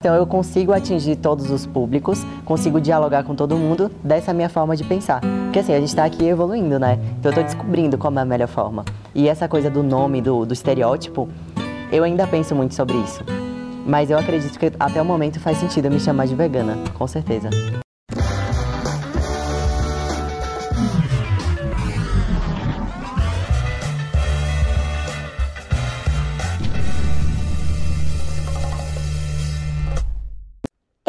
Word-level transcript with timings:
Então 0.00 0.14
eu 0.14 0.24
consigo 0.28 0.72
atingir 0.72 1.16
todos 1.16 1.50
os 1.50 1.66
públicos, 1.66 2.24
consigo 2.44 2.80
dialogar 2.80 3.24
com 3.24 3.34
todo 3.34 3.56
mundo 3.56 3.90
dessa 4.04 4.32
minha 4.32 4.48
forma 4.48 4.76
de 4.76 4.84
pensar. 4.84 5.20
Porque 5.46 5.58
assim, 5.58 5.74
a 5.74 5.80
gente 5.80 5.88
está 5.88 6.04
aqui 6.04 6.24
evoluindo, 6.24 6.78
né? 6.78 7.00
Então 7.18 7.32
eu 7.32 7.34
tô 7.34 7.42
descobrindo 7.42 7.98
como 7.98 8.16
é 8.20 8.22
a 8.22 8.24
melhor 8.24 8.46
forma. 8.46 8.84
E 9.12 9.28
essa 9.28 9.48
coisa 9.48 9.68
do 9.68 9.82
nome, 9.82 10.22
do, 10.22 10.46
do 10.46 10.54
estereótipo, 10.54 11.28
eu 11.90 12.04
ainda 12.04 12.28
penso 12.28 12.54
muito 12.54 12.76
sobre 12.76 12.96
isso. 12.98 13.24
Mas 13.84 14.08
eu 14.08 14.16
acredito 14.16 14.56
que 14.56 14.70
até 14.78 15.02
o 15.02 15.04
momento 15.04 15.40
faz 15.40 15.58
sentido 15.58 15.90
me 15.90 15.98
chamar 15.98 16.28
de 16.28 16.36
vegana, 16.36 16.78
com 16.96 17.08
certeza. 17.08 17.50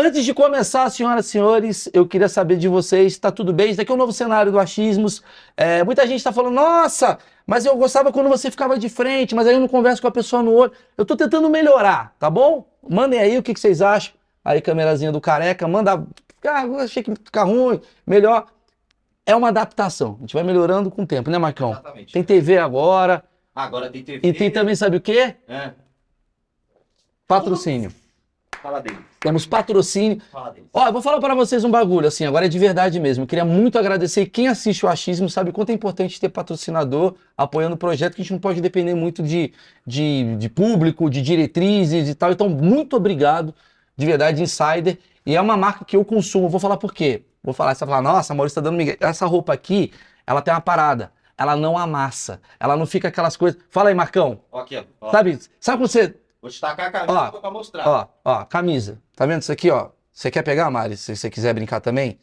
Antes 0.02 0.24
de 0.24 0.34
começar, 0.34 0.89
senhoras 0.89 1.26
e 1.26 1.30
senhores, 1.30 1.89
eu 1.92 2.07
queria 2.07 2.30
saber 2.30 2.56
de 2.56 2.70
vocês, 2.70 3.12
está 3.12 3.30
tudo 3.34 3.52
bem? 3.52 3.68
Isso 3.68 3.80
daqui 3.80 3.92
é 3.92 3.94
um 3.94 3.98
novo 3.98 4.14
cenário 4.14 4.50
do 4.50 4.57
Achismos. 4.57 5.21
É, 5.57 5.84
muita 5.84 6.07
gente 6.07 6.20
está 6.20 6.32
falando, 6.32 6.54
nossa, 6.54 7.20
mas 7.46 7.66
eu 7.66 7.76
gostava 7.76 8.10
quando 8.10 8.30
você 8.30 8.50
ficava 8.50 8.80
de 8.80 8.88
frente, 8.88 9.36
mas 9.36 9.46
aí 9.46 9.56
eu 9.56 9.60
não 9.60 9.68
converso 9.68 10.02
com 10.02 10.07
a 10.07 10.12
pessoa 10.12 10.42
no 10.42 10.54
olho. 10.54 10.71
Eu 10.98 11.02
estou 11.02 11.18
tentando 11.18 11.50
melhorar, 11.50 12.16
tá 12.18 12.30
bom? 12.30 12.66
Mandem 12.90 13.20
aí 13.20 13.38
o 13.38 13.43
que, 13.43 13.54
que 13.54 13.60
vocês 13.60 13.82
acham. 13.82 14.14
Aí, 14.42 14.62
câmerazinha 14.62 15.12
do 15.12 15.20
careca, 15.20 15.68
manda. 15.68 16.02
Ah, 16.46 16.64
achei 16.82 17.04
que 17.04 17.14
ficar 17.16 17.43
ruim, 17.43 17.82
melhor. 18.07 18.48
É 19.26 19.36
uma 19.36 19.50
adaptação. 19.50 20.16
A 20.20 20.21
gente 20.21 20.34
vai 20.34 20.43
melhorando 20.43 20.90
com 20.90 21.02
o 21.02 21.06
tempo, 21.06 21.29
né, 21.29 21.38
Marcão? 21.38 21.71
Exatamente. 21.71 22.14
Tem 22.14 22.24
TV 22.24 22.57
agora. 22.57 23.21
Agora 23.54 23.90
tem 23.90 24.02
TV. 24.02 24.26
E 24.26 24.32
tem 24.32 24.50
também, 24.50 24.78
sabe 24.78 24.96
o 24.96 25.02
quê? 25.02 25.36
É, 25.46 25.71
Patrocínio. 27.28 27.92
fala 28.62 28.79
dele. 28.79 29.09
Temos 29.19 29.46
patrocínio. 29.46 30.21
Ó, 30.73 30.87
eu 30.87 30.93
vou 30.93 31.01
falar 31.01 31.19
para 31.19 31.36
vocês 31.36 31.65
um 31.65 31.71
bagulho, 31.71 32.08
assim, 32.08 32.25
agora 32.25 32.45
é 32.45 32.50
de 32.50 32.58
verdade 32.58 33.00
mesmo. 33.00 33.23
Eu 33.23 33.28
queria 33.28 33.44
muito 33.44 33.78
agradecer. 33.78 34.28
Quem 34.28 34.48
assiste 34.48 34.86
o 34.86 34.89
Achismo 34.89 35.30
sabe 35.30 35.52
quanto 35.52 35.72
é 35.72 35.73
importante 35.73 36.20
ter 36.20 36.30
patrocinador 36.30 37.16
apoiando 37.38 37.76
o 37.76 37.78
projeto, 37.78 38.16
que 38.16 38.22
a 38.22 38.23
gente 38.23 38.31
não 38.31 38.39
pode 38.39 38.61
depender 38.61 38.95
muito 38.95 39.22
de, 39.22 39.53
de, 39.86 40.36
de 40.38 40.50
público, 40.50 41.09
de 41.09 41.22
diretrizes 41.22 42.08
e 42.08 42.16
tal. 42.16 42.31
Então, 42.31 42.48
muito 42.48 42.95
obrigado, 42.95 43.53
de 43.98 44.06
verdade, 44.06 44.42
Insider. 44.42 44.98
E 45.26 45.36
é 45.36 45.42
uma 45.42 45.58
marca 45.58 45.83
que 45.83 45.98
eu 45.98 46.06
consumo. 46.06 46.48
Vou 46.48 46.59
falar 46.59 46.78
por 46.78 46.94
quê. 46.94 47.23
Vou 47.44 47.54
falar, 47.54 47.76
você 47.76 47.86
vai 47.86 47.95
falar, 47.95 48.14
nossa, 48.14 48.33
Maurício 48.33 48.56
tá 48.56 48.61
dando 48.61 48.78
migué. 48.78 48.98
Essa 49.02 49.26
roupa 49.26 49.54
aqui, 49.54 49.92
ela 50.26 50.42
tem 50.42 50.54
uma 50.54 50.61
parada. 50.61 51.11
Ela 51.38 51.58
não 51.58 51.78
amassa. 51.78 52.42
Ela 52.58 52.78
não 52.78 52.86
fica 52.86 53.09
aquelas 53.09 53.36
coisas. 53.36 53.59
Fala 53.70 53.89
aí, 53.89 53.95
Marcão. 53.95 54.39
Aqui, 54.54 54.78
ó. 54.78 54.83
ó. 55.02 55.11
Sabe, 55.11 55.39
sabe 55.59 55.78
quando 55.78 55.89
você 55.89 56.16
Vou 56.42 56.50
destacar 56.50 56.88
a 56.88 56.92
camisa 56.92 57.20
Ó, 57.36 57.40
pra 57.40 57.52
mostrar. 57.52 57.88
Ó, 57.88 58.08
ó, 58.23 58.45
camisa. 58.45 59.02
Tá 59.16 59.26
vendo 59.26 59.42
isso 59.42 59.52
aqui, 59.52 59.70
ó? 59.70 59.90
Você 60.14 60.32
quer 60.32 60.42
pegar, 60.44 60.70
Mari? 60.70 60.95
Se 60.98 61.16
você 61.16 61.30
quiser 61.30 61.54
brincar 61.54 61.80
também? 61.82 62.20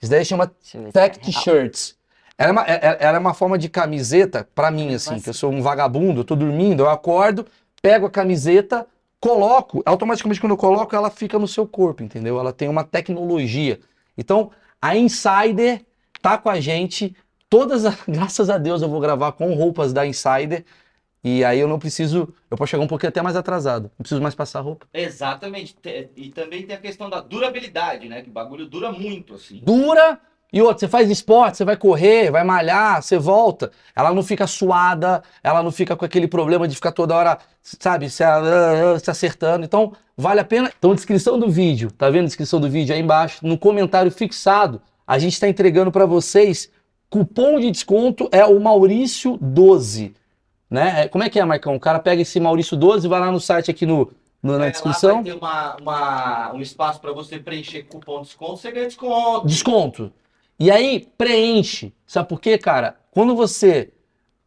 Isso 0.00 0.10
daí 0.10 0.24
chama 0.24 0.52
é 0.74 0.90
Tech 0.90 1.18
real. 1.20 1.42
Shirts. 1.42 1.96
Ela 2.36 2.48
é, 2.48 2.52
uma, 2.52 2.62
é- 2.62 2.72
é- 2.82 2.96
ela 3.00 3.16
é 3.16 3.20
uma 3.20 3.32
forma 3.34 3.56
de 3.56 3.68
camiseta 3.68 4.48
pra 4.54 4.70
mim, 4.70 4.92
assim, 4.94 5.20
que 5.20 5.28
eu 5.30 5.34
sou 5.34 5.52
um 5.52 5.62
vagabundo, 5.62 6.20
eu 6.20 6.24
tô 6.24 6.34
dormindo, 6.34 6.82
eu 6.82 6.90
acordo, 6.90 7.46
pego 7.80 8.06
a 8.06 8.10
camiseta, 8.10 8.86
coloco, 9.20 9.82
automaticamente 9.86 10.40
quando 10.40 10.50
eu 10.52 10.56
coloco, 10.56 10.94
ela 10.96 11.10
fica 11.10 11.38
no 11.38 11.46
seu 11.46 11.66
corpo, 11.66 12.02
entendeu? 12.02 12.38
Ela 12.40 12.52
tem 12.52 12.68
uma 12.68 12.82
tecnologia. 12.82 13.78
Então, 14.18 14.50
a 14.82 14.96
Insider 14.96 15.84
tá 16.20 16.36
com 16.36 16.48
a 16.50 16.58
gente. 16.60 17.14
Todas, 17.48 17.84
as- 17.84 17.96
graças 18.08 18.50
a 18.50 18.58
Deus, 18.58 18.82
eu 18.82 18.88
vou 18.88 19.00
gravar 19.00 19.30
com 19.32 19.54
roupas 19.54 19.92
da 19.92 20.04
Insider. 20.04 20.64
E 21.24 21.42
aí 21.42 21.58
eu 21.58 21.66
não 21.66 21.78
preciso, 21.78 22.28
eu 22.50 22.56
posso 22.56 22.70
chegar 22.70 22.82
um 22.84 22.86
pouquinho 22.86 23.08
até 23.08 23.22
mais 23.22 23.34
atrasado. 23.34 23.84
Não 23.84 24.02
preciso 24.02 24.20
mais 24.20 24.34
passar 24.34 24.60
roupa. 24.60 24.86
Exatamente. 24.92 25.74
Te- 25.74 26.10
E 26.16 26.28
também 26.28 26.64
tem 26.66 26.76
a 26.76 26.80
questão 26.80 27.08
da 27.08 27.20
durabilidade, 27.20 28.08
né? 28.08 28.20
Que 28.20 28.28
o 28.28 28.32
bagulho 28.32 28.66
dura 28.66 28.92
muito, 28.92 29.34
assim. 29.34 29.60
dura. 29.64 30.20
E 30.52 30.62
outra, 30.62 30.78
você 30.80 30.88
faz 30.88 31.10
esporte, 31.10 31.56
você 31.56 31.64
vai 31.64 31.76
correr, 31.76 32.30
vai 32.30 32.44
malhar, 32.44 33.02
você 33.02 33.18
volta. 33.18 33.72
Ela 33.96 34.14
não 34.14 34.22
fica 34.22 34.46
suada, 34.46 35.20
ela 35.42 35.64
não 35.64 35.72
fica 35.72 35.96
com 35.96 36.04
aquele 36.04 36.28
problema 36.28 36.68
de 36.68 36.76
ficar 36.76 36.92
toda 36.92 37.16
hora, 37.16 37.38
sabe, 37.60 38.08
se, 38.08 38.22
acertando. 39.10 39.64
Então, 39.64 39.92
vale 40.16 40.38
a 40.38 40.44
pena. 40.44 40.70
Então, 40.78 40.94
descrição 40.94 41.40
do 41.40 41.50
vídeo, 41.50 41.90
tá 41.90 42.08
vendo 42.08 42.24
a 42.24 42.26
descrição 42.26 42.60
do 42.60 42.70
vídeo 42.70 42.94
aí 42.94 43.00
embaixo? 43.00 43.44
No 43.44 43.58
comentário 43.58 44.12
fixado, 44.12 44.80
a 45.04 45.18
gente 45.18 45.32
está 45.32 45.48
entregando 45.48 45.90
para 45.90 46.06
vocês. 46.06 46.70
Cupom 47.10 47.58
de 47.58 47.70
desconto 47.72 48.28
é 48.30 48.44
o 48.44 48.60
Maurício12. 48.60 50.12
Né? 50.70 51.02
É, 51.04 51.08
Como 51.08 51.22
é 51.24 51.28
que 51.30 51.38
é, 51.38 51.44
Marcão? 51.44 51.74
O 51.76 51.80
cara 51.80 51.98
pega 51.98 52.22
esse 52.22 52.40
Maurício12, 52.40 53.06
vai 53.08 53.20
lá 53.20 53.30
no 53.30 53.40
site 53.40 53.70
aqui 53.70 53.84
no, 53.86 54.10
no- 54.42 54.58
na 54.58 54.66
É, 54.66 54.70
descrição. 54.70 55.16
Lá 55.16 55.22
vai 55.22 55.24
ter 55.24 55.36
uma, 55.38 55.76
uma- 55.76 56.52
um 56.54 56.60
espaço 56.60 57.00
pra 57.00 57.12
você 57.12 57.38
preencher 57.38 57.82
cupom 57.84 58.20
de 58.22 58.28
desconto, 58.28 58.56
você 58.56 58.72
ganha 58.72 58.86
desconto. 58.86 59.46
desconto. 59.46 60.12
E 60.58 60.70
aí, 60.70 61.08
preenche. 61.18 61.92
Sabe 62.06 62.28
por 62.28 62.40
quê, 62.40 62.56
cara? 62.58 62.96
Quando 63.10 63.34
você 63.36 63.92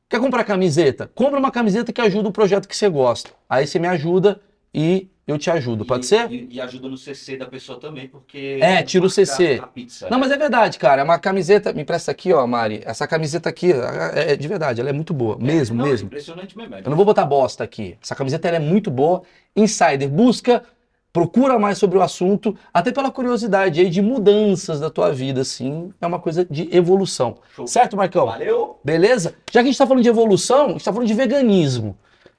quer 0.10 0.20
comprar 0.20 0.44
camiseta, 0.44 1.10
compra 1.14 1.38
uma 1.40 1.52
camiseta 1.52 1.92
que 1.94 2.02
ajuda 2.02 2.30
o 2.30 2.34
projeto 2.34 2.68
que 2.68 2.76
você 2.76 2.90
gosta. 2.90 3.32
Aí 3.50 3.68
você 3.68 3.78
me 3.80 3.88
ajuda 3.88 4.40
e 4.74 5.10
eu 5.28 5.38
te 5.38 5.52
ajudo. 5.52 5.84
Pode 5.86 6.06
E- 6.06 6.08
ser? 6.08 6.32
E, 6.32 6.48
e 6.52 6.62
ajuda 6.62 6.88
no 6.88 6.98
CC 6.98 7.36
da 7.36 7.46
pessoa 7.46 7.80
também, 7.80 8.08
porque. 8.08 8.58
É, 8.62 8.82
tira 8.82 9.06
o 9.06 9.10
CC. 9.10 9.62
Pizza. 9.74 10.08
Não, 10.10 10.18
mas 10.20 10.32
é 10.32 10.38
verdade, 10.38 10.80
cara. 10.80 11.02
É 11.02 11.04
uma 11.04 11.20
camiseta. 11.20 11.74
Me 11.74 11.82
empresta 11.82 12.12
aqui, 12.12 12.32
ó, 12.32 12.48
Mari. 12.48 12.82
Essa 12.86 13.06
camiseta 13.06 13.50
aqui 13.50 13.72
é, 13.74 14.32
é 14.32 14.36
de 14.36 14.48
verdade, 14.48 14.80
ela 14.80 14.90
é 14.90 14.94
muito 14.94 15.14
boa. 15.14 15.38
Mesmo, 15.38 15.76
Não, 15.76 15.86
é 15.86 15.90
mesmo. 15.90 16.08
Impressionante 16.08 16.58
mesmo. 16.58 16.76
é. 16.76 16.80
Eu 16.80 16.90
não 16.90 16.96
vou 16.96 17.06
botar 17.06 17.26
bosta 17.26 17.64
aqui. 17.64 17.98
Essa 18.02 18.16
camiseta 18.16 18.48
ela 18.48 18.58
é 18.58 18.60
muito 18.62 18.90
boa. 18.90 19.22
Insider, 19.56 20.08
busca, 20.08 20.64
procura 21.12 21.58
mais 21.58 21.78
sobre 21.80 21.98
o 21.98 22.02
assunto, 22.02 22.56
até 22.74 22.92
pela 22.92 23.10
curiosidade 23.12 23.80
aí 23.82 23.90
de 23.90 24.02
mudanças 24.02 24.80
da 24.80 24.90
tua 24.90 25.12
vida, 25.12 25.42
assim. 25.42 25.92
É 26.00 26.06
uma 26.08 26.20
coisa 26.20 26.46
de 26.46 26.70
evolução. 26.76 27.38
Show. 27.56 27.66
Certo, 27.68 27.98
Marcão? 27.98 28.28
Valeu! 28.28 28.80
Beleza? 28.84 29.34
Já 29.52 29.54
que 29.54 29.60
a 29.60 29.64
gente 29.64 29.72
está 29.74 29.88
falando 29.88 30.04
de 30.04 30.10
evolução, 30.10 30.66
a 30.66 30.70
gente 30.70 30.78
está 30.80 30.94
falando 30.94 31.08
de 31.08 31.14
veganismo, 31.16 31.98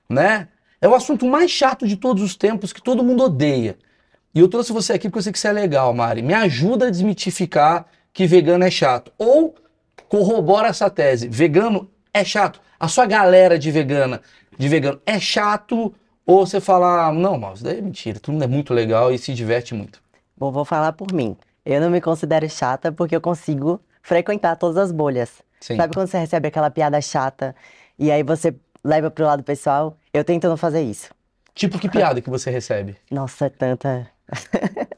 né? 0.09 0.49
É 0.81 0.87
o 0.89 0.95
assunto 0.95 1.27
mais 1.27 1.51
chato 1.51 1.87
de 1.87 1.97
todos 1.97 2.23
os 2.23 2.37
tempos 2.37 2.73
que 2.73 2.81
todo 2.83 3.03
mundo 3.03 3.25
odeia. 3.25 3.77
E 4.35 4.41
eu 4.41 4.49
trouxe 4.49 4.73
você 4.73 4.93
aqui 4.93 5.09
porque 5.09 5.19
eu 5.19 5.23
sei 5.23 5.33
que 5.33 5.39
você 5.39 5.49
é 5.49 5.53
legal, 5.53 5.93
Mari. 5.93 6.23
Me 6.23 6.35
ajuda 6.35 6.87
a 6.87 6.91
desmitificar 6.91 7.87
que 8.13 8.27
vegano 8.27 8.65
é 8.65 8.71
chato. 8.71 9.13
Ou 9.19 9.55
corrobora 10.09 10.69
essa 10.69 10.89
tese. 10.89 11.29
Vegano 11.29 11.91
é 12.13 12.25
chato. 12.25 12.61
A 12.79 12.87
sua 12.87 13.07
galera 13.07 13.59
de 13.59 13.71
vegana, 13.71 14.21
de 14.57 14.69
vegano 14.69 15.01
é 15.05 15.19
chato. 15.19 15.93
Ou 16.25 16.47
você 16.47 16.61
fala, 16.61 17.13
não, 17.13 17.39
mas 17.39 17.55
isso 17.55 17.65
daí 17.65 17.79
é 17.79 17.83
mentira. 17.83 18.21
Todo 18.21 18.35
mundo 18.35 18.45
é 18.45 18.47
muito 18.47 18.73
legal 18.73 19.13
e 19.13 19.19
se 19.19 19.35
diverte 19.35 19.75
muito. 19.75 20.01
Bom, 20.37 20.53
vou 20.53 20.65
falar 20.65 20.93
por 20.93 21.13
mim. 21.13 21.37
Eu 21.65 21.81
não 21.81 21.91
me 21.91 22.01
considero 22.01 22.49
chata 22.49 22.93
porque 22.93 23.17
eu 23.17 23.21
consigo 23.21 23.81
frequentar 24.03 24.57
todas 24.57 24.77
as 24.77 24.93
bolhas. 24.93 25.43
Sim. 25.61 25.77
Sabe 25.77 25.95
quando 25.95 26.07
você 26.07 26.19
recebe 26.19 26.49
aquela 26.49 26.71
piada 26.71 27.01
chata 27.01 27.55
e 27.99 28.13
aí 28.13 28.23
você 28.23 28.55
leva 28.89 29.11
pro 29.11 29.25
lado 29.27 29.43
pessoal? 29.43 29.97
Eu 30.13 30.25
tento 30.25 30.49
não 30.49 30.57
fazer 30.57 30.81
isso. 30.83 31.11
Tipo, 31.55 31.79
que 31.79 31.89
piada 31.89 32.21
que 32.21 32.31
você 32.31 32.51
recebe? 32.51 32.97
Nossa, 33.11 33.47
é 33.47 33.49
tanta. 33.51 34.09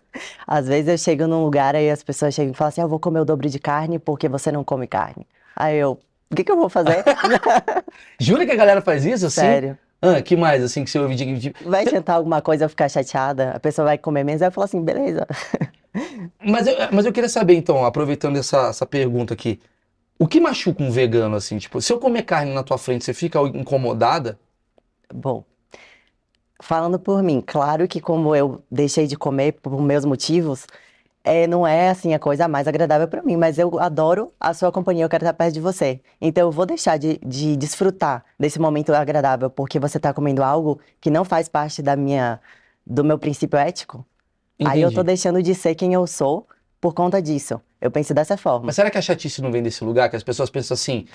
Às 0.47 0.67
vezes 0.69 0.89
eu 0.89 0.99
chego 0.99 1.27
num 1.27 1.43
lugar 1.45 1.75
aí 1.75 1.89
as 1.91 2.03
pessoas 2.03 2.35
chegam 2.35 2.53
e 2.53 2.57
falam 2.57 2.69
assim: 2.69 2.81
"Ah, 2.81 2.85
eu 2.85 2.89
vou 2.89 2.99
comer 2.99 3.21
o 3.21 3.25
dobro 3.25 3.49
de 3.49 3.59
carne 3.59 3.99
porque 3.99 4.29
você 4.29 4.51
não 4.53 4.63
come 4.65 4.87
carne. 4.87 5.27
Aí 5.57 5.77
eu, 5.79 5.99
o 6.31 6.35
que 6.35 6.45
que 6.45 6.53
eu 6.53 6.57
vou 6.57 6.69
fazer? 6.69 7.03
Jura 8.21 8.45
que 8.45 8.53
a 8.53 8.57
galera 8.57 8.81
faz 8.83 9.05
isso 9.05 9.27
assim? 9.27 9.41
Sério. 9.41 9.79
Ah, 10.03 10.21
que 10.23 10.35
mais, 10.37 10.63
assim, 10.65 10.83
que 10.83 10.91
você 10.91 10.99
ouve 10.99 11.15
de... 11.15 11.39
de- 11.39 11.55
Vai 11.65 11.85
tentar 11.85 12.15
alguma 12.15 12.41
coisa 12.41 12.65
eu 12.65 12.69
ficar 12.71 12.89
chateada, 12.89 13.51
a 13.53 13.61
pessoa 13.61 13.85
vai 13.87 13.99
comer 13.99 14.25
menos, 14.25 14.41
aí 14.43 14.49
eu 14.49 14.53
falo 14.53 14.65
assim: 14.65 14.83
beleza. 14.83 15.27
Mas 16.45 16.67
eu, 16.67 16.75
mas 16.93 17.05
eu 17.07 17.13
queria 17.13 17.29
saber, 17.29 17.55
então, 17.55 17.85
aproveitando 17.85 18.37
essa, 18.39 18.69
essa 18.69 18.87
pergunta 18.87 19.35
aqui, 19.35 19.61
o 20.21 20.29
que 20.29 20.39
machuca 20.39 20.83
um 20.83 20.91
vegano, 20.91 21.35
assim? 21.35 21.59
Tipo, 21.59 21.81
se 21.81 21.93
eu 21.93 21.99
comer 21.99 22.25
carne 22.25 22.53
na 22.53 22.63
tua 22.63 22.77
frente, 22.79 23.05
você 23.05 23.15
fica 23.15 23.41
incomodada? 23.41 24.39
Bom, 25.13 25.45
falando 26.63 26.99
por 26.99 27.23
mim, 27.23 27.43
claro 27.45 27.89
que 27.89 28.01
como 28.01 28.35
eu 28.35 28.63
deixei 28.71 29.07
de 29.07 29.17
comer 29.17 29.53
por 29.53 29.81
meus 29.83 30.05
motivos, 30.05 30.67
é, 31.25 31.47
não 31.47 31.67
é 31.67 31.91
assim 31.91 32.15
a 32.15 32.19
coisa 32.19 32.49
mais 32.49 32.69
agradável 32.69 33.09
para 33.09 33.23
mim, 33.23 33.37
mas 33.37 33.59
eu 33.59 33.79
adoro 33.81 34.33
a 34.41 34.55
sua 34.55 34.73
companhia, 34.73 35.05
eu 35.05 35.09
quero 35.09 35.25
estar 35.25 35.35
perto 35.35 35.55
de 35.55 35.61
você. 35.61 36.01
Então 36.21 36.49
eu 36.49 36.53
vou 36.53 36.67
deixar 36.67 36.99
de, 36.99 37.19
de 37.27 37.57
desfrutar 37.57 38.25
desse 38.39 38.59
momento 38.61 38.93
agradável 38.95 39.51
porque 39.51 39.79
você 39.81 39.99
está 39.99 40.15
comendo 40.15 40.43
algo 40.43 40.81
que 41.01 41.11
não 41.11 41.25
faz 41.25 41.49
parte 41.49 41.83
da 41.83 41.97
minha, 41.97 42.41
do 42.87 43.05
meu 43.05 43.19
princípio 43.19 43.59
ético. 43.59 44.07
Aí 44.63 44.83
eu 44.83 44.93
tô 44.93 45.03
Entendi. 45.03 45.05
deixando 45.05 45.43
de 45.43 45.55
ser 45.55 45.75
quem 45.77 45.95
eu 45.95 46.07
sou 46.07 46.49
por 46.81 46.95
conta 46.95 47.23
disso. 47.23 47.61
Eu 47.81 47.91
penso 47.91 48.13
dessa 48.13 48.37
forma. 48.37 48.67
Mas 48.67 48.77
será 48.77 48.91
que 48.91 48.99
a 48.99 49.03
chatice 49.03 49.41
não 49.41 49.51
vem 49.51 49.63
desse 49.63 49.83
lugar? 49.85 50.11
Que 50.11 50.17
as 50.17 50.23
pessoas 50.23 50.51
pensam 50.51 50.75
assim, 50.75 51.07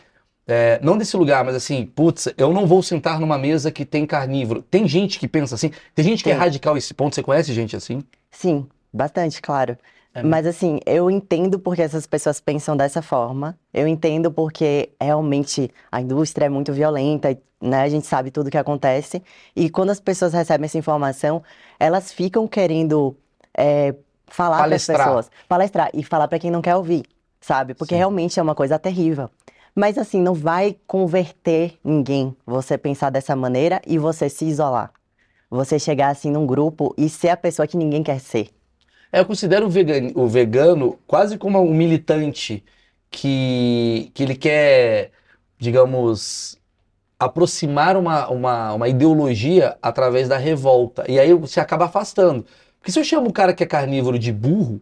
é, 0.47 0.79
não 0.81 0.97
desse 0.97 1.17
lugar, 1.17 1.43
mas 1.43 1.55
assim, 1.55 1.85
putz, 1.85 2.27
eu 2.37 2.53
não 2.53 2.67
vou 2.67 2.81
sentar 2.83 3.19
numa 3.19 3.37
mesa 3.37 3.71
que 3.71 3.85
tem 3.85 4.05
carnívoro. 4.05 4.61
Tem 4.61 4.87
gente 4.87 5.19
que 5.19 5.27
pensa 5.27 5.55
assim, 5.55 5.71
tem 5.93 6.05
gente 6.05 6.23
que 6.23 6.29
é 6.29 6.33
radical 6.33 6.77
esse 6.77 6.93
ponto, 6.93 7.15
você 7.15 7.23
conhece 7.23 7.53
gente 7.53 7.75
assim? 7.75 8.03
Sim, 8.31 8.67
bastante, 8.93 9.41
claro. 9.41 9.77
É. 10.13 10.23
Mas 10.23 10.45
assim, 10.47 10.79
eu 10.85 11.11
entendo 11.11 11.59
porque 11.59 11.81
essas 11.81 12.07
pessoas 12.07 12.39
pensam 12.39 12.77
dessa 12.77 13.01
forma. 13.01 13.57
Eu 13.73 13.87
entendo 13.87 14.31
porque 14.31 14.89
realmente 15.01 15.69
a 15.91 15.99
indústria 15.99 16.45
é 16.45 16.49
muito 16.49 16.71
violenta, 16.71 17.37
né? 17.59 17.81
A 17.81 17.89
gente 17.89 18.07
sabe 18.07 18.31
tudo 18.31 18.49
que 18.49 18.57
acontece. 18.57 19.21
E 19.55 19.69
quando 19.69 19.89
as 19.89 19.99
pessoas 19.99 20.33
recebem 20.33 20.65
essa 20.65 20.77
informação, 20.77 21.43
elas 21.79 22.13
ficam 22.13 22.47
querendo 22.47 23.17
é, 23.57 23.93
falar 24.27 24.63
para 24.63 24.75
as 24.75 24.85
pessoas, 24.85 25.31
palestrar 25.47 25.89
e 25.93 26.03
falar 26.03 26.27
para 26.27 26.39
quem 26.39 26.51
não 26.51 26.61
quer 26.61 26.75
ouvir, 26.75 27.03
sabe? 27.39 27.73
Porque 27.73 27.95
Sim. 27.95 27.99
realmente 27.99 28.39
é 28.39 28.43
uma 28.43 28.55
coisa 28.55 28.79
terrível. 28.79 29.29
Mas 29.75 29.97
assim, 29.97 30.21
não 30.21 30.33
vai 30.33 30.77
converter 30.87 31.77
ninguém 31.83 32.35
você 32.45 32.77
pensar 32.77 33.09
dessa 33.09 33.35
maneira 33.35 33.81
e 33.85 33.97
você 33.97 34.29
se 34.29 34.45
isolar. 34.45 34.91
Você 35.49 35.77
chegar 35.77 36.09
assim 36.09 36.31
num 36.31 36.45
grupo 36.45 36.93
e 36.97 37.09
ser 37.09 37.29
a 37.29 37.37
pessoa 37.37 37.67
que 37.67 37.77
ninguém 37.77 38.01
quer 38.01 38.19
ser. 38.19 38.49
É, 39.11 39.19
eu 39.19 39.25
considero 39.25 39.65
o 39.65 39.69
vegano, 39.69 40.11
o 40.15 40.27
vegano 40.27 40.99
quase 41.05 41.37
como 41.37 41.61
um 41.61 41.73
militante 41.73 42.63
que, 43.11 44.11
que 44.13 44.23
ele 44.23 44.35
quer, 44.35 45.11
digamos, 45.57 46.57
aproximar 47.19 47.97
uma, 47.97 48.27
uma, 48.29 48.73
uma 48.73 48.87
ideologia 48.89 49.77
através 49.81 50.27
da 50.27 50.37
revolta. 50.37 51.05
E 51.09 51.19
aí 51.19 51.33
você 51.33 51.59
acaba 51.59 51.85
afastando. 51.85 52.45
Porque 52.85 52.91
se 52.91 52.99
eu 52.99 53.03
chamo 53.03 53.29
o 53.29 53.33
cara 53.33 53.51
que 53.51 53.63
é 53.63 53.65
carnívoro 53.65 54.19
de 54.19 54.31
burro, 54.31 54.79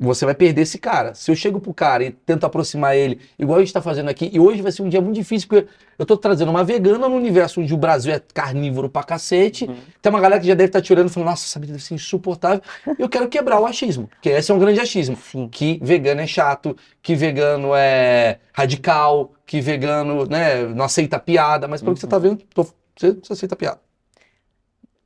você 0.00 0.24
vai 0.24 0.34
perder 0.34 0.62
esse 0.62 0.78
cara. 0.78 1.14
Se 1.14 1.30
eu 1.30 1.36
chego 1.36 1.60
pro 1.60 1.74
cara 1.74 2.02
e 2.02 2.10
tento 2.10 2.44
aproximar 2.46 2.96
ele, 2.96 3.20
igual 3.38 3.58
a 3.58 3.60
gente 3.60 3.74
tá 3.74 3.82
fazendo 3.82 4.08
aqui, 4.08 4.30
e 4.32 4.40
hoje 4.40 4.62
vai 4.62 4.72
ser 4.72 4.80
um 4.80 4.88
dia 4.88 5.02
muito 5.02 5.14
difícil, 5.16 5.46
porque 5.46 5.68
eu 5.98 6.06
tô 6.06 6.16
trazendo 6.16 6.50
uma 6.50 6.64
vegana 6.64 7.06
no 7.06 7.14
universo 7.14 7.60
onde 7.60 7.74
o 7.74 7.76
Brasil 7.76 8.10
é 8.14 8.22
carnívoro 8.32 8.88
pra 8.88 9.02
cacete. 9.02 9.68
Tem 10.00 10.08
uma 10.08 10.18
galera 10.18 10.40
que 10.40 10.46
já 10.46 10.54
deve 10.54 10.68
estar 10.70 10.80
te 10.80 10.94
olhando 10.94 11.10
e 11.10 11.12
falando, 11.12 11.28
nossa, 11.28 11.44
essa 11.44 11.60
vida 11.60 11.72
deve 11.74 11.84
ser 11.84 11.92
insuportável. 11.92 12.62
Eu 12.98 13.06
quero 13.06 13.28
quebrar 13.28 13.60
o 13.60 13.66
achismo, 13.66 14.08
porque 14.08 14.30
esse 14.30 14.50
é 14.50 14.54
um 14.54 14.58
grande 14.58 14.80
achismo. 14.80 15.14
Sim. 15.30 15.46
Que 15.52 15.78
vegano 15.82 16.22
é 16.22 16.26
chato, 16.26 16.74
que 17.02 17.14
vegano 17.14 17.74
é 17.74 18.38
radical, 18.50 19.30
que 19.44 19.60
vegano 19.60 20.24
né, 20.24 20.64
não 20.68 20.86
aceita 20.86 21.18
piada, 21.18 21.68
mas 21.68 21.82
pelo 21.82 21.92
que 21.92 22.00
você 22.00 22.06
tá 22.06 22.18
vendo, 22.18 22.38
tô- 22.54 22.66
você, 22.96 23.12
você 23.12 23.34
aceita 23.34 23.54
piada. 23.54 23.83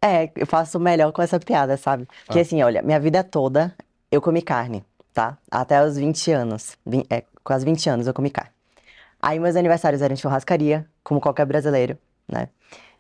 É, 0.01 0.31
eu 0.37 0.47
faço 0.47 0.79
melhor 0.79 1.11
com 1.13 1.21
essa 1.23 1.39
piada, 1.41 1.77
sabe? 1.77 2.07
Porque 2.25 2.39
Ah. 2.39 2.43
assim, 2.43 2.63
olha, 2.63 2.83
minha 2.83 3.01
vida 3.01 3.25
toda 3.25 3.75
eu 4.11 4.21
comi 4.23 4.41
carne, 4.43 4.85
tá? 5.13 5.37
Até 5.51 5.85
os 5.85 5.97
20 5.97 6.31
anos. 6.31 6.77
É, 7.11 7.25
quase 7.43 7.65
20 7.65 7.89
anos 7.91 8.07
eu 8.07 8.15
comi 8.15 8.31
carne. 8.31 8.51
Aí 9.21 9.39
meus 9.41 9.57
aniversários 9.57 10.01
eram 10.01 10.15
em 10.15 10.17
churrascaria, 10.17 10.87
como 11.03 11.21
qualquer 11.21 11.45
brasileiro, 11.47 11.99
né? 12.29 12.49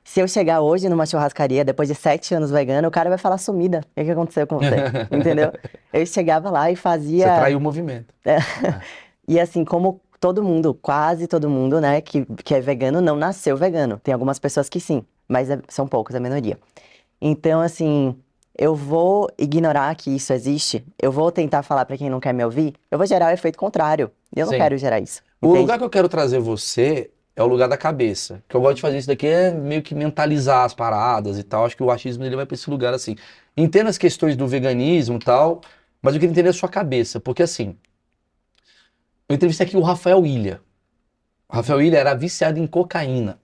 Se 0.02 0.20
eu 0.20 0.26
chegar 0.26 0.62
hoje 0.62 0.88
numa 0.88 1.04
churrascaria, 1.04 1.64
depois 1.64 1.86
de 1.88 1.94
sete 1.94 2.34
anos 2.34 2.50
vegano, 2.50 2.88
o 2.88 2.90
cara 2.90 3.10
vai 3.10 3.18
falar 3.18 3.36
sumida. 3.38 3.80
O 3.90 3.94
que 3.94 4.04
que 4.06 4.10
aconteceu 4.10 4.46
com 4.46 4.56
você? 4.58 4.76
Entendeu? 5.12 5.52
Eu 5.92 6.06
chegava 6.06 6.50
lá 6.50 6.70
e 6.70 6.74
Você 6.76 6.80
fazia. 6.82 7.24
traiu 7.26 7.58
o 7.58 7.60
movimento. 7.60 8.12
E 9.30 9.38
assim, 9.38 9.62
como 9.62 10.00
todo 10.18 10.42
mundo, 10.42 10.72
quase 10.72 11.26
todo 11.26 11.50
mundo, 11.50 11.82
né, 11.82 12.00
que, 12.00 12.24
que 12.42 12.54
é 12.54 12.60
vegano, 12.62 13.02
não 13.02 13.14
nasceu 13.14 13.58
vegano. 13.58 14.00
Tem 14.02 14.14
algumas 14.14 14.38
pessoas 14.38 14.66
que 14.70 14.80
sim, 14.80 15.04
mas 15.28 15.50
é- 15.50 15.60
são 15.68 15.86
poucos, 15.86 16.14
a 16.16 16.20
minoria. 16.20 16.58
Então, 17.20 17.60
assim, 17.60 18.16
eu 18.56 18.74
vou 18.74 19.28
ignorar 19.38 19.94
que 19.94 20.10
isso 20.14 20.32
existe, 20.32 20.84
eu 21.00 21.12
vou 21.12 21.30
tentar 21.30 21.62
falar 21.62 21.84
pra 21.84 21.96
quem 21.96 22.10
não 22.10 22.20
quer 22.20 22.32
me 22.34 22.44
ouvir, 22.44 22.74
eu 22.90 22.98
vou 22.98 23.06
gerar 23.06 23.30
o 23.30 23.34
efeito 23.34 23.58
contrário. 23.58 24.10
Eu 24.34 24.46
não 24.46 24.52
Sim. 24.52 24.58
quero 24.58 24.76
gerar 24.76 25.00
isso. 25.00 25.22
O 25.40 25.46
entende? 25.46 25.60
lugar 25.60 25.78
que 25.78 25.84
eu 25.84 25.90
quero 25.90 26.08
trazer 26.08 26.38
você 26.38 27.10
é 27.34 27.42
o 27.42 27.46
lugar 27.46 27.68
da 27.68 27.76
cabeça. 27.76 28.42
Que 28.48 28.56
eu 28.56 28.60
gosto 28.60 28.76
de 28.76 28.82
fazer 28.82 28.98
isso 28.98 29.06
daqui 29.06 29.26
é 29.26 29.52
meio 29.52 29.80
que 29.80 29.94
mentalizar 29.94 30.64
as 30.64 30.74
paradas 30.74 31.38
e 31.38 31.44
tal. 31.44 31.64
Acho 31.64 31.76
que 31.76 31.82
o 31.82 31.90
achismo 31.90 32.24
ele 32.24 32.34
vai 32.36 32.44
pra 32.44 32.54
esse 32.54 32.68
lugar 32.68 32.92
assim. 32.92 33.14
Entenda 33.56 33.88
as 33.88 33.96
questões 33.96 34.36
do 34.36 34.46
veganismo 34.46 35.16
e 35.16 35.20
tal, 35.20 35.60
mas 36.02 36.14
eu 36.14 36.20
queria 36.20 36.32
entender 36.32 36.48
a 36.48 36.52
sua 36.52 36.68
cabeça, 36.68 37.20
porque 37.20 37.42
assim, 37.42 37.76
eu 39.28 39.36
entrevistei 39.36 39.66
aqui 39.66 39.76
o 39.76 39.82
Rafael 39.82 40.24
Ilha. 40.26 40.60
O 41.48 41.54
Rafael 41.56 41.80
Ilha 41.80 41.98
era 41.98 42.14
viciado 42.14 42.58
em 42.58 42.66
cocaína. 42.66 43.40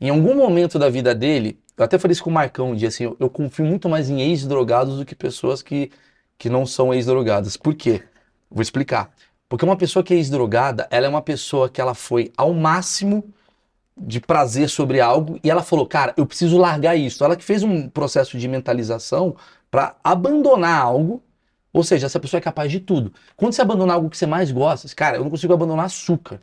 Em 0.00 0.10
algum 0.10 0.34
momento 0.34 0.78
da 0.78 0.88
vida 0.88 1.14
dele, 1.14 1.58
eu 1.76 1.84
até 1.84 1.98
falei 1.98 2.12
isso 2.12 2.22
com 2.24 2.30
o 2.30 2.32
Marcão 2.32 2.70
um 2.70 2.74
dia, 2.76 2.88
assim, 2.88 3.04
eu, 3.04 3.16
eu 3.18 3.28
confio 3.30 3.64
muito 3.64 3.88
mais 3.88 4.08
em 4.10 4.20
ex-drogados 4.20 4.96
do 4.98 5.04
que 5.04 5.14
pessoas 5.14 5.62
que, 5.62 5.90
que 6.38 6.48
não 6.48 6.66
são 6.66 6.92
ex-drogadas. 6.94 7.56
Por 7.56 7.74
quê? 7.74 8.02
Vou 8.50 8.62
explicar. 8.62 9.12
Porque 9.48 9.64
uma 9.64 9.76
pessoa 9.76 10.02
que 10.02 10.14
é 10.14 10.16
ex-drogada, 10.16 10.86
ela 10.90 11.06
é 11.06 11.08
uma 11.08 11.22
pessoa 11.22 11.68
que 11.68 11.80
ela 11.80 11.94
foi 11.94 12.32
ao 12.36 12.52
máximo 12.54 13.24
de 13.96 14.20
prazer 14.20 14.68
sobre 14.68 15.00
algo 15.00 15.38
e 15.42 15.50
ela 15.50 15.62
falou, 15.62 15.86
cara, 15.86 16.12
eu 16.16 16.26
preciso 16.26 16.58
largar 16.58 16.96
isso. 16.96 17.24
Ela 17.24 17.36
que 17.36 17.44
fez 17.44 17.62
um 17.62 17.88
processo 17.88 18.36
de 18.38 18.48
mentalização 18.48 19.36
para 19.70 19.96
abandonar 20.02 20.82
algo, 20.82 21.22
ou 21.72 21.82
seja, 21.82 22.06
essa 22.06 22.20
pessoa 22.20 22.38
é 22.38 22.40
capaz 22.42 22.70
de 22.70 22.80
tudo. 22.80 23.12
Quando 23.36 23.52
você 23.52 23.62
abandonar 23.62 23.96
algo 23.96 24.10
que 24.10 24.16
você 24.16 24.26
mais 24.26 24.50
gosta, 24.50 24.88
cara, 24.94 25.16
eu 25.16 25.24
não 25.24 25.30
consigo 25.30 25.52
abandonar 25.52 25.86
açúcar. 25.86 26.40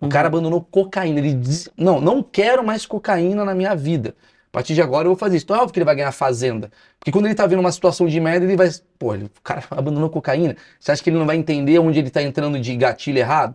O 0.00 0.04
Uhum. 0.04 0.08
cara 0.08 0.28
abandonou 0.28 0.62
cocaína. 0.62 1.18
Ele 1.18 1.34
diz, 1.34 1.68
não, 1.76 2.00
não 2.00 2.22
quero 2.22 2.64
mais 2.64 2.86
cocaína 2.86 3.44
na 3.44 3.54
minha 3.54 3.74
vida. 3.74 4.14
A 4.48 4.50
partir 4.50 4.74
de 4.74 4.82
agora 4.82 5.06
eu 5.06 5.10
vou 5.10 5.18
fazer 5.18 5.36
isso. 5.36 5.44
Então 5.44 5.56
é 5.56 5.60
óbvio 5.60 5.72
que 5.72 5.78
ele 5.78 5.84
vai 5.84 5.94
ganhar 5.94 6.10
fazenda. 6.12 6.70
Porque 6.98 7.12
quando 7.12 7.26
ele 7.26 7.34
tá 7.34 7.46
vendo 7.46 7.60
uma 7.60 7.70
situação 7.70 8.06
de 8.06 8.18
merda, 8.18 8.46
ele 8.46 8.56
vai. 8.56 8.70
Pô, 8.98 9.14
o 9.14 9.30
cara 9.42 9.62
abandonou 9.70 10.08
cocaína. 10.08 10.56
Você 10.80 10.92
acha 10.92 11.02
que 11.02 11.10
ele 11.10 11.18
não 11.18 11.26
vai 11.26 11.36
entender 11.36 11.78
onde 11.78 11.98
ele 11.98 12.10
tá 12.10 12.22
entrando 12.22 12.58
de 12.58 12.74
gatilho 12.76 13.18
errado? 13.18 13.54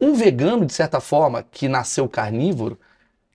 Um 0.00 0.14
vegano, 0.14 0.64
de 0.64 0.72
certa 0.72 1.00
forma, 1.00 1.44
que 1.50 1.68
nasceu 1.68 2.08
carnívoro, 2.08 2.78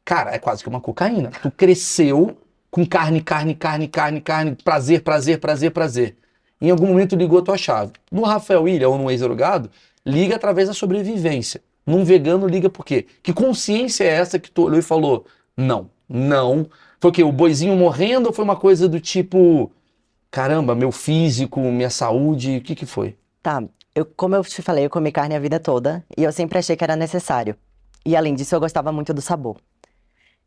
cara, 0.03 0.33
é 0.33 0.39
quase 0.39 0.63
que 0.63 0.69
uma 0.69 0.81
cocaína. 0.81 1.31
Tu 1.41 1.51
cresceu 1.51 2.38
com 2.71 2.86
carne, 2.86 3.21
carne, 3.21 3.56
carne, 3.56 3.88
carne, 3.88 4.21
carne, 4.21 4.56
prazer, 4.63 5.01
prazer, 5.01 5.39
prazer, 5.39 5.71
prazer. 5.71 6.18
Em 6.62 6.69
algum 6.69 6.88
momento 6.88 7.15
ligou 7.15 7.39
a 7.39 7.42
tua 7.42 7.57
chave. 7.57 7.94
No 8.12 8.24
Rafael 8.24 8.68
Ilha 8.68 8.89
ou 8.89 8.97
no 8.97 9.09
ex-drogado, 9.09 9.69
liga 10.06 10.35
através 10.35 10.68
da 10.68 10.74
sobrevivência. 10.74 11.62
Num 11.85 12.03
vegano, 12.03 12.47
liga 12.47 12.69
por 12.69 12.85
quê? 12.85 13.07
Que 13.24 13.33
consciência 13.33 14.03
é 14.03 14.07
essa 14.07 14.38
que 14.38 14.51
tu 14.51 14.63
olhou 14.63 14.80
e 14.80 14.83
falou: 14.83 15.25
não, 15.56 15.89
não. 16.09 16.67
Foi 17.00 17.11
o 17.11 17.13
quê? 17.13 17.23
O 17.23 17.31
boizinho 17.31 17.75
morrendo 17.75 18.27
ou 18.27 18.33
foi 18.33 18.44
uma 18.44 18.56
coisa 18.56 18.89
do 18.89 19.00
tipo: 19.00 19.71
caramba, 20.31 20.75
meu 20.75 20.91
físico, 20.91 21.59
minha 21.59 21.89
saúde, 21.89 22.57
o 22.57 22.61
que 22.61 22.75
que 22.75 22.85
foi? 22.85 23.15
Tá, 23.41 23.63
eu, 23.95 24.06
como 24.06 24.35
eu 24.35 24.44
te 24.44 24.61
falei, 24.61 24.85
eu 24.85 24.89
comi 24.89 25.11
carne 25.11 25.35
a 25.35 25.39
vida 25.39 25.59
toda 25.59 26.03
e 26.17 26.23
eu 26.23 26.31
sempre 26.31 26.57
achei 26.59 26.75
que 26.75 26.83
era 26.83 26.95
necessário. 26.95 27.56
E 28.06 28.15
além 28.15 28.33
disso, 28.33 28.56
eu 28.56 28.59
gostava 28.59 28.91
muito 28.91 29.13
do 29.13 29.21
sabor. 29.21 29.57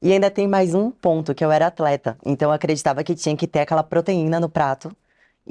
E 0.00 0.12
ainda 0.12 0.30
tem 0.30 0.48
mais 0.48 0.74
um 0.74 0.90
ponto, 0.90 1.34
que 1.34 1.44
eu 1.44 1.52
era 1.52 1.68
atleta, 1.68 2.18
então 2.26 2.50
eu 2.50 2.54
acreditava 2.54 3.04
que 3.04 3.14
tinha 3.14 3.36
que 3.36 3.46
ter 3.46 3.60
aquela 3.60 3.84
proteína 3.84 4.40
no 4.40 4.48
prato, 4.48 4.90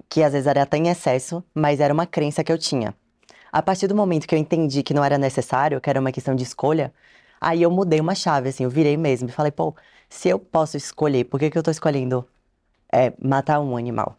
que 0.09 0.21
às 0.23 0.33
vezes 0.33 0.47
era 0.47 0.63
até 0.63 0.77
em 0.77 0.89
excesso, 0.89 1.43
mas 1.53 1.79
era 1.79 1.93
uma 1.93 2.05
crença 2.05 2.43
que 2.43 2.51
eu 2.51 2.57
tinha. 2.57 2.93
A 3.51 3.61
partir 3.61 3.87
do 3.87 3.95
momento 3.95 4.27
que 4.27 4.35
eu 4.35 4.39
entendi 4.39 4.83
que 4.83 4.93
não 4.93 5.03
era 5.03 5.17
necessário, 5.17 5.79
que 5.79 5.89
era 5.89 5.99
uma 5.99 6.11
questão 6.11 6.35
de 6.35 6.43
escolha, 6.43 6.93
aí 7.39 7.61
eu 7.61 7.71
mudei 7.71 7.99
uma 7.99 8.15
chave, 8.15 8.49
assim, 8.49 8.63
eu 8.63 8.69
virei 8.69 8.97
mesmo 8.97 9.29
e 9.29 9.31
falei, 9.31 9.51
pô, 9.51 9.75
se 10.11 10.27
eu 10.27 10.37
posso 10.37 10.75
escolher, 10.75 11.23
por 11.23 11.39
que 11.39 11.49
que 11.49 11.57
eu 11.57 11.63
tô 11.63 11.71
escolhendo 11.71 12.27
é, 12.91 13.13
matar 13.23 13.61
um 13.61 13.77
animal? 13.77 14.17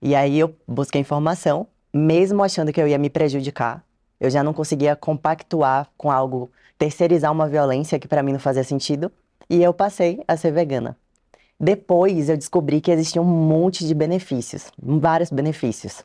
E 0.00 0.14
aí 0.14 0.38
eu 0.38 0.54
busquei 0.68 1.00
informação, 1.00 1.66
mesmo 1.92 2.44
achando 2.44 2.70
que 2.70 2.80
eu 2.80 2.86
ia 2.86 2.98
me 2.98 3.08
prejudicar, 3.08 3.82
eu 4.20 4.28
já 4.28 4.44
não 4.44 4.52
conseguia 4.52 4.94
compactuar 4.94 5.88
com 5.96 6.10
algo, 6.10 6.50
terceirizar 6.76 7.32
uma 7.32 7.48
violência 7.48 7.98
que 7.98 8.06
pra 8.06 8.22
mim 8.22 8.32
não 8.32 8.38
fazia 8.38 8.62
sentido, 8.62 9.10
e 9.48 9.62
eu 9.62 9.72
passei 9.72 10.22
a 10.28 10.36
ser 10.36 10.52
vegana. 10.52 10.94
Depois 11.58 12.28
eu 12.28 12.36
descobri 12.36 12.80
que 12.80 12.90
existia 12.90 13.20
um 13.20 13.24
monte 13.24 13.86
de 13.86 13.94
benefícios, 13.94 14.70
vários 14.78 15.30
benefícios. 15.30 16.04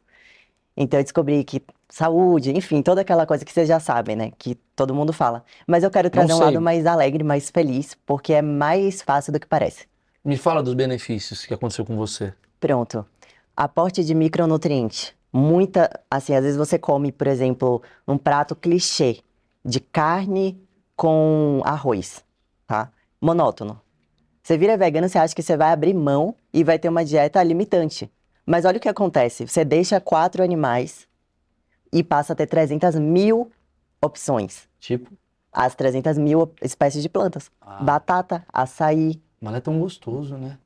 Então 0.75 0.99
eu 0.99 1.03
descobri 1.03 1.43
que 1.43 1.61
saúde, 1.89 2.51
enfim, 2.51 2.81
toda 2.81 3.01
aquela 3.01 3.25
coisa 3.25 3.45
que 3.45 3.51
vocês 3.51 3.67
já 3.67 3.79
sabem, 3.79 4.15
né? 4.15 4.31
Que 4.37 4.55
todo 4.75 4.93
mundo 4.93 5.13
fala. 5.13 5.43
Mas 5.65 5.83
eu 5.83 5.91
quero 5.91 6.09
trazer 6.09 6.33
um 6.33 6.37
sei. 6.37 6.45
lado 6.45 6.61
mais 6.61 6.85
alegre, 6.85 7.23
mais 7.23 7.49
feliz, 7.49 7.95
porque 8.05 8.33
é 8.33 8.41
mais 8.41 9.01
fácil 9.01 9.31
do 9.31 9.39
que 9.39 9.47
parece. 9.47 9.87
Me 10.23 10.37
fala 10.37 10.61
dos 10.61 10.73
benefícios 10.73 11.45
que 11.45 11.53
aconteceu 11.53 11.85
com 11.85 11.95
você. 11.95 12.33
Pronto. 12.59 13.05
Aporte 13.55 14.03
de 14.03 14.13
micronutriente. 14.13 15.15
Muita, 15.31 15.89
assim, 16.09 16.33
às 16.33 16.43
vezes 16.43 16.57
você 16.57 16.79
come, 16.79 17.11
por 17.11 17.27
exemplo, 17.27 17.81
um 18.07 18.17
prato 18.17 18.55
clichê 18.55 19.19
de 19.63 19.79
carne 19.79 20.59
com 20.95 21.61
arroz, 21.63 22.23
tá? 22.65 22.91
Monótono. 23.21 23.79
Você 24.41 24.57
vira 24.57 24.77
vegano, 24.77 25.09
você 25.09 25.17
acha 25.17 25.35
que 25.35 25.41
você 25.41 25.57
vai 25.57 25.71
abrir 25.71 25.93
mão 25.93 26.35
e 26.53 26.63
vai 26.63 26.77
ter 26.77 26.87
uma 26.87 27.03
dieta 27.03 27.41
limitante. 27.41 28.09
Mas 28.45 28.65
olha 28.65 28.77
o 28.77 28.79
que 28.79 28.89
acontece. 28.89 29.47
Você 29.47 29.65
deixa 29.65 29.99
quatro 29.99 30.43
animais 30.43 31.07
e 31.91 32.03
passa 32.03 32.33
a 32.33 32.35
ter 32.35 32.47
300 32.47 32.95
mil 32.95 33.51
opções. 34.01 34.67
Tipo, 34.79 35.11
As 35.51 35.73
300 35.73 36.17
mil 36.17 36.51
espécies 36.61 37.01
de 37.01 37.09
plantas. 37.09 37.49
ah, 37.61 37.81
Batata, 37.81 38.45
açaí. 38.51 39.21
mas 39.41 39.51
não 39.51 39.57
é 39.57 39.61
tão 39.61 39.79
gostoso, 39.79 40.35
né? 40.37 40.57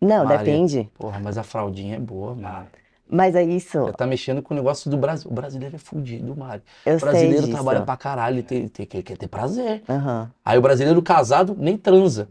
Não, 0.00 0.24
Maria. 0.24 0.38
depende. 0.38 0.90
Porra, 0.94 1.20
mas 1.20 1.38
a 1.38 1.42
fraldinha 1.42 1.96
é 1.96 2.00
boa, 2.00 2.34
mano. 2.34 2.66
Mas 3.08 3.34
é 3.36 3.42
isso. 3.44 3.84
Já 3.86 3.92
tá 3.92 4.06
mexendo 4.06 4.42
com 4.42 4.54
o 4.54 4.56
negócio 4.56 4.90
do 4.90 4.96
Brasil. 4.96 5.30
O 5.30 5.34
brasileiro 5.34 5.76
é 5.76 5.78
fudido, 5.78 6.34
Mário. 6.34 6.62
Eu 6.86 6.96
O 6.96 7.00
brasileiro 7.00 7.42
sei 7.42 7.52
trabalha 7.52 7.78
disso. 7.80 7.86
pra 7.86 7.96
caralho, 7.96 8.36
ele 8.36 8.42
tem, 8.42 8.68
tem- 8.68 8.86
quer, 8.86 9.02
quer 9.02 9.16
ter 9.18 9.28
prazer. 9.28 9.82
Aham. 9.88 10.30
Aí 10.44 10.58
o 10.58 10.62
brasileiro 10.62 11.00
casado 11.02 11.54
nem 11.58 11.76
transa. 11.76 12.28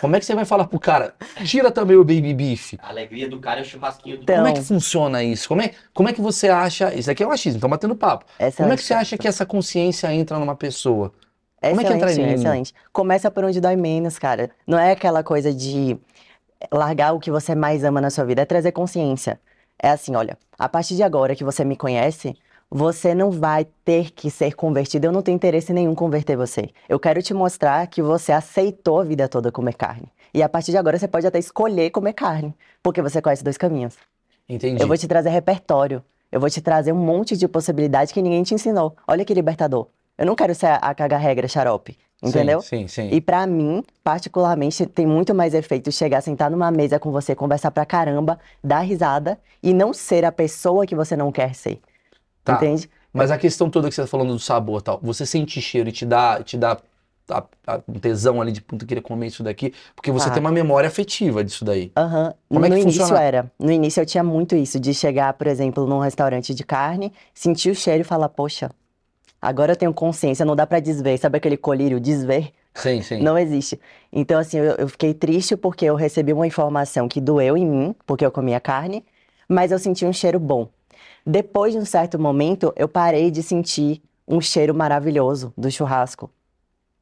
Como 0.00 0.14
é 0.14 0.20
que 0.20 0.26
você 0.26 0.34
vai 0.34 0.44
falar 0.44 0.66
pro 0.66 0.78
cara, 0.78 1.14
tira 1.44 1.70
também 1.70 1.96
o 1.96 2.04
baby 2.04 2.34
beef? 2.34 2.74
A 2.80 2.88
alegria 2.90 3.28
do 3.28 3.38
cara 3.40 3.60
é 3.60 3.62
o 3.62 3.64
churrasquinho 3.64 4.18
do 4.18 4.22
Então- 4.22 4.36
Como 4.36 4.48
é 4.48 4.52
que 4.52 4.62
funciona 4.62 5.22
isso? 5.24 5.48
Como 5.48 5.62
é, 5.62 5.70
como 5.94 6.08
é 6.08 6.12
que 6.12 6.20
você 6.20 6.48
acha. 6.48 6.94
Isso 6.94 7.10
aqui 7.10 7.22
é 7.22 7.26
um 7.26 7.30
achismo, 7.30 7.56
estamos 7.58 7.74
batendo 7.74 7.96
papo. 7.96 8.24
Como 8.56 8.72
é 8.72 8.76
que 8.76 8.82
você 8.82 8.94
acha 8.94 9.16
que 9.16 9.26
essa 9.26 9.46
consciência 9.46 10.12
entra 10.12 10.38
numa 10.38 10.54
pessoa? 10.54 11.12
Como 11.60 11.80
é 11.80 11.84
que 11.84 11.92
entra 11.92 12.10
Excelente, 12.10 12.20
em 12.20 12.34
mim? 12.34 12.40
excelente. 12.40 12.74
Começa 12.92 13.30
por 13.30 13.44
onde 13.44 13.60
dói 13.60 13.74
menos, 13.76 14.18
cara. 14.18 14.50
Não 14.66 14.78
é 14.78 14.92
aquela 14.92 15.24
coisa 15.24 15.52
de 15.52 15.98
largar 16.72 17.12
o 17.14 17.20
que 17.20 17.30
você 17.30 17.54
mais 17.54 17.82
ama 17.84 18.00
na 18.00 18.10
sua 18.10 18.24
vida, 18.24 18.42
é 18.42 18.44
trazer 18.44 18.72
consciência. 18.72 19.40
É 19.80 19.90
assim, 19.90 20.14
olha, 20.16 20.36
a 20.58 20.68
partir 20.68 20.96
de 20.96 21.02
agora 21.02 21.34
que 21.34 21.44
você 21.44 21.64
me 21.64 21.76
conhece, 21.76 22.36
você 22.70 23.14
não 23.14 23.30
vai 23.30 23.66
ter 23.84 24.10
que 24.10 24.30
ser 24.30 24.54
convertido. 24.54 25.06
Eu 25.06 25.12
não 25.12 25.22
tenho 25.22 25.36
interesse 25.36 25.72
nenhum 25.72 25.92
em 25.92 25.94
converter 25.94 26.36
você. 26.36 26.68
Eu 26.88 26.98
quero 26.98 27.22
te 27.22 27.32
mostrar 27.32 27.86
que 27.86 28.02
você 28.02 28.32
aceitou 28.32 29.00
a 29.00 29.04
vida 29.04 29.28
toda 29.28 29.50
comer 29.50 29.74
carne. 29.74 30.08
E 30.32 30.42
a 30.42 30.48
partir 30.48 30.72
de 30.72 30.76
agora 30.76 30.98
você 30.98 31.08
pode 31.08 31.26
até 31.26 31.38
escolher 31.38 31.90
comer 31.90 32.12
carne, 32.12 32.54
porque 32.82 33.00
você 33.00 33.22
conhece 33.22 33.42
dois 33.42 33.56
caminhos. 33.56 33.96
Entendi. 34.48 34.82
Eu 34.82 34.86
vou 34.86 34.96
te 34.96 35.08
trazer 35.08 35.30
repertório. 35.30 36.02
Eu 36.30 36.40
vou 36.40 36.50
te 36.50 36.60
trazer 36.60 36.92
um 36.92 36.96
monte 36.96 37.36
de 37.36 37.48
possibilidade 37.48 38.12
que 38.12 38.20
ninguém 38.20 38.42
te 38.42 38.54
ensinou. 38.54 38.94
Olha 39.06 39.24
que 39.24 39.32
libertador. 39.32 39.86
Eu 40.18 40.26
não 40.26 40.34
quero 40.34 40.54
ser 40.54 40.66
a, 40.66 40.94
caga-regra 40.94 41.46
xarope, 41.46 41.96
entendeu? 42.22 42.60
Sim, 42.60 42.88
sim. 42.88 43.08
sim. 43.08 43.14
E 43.14 43.20
pra 43.20 43.46
mim, 43.46 43.84
particularmente, 44.02 44.84
tem 44.84 45.06
muito 45.06 45.34
mais 45.34 45.54
efeito 45.54 45.92
chegar, 45.92 46.20
sentar 46.20 46.50
numa 46.50 46.70
mesa 46.70 46.98
com 46.98 47.12
você, 47.12 47.34
conversar 47.34 47.70
pra 47.70 47.86
caramba, 47.86 48.38
dar 48.62 48.80
risada 48.80 49.38
e 49.62 49.72
não 49.72 49.94
ser 49.94 50.24
a 50.24 50.32
pessoa 50.32 50.84
que 50.84 50.94
você 50.94 51.16
não 51.16 51.30
quer 51.30 51.54
ser. 51.54 51.80
Tá. 52.48 52.56
Entende? 52.56 52.88
Mas 53.12 53.30
a 53.30 53.36
questão 53.38 53.68
toda 53.68 53.88
que 53.88 53.94
você 53.94 54.02
tá 54.02 54.06
falando 54.08 54.32
do 54.32 54.38
sabor 54.38 54.80
tal, 54.82 54.98
você 55.02 55.26
sente 55.26 55.60
cheiro 55.60 55.88
e 55.88 55.92
te 55.92 56.06
dá, 56.06 56.42
te 56.42 56.56
dá 56.56 56.78
a- 57.30 57.44
a- 57.66 57.80
um 57.86 57.94
tesão 57.98 58.40
ali 58.40 58.52
de 58.52 58.60
puta, 58.62 58.86
queria 58.86 59.02
comer 59.02 59.26
isso 59.26 59.42
daqui, 59.42 59.74
porque 59.94 60.10
você 60.10 60.28
Tá. 60.28 60.34
tem 60.34 60.40
uma 60.40 60.52
memória 60.52 60.86
afetiva 60.88 61.42
disso 61.44 61.64
daí. 61.64 61.90
Aham. 61.96 62.32
Como 62.48 62.64
é 62.64 62.68
no 62.68 62.74
que 62.76 62.80
início 62.82 63.00
funciona? 63.00 63.20
era. 63.22 63.52
No 63.58 63.70
início 63.70 64.00
eu 64.00 64.06
tinha 64.06 64.22
muito 64.24 64.54
isso, 64.56 64.78
de 64.80 64.94
chegar, 64.94 65.32
por 65.34 65.46
exemplo, 65.46 65.86
num 65.86 65.98
restaurante 65.98 66.54
de 66.54 66.64
carne, 66.64 67.12
sentir 67.34 67.70
o 67.70 67.74
cheiro 67.74 68.00
e 68.00 68.04
falar, 68.04 68.28
poxa, 68.30 68.70
agora 69.42 69.72
eu 69.72 69.76
tenho 69.76 69.92
consciência, 69.92 70.44
não 70.44 70.56
dá 70.56 70.66
pra 70.66 70.80
desver. 70.80 71.18
Sabe 71.18 71.38
aquele 71.38 71.56
colírio, 71.56 72.00
desver? 72.00 72.52
Sim, 72.74 73.02
sim. 73.02 73.20
Não 73.20 73.36
existe. 73.36 73.78
Então, 74.12 74.38
assim, 74.38 74.58
eu, 74.58 74.76
eu 74.76 74.88
fiquei 74.88 75.12
triste 75.12 75.56
porque 75.56 75.84
eu 75.84 75.96
recebi 75.96 76.32
uma 76.32 76.46
informação 76.46 77.08
que 77.08 77.20
doeu 77.20 77.56
em 77.56 77.66
mim, 77.66 77.94
porque 78.06 78.24
eu 78.24 78.30
comia 78.30 78.60
carne, 78.60 79.04
mas 79.48 79.72
eu 79.72 79.78
senti 79.78 80.06
um 80.06 80.12
cheiro 80.12 80.38
bom. 80.38 80.68
Depois 81.26 81.72
de 81.72 81.78
um 81.78 81.84
certo 81.84 82.18
momento, 82.18 82.72
eu 82.76 82.88
parei 82.88 83.30
de 83.30 83.42
sentir 83.42 84.02
um 84.26 84.40
cheiro 84.40 84.74
maravilhoso 84.74 85.52
do 85.56 85.70
churrasco. 85.70 86.30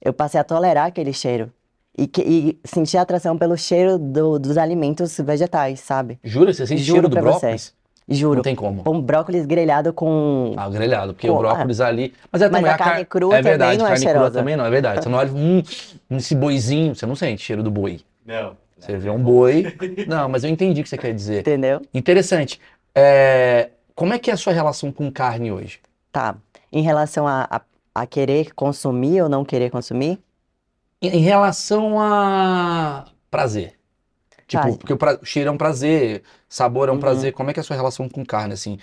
Eu 0.01 0.13
passei 0.13 0.39
a 0.41 0.45
tolerar 0.45 0.87
aquele 0.87 1.13
cheiro. 1.13 1.53
E, 1.99 2.07
que, 2.07 2.21
e 2.23 2.59
senti 2.65 2.97
atração 2.99 3.39
pelo 3.39 3.57
cheiro 3.57 3.99
do- 3.99 4.39
dos 4.39 4.59
alimentos 4.59 5.17
vegetais, 5.19 5.81
sabe? 5.81 6.19
Jura? 6.23 6.53
Você 6.53 6.67
sente 6.67 6.83
Juro 6.83 6.97
cheiro 6.97 7.09
do 7.09 7.15
você. 7.17 7.23
brócolis? 7.31 7.75
Juro. 8.09 8.37
Não 8.37 8.43
tem 8.43 8.55
como. 8.55 8.85
Um 8.87 9.01
brócolis 9.01 9.47
grelhado 9.47 9.93
com. 9.93 10.53
Ah, 10.57 10.69
o 10.69 10.71
grelhado, 10.71 11.15
porque 11.15 11.27
Pô, 11.27 11.35
o 11.35 11.39
brócolis 11.39 11.81
ali. 11.81 12.13
Mas 12.31 12.43
é 12.43 12.49
Mas 12.49 12.53
também 12.59 12.71
a 12.73 12.79
carne 12.79 13.05
car- 13.05 13.07
crua 13.07 13.35
É 13.35 13.39
também 13.39 13.51
verdade, 13.51 13.79
não 13.79 13.87
é 13.87 13.89
carne 13.89 14.01
crua 14.05 14.13
cheirosa. 14.13 14.39
também 14.39 14.57
não, 14.57 14.65
é 14.67 14.71
verdade. 14.71 15.03
Você 15.03 15.09
não 15.09 15.19
olha 15.19 15.33
hum, 15.33 15.63
esse 16.11 16.35
boizinho, 16.37 16.95
você 16.95 17.05
não 17.07 17.17
sente 17.17 17.43
cheiro 17.43 17.63
do 17.65 17.71
boi. 17.71 18.01
Não. 18.25 18.57
Você 18.79 18.97
vê 18.99 19.11
um 19.11 19.19
boi. 19.21 19.75
Não, 20.07 20.29
mas 20.29 20.45
eu 20.45 20.51
entendi 20.51 20.83
o 20.83 20.85
que 20.85 20.89
você 20.91 20.99
quer 20.99 21.13
dizer. 21.15 21.41
Entendeu? 21.41 21.81
Interessante. 21.95 22.61
É, 22.95 23.71
Como 23.97 24.13
é 24.15 24.19
que 24.21 24.31
é 24.31 24.35
a 24.35 24.37
sua 24.37 24.53
relação 24.53 24.93
com 24.93 25.11
carne 25.11 25.51
hoje? 25.51 25.81
Tá. 26.13 26.37
Em 26.73 26.83
relação 26.83 27.27
a, 27.27 27.45
a, 27.51 27.61
a 27.95 28.07
querer 28.07 28.55
consumir 28.55 29.23
ou 29.23 29.29
não 29.29 29.45
querer 29.45 29.71
consumir, 29.71 30.21
Em 31.01 31.09
em 31.19 31.21
relação 31.21 32.01
a 32.01 33.05
prazer. 33.31 33.79
Tipo, 34.49 34.63
Tá. 34.73 34.79
porque 34.79 34.93
o, 34.95 34.99
pra- 34.99 35.19
o 35.23 35.25
cheiro 35.27 35.49
é 35.51 35.53
um 35.53 35.59
prazer, 35.59 36.25
sabor 36.49 36.89
é 36.89 36.93
um 36.93 36.95
Uhum. 36.97 37.01
prazer. 37.01 37.33
Como 37.35 37.51
é 37.51 37.55
que 37.55 37.61
é 37.61 37.63
a 37.63 37.65
sua 37.65 37.77
relação 37.77 38.09
com 38.09 38.25
carne, 38.27 38.55
assim? 38.55 38.79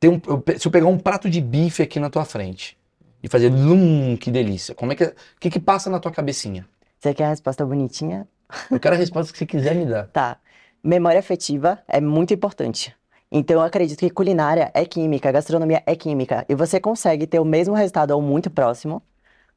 Tem 0.00 0.10
um- 0.10 0.20
eu 0.26 0.44
se 0.58 0.66
eu 0.68 0.72
pegar 0.72 0.86
um 0.88 0.98
prato 0.98 1.30
de 1.30 1.40
bife 1.40 1.82
aqui 1.82 2.00
na 2.00 2.10
tua 2.10 2.24
frente 2.24 2.78
e 3.22 3.28
fazer, 3.28 3.52
hum, 3.52 4.16
que 4.16 4.30
delícia. 4.30 4.74
Como 4.74 4.92
é 4.92 4.96
que, 4.96 5.04
o 5.04 5.14
que 5.40 5.50
que 5.50 5.60
passa 5.60 5.90
na 5.90 6.00
tua 6.00 6.12
cabecinha? 6.12 6.68
você 6.98 7.14
quer 7.14 7.24
a 7.26 7.28
resposta 7.30 7.64
bonitinha? 7.66 8.28
Eu 8.70 8.80
quero 8.80 8.94
a 8.94 8.98
resposta 8.98 9.32
que 9.32 9.38
você 9.38 9.46
quiser 9.46 9.74
me 9.74 9.86
dar. 9.86 10.08
Tá. 10.12 10.38
Memória 10.82 11.18
afetiva 11.20 11.82
é 11.88 12.00
muito 12.00 12.32
importante. 12.34 12.94
Então, 13.30 13.56
eu 13.56 13.62
acredito 13.62 13.98
que 14.00 14.10
culinária 14.10 14.70
é 14.72 14.84
química, 14.84 15.30
gastronomia 15.30 15.82
é 15.86 15.94
química. 15.94 16.46
E 16.48 16.54
você 16.54 16.80
consegue 16.80 17.26
ter 17.26 17.38
o 17.38 17.44
mesmo 17.44 17.74
resultado 17.74 18.12
ou 18.12 18.22
muito 18.22 18.50
próximo 18.50 19.02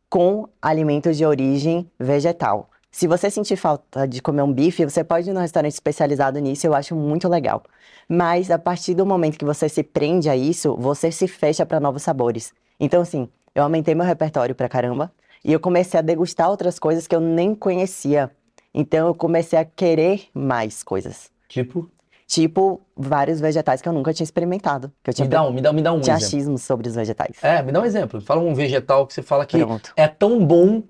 com 0.10 0.48
alimentos 0.62 1.16
de 1.16 1.25
origem 1.25 1.90
vegetal. 1.98 2.70
Se 2.92 3.08
você 3.08 3.30
sentir 3.30 3.56
falta 3.56 4.06
de 4.06 4.22
comer 4.22 4.42
um 4.42 4.51
bife, 4.51 4.84
você 4.84 5.01
pode 5.01 5.30
ir 5.30 5.34
num 5.34 5.40
restaurante 5.40 5.72
especializado 5.72 6.38
nisso, 6.40 6.68
eu 6.68 6.75
acho 6.75 6.94
muito 6.94 7.30
legal. 7.30 7.63
Mas 8.10 8.51
a 8.51 8.60
partir 8.60 8.94
do 8.94 9.06
momento 9.06 9.38
que 9.40 9.46
você 9.46 9.70
se 9.70 9.82
prende 9.82 10.30
a 10.30 10.36
isso, 10.36 10.75
você 10.75 11.10
se 11.10 11.25
fecha 11.25 11.66
para 11.66 11.80
novos 11.80 12.04
sabores. 12.04 12.54
Então, 12.78 13.01
assim, 13.01 13.30
eu 13.56 13.63
aumentei 13.63 13.96
meu 13.96 14.06
repertório 14.06 14.54
pra 14.54 14.68
caramba 14.68 15.10
e 15.46 15.54
eu 15.54 15.60
comecei 15.62 15.98
a 15.98 16.04
degustar 16.04 16.50
outras 16.50 16.78
coisas 16.78 17.08
que 17.08 17.16
eu 17.16 17.22
nem 17.22 17.56
conhecia. 17.56 18.30
Então, 18.74 19.08
eu 19.08 19.16
comecei 19.16 19.58
a 19.58 19.63
querer 19.63 20.28
mais 20.34 20.84
coisas. 20.84 21.32
Tipo, 21.48 21.90
Tipo, 22.32 22.80
vários 22.96 23.42
vegetais 23.42 23.82
que 23.82 23.90
eu 23.90 23.92
nunca 23.92 24.14
tinha 24.14 24.24
experimentado. 24.24 24.90
Que 25.04 25.10
eu 25.10 25.14
tinha, 25.14 25.26
me 25.26 25.30
dá 25.32 25.44
um, 25.46 25.52
me 25.52 25.60
dá, 25.62 25.74
me 25.74 25.82
dá 25.82 25.92
um 25.92 26.00
tinha 26.00 26.16
exemplo. 26.16 26.28
achismos 26.28 26.62
sobre 26.62 26.88
os 26.88 26.96
vegetais. 26.96 27.36
É, 27.44 27.62
me 27.62 27.74
dá 27.74 27.82
um 27.82 27.84
exemplo. 27.84 28.22
Fala 28.22 28.40
um 28.40 28.54
vegetal 28.56 29.06
que 29.06 29.14
você 29.14 29.22
fala 29.22 29.46
que 29.46 29.58
Pronto. 29.58 29.92
é 29.98 30.08
tão 30.08 30.46
bom 30.46 30.82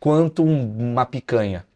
quanto 0.00 0.42
um- 0.42 0.92
uma 0.92 1.04
picanha. 1.04 1.66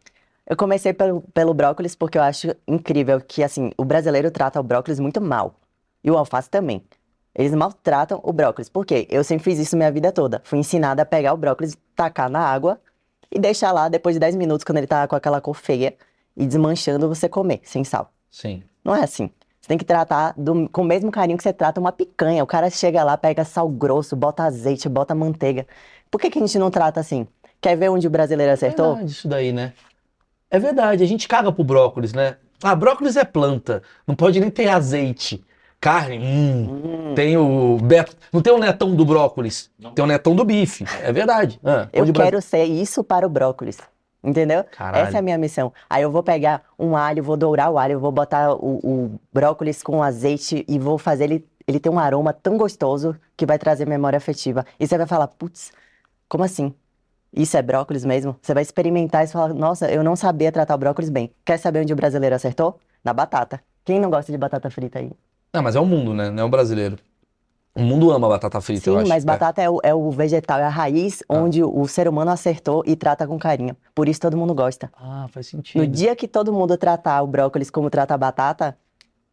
Eu 0.49 0.55
comecei 0.57 0.91
pelo, 0.91 1.21
pelo 1.35 1.53
brócolis 1.53 1.93
porque 1.93 2.17
eu 2.17 2.23
acho 2.23 2.47
incrível 2.67 3.21
que, 3.21 3.43
assim, 3.43 3.69
o 3.77 3.85
brasileiro 3.85 4.31
trata 4.31 4.59
o 4.59 4.63
brócolis 4.63 4.99
muito 4.99 5.21
mal. 5.21 5.53
E 6.03 6.09
o 6.09 6.17
alface 6.17 6.49
também. 6.49 6.83
Eles 7.35 7.53
maltratam 7.53 8.19
o 8.23 8.33
brócolis. 8.33 8.69
Por 8.69 8.87
quê? 8.87 9.07
Eu 9.07 9.23
sempre 9.23 9.43
fiz 9.43 9.59
isso 9.59 9.77
minha 9.77 9.91
vida 9.91 10.11
toda. 10.11 10.41
Fui 10.43 10.57
ensinada 10.57 11.03
a 11.03 11.05
pegar 11.05 11.31
o 11.35 11.37
brócolis, 11.37 11.77
tacar 11.95 12.27
na 12.27 12.39
água 12.39 12.81
e 13.31 13.37
deixar 13.37 13.71
lá, 13.71 13.87
depois 13.87 14.15
de 14.15 14.19
10 14.19 14.35
minutos, 14.35 14.63
quando 14.63 14.79
ele 14.79 14.87
tá 14.87 15.07
com 15.07 15.15
aquela 15.15 15.39
cor 15.39 15.53
feia 15.53 15.93
e 16.35 16.47
desmanchando, 16.47 17.07
você 17.07 17.29
comer, 17.29 17.61
sem 17.63 17.83
sal. 17.83 18.11
Sim. 18.31 18.63
Não 18.83 18.95
é 18.95 19.03
assim. 19.03 19.29
Você 19.59 19.67
tem 19.67 19.77
que 19.77 19.85
tratar 19.85 20.33
do- 20.35 20.67
com 20.69 20.81
o 20.81 20.85
mesmo 20.85 21.11
carinho 21.11 21.37
que 21.37 21.43
você 21.43 21.53
trata 21.53 21.79
uma 21.79 21.91
picanha. 21.91 22.43
O 22.43 22.47
cara 22.47 22.69
chega 22.69 23.03
lá, 23.03 23.15
pega 23.15 23.45
sal 23.45 23.69
grosso, 23.69 24.15
bota 24.15 24.43
azeite, 24.43 24.89
bota 24.89 25.13
manteiga. 25.13 25.67
Por 26.09 26.19
que, 26.19 26.29
que 26.31 26.39
a 26.39 26.41
gente 26.41 26.57
não 26.57 26.71
trata 26.71 26.99
assim? 26.99 27.27
Quer 27.59 27.77
ver 27.77 27.89
onde 27.89 28.07
o 28.07 28.09
brasileiro 28.09 28.51
acertou? 28.51 28.93
verdade 28.95 29.11
isso 29.11 29.27
daí, 29.27 29.51
né? 29.53 29.73
É 30.49 30.57
verdade, 30.57 31.03
a 31.03 31.07
gente 31.07 31.27
caga 31.27 31.51
pro 31.51 31.63
brócolis, 31.63 32.11
né? 32.11 32.37
Ah, 32.63 32.75
brócolis 32.75 33.15
é 33.15 33.23
planta, 33.23 33.81
não 34.05 34.15
pode 34.15 34.39
nem 34.39 34.49
ter 34.49 34.67
azeite. 34.67 35.43
Carne, 35.79 36.19
hum, 36.19 36.67
Hum, 37.11 37.15
tem 37.15 37.37
o 37.37 37.77
Beto, 37.77 38.15
não 38.31 38.41
tem 38.41 38.53
o 38.53 38.59
netão 38.59 38.95
do 38.95 39.03
brócolis, 39.03 39.71
Não. 39.79 39.91
tem 39.93 40.03
o 40.03 40.07
netão 40.07 40.35
do 40.35 40.45
bife, 40.45 40.85
é 41.03 41.11
verdade. 41.11 41.59
Ah, 41.63 41.87
eu 41.91 42.11
quero 42.13 42.39
ser 42.41 42.65
isso 42.65 43.03
para 43.03 43.25
o 43.25 43.29
brócolis. 43.29 43.77
Entendeu? 44.23 44.63
Caralho. 44.71 45.07
Essa 45.07 45.17
é 45.17 45.19
a 45.19 45.21
minha 45.21 45.37
missão. 45.37 45.73
Aí 45.89 46.03
eu 46.03 46.11
vou 46.11 46.21
pegar 46.21 46.63
um 46.77 46.95
alho, 46.95 47.23
vou 47.23 47.35
dourar 47.35 47.71
o 47.71 47.79
alho, 47.79 47.99
vou 47.99 48.11
botar 48.11 48.53
o, 48.53 48.79
o 48.83 49.19
brócolis 49.33 49.81
com 49.81 50.03
azeite 50.03 50.63
e 50.67 50.77
vou 50.77 50.97
fazer 50.97 51.23
ele, 51.23 51.47
ele 51.67 51.79
ter 51.79 51.89
um 51.89 51.97
aroma 51.97 52.31
tão 52.31 52.55
gostoso 52.57 53.15
que 53.35 53.45
vai 53.45 53.57
trazer 53.57 53.87
memória 53.87 54.17
afetiva. 54.17 54.65
E 54.79 54.87
você 54.87 54.97
vai 54.97 55.07
falar, 55.07 55.27
putz, 55.27 55.71
como 56.29 56.43
assim? 56.43 56.73
Isso 57.33 57.57
é 57.57 57.61
brócolis 57.61 58.05
mesmo? 58.05 58.35
Você 58.41 58.53
vai 58.53 58.61
experimentar 58.61 59.23
e 59.23 59.27
você 59.27 59.33
fala, 59.33 59.53
nossa, 59.53 59.89
eu 59.91 60.03
não 60.03 60.15
sabia 60.15 60.51
tratar 60.51 60.75
o 60.75 60.77
brócolis 60.77 61.09
bem. 61.09 61.33
Quer 61.43 61.57
saber 61.57 61.79
onde 61.79 61.93
o 61.93 61.95
brasileiro 61.95 62.35
acertou? 62.35 62.77
Na 63.03 63.13
batata. 63.13 63.61
Quem 63.83 63.99
não 63.99 64.09
gosta 64.09 64.31
de 64.31 64.37
batata 64.37 64.69
frita 64.69 64.99
aí? 64.99 65.11
Não, 65.53 65.63
mas 65.63 65.75
é 65.75 65.79
o 65.79 65.85
mundo, 65.85 66.13
né? 66.13 66.29
Não 66.29 66.43
é 66.43 66.45
o 66.45 66.49
brasileiro. 66.49 66.97
O 67.73 67.81
mundo 67.81 68.11
ama 68.11 68.27
batata 68.27 68.59
frita, 68.59 68.89
eu 68.89 68.95
Sim, 68.95 68.99
acho. 69.01 69.09
mas 69.09 69.23
É. 69.23 69.25
batata 69.25 69.61
é 69.61 69.69
o, 69.69 69.79
é 69.81 69.93
o 69.95 70.11
vegetal, 70.11 70.59
é 70.59 70.63
a 70.63 70.69
raiz 70.69 71.23
Ah. 71.29 71.37
onde 71.37 71.63
o 71.63 71.87
ser 71.87 72.07
humano 72.07 72.29
acertou 72.31 72.83
e 72.85 72.95
trata 72.95 73.25
com 73.25 73.39
carinho. 73.39 73.77
Por 73.95 74.09
isso 74.09 74.19
todo 74.19 74.35
mundo 74.35 74.53
gosta. 74.53 74.91
Ah, 74.97 75.27
faz 75.29 75.47
No 75.53 75.57
sentido. 75.59 75.87
dia 75.87 76.15
que 76.15 76.27
todo 76.27 76.51
mundo 76.51 76.77
tratar 76.77 77.21
o 77.21 77.27
brócolis 77.27 77.69
como 77.69 77.89
trata 77.89 78.13
a 78.13 78.17
batata, 78.17 78.77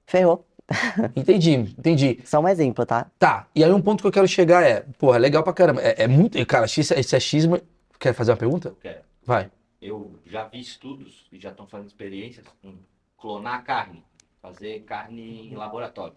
ferrou. 0.06 0.44
Entendi, 1.16 1.54
entendi. 1.78 2.20
Só 2.24 2.40
um 2.40 2.46
exemplo, 2.48 2.84
tá? 2.84 3.06
Tá, 3.18 3.46
e 3.54 3.64
aí 3.64 3.72
um 3.72 3.80
ponto 3.80 4.02
que 4.02 4.06
eu 4.06 4.12
quero 4.12 4.28
chegar 4.28 4.62
é, 4.62 4.84
porra, 4.98 5.16
legal 5.18 5.42
pra 5.42 5.52
caramba. 5.54 5.80
É, 5.80 6.04
é 6.04 6.06
muito. 6.06 6.44
Cara, 6.46 6.66
esse, 6.66 6.80
esse 6.80 7.16
achismo. 7.16 7.58
Quer 7.98 8.12
fazer 8.12 8.30
uma 8.32 8.36
pergunta? 8.36 8.68
Eu 8.68 8.76
quero. 8.80 9.00
Vai. 9.24 9.50
Eu 9.80 10.12
já 10.26 10.44
vi 10.44 10.60
estudos 10.60 11.26
e 11.32 11.40
já 11.40 11.48
estão 11.50 11.66
fazendo 11.66 11.86
experiências 11.88 12.44
com 12.62 12.74
clonar 13.18 13.64
carne, 13.64 14.04
fazer 14.42 14.80
carne 14.80 15.50
em 15.50 15.56
laboratório. 15.56 16.14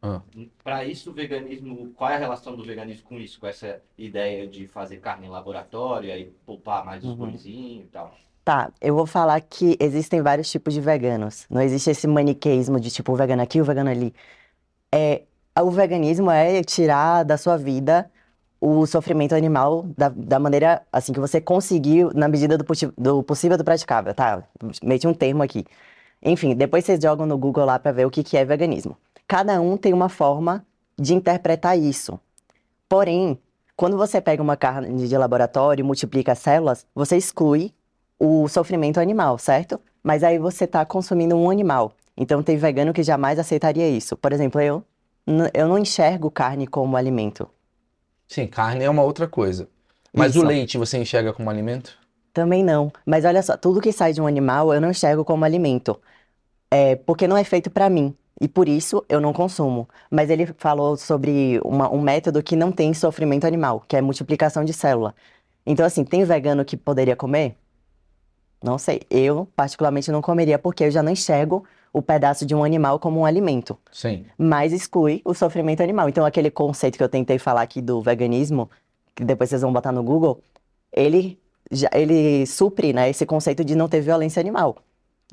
Ah. 0.00 0.20
Para 0.62 0.84
isso, 0.84 1.10
o 1.10 1.12
veganismo, 1.12 1.92
qual 1.94 2.10
é 2.10 2.14
a 2.14 2.18
relação 2.18 2.56
do 2.56 2.64
veganismo 2.64 3.02
com 3.08 3.18
isso? 3.18 3.40
Com 3.40 3.46
essa 3.46 3.80
ideia 3.96 4.46
de 4.46 4.66
fazer 4.68 4.98
carne 4.98 5.26
em 5.26 5.30
laboratório 5.30 6.10
e 6.10 6.26
poupar 6.46 6.84
mais 6.84 7.04
os 7.04 7.10
Uhum. 7.10 7.16
boizinhos 7.16 7.84
e 7.86 7.88
tal. 7.88 8.14
Tá, 8.44 8.72
eu 8.80 8.94
vou 8.94 9.06
falar 9.06 9.40
que 9.42 9.76
existem 9.78 10.22
vários 10.22 10.50
tipos 10.50 10.72
de 10.72 10.80
veganos. 10.80 11.46
Não 11.50 11.60
existe 11.60 11.90
esse 11.90 12.06
maniqueísmo 12.06 12.80
de 12.80 12.90
tipo 12.90 13.12
o 13.12 13.16
vegano 13.16 13.42
aqui, 13.42 13.60
o 13.60 13.64
vegano 13.64 13.90
ali. 13.90 14.14
É, 14.94 15.22
o 15.60 15.70
veganismo 15.70 16.30
é 16.30 16.62
tirar 16.62 17.24
da 17.24 17.36
sua 17.36 17.56
vida 17.58 18.10
o 18.60 18.86
sofrimento 18.86 19.34
animal 19.34 19.84
da, 19.96 20.08
da 20.10 20.38
maneira, 20.38 20.82
assim, 20.92 21.12
que 21.12 21.20
você 21.20 21.40
conseguiu, 21.40 22.10
na 22.14 22.28
medida 22.28 22.58
do, 22.58 22.64
do 22.96 23.22
possível 23.22 23.56
do 23.58 23.64
praticável, 23.64 24.14
tá? 24.14 24.42
Meti 24.82 25.06
um 25.06 25.14
termo 25.14 25.42
aqui. 25.42 25.64
Enfim, 26.22 26.54
depois 26.56 26.84
vocês 26.84 27.00
jogam 27.02 27.26
no 27.26 27.38
Google 27.38 27.64
lá 27.64 27.78
pra 27.78 27.92
ver 27.92 28.06
o 28.06 28.10
que, 28.10 28.24
que 28.24 28.36
é 28.36 28.44
veganismo. 28.44 28.96
Cada 29.28 29.60
um 29.60 29.76
tem 29.76 29.92
uma 29.92 30.08
forma 30.08 30.66
de 30.98 31.14
interpretar 31.14 31.78
isso. 31.78 32.18
Porém, 32.88 33.38
quando 33.76 33.96
você 33.96 34.20
pega 34.20 34.42
uma 34.42 34.56
carne 34.56 35.06
de 35.06 35.16
laboratório 35.16 35.82
e 35.82 35.86
multiplica 35.86 36.32
as 36.32 36.38
células, 36.38 36.86
você 36.94 37.16
exclui 37.16 37.72
o 38.18 38.48
sofrimento 38.48 38.98
animal, 38.98 39.38
certo? 39.38 39.78
Mas 40.02 40.24
aí 40.24 40.38
você 40.38 40.64
está 40.64 40.84
consumindo 40.84 41.36
um 41.36 41.50
animal. 41.50 41.92
Então 42.16 42.42
tem 42.42 42.56
vegano 42.56 42.92
que 42.92 43.02
jamais 43.02 43.38
aceitaria 43.38 43.88
isso. 43.88 44.16
Por 44.16 44.32
exemplo, 44.32 44.60
eu, 44.60 44.82
eu 45.54 45.68
não 45.68 45.78
enxergo 45.78 46.30
carne 46.30 46.66
como 46.66 46.96
alimento. 46.96 47.48
Sim, 48.26 48.46
carne 48.46 48.84
é 48.84 48.90
uma 48.90 49.02
outra 49.02 49.28
coisa. 49.28 49.68
Mas 50.12 50.34
Isso. 50.34 50.44
o 50.44 50.46
leite 50.46 50.78
você 50.78 50.98
enxerga 50.98 51.32
como 51.32 51.48
alimento? 51.48 51.96
Também 52.32 52.64
não. 52.64 52.90
Mas 53.06 53.24
olha 53.24 53.42
só, 53.42 53.56
tudo 53.56 53.80
que 53.80 53.92
sai 53.92 54.12
de 54.12 54.20
um 54.20 54.26
animal 54.26 54.72
eu 54.72 54.80
não 54.80 54.90
enxergo 54.90 55.24
como 55.24 55.44
alimento. 55.44 56.00
É 56.70 56.96
porque 56.96 57.26
não 57.26 57.36
é 57.36 57.44
feito 57.44 57.70
para 57.70 57.88
mim. 57.88 58.14
E 58.40 58.46
por 58.46 58.68
isso 58.68 59.04
eu 59.08 59.20
não 59.20 59.32
consumo. 59.32 59.88
Mas 60.10 60.30
ele 60.30 60.46
falou 60.58 60.96
sobre 60.96 61.60
uma- 61.64 61.92
um 61.92 62.00
método 62.00 62.42
que 62.42 62.54
não 62.54 62.70
tem 62.70 62.94
sofrimento 62.94 63.46
animal, 63.46 63.82
que 63.88 63.96
é 63.96 64.00
multiplicação 64.00 64.64
de 64.64 64.72
célula. 64.72 65.14
Então, 65.66 65.84
assim, 65.84 66.04
tem 66.04 66.24
vegano 66.24 66.64
que 66.64 66.76
poderia 66.76 67.16
comer? 67.16 67.56
Não 68.62 68.78
sei. 68.78 69.02
Eu, 69.10 69.46
particularmente, 69.54 70.10
não 70.10 70.22
comeria 70.22 70.58
porque 70.58 70.84
eu 70.84 70.90
já 70.90 71.02
não 71.02 71.12
enxergo 71.12 71.64
o 71.92 72.02
pedaço 72.02 72.46
de 72.46 72.54
um 72.54 72.64
animal 72.64 72.98
como 72.98 73.20
um 73.20 73.24
alimento. 73.24 73.76
Sim. 73.90 74.24
Mas 74.36 74.72
exclui 74.72 75.20
o 75.24 75.34
sofrimento 75.34 75.82
animal. 75.82 76.08
Então, 76.08 76.24
aquele 76.24 76.50
conceito 76.50 76.96
que 76.96 77.02
eu 77.02 77.08
tentei 77.08 77.38
falar 77.38 77.62
aqui 77.62 77.80
do 77.80 78.00
veganismo, 78.00 78.70
que 79.14 79.24
depois 79.24 79.50
vocês 79.50 79.62
vão 79.62 79.72
botar 79.72 79.92
no 79.92 80.02
Google, 80.02 80.40
ele, 80.92 81.38
ele 81.92 82.46
supre, 82.46 82.92
né, 82.92 83.10
esse 83.10 83.26
conceito 83.26 83.64
de 83.64 83.74
não 83.74 83.88
ter 83.88 84.00
violência 84.00 84.40
animal. 84.40 84.76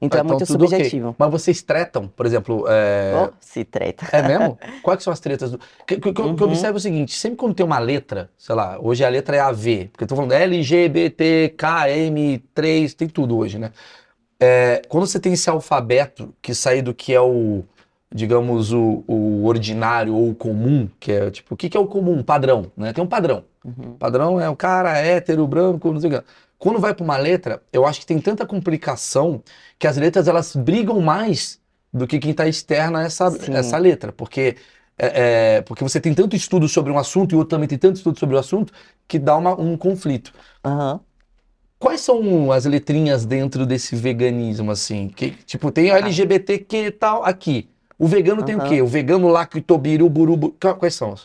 Então, 0.01 0.19
é 0.19 0.23
muito 0.23 0.45
tudo 0.45 0.65
ok. 0.65 0.77
subjetivo. 0.77 1.15
Mas 1.17 1.31
vocês 1.31 1.61
tretam, 1.61 2.05
por 2.09 2.25
exemplo, 2.25 2.65
é... 2.67 3.13
Oh, 3.15 3.29
se 3.39 3.63
treta. 3.63 4.05
É 4.11 4.21
mesmo? 4.21 4.59
Quais 4.83 5.01
são 5.01 5.13
as 5.13 5.21
tretas 5.21 5.51
do. 5.51 5.57
Que, 5.87 5.95
que, 5.95 6.01
que 6.01 6.07
eu- 6.09 6.13
que 6.13 6.21
eu 6.21 6.25
Uhum. 6.47 6.53
observo 6.53 6.75
é 6.75 6.79
o 6.79 6.81
seguinte: 6.81 7.17
sempre 7.17 7.37
quando 7.37 7.55
tem 7.55 7.65
uma 7.65 7.79
letra, 7.79 8.29
sei 8.37 8.53
lá, 8.55 8.77
hoje 8.81 9.05
a 9.05 9.09
letra 9.09 9.37
é 9.37 9.39
AV, 9.39 9.87
porque 9.91 10.03
eu 10.03 10.07
tô 10.07 10.15
falando 10.17 10.33
LGBTKM3, 10.33 12.93
tem 12.93 13.07
tudo 13.07 13.37
hoje, 13.37 13.57
né? 13.57 13.71
É, 14.39 14.81
quando 14.89 15.07
você 15.07 15.19
tem 15.19 15.33
esse 15.33 15.49
alfabeto 15.49 16.33
que 16.41 16.53
sai 16.53 16.81
do 16.81 16.93
que 16.93 17.13
é 17.13 17.21
o, 17.21 17.63
digamos, 18.13 18.73
o, 18.73 19.03
o 19.07 19.45
ordinário 19.45 20.13
ou 20.13 20.29
o 20.31 20.35
comum, 20.35 20.89
que 20.99 21.11
é 21.11 21.31
tipo, 21.31 21.53
o 21.53 21.57
que, 21.57 21.69
que 21.69 21.77
é 21.77 21.79
o 21.79 21.87
comum? 21.87 22.21
Padrão, 22.21 22.69
né? 22.75 22.91
Tem 22.91 23.03
um 23.03 23.07
padrão. 23.07 23.43
Uhum. 23.63 23.93
Padrão 23.97 24.39
é 24.39 24.49
o 24.49 24.55
cara 24.55 24.97
hétero, 24.97 25.47
branco, 25.47 25.91
não 25.91 26.01
sei 26.01 26.11
o 26.11 26.19
que. 26.19 26.25
Quando 26.57 26.79
vai 26.79 26.93
para 26.93 27.03
uma 27.03 27.17
letra, 27.17 27.61
eu 27.71 27.85
acho 27.85 27.99
que 27.99 28.05
tem 28.05 28.19
tanta 28.19 28.45
complicação 28.45 29.43
que 29.77 29.87
as 29.87 29.97
letras 29.97 30.27
elas 30.27 30.55
brigam 30.55 30.99
mais 31.01 31.59
do 31.93 32.07
que 32.07 32.19
quem 32.19 32.31
está 32.31 32.47
externa 32.47 32.99
a 32.99 33.03
essa, 33.03 33.29
Sim. 33.31 33.53
essa 33.55 33.77
letra. 33.77 34.11
Porque, 34.11 34.55
é, 34.97 35.57
é, 35.57 35.61
porque 35.61 35.83
você 35.83 35.99
tem 35.99 36.13
tanto 36.13 36.35
estudo 36.35 36.67
sobre 36.67 36.91
um 36.91 36.97
assunto 36.97 37.33
e 37.33 37.35
o 37.35 37.39
outro 37.39 37.51
também 37.55 37.67
tem 37.67 37.77
tanto 37.77 37.97
estudo 37.97 38.17
sobre 38.19 38.35
o 38.35 38.39
assunto 38.39 38.73
que 39.07 39.19
dá 39.19 39.35
uma- 39.37 39.59
um 39.59 39.77
conflito. 39.77 40.33
Aham. 40.63 40.99
Quais 41.77 42.01
são 42.01 42.51
as 42.51 42.65
letrinhas 42.65 43.25
dentro 43.25 43.65
desse 43.65 43.95
veganismo, 43.95 44.71
assim? 44.71 45.09
Que, 45.09 45.31
tipo, 45.31 45.71
tem 45.71 45.91
a 45.91 45.97
LGBTQ 45.97 46.85
e 46.87 46.91
tal 46.91 47.23
aqui. 47.23 47.69
O 47.99 48.07
vegano 48.07 48.43
tem 48.43 48.55
o 48.55 48.63
quê? 48.63 48.81
O 48.81 48.87
vegano 48.87 49.27
lactobiru, 49.27 50.09
burubu... 50.09 50.55
Qua- 50.59 50.73
Quais 50.73 50.95
são? 50.95 51.15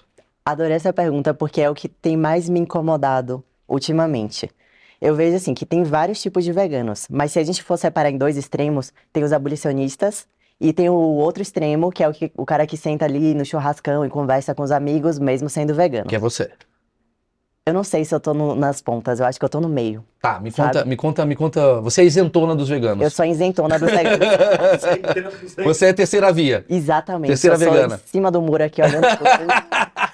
Adorei 0.44 0.74
essa 0.76 0.92
pergunta 0.92 1.32
porque 1.32 1.60
é 1.60 1.70
o 1.70 1.74
que 1.74 1.88
tem 1.88 2.16
mais 2.16 2.48
me 2.48 2.58
incomodado 2.60 3.42
ultimamente. 3.68 4.50
Eu 5.00 5.14
vejo 5.14 5.36
assim 5.36 5.54
que 5.54 5.64
tem 5.64 5.82
vários 5.82 6.20
tipos 6.20 6.44
de 6.44 6.52
veganos, 6.52 7.06
mas 7.10 7.32
se 7.32 7.38
a 7.38 7.44
gente 7.44 7.62
for 7.62 7.76
separar 7.78 8.10
em 8.10 8.18
dois 8.18 8.36
extremos, 8.36 8.92
tem 9.12 9.24
os 9.24 9.32
abolicionistas 9.32 10.26
e 10.60 10.72
tem 10.74 10.90
o 10.90 10.94
outro 10.94 11.42
extremo, 11.42 11.90
que 11.90 12.04
é 12.04 12.08
o, 12.08 12.12
que, 12.12 12.30
o 12.36 12.44
cara 12.44 12.66
que 12.66 12.76
senta 12.76 13.06
ali 13.06 13.32
no 13.34 13.44
churrascão 13.44 14.04
e 14.04 14.10
conversa 14.10 14.54
com 14.54 14.62
os 14.62 14.70
amigos, 14.70 15.18
mesmo 15.18 15.48
sendo 15.48 15.74
vegano. 15.74 16.06
Que 16.06 16.16
é 16.16 16.18
você. 16.18 16.50
Eu 17.64 17.72
não 17.74 17.84
sei 17.84 18.04
se 18.04 18.14
eu 18.14 18.18
tô 18.20 18.34
no- 18.34 18.54
nas 18.54 18.82
pontas, 18.82 19.20
eu 19.20 19.26
acho 19.26 19.38
que 19.38 19.44
eu 19.44 19.48
tô 19.48 19.60
no 19.60 19.68
meio. 19.68 20.04
Tá, 20.20 20.40
me 20.40 20.50
Sabe? 20.50 20.68
conta, 20.72 20.84
me 20.84 20.96
conta, 20.96 21.26
me 21.26 21.36
conta. 21.36 21.80
Você 21.82 22.02
é 22.02 22.04
isentona 22.04 22.54
dos 22.54 22.68
veganos. 22.68 23.02
Eu 23.02 23.10
sou 23.10 23.24
isentona 23.24 23.78
dos 23.78 23.90
veganos. 23.90 24.26
Você 25.64 25.86
é 25.86 25.92
terceira 25.92 26.32
via. 26.32 26.64
Exatamente. 26.68 27.28
Terceira 27.28 27.56
eu 27.56 27.58
vegana. 27.60 27.94
em 28.04 28.08
cima 28.10 28.30
do 28.30 28.42
muro 28.42 28.64
aqui 28.64 28.82
olhando 28.82 29.06
tudo. 29.16 29.30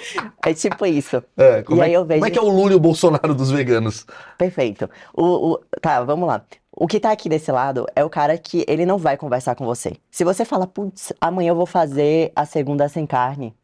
É 0.44 0.54
tipo 0.54 0.86
isso. 0.86 1.22
É, 1.36 1.62
como, 1.62 1.78
E 1.78 1.82
é, 1.82 1.84
aí 1.86 1.92
eu 1.92 2.04
vejo- 2.04 2.20
como 2.20 2.26
é 2.26 2.30
que 2.30 2.38
é 2.38 2.42
o 2.42 2.48
Lula 2.48 2.72
e 2.72 2.74
o 2.74 2.80
Bolsonaro 2.80 3.34
dos 3.34 3.50
veganos? 3.50 4.06
Perfeito. 4.38 4.88
O, 5.14 5.52
o- 5.52 5.58
tá, 5.80 6.02
vamos 6.02 6.26
lá. 6.26 6.42
O 6.72 6.86
que 6.86 6.98
tá 7.00 7.10
aqui 7.12 7.28
desse 7.28 7.50
lado 7.52 7.86
é 7.94 8.04
o 8.04 8.08
cara 8.10 8.38
que 8.38 8.64
ele 8.68 8.86
não 8.86 8.96
vai 8.96 9.16
conversar 9.16 9.54
com 9.54 9.64
você. 9.66 9.92
Se 10.10 10.24
você 10.24 10.44
fala, 10.44 10.66
putz, 10.66 11.12
amanhã 11.20 11.50
eu 11.50 11.56
vou 11.56 11.66
fazer 11.66 12.32
a 12.34 12.46
segunda 12.46 12.88
sem 12.88 13.04
carne. 13.06 13.54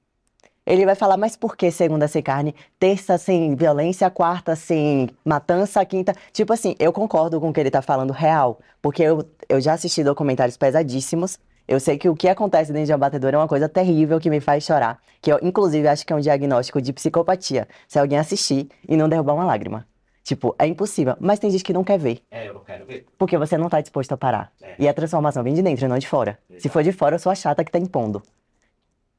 Ele 0.66 0.84
vai 0.84 0.96
falar, 0.96 1.16
mas 1.16 1.36
por 1.36 1.56
que 1.56 1.70
segunda 1.70 2.08
sem 2.08 2.20
carne? 2.20 2.52
Terça 2.78 3.16
sem 3.16 3.54
violência, 3.54 4.10
quarta 4.10 4.56
sem 4.56 5.08
matança, 5.24 5.84
quinta. 5.84 6.12
Tipo 6.32 6.52
assim, 6.52 6.74
eu 6.80 6.92
concordo 6.92 7.40
com 7.40 7.48
o 7.48 7.52
que 7.52 7.60
ele 7.60 7.70
tá 7.70 7.80
falando 7.80 8.12
real. 8.12 8.58
Porque 8.82 9.02
eu, 9.02 9.24
eu 9.48 9.60
já 9.60 9.74
assisti 9.74 10.02
documentários 10.02 10.56
pesadíssimos. 10.56 11.38
Eu 11.68 11.80
sei 11.80 11.98
que 11.98 12.08
o 12.08 12.14
que 12.14 12.28
acontece 12.28 12.72
dentro 12.72 12.86
de 12.86 12.92
um 12.92 12.94
abatedor 12.94 13.34
é 13.34 13.36
uma 13.36 13.48
coisa 13.48 13.68
terrível 13.68 14.20
que 14.20 14.30
me 14.30 14.40
faz 14.40 14.64
chorar. 14.64 15.00
Que 15.20 15.32
eu, 15.32 15.38
inclusive, 15.42 15.88
acho 15.88 16.06
que 16.06 16.12
é 16.12 16.16
um 16.16 16.20
diagnóstico 16.20 16.80
de 16.80 16.92
psicopatia. 16.92 17.66
Se 17.88 17.98
alguém 17.98 18.18
assistir 18.18 18.68
e 18.88 18.96
não 18.96 19.08
derrubar 19.08 19.34
uma 19.34 19.44
lágrima. 19.44 19.86
Tipo, 20.22 20.54
é 20.58 20.66
impossível. 20.66 21.16
Mas 21.20 21.38
tem 21.38 21.50
gente 21.50 21.64
que 21.64 21.72
não 21.72 21.82
quer 21.82 21.98
ver. 21.98 22.20
É, 22.30 22.48
eu 22.48 22.54
não 22.54 22.64
quero 22.64 22.84
ver. 22.84 23.06
Porque 23.18 23.36
você 23.36 23.56
não 23.56 23.68
tá 23.68 23.80
disposto 23.80 24.12
a 24.12 24.16
parar. 24.16 24.52
É. 24.62 24.74
E 24.78 24.88
a 24.88 24.94
transformação 24.94 25.42
vem 25.42 25.54
de 25.54 25.62
dentro, 25.62 25.88
não 25.88 25.98
de 25.98 26.08
fora. 26.08 26.38
Se 26.58 26.68
for 26.68 26.82
de 26.82 26.92
fora, 26.92 27.16
eu 27.16 27.18
sou 27.18 27.30
a 27.30 27.34
chata 27.34 27.64
que 27.64 27.70
tá 27.70 27.78
impondo. 27.78 28.22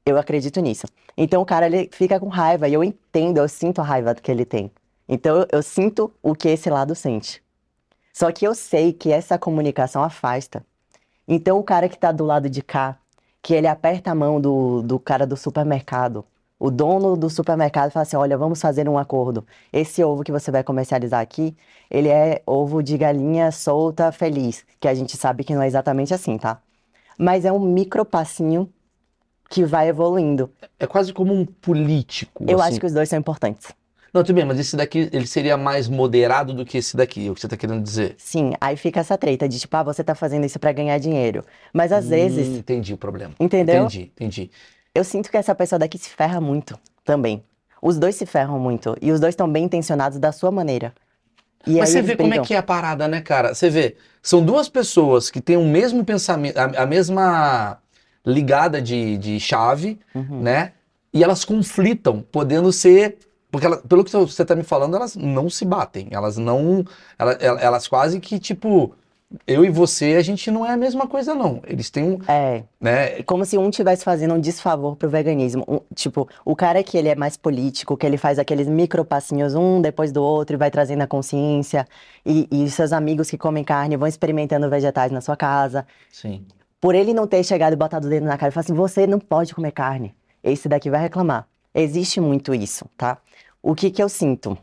Eu 0.06 0.18
acredito 0.18 0.60
nisso. 0.62 0.88
Então 1.18 1.42
o 1.42 1.46
cara, 1.46 1.66
ele 1.66 1.90
fica 1.92 2.20
com 2.20 2.28
raiva. 2.28 2.68
E 2.68 2.74
eu 2.74 2.84
entendo, 2.84 3.38
eu 3.38 3.48
sinto 3.48 3.80
a 3.80 3.84
raiva 3.84 4.16
que 4.16 4.32
ele 4.32 4.46
tem. 4.46 4.72
Então 5.08 5.38
eu, 5.38 5.48
eu 5.52 5.64
sinto 5.64 6.14
o 6.22 6.34
que 6.34 6.48
esse 6.50 6.70
lado 6.70 6.96
sente. 6.96 7.42
Só 8.14 8.32
que 8.32 8.48
eu 8.48 8.56
sei 8.56 8.94
que 8.94 9.12
essa 9.12 9.38
comunicação 9.38 10.04
afasta. 10.04 10.66
Então 11.28 11.60
o 11.60 11.64
cara 11.64 11.90
que 11.90 11.98
tá 11.98 12.12
do 12.12 12.24
lado 12.24 12.50
de 12.50 12.62
cá, 12.62 12.98
que 13.42 13.54
ele 13.54 13.68
aperta 13.68 14.12
a 14.12 14.16
mão 14.16 14.40
do, 14.40 14.82
do 14.82 15.00
cara 15.00 15.26
do 15.26 15.36
supermercado, 15.36 16.26
o 16.60 16.72
dono 16.72 17.16
do 17.16 17.30
supermercado 17.30 17.92
fala 17.92 18.04
assim: 18.04 18.16
olha, 18.16 18.38
vamos 18.38 18.60
fazer 18.60 18.90
um 18.90 18.98
acordo. 18.98 19.46
Esse 19.72 20.04
ovo 20.04 20.24
que 20.24 20.32
você 20.32 20.50
vai 20.50 20.64
comercializar 20.64 21.22
aqui, 21.22 21.56
ele 21.90 22.10
é 22.10 22.42
ovo 22.46 22.82
de 22.82 22.98
galinha 22.98 23.52
solta 23.52 24.12
feliz, 24.12 24.66
que 24.80 24.88
a 24.88 24.94
gente 24.94 25.16
sabe 25.18 25.44
que 25.44 25.54
não 25.54 25.62
é 25.62 25.68
exatamente 25.68 26.14
assim, 26.14 26.38
tá? 26.38 26.60
Mas 27.18 27.46
é 27.46 27.52
um 27.52 27.60
micro 27.60 28.06
passinho 28.06 28.72
que 29.50 29.64
vai 29.66 29.88
evoluindo. 29.88 30.52
É 30.80 30.88
quase 30.88 31.14
como 31.14 31.34
um 31.34 31.46
político. 31.46 32.44
Eu 32.48 32.60
assim. 32.60 32.70
acho 32.70 32.80
que 32.80 32.86
os 32.86 32.94
dois 32.94 33.10
são 33.10 33.18
importantes. 33.18 33.72
Não, 34.18 34.24
tudo 34.24 34.36
bem, 34.36 34.46
mas 34.46 34.60
esse 34.60 34.76
daqui 34.76 35.10
ele 35.14 35.28
seria 35.28 35.56
mais 35.58 35.88
moderado 35.88 36.54
do 36.54 36.66
que 36.66 36.78
esse 36.80 36.98
daqui, 36.98 37.28
é 37.28 37.32
o 37.32 37.36
que 37.36 37.42
você 37.42 37.48
tá 37.48 37.56
querendo 37.58 37.84
dizer. 37.84 38.16
Sim, 38.18 38.54
aí 38.60 38.76
fica 38.76 39.00
essa 39.00 39.18
treta 39.18 39.48
de 39.48 39.60
tipo, 39.60 39.76
ah, 39.78 39.84
você 39.84 40.04
tá 40.04 40.16
fazendo 40.16 40.46
isso 40.46 40.60
pra 40.60 40.72
ganhar 40.72 40.98
dinheiro. 41.00 41.46
Mas 41.74 41.92
às 41.92 42.06
Hum, 42.06 42.10
vezes, 42.10 42.58
entendi 42.60 42.94
o 42.94 42.98
problema. 42.98 43.34
entendeu? 43.40 43.86
Entendi, 43.86 44.02
entendi. 44.16 44.52
Eu 44.94 45.04
sinto 45.04 45.30
que 45.30 45.38
essa 45.38 45.54
pessoa 45.56 45.78
daqui 45.80 45.98
se 45.98 46.10
ferra 46.10 46.42
muito 46.42 46.78
também. 47.06 47.44
Os 47.82 47.98
dois 48.00 48.16
se 48.16 48.26
ferram 48.26 48.60
muito. 48.60 48.96
E 49.02 49.12
os 49.12 49.20
dois 49.20 49.34
estão 49.34 49.50
bem 49.52 49.66
intencionados 49.66 50.18
da 50.20 50.32
sua 50.32 50.52
maneira. 50.52 50.94
E 51.66 51.78
Mas 51.80 51.90
você 51.90 52.02
vê 52.02 52.16
como 52.16 52.34
é 52.34 52.38
brigam. 52.38 52.46
que 52.48 52.54
é 52.54 52.58
a 52.58 52.64
parada, 52.64 53.08
né, 53.08 53.22
cara? 53.22 53.54
Você 53.54 53.70
vê, 53.70 53.98
são 54.22 54.44
duas 54.44 54.70
pessoas 54.70 55.30
que 55.30 55.42
têm 55.42 55.58
o 55.58 55.66
mesmo 55.68 56.04
pensamento, 56.06 56.58
a, 56.58 56.64
a 56.84 56.86
mesma 56.86 57.78
ligada 58.26 58.82
de, 58.82 59.18
de 59.18 59.40
chave, 59.40 60.00
Uhum. 60.16 60.42
né? 60.44 60.74
E 61.14 61.24
elas 61.24 61.44
conflitam, 61.46 62.22
podendo 62.32 62.72
ser. 62.72 63.18
Porque 63.58 63.66
ela- 63.66 63.78
pelo 63.78 64.04
que 64.04 64.12
você 64.12 64.46
tá 64.46 64.56
me 64.56 64.64
falando, 64.64 64.96
elas 64.96 65.16
não 65.16 65.50
se 65.50 65.66
batem. 65.66 66.08
Elas 66.12 66.38
não. 66.38 66.86
ela- 67.18 67.34
ela- 67.34 67.60
Elas, 67.60 67.88
quase 67.88 68.20
que, 68.20 68.38
tipo, 68.40 68.94
eu 69.46 69.66
e 69.66 69.70
você, 69.70 70.14
a 70.16 70.22
gente 70.22 70.50
não 70.52 70.66
é 70.66 70.70
a 70.72 70.78
mesma 70.78 71.08
coisa, 71.08 71.34
não. 71.36 71.60
Eles 71.68 71.90
têm 71.90 72.04
um. 72.04 72.20
É, 72.28 72.64
Né? 72.80 73.24
como 73.24 73.44
se 73.44 73.58
um 73.58 73.68
estivesse 73.70 74.04
fazendo 74.06 74.36
um 74.36 74.40
desfavor 74.40 74.96
pro 74.96 75.10
veganismo. 75.10 75.66
Um- 75.68 75.80
tipo, 75.96 76.30
o 76.46 76.56
cara 76.56 76.84
que 76.84 76.98
ele 76.98 77.10
é 77.10 77.16
mais 77.16 77.36
político, 77.36 77.98
que 77.98 78.06
ele 78.06 78.16
faz 78.16 78.38
aqueles 78.40 78.68
micro 78.68 79.04
passinhos 79.04 79.56
um 79.56 79.82
depois 79.82 80.12
do 80.12 80.22
outro 80.24 80.56
e 80.56 80.58
vai 80.58 80.70
trazendo 80.72 81.02
a 81.02 81.08
consciência. 81.08 81.86
E, 82.26 82.48
e 82.52 82.70
seus 82.70 82.94
amigos 82.94 83.30
que 83.30 83.38
comem 83.38 83.64
carne 83.64 83.98
vão 83.98 84.08
experimentando 84.08 84.70
vegetais 84.70 85.12
na 85.12 85.20
sua 85.20 85.36
casa. 85.36 85.86
Sim. 86.12 86.46
Por 86.80 86.94
ele 86.94 87.12
não 87.14 87.26
ter 87.26 87.44
chegado 87.44 87.74
e 87.74 87.76
botado 87.76 88.06
o 88.06 88.10
dedo 88.10 88.26
na 88.28 88.38
cara 88.38 88.52
e 88.52 88.54
falar 88.54 88.64
assim, 88.64 88.74
você 88.76 89.08
não 89.08 89.20
pode 89.20 89.54
comer 89.56 89.72
carne. 89.72 90.14
Esse 90.44 90.70
daqui 90.70 90.90
vai 90.92 91.02
reclamar. 91.02 91.48
Existe 91.74 92.22
muito 92.22 92.56
isso, 92.56 92.86
tá? 92.98 93.18
O 93.62 93.76
que 93.76 93.92
que 93.92 94.02
eu 94.02 94.10
sinto? 94.10 94.58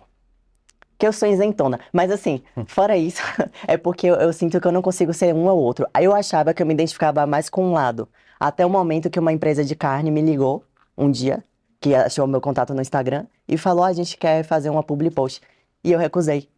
Que 0.98 1.06
eu 1.06 1.12
sou 1.12 1.28
isentona. 1.28 1.80
Mas 1.92 2.10
assim, 2.10 2.42
fora 2.66 2.96
isso, 2.96 3.22
é 3.66 3.76
porque 3.76 4.06
eu, 4.06 4.14
eu 4.14 4.32
sinto 4.32 4.60
que 4.60 4.66
eu 4.66 4.72
não 4.72 4.82
consigo 4.82 5.12
ser 5.12 5.34
um 5.34 5.46
ou 5.46 5.58
outro. 5.58 5.86
Aí 5.92 6.04
eu 6.04 6.14
achava 6.14 6.54
que 6.54 6.62
eu 6.62 6.66
me 6.66 6.74
identificava 6.74 7.26
mais 7.26 7.48
com 7.48 7.64
um 7.64 7.72
lado. 7.72 8.08
Até 8.38 8.64
o 8.64 8.70
momento 8.70 9.10
que 9.10 9.18
uma 9.18 9.32
empresa 9.32 9.64
de 9.64 9.74
carne 9.74 10.10
me 10.10 10.20
ligou, 10.22 10.64
um 10.96 11.10
dia, 11.10 11.42
que 11.80 11.94
achou 11.94 12.26
meu 12.26 12.40
contato 12.40 12.72
no 12.74 12.80
Instagram 12.80 13.26
e 13.48 13.58
falou: 13.58 13.84
"Ah, 13.84 13.88
a 13.88 13.92
gente 13.92 14.16
quer 14.16 14.42
fazer 14.44 14.70
uma 14.70 14.82
public 14.82 15.14
post. 15.14 15.40
E 15.82 15.92
eu 15.92 15.98
recusei, 15.98 16.48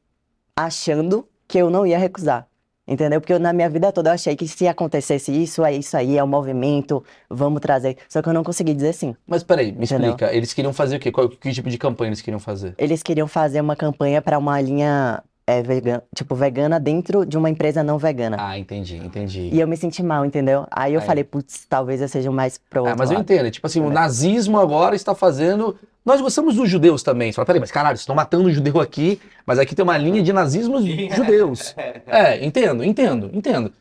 achando 0.57 1.29
que 1.49 1.59
eu 1.59 1.70
não 1.70 1.87
ia 1.87 1.99
recusar. 1.99 2.49
Entendeu? 2.88 3.20
Porque 3.20 3.33
eu, 3.33 3.40
na 3.40 3.53
minha 3.53 3.68
vida 3.68 3.90
toda 3.90 4.11
eu 4.11 4.14
achei 4.14 4.37
que 4.37 4.46
se 4.46 4.68
acontecesse 4.68 5.33
isso, 5.33 5.64
é 5.64 5.72
isso 5.75 5.96
aí, 5.96 6.16
é 6.16 6.22
o 6.22 6.27
movimento, 6.27 7.03
vamos 7.29 7.61
trazer. 7.61 7.96
Só 8.09 8.22
que 8.22 8.29
eu 8.29 8.33
não 8.33 8.44
consegui 8.44 8.72
dizer 8.75 8.92
sim. 8.92 9.16
Mas 9.27 9.42
peraí, 9.42 9.72
me 9.72 9.85
Entendeu? 9.85 10.11
explica. 10.11 10.33
Eles 10.33 10.53
queriam 10.55 10.72
fazer 10.72 10.96
o 10.96 11.01
quê? 11.01 11.11
Qual 11.11 11.29
que 11.29 11.53
tipo 11.53 11.68
de 11.68 11.79
campanha 11.79 12.11
eles 12.11 12.20
queriam 12.20 12.38
fazer? 12.38 12.75
Eles 12.79 13.03
queriam 13.03 13.27
fazer 13.27 13.61
uma 13.61 13.75
campanha 13.75 14.22
para 14.22 14.38
uma 14.38 14.61
linha 14.61 15.20
é, 15.46 15.62
vegana, 15.62 16.03
tipo 16.14 16.35
vegana 16.35 16.79
dentro 16.79 17.27
de 17.27 17.37
uma 17.37 17.51
empresa 17.51 17.83
não 17.83 17.99
vegana. 17.99 18.37
Ah, 18.38 18.59
entendi, 18.59 18.96
entendi. 18.96 19.51
E 19.53 19.61
eu 19.61 19.66
me 19.66 19.77
senti 19.77 20.03
mal, 20.03 20.25
entendeu? 20.25 20.66
Aí 20.70 20.94
eu 20.94 21.01
Aí. 21.01 21.07
falei, 21.07 21.25
putz, 21.25 21.66
talvez 21.68 22.01
eu 22.01 22.09
seja 22.09 22.31
mais 22.31 22.59
pro 22.70 22.87
Ah, 22.87 22.94
mas 22.96 23.11
eu 23.11 23.16
lado. 23.18 23.22
entendo. 23.25 23.51
Tipo 23.51 23.66
assim, 23.66 23.81
o 23.81 23.90
nazismo 23.90 24.59
agora 24.59 24.94
está 24.94 25.14
fazendo. 25.14 25.77
Nós 26.06 26.20
gostamos 26.20 26.54
dos 26.54 26.70
judeus 26.70 27.02
também. 27.02 27.32
Você 27.32 27.36
fala, 27.36 27.46
peraí, 27.46 27.60
mas 27.60 27.72
caralho, 27.72 27.96
estão 27.96 28.14
matando 28.14 28.44
o 28.48 28.52
judeu 28.52 28.80
aqui, 28.80 29.20
mas 29.44 29.58
aqui 29.58 29.74
tem 29.74 29.82
uma 29.82 29.98
linha 29.98 30.22
de 30.22 30.32
nazismo 30.32 30.78
judeus. 31.12 31.74
É, 32.06 32.44
entendo, 32.44 32.84
entendo, 32.84 33.28
entendo. 33.34 33.72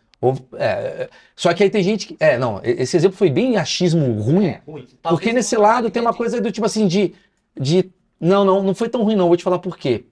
É, 0.57 1.07
só 1.35 1.53
que 1.53 1.61
aí 1.63 1.69
tem 1.69 1.83
gente 1.83 2.07
que. 2.07 2.17
É, 2.19 2.35
não, 2.38 2.59
esse 2.63 2.97
exemplo 2.97 3.15
foi 3.15 3.29
bem 3.29 3.57
achismo 3.57 4.19
ruim, 4.19 4.47
É, 4.47 4.61
ruim. 4.67 4.88
porque 5.03 5.31
nesse 5.31 5.55
lado 5.55 5.91
tem 5.91 6.01
uma 6.01 6.13
coisa 6.15 6.41
do 6.41 6.51
tipo 6.51 6.65
assim 6.65 6.88
de, 6.88 7.13
de. 7.59 7.91
Não, 8.19 8.43
não, 8.43 8.63
não 8.63 8.73
foi 8.73 8.89
tão 8.89 9.03
ruim, 9.03 9.15
não. 9.15 9.27
Vou 9.27 9.38
te 9.38 9.43
falar 9.43 9.59
por 9.59 9.77
quê. 9.77 10.05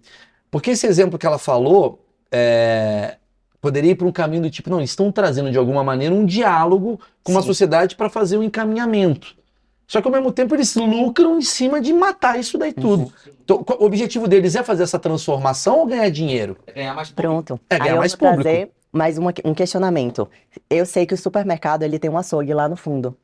Porque 0.51 0.71
esse 0.71 0.85
exemplo 0.85 1.17
que 1.17 1.25
ela 1.25 1.39
falou 1.39 2.05
é, 2.31 3.15
poderia 3.59 3.91
ir 3.91 3.95
para 3.95 4.05
um 4.05 4.11
caminho 4.11 4.43
do 4.43 4.51
tipo, 4.51 4.69
não, 4.69 4.77
eles 4.79 4.91
estão 4.91 5.11
trazendo 5.11 5.49
de 5.49 5.57
alguma 5.57 5.83
maneira 5.83 6.13
um 6.13 6.25
diálogo 6.25 6.99
com 7.23 7.31
uma 7.31 7.41
Sim. 7.41 7.47
sociedade 7.47 7.95
para 7.95 8.07
fazer 8.09 8.37
um 8.37 8.43
encaminhamento. 8.43 9.35
Só 9.93 10.01
que 10.01 10.07
ao 10.07 10.11
mesmo 10.11 10.31
tempo 10.31 10.55
eles 10.55 10.73
lucram 10.75 11.37
em 11.37 11.41
cima 11.43 11.79
de 11.79 11.93
matar 11.93 12.39
isso 12.39 12.57
daí 12.57 12.73
tudo. 12.73 13.13
Então, 13.43 13.63
qual- 13.63 13.79
o 13.79 13.85
objetivo 13.85 14.27
deles 14.27 14.55
é 14.55 14.63
fazer 14.63 14.81
essa 14.81 14.97
transformação 14.97 15.77
ou 15.81 15.85
ganhar 15.85 16.09
dinheiro? 16.09 16.57
É 16.65 16.71
ganhar 16.71 16.95
mais 16.95 17.11
público. 17.11 17.31
Pronto. 17.31 17.59
É, 17.69 17.75
Aí 17.75 17.79
ganhar 17.81 17.91
eu 17.93 17.97
mais 17.99 18.13
vou 18.13 18.17
público. 18.17 18.41
trazer 18.41 18.71
mais 18.91 19.19
uma- 19.19 19.31
um 19.45 19.53
questionamento. 19.53 20.27
Eu 20.67 20.83
sei 20.87 21.05
que 21.05 21.13
o 21.13 21.17
supermercado 21.17 21.83
ele 21.83 21.99
tem 21.99 22.09
um 22.09 22.17
açougue 22.17 22.51
lá 22.55 22.67
no 22.67 22.75
fundo. 22.75 23.15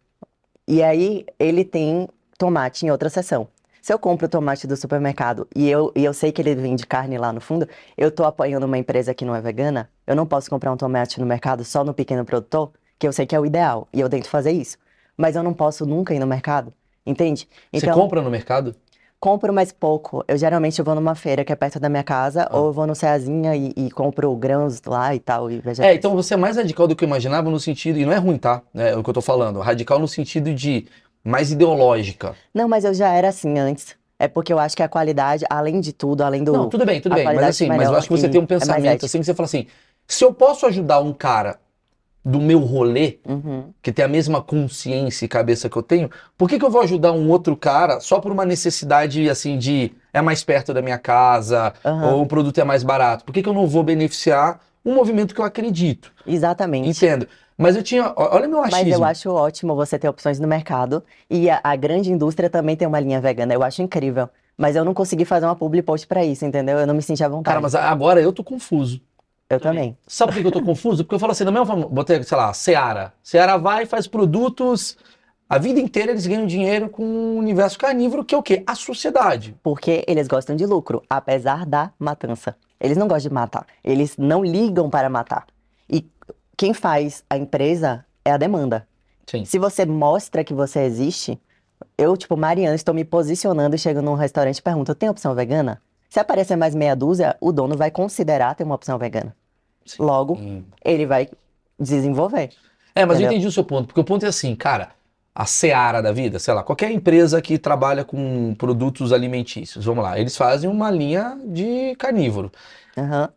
E 0.67 0.83
aí 0.83 1.25
ele 1.39 1.65
tem 1.65 2.07
tomate 2.37 2.85
em 2.85 2.91
outra 2.91 3.09
seção. 3.09 3.47
Se 3.81 3.91
eu 3.91 3.97
compro 3.97 4.27
o 4.27 4.29
tomate 4.29 4.67
do 4.67 4.77
supermercado 4.77 5.47
e 5.55 5.67
eu, 5.67 5.91
e 5.95 6.05
eu 6.05 6.13
sei 6.13 6.31
que 6.31 6.39
ele 6.39 6.53
vende 6.53 6.85
carne 6.85 7.17
lá 7.17 7.33
no 7.33 7.41
fundo, 7.41 7.67
eu 7.97 8.11
tô 8.11 8.25
apoiando 8.25 8.67
uma 8.67 8.77
empresa 8.77 9.11
que 9.15 9.25
não 9.25 9.35
é 9.35 9.41
vegana, 9.41 9.89
eu 10.05 10.15
não 10.15 10.27
posso 10.27 10.47
comprar 10.51 10.71
um 10.71 10.77
tomate 10.77 11.19
no 11.19 11.25
mercado 11.25 11.65
só 11.65 11.83
no 11.83 11.95
pequeno 11.95 12.23
produtor, 12.23 12.69
que 12.99 13.07
eu 13.07 13.11
sei 13.11 13.25
que 13.25 13.35
é 13.35 13.39
o 13.39 13.45
ideal, 13.47 13.87
e 13.91 13.99
eu 14.01 14.07
tento 14.07 14.29
fazer 14.29 14.51
isso. 14.51 14.77
Mas 15.19 15.35
eu 15.35 15.43
não 15.43 15.53
posso 15.53 15.85
nunca 15.85 16.13
ir 16.13 16.19
no 16.19 16.25
mercado, 16.25 16.73
entende? 17.05 17.45
Você 17.73 17.85
Então, 17.85 17.93
compra 17.93 18.21
no 18.21 18.29
mercado? 18.31 18.73
compro 19.19 19.51
mais 19.51 19.69
pouco. 19.69 20.23
Eu 20.29 20.37
geralmente 20.37 20.81
vou 20.81 20.95
numa 20.95 21.13
feira 21.13 21.43
que 21.43 21.51
é 21.51 21.55
perto 21.57 21.77
da 21.77 21.89
minha 21.89 22.03
casa, 22.03 22.47
Ah. 22.49 22.57
ou 22.57 22.67
eu 22.67 22.71
vou 22.71 22.87
no 22.87 22.95
Ceazinha 22.95 23.53
e, 23.53 23.73
e 23.75 23.91
compro 23.91 24.33
grãos 24.37 24.81
lá 24.85 25.13
e 25.13 25.19
tal, 25.19 25.51
e 25.51 25.61
É, 25.79 25.93
então 25.93 26.15
você 26.15 26.35
é 26.35 26.37
mais 26.37 26.55
radical 26.55 26.87
do 26.87 26.95
que 26.95 27.03
eu 27.03 27.07
imaginava 27.07 27.49
no 27.49 27.59
sentido, 27.59 27.99
e 27.99 28.05
não 28.05 28.13
é 28.13 28.17
ruim, 28.17 28.37
tá? 28.37 28.61
É 28.73 28.95
o 28.95 29.03
que 29.03 29.09
eu 29.09 29.13
tô 29.13 29.21
falando. 29.21 29.59
Radical 29.59 29.99
no 29.99 30.07
sentido 30.07 30.53
de 30.53 30.87
mais 31.21 31.51
ideológica. 31.51 32.33
Não, 32.53 32.69
mas 32.69 32.85
eu 32.85 32.93
já 32.93 33.09
era 33.13 33.27
assim 33.27 33.59
antes. 33.59 33.97
É 34.17 34.29
porque 34.29 34.53
eu 34.53 34.59
acho 34.59 34.75
que 34.75 34.83
a 34.83 34.87
qualidade, 34.87 35.43
além 35.49 35.81
de 35.81 35.91
tudo, 35.91 36.23
além 36.23 36.41
do. 36.45 36.53
Não, 36.53 36.69
tudo 36.69 36.85
bem, 36.85 37.01
tudo 37.01 37.15
bem. 37.15 37.25
Mas 37.25 37.43
assim, 37.43 37.67
mas 37.67 37.89
eu 37.89 37.95
acho 37.97 38.07
que 38.07 38.17
você 38.17 38.29
tem 38.29 38.39
um 38.39 38.45
é 38.45 38.47
pensamento 38.47 38.85
ético. 38.85 39.05
assim 39.05 39.19
que 39.19 39.25
você 39.25 39.33
fala 39.33 39.45
assim: 39.45 39.67
se 40.07 40.23
eu 40.23 40.33
posso 40.33 40.65
ajudar 40.65 41.01
um 41.01 41.11
cara 41.11 41.59
do 42.23 42.39
meu 42.41 42.59
rolê, 42.59 43.17
Uhum. 43.25 43.71
que 43.81 43.91
tem 43.91 44.03
a 44.03 44.07
mesma 44.07 44.41
consciência 44.41 45.25
e 45.25 45.27
cabeça 45.27 45.69
que 45.69 45.77
eu 45.77 45.83
tenho, 45.83 46.09
por 46.37 46.49
que, 46.49 46.59
que 46.59 46.65
eu 46.65 46.69
vou 46.69 46.81
ajudar 46.81 47.11
um 47.13 47.29
outro 47.29 47.55
cara 47.55 47.99
só 47.99 48.19
por 48.19 48.31
uma 48.31 48.45
necessidade 48.45 49.29
assim 49.29 49.57
de 49.57 49.91
é 50.13 50.21
mais 50.21 50.43
perto 50.43 50.73
da 50.73 50.81
minha 50.81 50.97
casa, 50.97 51.73
Aham. 51.83 52.13
ou 52.15 52.21
o 52.23 52.27
produto 52.27 52.57
é 52.59 52.63
mais 52.63 52.83
barato? 52.83 53.23
Por 53.23 53.31
que, 53.33 53.41
que 53.41 53.49
eu 53.49 53.53
não 53.53 53.67
vou 53.67 53.83
beneficiar 53.83 54.59
um 54.85 54.93
movimento 54.93 55.33
que 55.33 55.41
eu 55.41 55.45
acredito? 55.45 56.11
Exatamente. 56.27 56.89
Entendo. 56.89 57.27
Mas 57.57 57.75
eu 57.75 57.83
tinha. 57.83 58.13
Olha 58.15 58.47
meu 58.47 58.59
Mas 58.61 58.73
achismo. 58.73 58.93
eu 58.95 59.03
acho 59.03 59.29
ótimo 59.31 59.75
você 59.75 59.99
ter 59.99 60.07
opções 60.07 60.39
no 60.39 60.47
mercado. 60.47 61.03
E 61.29 61.49
a, 61.49 61.59
a 61.61 61.75
grande 61.75 62.09
indústria 62.11 62.49
também 62.49 62.75
tem 62.77 62.87
uma 62.87 62.99
linha 63.01 63.19
vegana. 63.19 63.53
Eu 63.53 63.61
acho 63.63 63.81
incrível. 63.81 64.29
Mas 64.57 64.75
eu 64.77 64.85
não 64.85 64.93
consegui 64.93 65.25
fazer 65.25 65.45
uma 65.45 65.55
public 65.55 65.85
post 65.85 66.07
pra 66.07 66.23
isso, 66.23 66.45
entendeu? 66.45 66.77
Eu 66.79 66.87
não 66.87 66.93
me 66.93 67.01
senti 67.01 67.21
à 67.23 67.27
vontade. 67.27 67.53
Cara, 67.53 67.61
mas 67.61 67.75
agora 67.75 68.21
eu 68.21 68.31
tô 68.31 68.43
confuso. 68.45 69.01
Eu 69.49 69.59
também. 69.59 69.97
Sabe 70.05 70.31
por 70.31 70.41
que 70.41 70.47
eu 70.47 70.51
tô 70.51 70.61
confuso? 70.61 71.03
Porque 71.03 71.15
eu 71.15 71.19
falo 71.19 71.31
assim, 71.31 71.43
da 71.43 71.51
mesma 71.51 71.65
forma, 71.65 71.87
botei, 71.87 72.21
sei 72.21 72.37
lá, 72.37 72.53
Seara. 72.53 73.13
Seara 73.23 73.57
vai 73.57 73.83
e 73.83 73.85
faz 73.87 74.05
produtos. 74.05 74.95
A 75.49 75.57
vida 75.57 75.79
inteira 75.79 76.11
eles 76.11 76.27
ganham 76.27 76.45
dinheiro 76.45 76.87
com 76.87 77.03
o 77.03 77.37
universo 77.37 77.79
carnívoro, 77.79 78.23
que 78.23 78.35
é 78.35 78.37
o 78.37 78.43
quê? 78.43 78.63
A 78.67 78.75
sociedade. 78.75 79.55
Porque 79.63 80.05
eles 80.07 80.27
gostam 80.27 80.55
de 80.55 80.67
lucro, 80.67 81.01
apesar 81.09 81.65
da 81.65 81.91
matança. 81.97 82.55
Eles 82.79 82.95
não 82.95 83.07
gostam 83.07 83.29
de 83.29 83.33
matar. 83.33 83.65
Eles 83.83 84.15
não 84.17 84.45
ligam 84.45 84.87
para 84.87 85.09
matar. 85.09 85.47
E 85.89 86.07
quem 86.55 86.71
faz 86.71 87.23
a 87.27 87.35
empresa 87.35 88.05
é 88.23 88.31
a 88.31 88.37
demanda. 88.37 88.87
Sim. 89.25 89.45
Se 89.45 89.57
você 89.57 89.83
mostra 89.83 90.43
que 90.43 90.53
você 90.53 90.81
existe, 90.81 91.39
eu, 91.97 92.15
tipo, 92.15 92.37
Mariana, 92.37 92.75
estou 92.75 92.93
me 92.93 93.03
posicionando 93.03 93.75
e 93.75 93.79
chego 93.79 94.01
num 94.01 94.13
restaurante 94.13 94.59
e 94.59 94.61
pergunto: 94.61 94.93
tem 94.93 95.09
opção 95.09 95.33
vegana? 95.33 95.81
Se 96.09 96.19
aparecer 96.19 96.55
mais 96.55 96.73
meia 96.73 96.95
dúzia, 96.95 97.37
o 97.39 97.51
dono 97.51 97.77
vai 97.77 97.91
considerar 97.91 98.55
ter 98.55 98.63
uma 98.63 98.75
opção 98.75 98.97
vegana. 98.97 99.35
Sim. 99.85 100.01
Logo, 100.03 100.33
Hum. 100.33 100.63
ele 100.83 101.05
vai 101.05 101.29
desenvolver. 101.79 102.49
É, 102.95 103.05
mas 103.05 103.15
eu 103.17 103.21
Entendeu? 103.21 103.31
entendi 103.33 103.47
o 103.47 103.51
seu 103.51 103.63
ponto, 103.63 103.87
porque 103.87 103.99
o 103.99 104.03
ponto 104.03 104.25
é 104.25 104.29
assim, 104.29 104.55
cara, 104.55 104.89
a 105.33 105.45
Seara 105.45 106.01
da 106.01 106.11
vida, 106.11 106.39
sei 106.39 106.53
lá, 106.53 106.63
qualquer 106.63 106.91
empresa 106.91 107.41
que 107.41 107.57
trabalha 107.57 108.03
com 108.03 108.53
produtos 108.55 109.13
alimentícios, 109.13 109.85
vamos 109.85 110.03
lá, 110.03 110.19
eles 110.19 110.35
fazem 110.35 110.69
uma 110.69 110.89
linha 110.91 111.39
de 111.45 111.95
carnívoro. 111.97 112.51
Aham. 112.97 113.29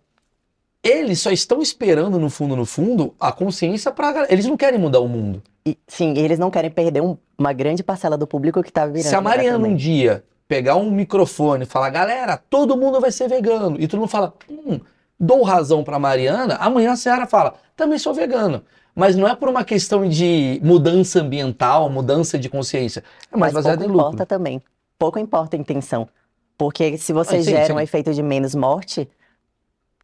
Eles 0.82 1.20
só 1.20 1.30
estão 1.30 1.62
esperando, 1.62 2.18
no 2.18 2.28
fundo, 2.28 2.56
no 2.56 2.66
fundo, 2.66 3.14
a 3.20 3.30
consciência 3.30 3.92
para. 3.92 4.26
Eles 4.28 4.46
não 4.46 4.56
querem 4.56 4.80
mudar 4.80 4.98
o 4.98 5.06
mundo. 5.06 5.40
E, 5.64 5.78
sim, 5.86 6.14
eles 6.18 6.40
não 6.40 6.50
querem 6.50 6.70
perder 6.72 7.00
um- 7.00 7.16
uma 7.38 7.52
grande 7.52 7.84
parcela 7.84 8.18
do 8.18 8.26
público 8.26 8.60
que 8.64 8.72
tá 8.72 8.84
virando. 8.86 9.08
Se 9.08 9.14
a 9.14 9.20
Mariana 9.20 9.68
um 9.68 9.76
dia 9.76 10.24
pegar 10.48 10.76
um 10.76 10.90
microfone 10.90 11.64
e 11.64 11.66
falar, 11.66 11.90
galera, 11.90 12.36
todo 12.36 12.76
mundo 12.76 13.00
vai 13.00 13.10
ser 13.10 13.28
vegano, 13.28 13.76
e 13.80 13.86
todo 13.88 14.00
mundo 14.00 14.08
fala, 14.10 14.34
hum, 14.50 14.80
dou 15.18 15.42
razão 15.42 15.82
pra 15.82 15.98
Mariana, 15.98 16.56
amanhã 16.56 16.92
a 16.92 16.96
Seara 16.96 17.26
fala, 17.26 17.54
também 17.76 17.98
sou 17.98 18.12
vegano. 18.12 18.62
Mas 18.94 19.16
não 19.16 19.26
é 19.26 19.34
por 19.34 19.48
uma 19.48 19.64
questão 19.64 20.06
de 20.06 20.60
mudança 20.62 21.20
ambiental, 21.20 21.88
mudança 21.88 22.38
de 22.38 22.50
consciência. 22.50 23.02
É 23.32 23.36
mais 23.36 23.52
Mas 23.54 23.64
baseado 23.64 23.78
pouco 23.78 23.90
em 23.90 23.96
lucro. 23.96 24.08
importa 24.12 24.26
também. 24.26 24.62
Pouco 24.98 25.18
importa 25.18 25.56
a 25.56 25.58
intenção. 25.58 26.06
Porque 26.58 26.98
se 26.98 27.10
você 27.12 27.36
Ah, 27.36 27.42
sim, 27.42 27.50
gera 27.50 27.66
sim. 27.66 27.72
um 27.72 27.80
efeito 27.80 28.12
de 28.12 28.22
menos 28.22 28.54
morte, 28.54 29.08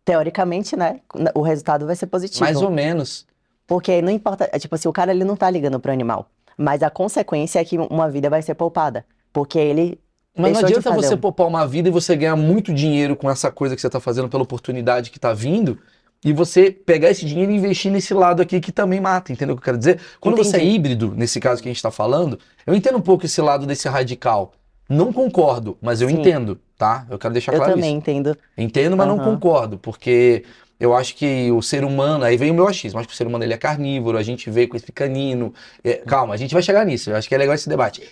teoricamente, 0.04 0.74
né, 0.76 1.00
o 1.34 1.42
resultado 1.42 1.86
vai 1.86 1.94
ser 1.96 2.06
positivo. 2.06 2.40
Mais 2.44 2.62
ou 2.62 2.70
menos. 2.70 3.26
Porque 3.66 4.00
não 4.00 4.10
importa, 4.10 4.48
é 4.50 4.58
tipo 4.58 4.74
assim, 4.74 4.88
o 4.88 4.92
cara 4.92 5.10
ele 5.12 5.24
não 5.24 5.36
tá 5.36 5.50
ligando 5.50 5.78
pro 5.78 5.92
animal. 5.92 6.26
Mas 6.56 6.82
a 6.82 6.88
consequência 6.90 7.60
é 7.60 7.64
que 7.64 7.76
uma 7.78 8.08
vida 8.10 8.30
vai 8.30 8.40
ser 8.40 8.54
poupada. 8.54 9.04
Porque 9.32 9.58
ele 9.58 10.00
Mas 10.38 10.52
não 10.52 10.60
adianta 10.60 10.92
você 10.92 11.14
um. 11.14 11.18
poupar 11.18 11.46
uma 11.46 11.66
vida 11.66 11.88
e 11.88 11.92
você 11.92 12.14
ganhar 12.14 12.36
muito 12.36 12.72
dinheiro 12.72 13.16
com 13.16 13.28
essa 13.28 13.50
coisa 13.50 13.74
que 13.74 13.80
você 13.80 13.88
está 13.88 13.98
fazendo 13.98 14.28
pela 14.28 14.42
oportunidade 14.44 15.10
que 15.10 15.18
está 15.18 15.32
vindo 15.32 15.78
e 16.24 16.32
você 16.32 16.70
pegar 16.70 17.10
esse 17.10 17.24
dinheiro 17.24 17.52
e 17.52 17.56
investir 17.56 17.90
nesse 17.92 18.12
lado 18.12 18.42
aqui 18.42 18.60
que 18.60 18.72
também 18.72 19.00
mata, 19.00 19.32
entendeu 19.32 19.54
o 19.54 19.56
que 19.56 19.62
eu 19.62 19.64
quero 19.64 19.78
dizer? 19.78 20.00
Quando 20.20 20.36
você 20.36 20.56
é 20.56 20.60
Entendi. 20.60 20.74
híbrido, 20.74 21.14
nesse 21.16 21.38
caso 21.38 21.62
que 21.62 21.68
a 21.68 21.70
gente 21.70 21.76
está 21.76 21.90
falando, 21.90 22.38
eu 22.66 22.74
entendo 22.74 22.98
um 22.98 23.00
pouco 23.00 23.24
esse 23.24 23.40
lado 23.40 23.66
desse 23.66 23.88
radical. 23.88 24.52
Não 24.88 25.12
concordo, 25.12 25.76
mas 25.82 26.00
eu 26.00 26.08
Sim. 26.08 26.16
entendo, 26.16 26.58
tá? 26.76 27.06
Eu 27.10 27.18
quero 27.18 27.32
deixar 27.32 27.52
eu 27.52 27.58
claro 27.58 27.74
também 27.74 27.90
isso. 27.90 27.98
entendo. 27.98 28.36
Entendo, 28.56 28.96
mas 28.96 29.06
não 29.06 29.16
Aham. 29.16 29.34
concordo, 29.34 29.78
porque 29.78 30.44
eu 30.80 30.94
acho 30.94 31.14
que 31.14 31.52
o 31.52 31.60
ser 31.60 31.84
humano, 31.84 32.24
aí 32.24 32.36
vem 32.36 32.50
o 32.50 32.54
meu 32.54 32.66
achismo, 32.66 32.98
acho 32.98 33.06
que 33.08 33.14
o 33.14 33.16
ser 33.16 33.26
humano 33.26 33.44
ele 33.44 33.52
é 33.52 33.58
carnívoro, 33.58 34.16
a 34.16 34.22
gente 34.22 34.50
veio 34.50 34.68
com 34.68 34.76
esse 34.76 34.90
canino. 34.90 35.52
é, 35.84 35.94
calma, 35.94 36.34
a 36.34 36.36
gente 36.36 36.54
vai 36.54 36.62
chegar 36.62 36.84
nisso, 36.86 37.10
eu 37.10 37.16
acho 37.16 37.28
que 37.28 37.34
é 37.34 37.38
legal 37.38 37.54
esse 37.54 37.68
debate. 37.68 38.02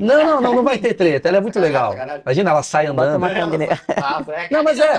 Não, 0.00 0.24
não, 0.26 0.40
não, 0.40 0.54
não 0.56 0.64
vai 0.64 0.76
ter 0.76 0.92
treta, 0.94 1.28
ela 1.28 1.38
é 1.38 1.40
muito 1.40 1.58
legal. 1.60 1.94
Imagina, 2.24 2.50
ela 2.50 2.62
sai 2.64 2.88
Bota 2.88 3.02
andando. 3.10 3.16
uma 3.18 3.30
thumb. 3.30 3.58
ne- 3.58 3.68
Não, 4.50 4.64
mas 4.64 4.78
é, 4.80 4.96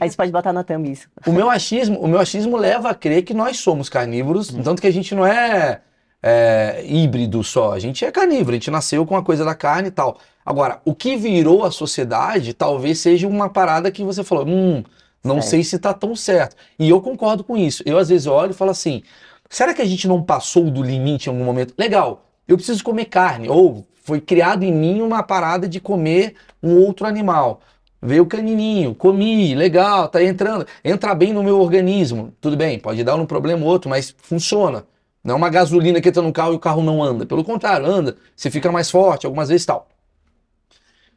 Aí 0.00 0.10
você 0.10 0.16
pode 0.16 0.32
botar 0.32 0.52
na 0.52 0.64
thumb 0.64 0.90
isso. 0.90 1.08
o 1.26 1.30
meu 1.32 1.50
achismo, 1.50 1.98
o 2.00 2.08
meu 2.08 2.18
achismo 2.18 2.56
leva 2.56 2.88
a 2.90 2.94
crer 2.94 3.22
que 3.22 3.34
nós 3.34 3.58
somos 3.58 3.88
carnívoros, 3.90 4.48
tanto 4.48 4.80
que 4.80 4.86
a 4.86 4.92
gente 4.92 5.14
não 5.14 5.26
é, 5.26 5.82
é, 6.22 6.82
híbrido 6.86 7.44
só, 7.44 7.72
a 7.72 7.78
gente 7.78 8.02
é 8.04 8.10
carnívoro, 8.10 8.50
a 8.52 8.54
gente 8.54 8.70
nasceu 8.70 9.04
com 9.04 9.14
a 9.16 9.22
coisa 9.22 9.44
da 9.44 9.54
carne 9.54 9.88
e 9.88 9.92
tal. 9.92 10.18
Agora, 10.44 10.80
o 10.86 10.94
que 10.94 11.14
virou 11.16 11.62
a 11.64 11.70
sociedade 11.70 12.54
talvez 12.54 12.98
seja 12.98 13.28
uma 13.28 13.50
parada 13.50 13.90
que 13.90 14.02
você 14.02 14.24
falou, 14.24 14.46
hum, 14.46 14.82
não 15.22 15.36
Certo. 15.36 15.50
sei 15.50 15.64
se 15.64 15.78
tá 15.78 15.92
tão 15.92 16.16
certo. 16.16 16.56
E 16.78 16.88
eu 16.88 17.00
concordo 17.00 17.44
com 17.44 17.56
isso. 17.56 17.82
Eu 17.86 17.98
às 17.98 18.08
vezes 18.08 18.26
olho 18.26 18.50
e 18.52 18.54
falo 18.54 18.70
assim, 18.70 19.02
será 19.50 19.72
que 19.74 19.82
a 19.82 19.84
gente 19.86 20.08
não 20.08 20.22
passou 20.22 20.70
do 20.70 20.82
limite 20.82 21.28
em 21.28 21.32
algum 21.32 21.44
momento? 21.44 21.74
Legal, 21.78 22.24
eu 22.46 22.56
preciso 22.56 22.82
comer 22.82 23.06
carne, 23.06 23.48
ou 23.48 23.86
foi 24.02 24.20
criado 24.20 24.64
em 24.64 24.72
mim 24.72 25.00
uma 25.00 25.22
parada 25.22 25.68
de 25.68 25.80
comer 25.80 26.34
um 26.62 26.76
outro 26.76 27.06
animal. 27.06 27.60
Veio 28.00 28.24
o 28.24 28.26
canininho, 28.26 28.94
comi, 28.94 29.54
legal, 29.54 30.08
tá 30.08 30.22
entrando, 30.22 30.66
entra 30.84 31.14
bem 31.14 31.32
no 31.32 31.42
meu 31.42 31.60
organismo. 31.60 32.32
Tudo 32.40 32.56
bem, 32.56 32.78
pode 32.78 33.04
dar 33.04 33.14
um 33.14 33.24
problema 33.24 33.64
ou 33.64 33.70
outro, 33.70 33.88
mas 33.88 34.14
funciona. 34.18 34.84
Não 35.22 35.34
é 35.34 35.38
uma 35.38 35.48
gasolina 35.48 36.00
que 36.00 36.08
entra 36.08 36.20
no 36.20 36.32
carro 36.32 36.52
e 36.52 36.56
o 36.56 36.58
carro 36.58 36.82
não 36.82 37.02
anda. 37.02 37.24
Pelo 37.24 37.44
contrário, 37.44 37.86
anda, 37.86 38.16
você 38.34 38.50
fica 38.50 38.72
mais 38.72 38.90
forte, 38.90 39.24
algumas 39.24 39.48
vezes 39.48 39.64
tal. 39.64 39.88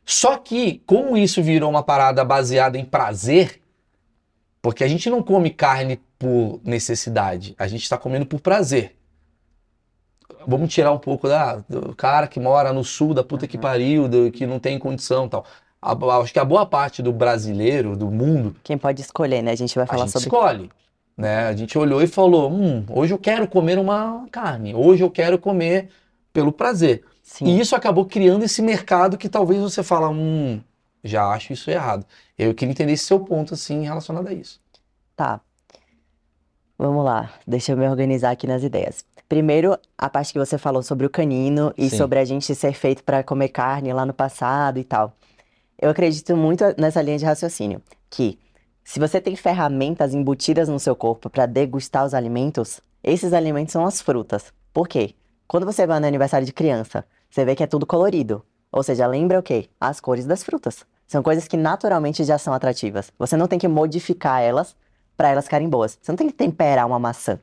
Só 0.06 0.38
que, 0.38 0.84
como 0.86 1.18
isso 1.18 1.42
virou 1.42 1.72
uma 1.72 1.82
parada 1.82 2.24
baseada 2.24 2.78
em 2.78 2.86
prazer, 2.86 3.60
porque 4.62 4.84
a 4.84 4.88
gente 4.88 5.10
não 5.10 5.24
come 5.24 5.50
carne 5.50 6.00
por 6.20 6.62
necessidade, 6.64 7.56
a 7.58 7.68
gente 7.68 7.82
está 7.82 7.98
comendo 7.98 8.28
por 8.28 8.40
prazer. 8.40 8.96
Vamos 10.48 10.74
tirar 10.74 10.92
um 10.92 10.98
pouco 11.00 11.28
da, 11.28 11.58
do 11.70 11.96
cara 11.96 12.28
que 12.28 12.40
mora 12.40 12.72
no 12.74 12.84
sul 12.84 13.14
da 13.14 13.24
puta 13.24 13.48
que 13.48 13.58
Uhum. 13.58 13.62
pariu, 13.62 14.08
do, 14.08 14.32
que 14.32 14.46
não 14.46 14.60
tem 14.60 14.78
condição 14.80 15.26
e 15.26 15.30
tal. 15.30 15.46
A- 15.82 15.96
acho 16.22 16.34
que 16.34 16.40
a 16.40 16.46
boa 16.46 16.66
parte 16.66 17.02
do 17.02 17.12
brasileiro, 17.14 17.96
do 17.96 18.10
mundo, 18.12 18.56
Quem 18.64 18.78
pode 18.78 19.02
escolher, 19.02 19.42
né? 19.42 19.52
A 19.52 19.56
gente 19.56 19.76
vai 19.76 19.84
a 19.84 19.88
falar 19.88 20.06
gente 20.06 20.12
sobre. 20.14 20.28
escolhe. 20.28 20.72
Né? 21.18 21.48
A 21.48 21.56
gente 21.56 21.78
olhou 21.78 22.02
e 22.02 22.08
falou: 22.08 22.52
hum, 22.52 22.86
hoje 22.90 23.14
eu 23.14 23.18
quero 23.20 23.48
comer 23.48 23.78
uma 23.80 24.28
carne, 24.32 24.74
hoje 24.76 25.04
eu 25.04 25.10
quero 25.12 25.38
comer 25.40 25.90
pelo 26.34 26.52
prazer. 26.52 27.04
Sim. 27.24 27.46
E 27.46 27.60
isso 27.60 27.76
acabou 27.76 28.06
criando 28.06 28.44
esse 28.44 28.62
mercado 28.62 29.18
que 29.18 29.30
talvez 29.30 29.62
você 29.62 29.82
fala, 29.84 30.10
hum, 30.10 30.62
já 31.04 31.28
acho 31.30 31.54
isso 31.54 31.72
errado. 31.72 32.06
Eu 32.38 32.54
queria 32.54 32.72
entender 32.72 32.92
esse 32.94 33.06
seu 33.06 33.20
ponto, 33.20 33.54
assim, 33.54 33.84
relacionado 33.84 34.28
a 34.28 34.34
isso. 34.34 34.60
Tá. 35.16 35.40
Vamos 36.78 37.06
lá, 37.06 37.34
deixa 37.48 37.72
eu 37.72 37.78
me 37.78 37.88
organizar 37.88 38.32
aqui 38.32 38.46
nas 38.46 38.62
ideias. 38.64 39.06
Primeiro, 39.28 39.78
a 39.98 40.10
parte 40.10 40.34
que 40.34 40.40
você 40.40 40.58
falou 40.58 40.84
sobre 40.84 41.06
o 41.06 41.10
canino 41.10 41.74
e 41.78 41.90
Sim. 41.90 41.98
sobre 41.98 42.20
a 42.20 42.26
gente 42.26 42.54
ser 42.54 42.74
feito 42.74 43.04
para 43.04 43.24
comer 43.24 43.50
carne 43.50 43.92
lá 43.92 44.06
no 44.06 44.14
passado 44.14 44.78
e 44.78 44.84
tal. 44.84 45.14
Eu 45.82 45.90
acredito 45.90 46.38
muito 46.38 46.64
nessa 46.78 47.02
linha 47.02 47.18
de 47.18 47.26
raciocínio, 47.26 47.82
que 48.10 48.40
se 48.84 49.00
você 49.00 49.20
tem 49.20 49.36
ferramentas 49.36 50.14
embutidas 50.14 50.70
no 50.70 50.80
seu 50.80 50.96
corpo 50.96 51.30
para 51.30 51.48
degustar 51.48 52.06
os 52.06 52.14
alimentos, 52.14 52.80
esses 53.04 53.34
alimentos 53.34 53.74
são 53.74 53.86
as 53.86 54.00
frutas. 54.00 54.54
Por 54.72 54.88
quê? 54.88 55.16
Quando 55.48 55.66
você 55.66 55.88
vai 55.88 56.00
no 56.00 56.06
aniversário 56.06 56.46
de 56.46 56.54
criança, 56.54 57.04
você 57.30 57.44
vê 57.44 57.56
que 57.56 57.64
é 57.64 57.68
tudo 57.68 57.86
colorido. 57.86 58.46
Ou 58.72 58.84
seja, 58.84 59.08
lembra 59.08 59.40
o 59.40 59.44
quê? 59.44 59.70
As 59.82 60.00
cores 60.00 60.26
das 60.26 60.44
frutas. 60.44 60.86
São 61.08 61.24
coisas 61.24 61.48
que 61.48 61.58
naturalmente 61.58 62.24
já 62.24 62.38
são 62.38 62.54
atrativas. 62.54 63.12
Você 63.18 63.36
não 63.36 63.48
tem 63.48 63.58
que 63.58 63.68
modificar 63.68 64.42
elas 64.42 64.76
para 65.18 65.30
elas 65.30 65.46
ficarem 65.46 65.70
boas. 65.70 65.98
Você 66.02 66.12
não 66.12 66.18
tem 66.18 66.28
que 66.28 66.34
temperar 66.34 66.86
uma 66.86 67.00
maçã. 67.00 67.40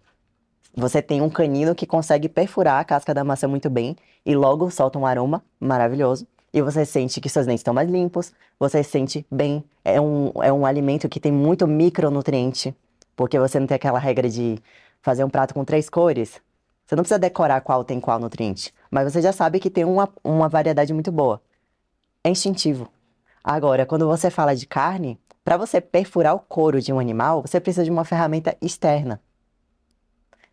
Você 0.75 1.03
tem 1.03 1.21
um 1.21 1.29
canino 1.29 1.75
que 1.75 1.87
consegue 1.87 2.29
perfurar 2.29 2.81
a 2.81 2.85
casca 2.85 3.13
da 3.13 3.23
maçã 3.23 3.47
muito 3.47 3.69
bem 3.69 3.95
e 4.25 4.35
logo 4.35 4.71
solta 4.71 4.99
um 4.99 5.05
aroma 5.05 5.45
maravilhoso. 5.61 6.27
E 6.53 6.63
você 6.63 6.85
sente 6.87 7.21
que 7.21 7.29
seus 7.29 7.47
dentes 7.47 7.61
estão 7.61 7.75
mais 7.75 7.89
limpos, 7.91 8.33
você 8.59 8.83
se 8.83 8.91
sente 8.91 9.27
bem. 9.31 9.63
É 9.85 10.01
um, 10.01 10.33
é 10.43 10.53
um 10.53 10.65
alimento 10.65 11.09
que 11.09 11.21
tem 11.21 11.33
muito 11.33 11.67
micronutriente, 11.67 12.75
porque 13.15 13.39
você 13.39 13.61
não 13.61 13.67
tem 13.67 13.75
aquela 13.75 13.99
regra 13.99 14.29
de 14.29 14.59
fazer 15.03 15.25
um 15.25 15.31
prato 15.31 15.53
com 15.53 15.65
três 15.65 15.91
cores. 15.91 16.41
Você 16.87 16.97
não 16.97 17.03
precisa 17.03 17.19
decorar 17.19 17.61
qual 17.61 17.85
tem 17.85 18.01
qual 18.01 18.19
nutriente, 18.19 18.73
mas 18.91 19.13
você 19.13 19.21
já 19.21 19.33
sabe 19.33 19.61
que 19.61 19.71
tem 19.71 19.85
uma, 19.85 20.09
uma 20.25 20.49
variedade 20.49 20.93
muito 20.93 21.13
boa. 21.13 21.41
É 22.25 22.31
instintivo. 22.31 22.89
Agora, 23.43 23.85
quando 23.85 24.07
você 24.07 24.31
fala 24.31 24.55
de 24.55 24.67
carne, 24.67 25.19
para 25.45 25.57
você 25.57 25.81
perfurar 25.81 26.35
o 26.35 26.41
couro 26.41 26.81
de 26.81 26.93
um 26.93 26.99
animal, 26.99 27.43
você 27.43 27.61
precisa 27.61 27.85
de 27.85 27.91
uma 27.91 28.05
ferramenta 28.05 28.57
externa. 28.61 29.21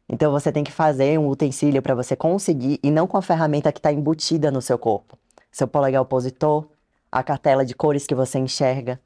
Então 0.10 0.32
você 0.32 0.52
tem 0.52 0.64
que 0.64 0.72
fazer 0.72 1.20
um 1.20 1.28
utensílio 1.28 1.82
para 1.82 1.94
você 1.94 2.16
conseguir 2.16 2.80
e 2.82 2.90
não 2.90 3.06
com 3.06 3.16
a 3.16 3.22
ferramenta 3.22 3.72
que 3.72 3.78
está 3.80 3.92
embutida 3.92 4.50
no 4.50 4.62
seu 4.62 4.78
corpo. 4.78 5.18
Seu 5.52 5.68
polegar 5.68 6.02
opositor, 6.02 6.66
a 7.12 7.22
cartela 7.22 7.64
de 7.64 7.76
cores 7.76 8.08
que 8.08 8.16
você 8.16 8.40
enxerga, 8.40 9.00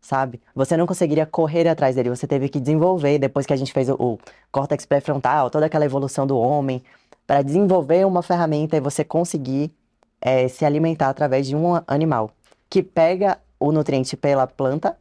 sabe? 0.00 0.40
Você 0.54 0.76
não 0.76 0.86
conseguiria 0.86 1.26
correr 1.26 1.68
atrás 1.68 1.96
dele, 1.96 2.10
você 2.10 2.26
teve 2.26 2.48
que 2.48 2.60
desenvolver 2.60 3.18
depois 3.18 3.44
que 3.44 3.52
a 3.52 3.56
gente 3.56 3.72
fez 3.72 3.88
o, 3.88 3.94
o 3.94 4.18
córtex 4.52 4.86
pré-frontal, 4.86 5.50
toda 5.50 5.66
aquela 5.66 5.84
evolução 5.84 6.26
do 6.26 6.38
homem, 6.38 6.82
para 7.26 7.42
desenvolver 7.42 8.06
uma 8.06 8.22
ferramenta 8.22 8.76
e 8.76 8.80
você 8.80 9.04
conseguir 9.04 9.72
eh, 10.20 10.48
se 10.48 10.64
alimentar 10.64 11.08
através 11.08 11.46
de 11.46 11.54
um 11.54 11.80
animal 11.86 12.30
que 12.68 12.82
pega 12.82 13.38
o 13.58 13.72
nutriente 13.72 14.16
pela 14.16 14.46
planta, 14.46 14.96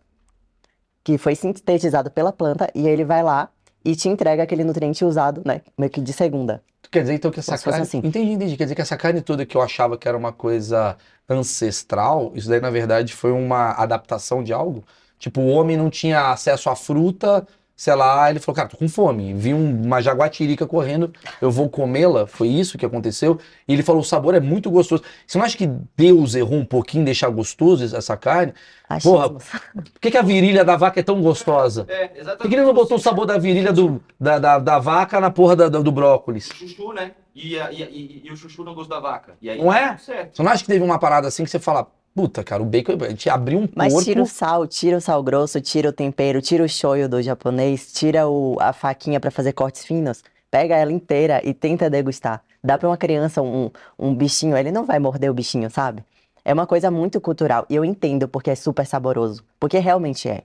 que 1.03 1.17
foi 1.17 1.35
sintetizado 1.35 2.11
pela 2.11 2.31
planta, 2.31 2.69
e 2.75 2.87
ele 2.87 3.05
vai 3.05 3.23
lá 3.23 3.49
e 3.83 3.95
te 3.95 4.09
entrega 4.09 4.43
aquele 4.43 4.63
nutriente 4.63 5.03
usado, 5.05 5.41
né? 5.45 5.61
Meio 5.77 5.91
que 5.91 6.01
de 6.01 6.13
segunda. 6.13 6.61
Quer 6.91 7.01
dizer, 7.01 7.13
então, 7.13 7.29
que 7.29 7.39
essa 7.39 7.57
carne... 7.57 7.81
assim. 7.81 7.97
Entendi, 7.99 8.31
entendi. 8.31 8.57
Quer 8.57 8.63
dizer 8.63 8.75
que 8.75 8.81
essa 8.81 8.97
carne 8.97 9.21
toda 9.21 9.45
que 9.45 9.55
eu 9.55 9.61
achava 9.61 9.97
que 9.97 10.07
era 10.07 10.17
uma 10.17 10.31
coisa 10.31 10.97
ancestral, 11.27 12.31
isso 12.33 12.49
daí, 12.49 12.59
na 12.59 12.71
verdade, 12.71 13.13
foi 13.13 13.31
uma 13.31 13.71
adaptação 13.73 14.43
de 14.43 14.51
algo? 14.51 14.83
Tipo, 15.19 15.41
o 15.41 15.47
homem 15.49 15.77
não 15.77 15.89
tinha 15.89 16.31
acesso 16.31 16.69
à 16.69 16.75
fruta, 16.75 17.45
sei 17.79 17.95
lá, 17.95 18.29
ele 18.29 18.41
falou, 18.41 18.57
cara, 18.57 18.67
tô 18.67 18.75
com 18.75 18.89
fome. 18.89 19.33
Vi 19.33 19.53
um- 19.53 19.83
uma 19.85 20.01
jaguatirica 20.01 20.67
correndo, 20.67 21.13
eu 21.41 21.49
vou 21.49 21.69
comê-la. 21.69 22.27
Foi 22.27 22.49
isso 22.49 22.77
que 22.77 22.85
aconteceu. 22.85 23.39
E 23.65 23.71
ele 23.73 23.81
falou, 23.83 24.01
o 24.01 24.03
sabor 24.03 24.35
é 24.35 24.39
muito 24.41 24.69
gostoso. 24.69 25.01
Você 25.25 25.37
não 25.37 25.45
acha 25.45 25.57
que 25.57 25.69
Deus 25.95 26.35
errou 26.35 26.59
um 26.59 26.65
pouquinho 26.65 27.03
em 27.03 27.05
deixar 27.05 27.29
gostoso 27.29 27.95
essa 27.95 28.17
carne? 28.17 28.53
Achismos. 28.89 29.45
Por 29.93 30.01
que, 30.01 30.11
que 30.11 30.17
a 30.17 30.21
virilha 30.21 30.65
da 30.65 30.75
vaca 30.75 30.99
é 30.99 31.03
tão 31.03 31.21
gostosa? 31.21 31.85
É, 31.87 32.07
Por 32.09 32.17
exatamente. 32.17 32.41
que, 32.41 32.49
que 32.49 32.55
ele 32.55 32.63
não 32.65 32.73
botou 32.73 32.97
o 32.97 32.99
sabor 32.99 33.25
da 33.25 33.37
virilha 33.37 33.71
do, 33.71 34.03
da, 34.19 34.37
da, 34.39 34.59
da 34.59 34.77
vaca 34.77 35.21
na 35.21 35.31
porra 35.31 35.55
da- 35.55 35.69
do, 35.69 35.81
do 35.81 35.91
brócolis? 35.93 36.49
O 36.49 36.55
chuchu, 36.55 36.91
né? 36.91 37.11
E, 37.33 37.57
a- 37.57 37.71
e, 37.71 37.81
a- 37.81 37.89
e- 37.89 38.21
e 38.25 38.29
o 38.29 38.35
chuchu 38.35 38.61
não 38.65 38.75
gosta 38.75 38.93
da 38.93 38.99
vaca. 38.99 39.35
E 39.41 39.49
aí, 39.49 39.57
Não 39.57 39.71
é? 39.73 39.97
Certo. 39.97 40.35
Você 40.35 40.43
não 40.43 40.51
acha 40.51 40.63
que 40.63 40.67
teve 40.69 40.83
uma 40.83 40.99
parada 40.99 41.29
assim 41.29 41.45
que 41.45 41.49
você 41.49 41.59
fala, 41.59 41.87
puta, 42.19 42.43
cara, 42.43 42.62
o 42.62 42.65
bacon, 42.65 42.97
a 43.01 43.10
gente 43.10 43.29
abriu 43.29 43.60
um 43.60 43.67
Mas 43.67 43.93
porco. 43.93 44.05
tira 44.05 44.21
o 44.21 44.25
sal, 44.25 44.67
tira 44.67 44.97
o 44.97 45.01
sal 45.01 45.23
grosso, 45.23 45.62
tira 45.62 45.88
o 45.89 45.93
tempero, 45.93 46.41
tira 46.41 46.63
o 46.65 46.67
shoyu 46.67 47.08
do 47.08 47.21
japonês, 47.21 47.93
tira 47.93 48.27
o- 48.27 48.58
a 48.60 48.73
faquinha 48.73 49.21
para 49.21 49.32
fazer 49.32 49.53
cortes 49.53 49.86
finos, 49.86 50.21
pega 50.51 50.75
ela 50.75 50.91
inteira 50.91 51.41
e 51.45 51.53
tenta 51.53 51.89
degustar. 51.89 52.43
Dá 52.62 52.77
para 52.77 52.89
uma 52.89 52.97
criança 52.97 53.41
um, 53.41 53.71
um 53.97 54.13
bichinho, 54.13 54.58
ele 54.58 54.69
não 54.69 54.84
vai 54.84 54.99
morder 54.99 55.32
o 55.32 55.34
bichinho, 55.34 55.69
sabe? 55.69 56.03
É 56.43 56.53
uma 56.53 56.67
coisa 56.67 56.91
muito 56.91 57.21
cultural. 57.21 57.65
E 57.69 57.75
eu 57.75 57.86
entendo 57.86 58.27
porque 58.27 58.49
é 58.51 58.55
super 58.55 58.86
saboroso. 58.86 59.45
Porque 59.58 59.77
realmente 59.79 60.27
é. 60.27 60.43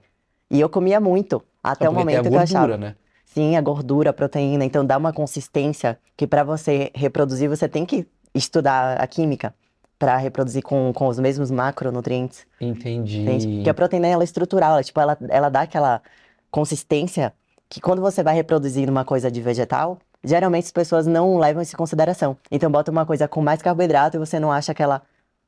E 0.49 0.61
eu 0.61 0.69
comia 0.69 1.01
muito, 1.01 1.43
até 1.61 1.87
É 1.87 1.89
o 1.89 1.93
porque 1.93 2.05
tem 2.07 2.17
a 2.17 2.21
momento 2.21 2.29
que 2.29 2.35
eu 2.37 2.39
achava. 2.39 2.67
gordura, 2.67 2.77
né? 2.77 2.95
Sim, 3.25 3.57
a 3.57 3.61
gordura, 3.61 4.11
a 4.11 4.13
proteína, 4.13 4.63
então 4.63 4.85
dá 4.85 4.97
uma 4.97 5.11
consistência 5.11 5.99
que 6.15 6.25
para 6.25 6.41
você 6.43 6.89
reproduzir 6.95 7.49
você 7.49 7.67
tem 7.67 7.85
que 7.85 8.07
estudar 8.33 8.97
a 9.01 9.07
química 9.07 9.53
para 9.97 10.17
reproduzir 10.17 10.61
com, 10.61 10.91
com 10.93 11.07
os 11.07 11.17
mesmos 11.19 11.49
macronutrientes, 11.51 12.45
Entendi. 12.59 13.21
entende? 13.21 13.47
Porque 13.47 13.69
a 13.69 13.73
proteína 13.73 14.07
ela 14.07 14.23
é 14.23 14.25
estrutural, 14.25 14.73
ela, 14.73 14.83
tipo, 14.83 14.99
ela, 14.99 15.17
ela 15.29 15.49
dá 15.49 15.61
aquela 15.61 16.01
consistência 16.51 17.33
que 17.69 17.81
quando 17.81 18.01
você 18.01 18.23
vai 18.23 18.35
reproduzir 18.35 18.89
uma 18.89 19.03
coisa 19.03 19.29
de 19.31 19.41
vegetal, 19.41 19.97
geralmente 20.23 20.65
as 20.65 20.71
pessoas 20.71 21.07
não 21.07 21.37
levam 21.37 21.61
isso 21.61 21.73
em 21.75 21.77
consideração. 21.77 22.37
Então 22.51 22.71
bota 22.71 22.91
uma 22.91 23.05
coisa 23.05 23.27
com 23.27 23.41
mais 23.41 23.61
carboidrato 23.61 24.17
e 24.17 24.19
você 24.19 24.39
não 24.39 24.51
acha 24.51 24.71
aquela, 24.71 25.01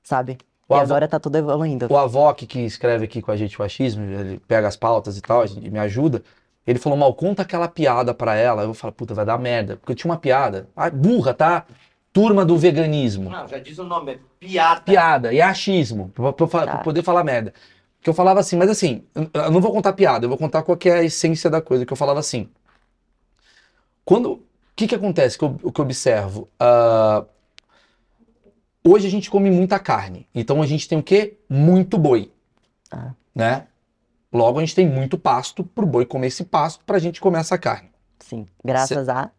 sabe? 0.04 0.38
O 0.68 0.74
e 0.76 0.80
avô- 0.80 0.94
agora 0.94 1.08
tá 1.08 1.20
tudo 1.20 1.38
evoluindo. 1.38 1.88
O 1.90 1.98
Avoc, 1.98 2.46
que 2.46 2.60
escreve 2.60 3.06
aqui 3.06 3.22
com 3.22 3.32
a 3.32 3.38
gente 3.38 3.60
o 3.62 3.64
achismo, 3.64 4.04
ele 4.04 4.40
pega 4.48 4.68
as 4.68 4.76
pautas 4.76 5.18
e 5.18 5.22
tal, 5.22 5.46
gente- 5.48 5.70
me 5.70 5.80
ajuda. 5.80 6.22
Ele 6.66 6.78
falou, 6.80 6.98
mal, 6.98 7.14
conta 7.14 7.44
aquela 7.44 7.70
piada 7.70 8.14
pra 8.14 8.36
ela. 8.36 8.64
Eu 8.64 8.74
falar, 8.74 8.92
puta, 8.92 9.14
vai 9.14 9.24
dar 9.26 9.38
merda. 9.40 9.78
Porque 9.78 9.94
eu 9.94 9.96
tinha 9.96 10.12
uma 10.12 10.18
piada. 10.18 10.68
Ah, 10.76 10.90
burra, 10.90 11.34
tá? 11.34 11.66
Turma 12.22 12.44
do 12.46 12.58
veganismo. 12.58 13.30
Não, 13.30 13.48
já 13.48 13.60
diz 13.60 13.78
o 13.78 13.84
nome, 13.84 14.14
é 14.14 14.20
piada. 14.40 14.82
Piada, 14.82 15.34
e 15.34 15.40
achismo, 15.42 16.10
pra, 16.10 16.34
pra 16.34 16.48
fa- 16.48 16.66
Tá. 16.66 16.72
pra 16.74 16.84
poder 16.84 17.04
falar 17.04 17.24
merda. 17.24 17.54
Que 18.02 18.10
eu 18.10 18.14
falava 18.14 18.40
assim, 18.40 18.56
mas 18.56 18.70
assim, 18.70 19.04
eu- 19.14 19.52
não 19.52 19.62
vou 19.62 19.72
contar 19.72 19.94
piada, 19.94 20.26
eu 20.26 20.30
vou 20.30 20.38
contar 20.38 20.64
qual 20.64 20.76
que 20.78 20.90
é 20.90 21.00
a 21.00 21.04
essência 21.04 21.50
da 21.50 21.62
coisa. 21.62 21.86
Que 21.86 21.94
eu 21.94 21.98
falava 21.98 22.20
assim. 22.20 22.50
Quando. 24.06 24.32
O 24.32 24.44
que 24.76 24.88
que 24.88 24.96
acontece 24.96 25.38
que 25.38 25.44
eu, 25.44 25.56
que 25.56 25.82
eu 25.82 25.86
observo? 25.86 26.48
Ah, 26.60 27.24
hoje 28.88 29.08
a 29.08 29.10
gente 29.12 29.30
come 29.30 29.50
muita 29.50 29.80
carne. 29.80 30.28
Então 30.36 30.62
a 30.62 30.66
gente 30.68 30.88
tem 30.88 30.98
o 31.00 31.04
quê? 31.04 31.38
Muito 31.50 31.98
boi. 31.98 32.32
Ah. 32.92 33.12
Né? 33.36 33.68
Logo 34.32 34.60
a 34.60 34.62
gente 34.62 34.76
tem 34.76 34.88
muito 34.88 35.18
pasto 35.18 35.64
pro 35.64 35.86
boi 35.86 36.06
comer 36.06 36.28
esse 36.28 36.44
pasto 36.44 36.84
pra 36.86 37.00
gente 37.00 37.20
comer 37.20 37.40
essa 37.40 37.58
carne. 37.58 37.90
Sim, 38.20 38.46
graças 38.64 39.08
à 39.10 39.32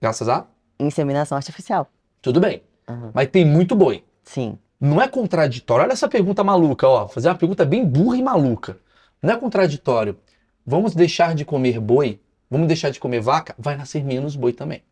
Graças 0.00 0.28
a. 0.28 0.46
inseminação 0.78 1.36
artificial. 1.36 1.88
Tudo 2.24 2.40
bem. 2.40 2.62
Aham. 2.88 3.10
Mas 3.12 3.28
tem 3.28 3.44
muito 3.44 3.76
boi. 3.76 4.02
Sim, 4.22 4.58
Não 4.80 4.98
é 5.00 5.06
contraditório. 5.06 5.84
Olha 5.84 5.92
essa 5.92 6.08
pergunta 6.08 6.42
maluca, 6.42 6.88
ó. 6.88 7.06
Fazer 7.06 7.28
uma 7.28 7.34
pergunta 7.34 7.66
bem 7.66 7.84
burra 7.84 8.16
e 8.16 8.22
maluca. 8.22 8.78
Não 9.22 9.34
é 9.34 9.36
contraditório. 9.36 10.16
Vamos 10.66 10.94
deixar 10.94 11.34
de 11.34 11.44
comer 11.44 11.78
boi? 11.78 12.18
Vamos 12.50 12.66
deixar 12.66 12.88
de 12.88 12.98
comer 12.98 13.20
vaca? 13.20 13.54
Vai 13.58 13.76
nascer 13.76 14.02
menos 14.02 14.36
boi 14.36 14.54
também. 14.54 14.82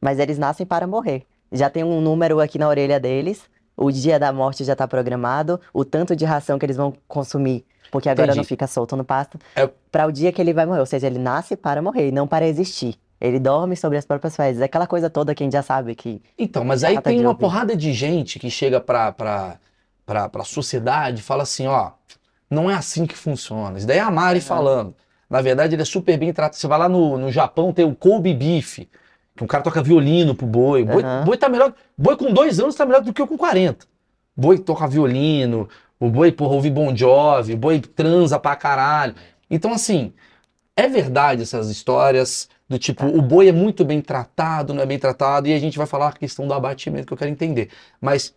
mas 0.00 0.18
eles 0.18 0.38
nascem 0.38 0.64
para 0.66 0.86
morrer. 0.86 1.24
Já 1.50 1.68
tem 1.70 1.84
um 1.84 2.00
número 2.00 2.40
aqui 2.40 2.58
na 2.58 2.68
orelha 2.68 2.98
deles, 2.98 3.42
o 3.76 3.90
dia 3.90 4.18
da 4.18 4.32
morte 4.32 4.64
já 4.64 4.72
está 4.74 4.86
programado, 4.88 5.60
o 5.72 5.84
tanto 5.84 6.16
de 6.16 6.24
ração 6.24 6.58
que 6.58 6.66
eles 6.66 6.76
vão 6.76 6.92
consumir, 7.06 7.64
porque 7.90 8.08
agora 8.08 8.26
Entendi. 8.28 8.38
não 8.38 8.44
fica 8.44 8.66
solto 8.66 8.96
no 8.96 9.04
pasto, 9.04 9.38
É- 9.54 9.68
para 9.92 10.06
o 10.06 10.12
dia 10.12 10.32
que 10.32 10.40
ele 10.40 10.52
vai 10.52 10.66
morrer. 10.66 10.80
Ou 10.80 10.86
seja, 10.86 11.06
ele 11.06 11.18
nasce 11.20 11.56
para 11.56 11.80
morrer, 11.82 12.08
e 12.08 12.12
não 12.12 12.26
para 12.26 12.46
existir. 12.48 12.96
Ele 13.22 13.38
dorme 13.38 13.76
sobre 13.76 13.96
as 13.96 14.04
próprias 14.04 14.34
fezes. 14.34 14.60
Aquela 14.60 14.84
coisa 14.84 15.08
toda 15.08 15.32
que 15.32 15.44
a 15.44 15.46
gente 15.46 15.52
já 15.52 15.62
sabe 15.62 15.94
que. 15.94 16.20
Então, 16.36 16.64
mas 16.64 16.82
aí 16.82 17.00
tem 17.00 17.20
uma 17.20 17.28
ouvir. 17.28 17.40
porrada 17.40 17.76
de 17.76 17.92
gente 17.92 18.36
que 18.40 18.50
chega 18.50 18.80
pra, 18.80 19.12
pra, 19.12 19.58
pra, 20.04 20.28
pra 20.28 20.42
sociedade 20.42 21.20
e 21.20 21.22
fala 21.22 21.44
assim, 21.44 21.68
ó, 21.68 21.92
não 22.50 22.68
é 22.68 22.74
assim 22.74 23.06
que 23.06 23.16
funciona. 23.16 23.78
Isso 23.78 23.86
daí 23.86 23.98
é 23.98 24.00
a 24.00 24.10
Mari 24.10 24.40
Aham. 24.40 24.46
falando. 24.48 24.94
Na 25.30 25.40
verdade, 25.40 25.76
ele 25.76 25.82
é 25.82 25.84
super 25.84 26.18
bem 26.18 26.32
tratado. 26.32 26.56
Você 26.56 26.66
vai 26.66 26.80
lá 26.80 26.88
no, 26.88 27.16
no 27.16 27.30
Japão, 27.30 27.72
tem 27.72 27.84
o 27.84 27.94
Kobe 27.94 28.34
Beef, 28.34 28.80
que 29.36 29.44
um 29.44 29.46
cara 29.46 29.62
toca 29.62 29.80
violino 29.80 30.34
pro 30.34 30.44
boi. 30.44 30.84
Boi, 30.84 31.04
Aham. 31.04 31.24
boi 31.24 31.36
tá 31.36 31.48
melhor. 31.48 31.72
Boi 31.96 32.16
com 32.16 32.32
dois 32.32 32.58
anos 32.58 32.74
tá 32.74 32.84
melhor 32.84 33.02
do 33.02 33.12
que 33.12 33.22
eu 33.22 33.28
com 33.28 33.38
40. 33.38 33.86
boi 34.36 34.58
toca 34.58 34.88
violino, 34.88 35.68
o 36.00 36.10
boi, 36.10 36.32
porra, 36.32 36.54
ouve 36.54 36.70
Bon 36.70 36.94
Jovi, 36.94 37.54
o 37.54 37.56
boi 37.56 37.80
transa 37.80 38.36
pra 38.36 38.56
caralho. 38.56 39.14
Então, 39.48 39.72
assim, 39.72 40.12
é 40.76 40.88
verdade 40.88 41.42
essas 41.42 41.70
histórias 41.70 42.48
do 42.72 42.78
tipo, 42.78 43.06
o 43.06 43.22
boi 43.22 43.48
é 43.48 43.52
muito 43.52 43.84
bem 43.84 44.00
tratado, 44.00 44.74
não 44.74 44.82
é 44.82 44.86
bem 44.86 44.98
tratado, 44.98 45.48
e 45.48 45.52
a 45.54 45.58
gente 45.60 45.78
vai 45.78 45.86
falar 45.86 46.08
a 46.08 46.12
questão 46.12 46.46
do 46.48 46.54
abatimento 46.54 47.06
que 47.06 47.12
eu 47.12 47.18
quero 47.18 47.30
entender. 47.30 47.70
Mas, 48.00 48.34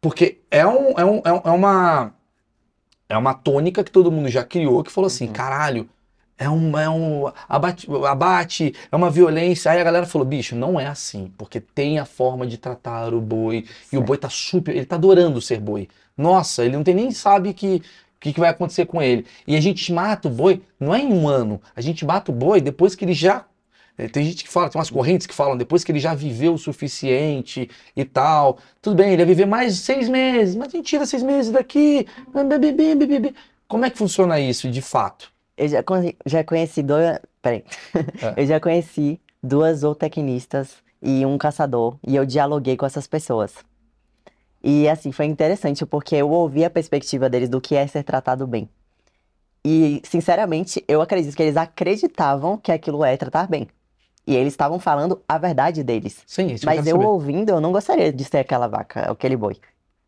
porque 0.00 0.40
é, 0.50 0.66
um, 0.66 0.92
é, 0.98 1.04
um, 1.04 1.22
é 1.24 1.32
um- 1.32 1.42
é 1.44 1.50
uma 1.50 2.14
é 3.08 3.16
uma 3.16 3.34
tônica 3.34 3.84
que 3.84 3.90
todo 3.90 4.10
mundo 4.10 4.28
já 4.28 4.44
criou, 4.44 4.82
que 4.82 4.90
falou 4.92 5.06
assim, 5.06 5.26
Uhum. 5.28 5.32
caralho, 5.32 5.88
é 6.38 6.50
um, 6.50 6.78
é 6.78 6.88
um 6.90 7.32
abate, 7.48 7.86
abate, 8.06 8.74
é 8.90 8.96
uma 8.96 9.10
violência. 9.10 9.70
Aí 9.70 9.80
a 9.80 9.84
galera 9.84 10.06
falou, 10.06 10.26
bicho, 10.26 10.54
não 10.56 10.78
é 10.78 10.86
assim, 10.86 11.32
porque 11.38 11.60
tem 11.60 11.98
a 11.98 12.04
forma 12.04 12.46
de 12.46 12.58
tratar 12.58 13.14
o 13.14 13.20
boi, 13.20 13.64
e 13.92 13.96
o 13.96 14.02
boi 14.02 14.18
tá 14.18 14.28
super, 14.28 14.74
ele 14.76 14.84
tá 14.86 14.96
adorando 14.96 15.40
ser 15.40 15.60
boi. 15.60 15.88
Nossa, 16.16 16.64
ele 16.64 16.76
não 16.76 16.84
tem 16.84 16.94
nem 16.94 17.10
sabe 17.10 17.54
que 17.54 17.82
que, 18.26 18.34
que 18.34 18.40
vai 18.40 18.50
acontecer 18.50 18.86
com 18.86 19.00
ele. 19.02 19.26
E 19.46 19.56
a 19.56 19.60
gente 19.60 19.92
mata 19.92 20.28
o 20.28 20.30
boi, 20.30 20.62
não 20.80 20.94
é 20.94 21.00
em 21.00 21.12
um 21.12 21.28
ano, 21.28 21.60
a 21.74 21.80
gente 21.80 22.04
mata 22.04 22.30
o 22.30 22.34
boi 22.34 22.60
depois 22.60 22.94
que 22.94 23.04
ele 23.04 23.12
já. 23.14 23.44
eh, 23.98 24.08
Tem 24.08 24.24
gente 24.24 24.44
que 24.44 24.50
fala, 24.50 24.68
tem 24.68 24.78
umas 24.78 24.90
correntes 24.90 25.26
que 25.26 25.34
falam 25.34 25.56
depois 25.56 25.84
que 25.84 25.92
ele 25.92 26.00
já 26.00 26.14
viveu 26.14 26.54
o 26.54 26.58
suficiente 26.58 27.68
e 27.96 28.04
tal. 28.04 28.58
Tudo 28.82 28.96
bem, 28.96 29.12
ele 29.12 29.22
ia 29.22 29.26
viver 29.26 29.46
mais 29.46 29.76
seis 29.78 30.08
meses, 30.08 30.54
mas 30.56 30.68
a 30.68 30.76
gente 30.76 30.86
tira 30.86 31.06
seis 31.06 31.22
meses 31.22 31.50
daqui. 31.52 32.06
Como 33.68 33.84
é 33.84 33.90
que 33.90 33.98
funciona 33.98 34.38
isso 34.38 34.70
de 34.70 34.80
fato? 34.82 35.32
Eu 35.56 35.68
já, 35.68 35.82
já 36.24 36.44
conheci 36.44 36.82
dois. 36.82 37.18
Peraí. 37.42 37.64
É. 38.20 38.34
Eu 38.42 38.46
já 38.46 38.60
conheci 38.60 39.20
duas 39.42 39.78
zootecnistas 39.80 40.76
e 41.02 41.24
um 41.24 41.38
caçador, 41.38 41.96
e 42.06 42.16
eu 42.16 42.26
dialoguei 42.26 42.76
com 42.76 42.84
essas 42.86 43.06
pessoas. 43.06 43.54
E 44.68 44.88
assim, 44.88 45.12
foi 45.12 45.26
interessante 45.26 45.86
porque 45.86 46.16
eu 46.16 46.28
ouvi 46.28 46.64
a 46.64 46.68
perspectiva 46.68 47.30
deles 47.30 47.48
do 47.48 47.60
que 47.60 47.76
é 47.76 47.86
ser 47.86 48.02
tratado 48.02 48.48
bem. 48.48 48.68
E, 49.64 50.02
sinceramente, 50.04 50.84
eu 50.88 51.00
acredito 51.00 51.36
que 51.36 51.42
eles 51.44 51.56
acreditavam 51.56 52.58
que 52.58 52.72
aquilo 52.72 53.04
é 53.04 53.16
tratar 53.16 53.46
bem. 53.46 53.68
E 54.26 54.34
eles 54.34 54.52
estavam 54.52 54.80
falando 54.80 55.22
a 55.28 55.38
verdade 55.38 55.84
deles. 55.84 56.20
Sim, 56.26 56.46
isso 56.48 56.60
que 56.62 56.66
Mas 56.66 56.84
eu 56.84 56.96
saber. 56.96 57.06
ouvindo, 57.06 57.50
eu 57.50 57.60
não 57.60 57.70
gostaria 57.70 58.12
de 58.12 58.24
ser 58.24 58.38
aquela 58.38 58.66
vaca, 58.66 59.08
aquele 59.08 59.36
boi. 59.36 59.56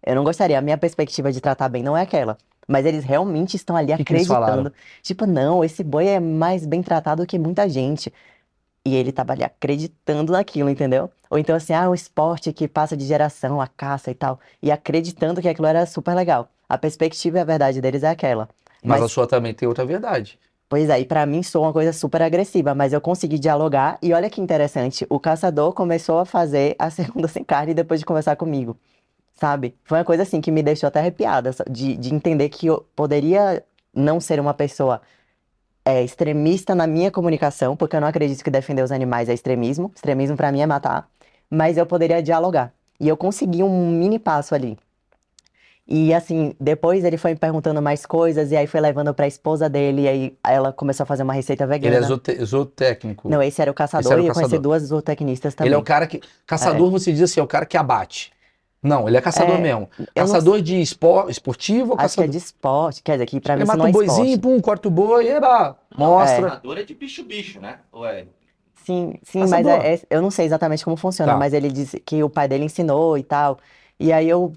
Eu 0.04 0.16
não 0.16 0.24
gostaria, 0.24 0.58
a 0.58 0.60
minha 0.60 0.76
perspectiva 0.76 1.30
de 1.30 1.40
tratar 1.40 1.68
bem 1.68 1.84
não 1.84 1.96
é 1.96 2.02
aquela. 2.02 2.36
Mas 2.66 2.84
eles 2.84 3.04
realmente 3.04 3.54
estão 3.54 3.76
ali 3.76 3.92
que 3.92 3.96
que 3.98 4.02
acreditando. 4.02 4.72
Tipo, 5.02 5.24
não, 5.24 5.62
esse 5.62 5.84
boi 5.84 6.08
é 6.08 6.18
mais 6.18 6.66
bem 6.66 6.82
tratado 6.82 7.24
que 7.26 7.38
muita 7.38 7.68
gente. 7.68 8.12
E 8.84 8.94
ele 8.96 9.12
tava 9.12 9.32
ali 9.32 9.44
acreditando 9.44 10.32
naquilo, 10.32 10.70
entendeu? 10.70 11.10
Ou 11.30 11.38
então 11.38 11.54
assim, 11.56 11.72
ah, 11.74 11.88
o 11.90 11.94
esporte 11.94 12.52
que 12.52 12.66
passa 12.68 12.96
de 12.96 13.04
geração, 13.06 13.60
a 13.60 13.66
caça 13.66 14.10
e 14.10 14.14
tal. 14.14 14.40
E 14.62 14.70
acreditando 14.70 15.40
que 15.42 15.48
aquilo 15.48 15.66
era 15.66 15.84
super 15.86 16.14
legal. 16.14 16.50
A 16.68 16.78
perspectiva 16.78 17.38
e 17.38 17.40
a 17.40 17.44
verdade 17.44 17.80
deles 17.80 18.02
é 18.02 18.08
aquela. 18.08 18.48
Mas 18.82 19.00
Mas, 19.00 19.02
a 19.02 19.08
sua 19.08 19.26
também 19.26 19.52
tem 19.54 19.68
outra 19.68 19.84
verdade. 19.84 20.38
pois 20.68 20.88
é, 20.90 21.00
e 21.00 21.04
pra 21.06 21.24
mim 21.26 21.42
soa 21.42 21.66
uma 21.68 21.72
coisa 21.72 21.92
super 21.92 22.22
agressiva, 22.22 22.74
mas 22.74 22.92
eu 22.92 23.00
consegui 23.00 23.38
dialogar. 23.38 23.98
E 24.02 24.12
olha 24.12 24.28
que 24.30 24.40
interessante, 24.40 25.06
o 25.08 25.18
caçador 25.20 25.72
começou 25.72 26.18
a 26.18 26.24
fazer 26.24 26.76
a 26.78 26.90
segunda 26.90 27.28
sem 27.28 27.44
carne 27.44 27.74
depois 27.74 28.00
de 28.00 28.06
conversar 28.06 28.36
comigo. 28.36 28.76
Sabe? 29.34 29.76
Foi 29.84 29.98
uma 29.98 30.04
coisa 30.04 30.24
assim 30.24 30.40
que 30.40 30.50
me 30.50 30.62
deixou 30.62 30.88
até 30.88 31.00
arrepiada, 31.00 31.52
de, 31.70 31.96
de 31.96 32.14
entender 32.14 32.48
que 32.48 32.66
eu 32.66 32.86
poderia 32.96 33.64
não 33.94 34.20
ser 34.20 34.40
uma 34.40 34.54
pessoa 34.54 35.00
é, 35.88 36.02
extremista 36.04 36.74
na 36.74 36.86
minha 36.86 37.10
comunicação, 37.10 37.74
porque 37.76 37.96
eu 37.96 38.00
não 38.00 38.08
acredito 38.08 38.42
que 38.44 38.50
defender 38.50 38.82
os 38.82 38.92
animais 38.92 39.28
é 39.28 39.34
extremismo. 39.34 39.90
Extremismo 39.94 40.36
pra 40.36 40.52
mim 40.52 40.60
é 40.60 40.66
matar. 40.66 41.08
Mas 41.50 41.76
eu 41.78 41.86
poderia 41.86 42.22
dialogar. 42.22 42.72
E 43.00 43.08
eu 43.08 43.16
consegui 43.16 43.62
um 43.62 43.90
mini 43.90 44.18
passo 44.18 44.54
ali. 44.54 44.76
E 45.90 46.12
assim, 46.12 46.54
depois 46.60 47.02
ele 47.02 47.16
foi 47.16 47.30
me 47.30 47.38
perguntando 47.38 47.80
mais 47.80 48.04
coisas, 48.04 48.52
e 48.52 48.56
aí 48.56 48.66
foi 48.66 48.78
levando 48.78 49.14
pra 49.14 49.26
esposa 49.26 49.70
dele, 49.70 50.02
e 50.02 50.08
aí 50.08 50.36
ela 50.44 50.70
começou 50.70 51.04
a 51.04 51.06
fazer 51.06 51.22
uma 51.22 51.32
receita 51.32 51.64
Ele 51.64 51.72
é 51.72 51.78
vegana. 51.78 52.06
zoote- 52.06 52.44
zootécnico. 52.44 53.26
Não, 53.30 53.42
esse 53.42 53.62
era 53.62 53.70
o 53.70 53.74
caçador, 53.74 54.12
era 54.12 54.20
o 54.20 54.24
e 54.24 54.28
eu 54.28 54.34
conheci 54.34 54.50
caçador. 54.50 54.62
duas 54.62 54.82
zootecnistas 54.82 55.54
Ele 55.60 55.68
é 55.72 55.78
o 55.78 55.80
também. 55.80 55.84
cara 55.84 56.06
que. 56.06 56.20
Caçador, 56.46 56.90
você 56.90 57.10
diz 57.10 57.22
assim, 57.22 57.40
é 57.40 57.42
o 57.42 57.46
cara 57.46 57.64
que 57.64 57.78
abate. 57.78 58.30
Não, 58.82 59.08
ele 59.08 59.16
é 59.16 59.20
caçador 59.20 59.56
É, 59.56 59.60
mesmo. 59.60 59.88
Eu 59.98 60.06
não 60.24 60.32
Caçador 60.32 60.62
de 60.62 60.80
espor, 60.80 61.28
esportivo 61.28 61.92
ou 61.92 61.98
acho 61.98 62.14
que 62.14 62.20
é 62.20 62.24
caçador? 62.24 62.28
de 62.30 62.36
esporte, 62.38 63.02
quer 63.02 63.12
dizer, 63.12 63.26
que 63.26 63.40
pra 63.40 63.54
Ele 63.54 63.62
mim 63.62 63.66
mata 63.66 63.78
não 63.78 63.86
um 63.86 63.88
é 63.88 63.92
boizinho, 63.92 64.24
esporte. 64.26 64.38
pum, 64.40 64.60
corta 64.60 64.88
o 64.88 64.90
boi, 64.90 65.26
eba, 65.28 65.76
mostra. 65.96 66.42
Caçador 66.42 66.78
é 66.78 66.82
de 66.84 66.94
bicho-bicho, 66.94 67.60
né? 67.60 67.78
Ou 67.90 68.06
é? 68.06 68.26
Sim, 68.84 69.14
sim, 69.22 69.40
mas 69.40 69.50
Caçador. 69.50 69.84
é, 69.84 69.94
é- 69.94 70.00
eu 70.08 70.22
não 70.22 70.30
sei 70.30 70.46
exatamente 70.46 70.84
como 70.84 70.96
funciona, 70.96 71.32
Tá. 71.32 71.38
mas 71.38 71.52
ele 71.52 71.70
disse 71.70 71.98
que 72.00 72.22
o 72.22 72.30
pai 72.30 72.46
dele 72.48 72.64
ensinou 72.64 73.18
e 73.18 73.22
tal. 73.22 73.58
E 73.98 74.12
aí 74.12 74.28
eu 74.28 74.52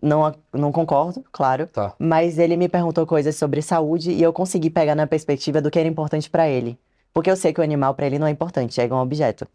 não, 0.00 0.32
não 0.52 0.70
concordo, 0.70 1.24
claro, 1.32 1.66
Tá. 1.68 1.94
mas 1.98 2.38
ele 2.38 2.56
me 2.56 2.68
perguntou 2.68 3.06
coisas 3.06 3.34
sobre 3.34 3.62
saúde 3.62 4.12
e 4.12 4.22
eu 4.22 4.32
consegui 4.32 4.68
pegar 4.70 4.94
na 4.94 5.06
perspectiva 5.06 5.60
do 5.62 5.70
que 5.70 5.78
era 5.78 5.88
importante 5.88 6.28
pra 6.28 6.48
ele. 6.48 6.78
Porque 7.14 7.30
eu 7.30 7.36
sei 7.36 7.52
que 7.52 7.60
o 7.60 7.64
animal 7.64 7.94
pra 7.94 8.06
ele 8.06 8.18
não 8.18 8.26
é 8.26 8.30
importante, 8.30 8.78
é 8.80 8.84
igual 8.84 9.00
um 9.00 9.04
objeto. 9.04 9.48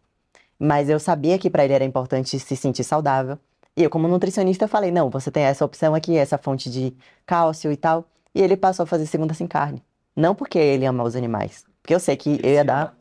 Mas 0.59 0.89
eu 0.89 0.99
sabia 0.99 1.37
que 1.37 1.49
pra 1.49 1.63
ele 1.63 1.73
era 1.73 1.85
importante 1.85 2.37
se 2.39 2.55
sentir 2.57 2.83
saudável. 2.83 3.37
E 3.75 3.83
eu, 3.83 3.89
como 3.89 4.07
nutricionista, 4.07 4.67
falei: 4.67 4.91
não, 4.91 5.09
você 5.09 5.31
tem 5.31 5.43
essa 5.43 5.65
opção 5.65 5.95
aqui, 5.95 6.15
essa 6.15 6.37
fonte 6.37 6.69
de 6.69 6.95
cálcio 7.25 7.71
e 7.71 7.77
tal. 7.77 8.05
E 8.33 8.41
ele 8.41 8.57
passou 8.57 8.83
a 8.83 8.87
fazer 8.87 9.05
segunda 9.05 9.33
sem 9.33 9.47
carne. 9.47 9.83
Não 10.15 10.35
porque 10.35 10.57
ele 10.57 10.85
ama 10.85 11.03
os 11.03 11.15
animais, 11.15 11.65
porque 11.81 11.93
eu 11.93 11.99
sei 11.99 12.15
que 12.15 12.39
eu 12.43 12.51
ia 12.51 12.63
dar. 12.63 12.95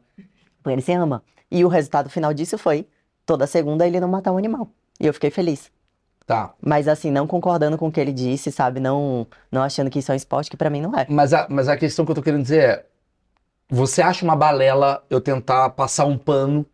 Porque 0.63 0.75
ele 0.75 0.83
se 0.83 0.93
ama. 0.93 1.23
E 1.51 1.65
o 1.65 1.69
resultado 1.69 2.09
final 2.09 2.33
disso 2.33 2.57
foi 2.57 2.87
toda 3.27 3.47
segunda 3.47 3.87
ele 3.87 4.01
não 4.01 4.09
matar 4.09 4.33
um 4.33 4.39
animal. 4.39 4.71
E 4.99 5.07
eu 5.07 5.13
fiquei 5.13 5.31
feliz. 5.31 5.71
Tá. 6.27 6.55
Mas 6.61 6.89
assim, 6.89 7.11
não 7.11 7.27
concordando 7.27 7.77
com 7.77 7.89
o 7.89 7.93
que 7.93 8.01
ele 8.01 8.13
disse, 8.13 8.51
sabe? 8.51 8.81
Não, 8.81 9.27
não 9.51 9.63
achando 9.63 9.91
que 9.91 9.99
isso 9.99 10.13
é 10.13 10.15
um 10.15 10.17
esporte, 10.17 10.51
que 10.51 10.57
pra 10.57 10.71
mim 10.71 10.81
não 10.81 10.97
é. 10.97 11.07
Mas 11.09 11.35
a, 11.35 11.47
mas 11.51 11.69
a 11.69 11.77
questão 11.77 12.05
que 12.05 12.11
eu 12.11 12.15
tô 12.15 12.23
querendo 12.23 12.43
dizer 12.43 12.63
é: 12.63 12.87
você 13.69 14.01
acha 14.01 14.25
uma 14.25 14.37
balela 14.37 15.05
eu 15.11 15.21
tentar 15.21 15.71
passar 15.71 16.05
um 16.05 16.17
pano 16.17 16.65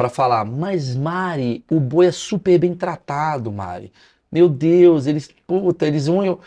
pra 0.00 0.08
falar, 0.08 0.46
mas 0.46 0.96
Mari, 0.96 1.62
o 1.70 1.78
boi 1.78 2.06
é 2.06 2.12
super 2.12 2.58
bem 2.58 2.74
tratado, 2.74 3.52
Mari. 3.52 3.92
Meu 4.32 4.48
Deus, 4.48 5.06
eles, 5.06 5.28
puta, 5.46 5.86
eles 5.86 6.06
vão, 6.06 6.24
eu, 6.24 6.40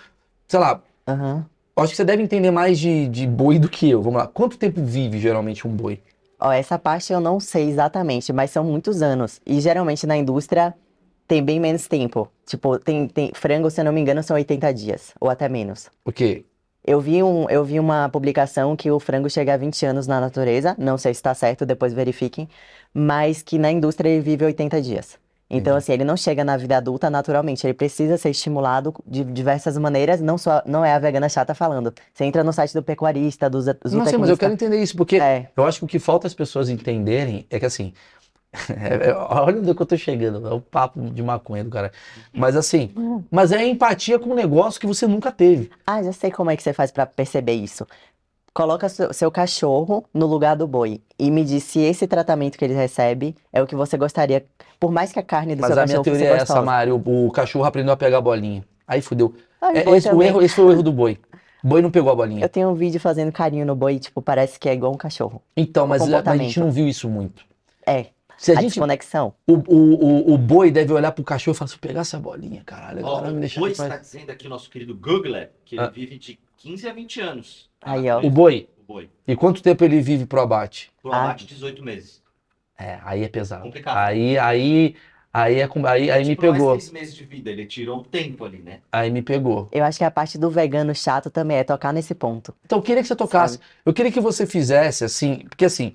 sei 0.47 0.59
lá, 0.59 0.81
Aham. 1.07 1.45
acho 1.77 1.91
que 1.91 1.97
você 1.97 2.03
deve 2.03 2.23
entender 2.23 2.49
mais 2.49 2.79
de, 2.79 3.07
de 3.07 3.27
boi 3.27 3.59
do 3.59 3.69
que 3.69 3.87
eu. 3.91 4.01
Vamos 4.01 4.17
lá. 4.17 4.27
Quanto 4.27 4.57
tempo 4.57 4.83
vive 4.83 5.19
geralmente 5.19 5.67
um 5.67 5.71
boi? 5.75 6.01
Ó, 6.39 6.51
essa 6.51 6.79
parte 6.79 7.13
eu 7.13 7.19
não 7.19 7.39
sei 7.39 7.69
exatamente, 7.69 8.33
mas 8.33 8.49
são 8.49 8.63
muitos 8.63 9.03
anos. 9.03 9.39
E 9.45 9.61
geralmente 9.61 10.07
na 10.07 10.17
indústria 10.17 10.73
tem 11.27 11.43
bem 11.43 11.59
menos 11.59 11.87
tempo. 11.87 12.31
Tipo, 12.47 12.79
tem, 12.79 13.07
tem 13.07 13.31
frango, 13.35 13.69
se 13.69 13.79
eu 13.79 13.85
não 13.85 13.93
me 13.93 14.01
engano, 14.01 14.23
são 14.23 14.35
80 14.35 14.73
dias, 14.73 15.13
ou 15.19 15.29
até 15.29 15.47
menos. 15.47 15.91
O 16.03 16.11
quê? 16.11 16.43
Eu 16.85 16.99
vi, 16.99 17.23
um, 17.23 17.49
eu 17.49 17.63
vi 17.63 17.79
uma 17.79 18.09
publicação 18.09 18.75
que 18.75 18.91
o 18.91 18.99
frango 18.99 19.29
chega 19.29 19.53
a 19.53 19.57
20 19.57 19.85
anos 19.85 20.05
na 20.05 20.19
natureza, 20.19 20.75
não 20.77 20.97
sei 20.97 21.13
se 21.13 21.19
está 21.19 21.33
certo, 21.33 21.65
depois 21.65 21.93
verifiquem, 21.93 22.49
mas 22.93 23.41
que 23.41 23.57
na 23.57 23.71
indústria 23.71 24.09
ele 24.09 24.21
vive 24.21 24.45
80 24.45 24.81
dias. 24.81 25.17
Então, 25.49 25.73
Entendi. 25.73 25.77
assim, 25.77 25.91
ele 25.93 26.03
não 26.03 26.17
chega 26.17 26.43
na 26.43 26.57
vida 26.57 26.77
adulta 26.77 27.09
naturalmente, 27.11 27.65
ele 27.67 27.73
precisa 27.75 28.17
ser 28.17 28.29
estimulado 28.31 28.93
de 29.05 29.23
diversas 29.23 29.77
maneiras, 29.77 30.19
não 30.19 30.35
só, 30.37 30.63
não 30.65 30.83
é 30.83 30.93
a 30.93 30.97
vegana 30.99 31.29
chata 31.29 31.53
falando. 31.53 31.93
Você 32.11 32.23
entra 32.25 32.43
no 32.43 32.51
site 32.51 32.73
do 32.73 32.81
pecuarista, 32.81 33.49
do 33.49 33.61
zo- 33.61 33.75
Não 33.83 33.89
sei, 33.89 33.91
mas 33.91 34.03
eu 34.05 34.07
zootecnista. 34.17 34.37
quero 34.39 34.53
entender 34.53 34.81
isso, 34.81 34.95
porque 34.97 35.17
É, 35.17 35.49
eu 35.55 35.63
acho 35.65 35.79
que 35.79 35.85
o 35.85 35.87
que 35.87 35.99
falta 35.99 36.25
as 36.25 36.33
pessoas 36.33 36.69
entenderem 36.69 37.45
é 37.51 37.59
que 37.59 37.65
assim. 37.65 37.93
é- 38.69 39.09
é- 39.09 39.13
olha 39.15 39.57
onde 39.59 39.73
que 39.75 39.81
eu 39.81 39.85
tô 39.85 39.97
chegando, 39.97 40.47
é 40.47 40.53
o 40.53 40.61
papo 40.61 40.99
de 41.01 41.21
maconha 41.23 41.63
do 41.63 41.69
cara. 41.69 41.91
Mas 42.31 42.55
assim, 42.55 42.91
mas 43.29 43.51
é 43.51 43.63
empatia 43.65 44.17
com 44.19 44.29
um 44.31 44.35
negócio 44.35 44.79
que 44.79 44.87
você 44.87 45.05
nunca 45.07 45.31
teve. 45.31 45.69
Ah, 45.85 46.01
já 46.01 46.13
sei 46.13 46.31
como 46.31 46.49
é 46.51 46.55
que 46.55 46.63
você 46.63 46.71
faz 46.73 46.91
pra 46.91 47.05
perceber 47.05 47.53
isso. 47.53 47.85
Coloca 48.53 48.87
seu, 48.87 49.31
cachorro 49.31 50.05
no 50.13 50.27
lugar 50.27 50.55
do 50.55 50.67
boi 50.67 51.01
e 51.17 51.31
me 51.31 51.43
diz 51.43 51.63
se 51.63 51.79
esse 51.79 52.05
tratamento 52.05 52.55
que 52.55 52.63
ele 52.63 52.75
recebe 52.75 53.35
é 53.51 53.61
o 53.63 53.65
que 53.65 53.75
você 53.75 53.97
gostaria, 53.97 54.45
por 54.79 54.91
mais 54.91 55.11
que 55.11 55.17
a 55.17 55.23
carne 55.23 55.55
do 55.55 55.61
Mas 55.61 55.73
seu 55.73 55.81
a 55.81 55.85
minha 55.85 55.97
cachorro 55.97 56.03
teoria 56.03 56.27
é 56.27 56.31
essa, 56.33 56.39
gostosa. 56.45 56.61
Mário. 56.61 57.01
O, 57.03 57.27
o 57.27 57.31
cachorro 57.31 57.65
aprendeu 57.65 57.93
a 57.93 57.97
pegar 57.97 58.19
a 58.19 58.21
bolinha. 58.21 58.63
Aí 58.87 59.01
fudeu. 59.01 59.33
Ah, 59.59 59.71
É, 59.75 59.83
boi 59.83 59.97
esse, 59.97 60.07
o 60.07 60.11
também. 60.11 60.27
erro, 60.27 60.41
esse 60.43 60.53
foi 60.55 60.65
o 60.65 60.71
erro 60.71 60.83
do 60.83 60.91
boi. 60.91 61.17
O 61.63 61.67
boi 61.67 61.81
não 61.81 61.89
pegou 61.89 62.11
a 62.11 62.15
bolinha. 62.15 62.45
Eu 62.45 62.49
tenho 62.49 62.69
um 62.69 62.75
vídeo 62.75 62.99
fazendo 62.99 63.31
carinho 63.31 63.65
no 63.65 63.75
boi, 63.75 63.97
tipo, 63.97 64.21
parece 64.21 64.59
que 64.59 64.69
é 64.69 64.73
igual 64.73 64.93
um 64.93 64.97
cachorro. 64.97 65.41
Então, 65.57 65.87
mas, 65.87 66.01
mas 66.01 66.09
a 66.11 66.15
gente 66.17 66.23
comportamento. 66.23 66.59
não 66.59 66.71
viu 66.71 66.87
isso 66.87 67.09
muito. 67.09 67.43
É, 67.87 68.07
Se 68.37 68.51
a 68.51 68.59
a 68.59 68.61
gente, 68.61 68.71
desconexão. 68.73 69.33
o, 69.47 69.53
o, 69.53 70.31
o, 70.31 70.33
o 70.33 70.37
boi 70.37 70.69
deve 70.69 70.93
olhar 70.93 71.11
pro 71.11 71.23
cachorro 71.23 71.55
e 71.55 71.57
falar: 71.57 71.69
se 71.69 71.75
eu 71.75 71.79
pegar 71.79 72.01
essa 72.01 72.19
bolinha, 72.19 72.61
caralho, 72.65 72.99
agora 72.99 73.31
me 73.31 73.37
o 73.37 73.39
deixa 73.39 73.59
Boi 73.59 73.71
em 73.71 73.75
paz." 73.75 73.89
está 73.89 73.99
dizendo 73.99 74.29
aqui, 74.31 74.45
o 74.45 74.49
nosso 74.49 74.69
querido 74.69 74.93
Googler, 74.93 75.51
que 75.65 75.75
ele 75.75 75.85
Ah. 75.85 75.89
vive 75.89 76.19
de 76.19 76.37
15 76.63 76.87
a 76.87 76.93
20 76.93 77.19
anos. 77.19 77.69
Aí, 77.81 78.09
ó. 78.09 78.21
O 78.21 78.29
boi. 78.29 78.69
O 78.81 78.83
boi. 78.93 79.09
E 79.27 79.35
quanto 79.35 79.61
tempo 79.61 79.83
ele 79.83 79.99
vive 79.99 80.25
pro 80.25 80.39
abate? 80.39 80.89
Pro 81.01 81.11
Ah. 81.11 81.25
abate, 81.25 81.45
18 81.45 81.83
meses. 81.83 82.23
É, 82.79 82.99
aí 83.03 83.21
é 83.21 83.27
pesado. 83.27 83.63
Complicado. 83.63 83.97
Aí, 83.97 84.37
aí, 84.37 84.95
aí, 85.33 85.59
é, 85.59 85.67
com- 85.67 85.85
aí, 85.85 86.09
aí 86.09 86.23
me 86.23 86.29
Tipo, 86.29 86.43
mais 86.47 86.53
pegou. 86.57 86.79
seis 86.79 86.91
meses 86.91 87.15
de 87.15 87.25
vida, 87.25 87.51
ele 87.51 87.65
tirou 87.65 87.99
o 87.99 88.03
tempo 88.05 88.45
ali, 88.45 88.59
né? 88.59 88.79
Aí 88.89 89.11
me 89.11 89.21
pegou. 89.21 89.67
Eu 89.73 89.83
acho 89.83 89.97
que 89.97 90.05
a 90.05 90.09
parte 90.11 90.37
do 90.37 90.49
vegano 90.49 90.95
chato 90.95 91.29
também 91.29 91.57
é 91.57 91.65
tocar 91.65 91.91
nesse 91.91 92.15
ponto. 92.15 92.55
Então 92.65 92.77
eu 92.79 92.81
queria 92.81 93.01
que 93.01 93.07
você 93.09 93.15
tocasse. 93.15 93.55
Sabe? 93.55 93.65
Eu 93.85 93.93
queria 93.93 94.11
que 94.11 94.21
você 94.21 94.47
fizesse 94.47 95.03
assim, 95.03 95.39
porque 95.49 95.65
assim, 95.65 95.91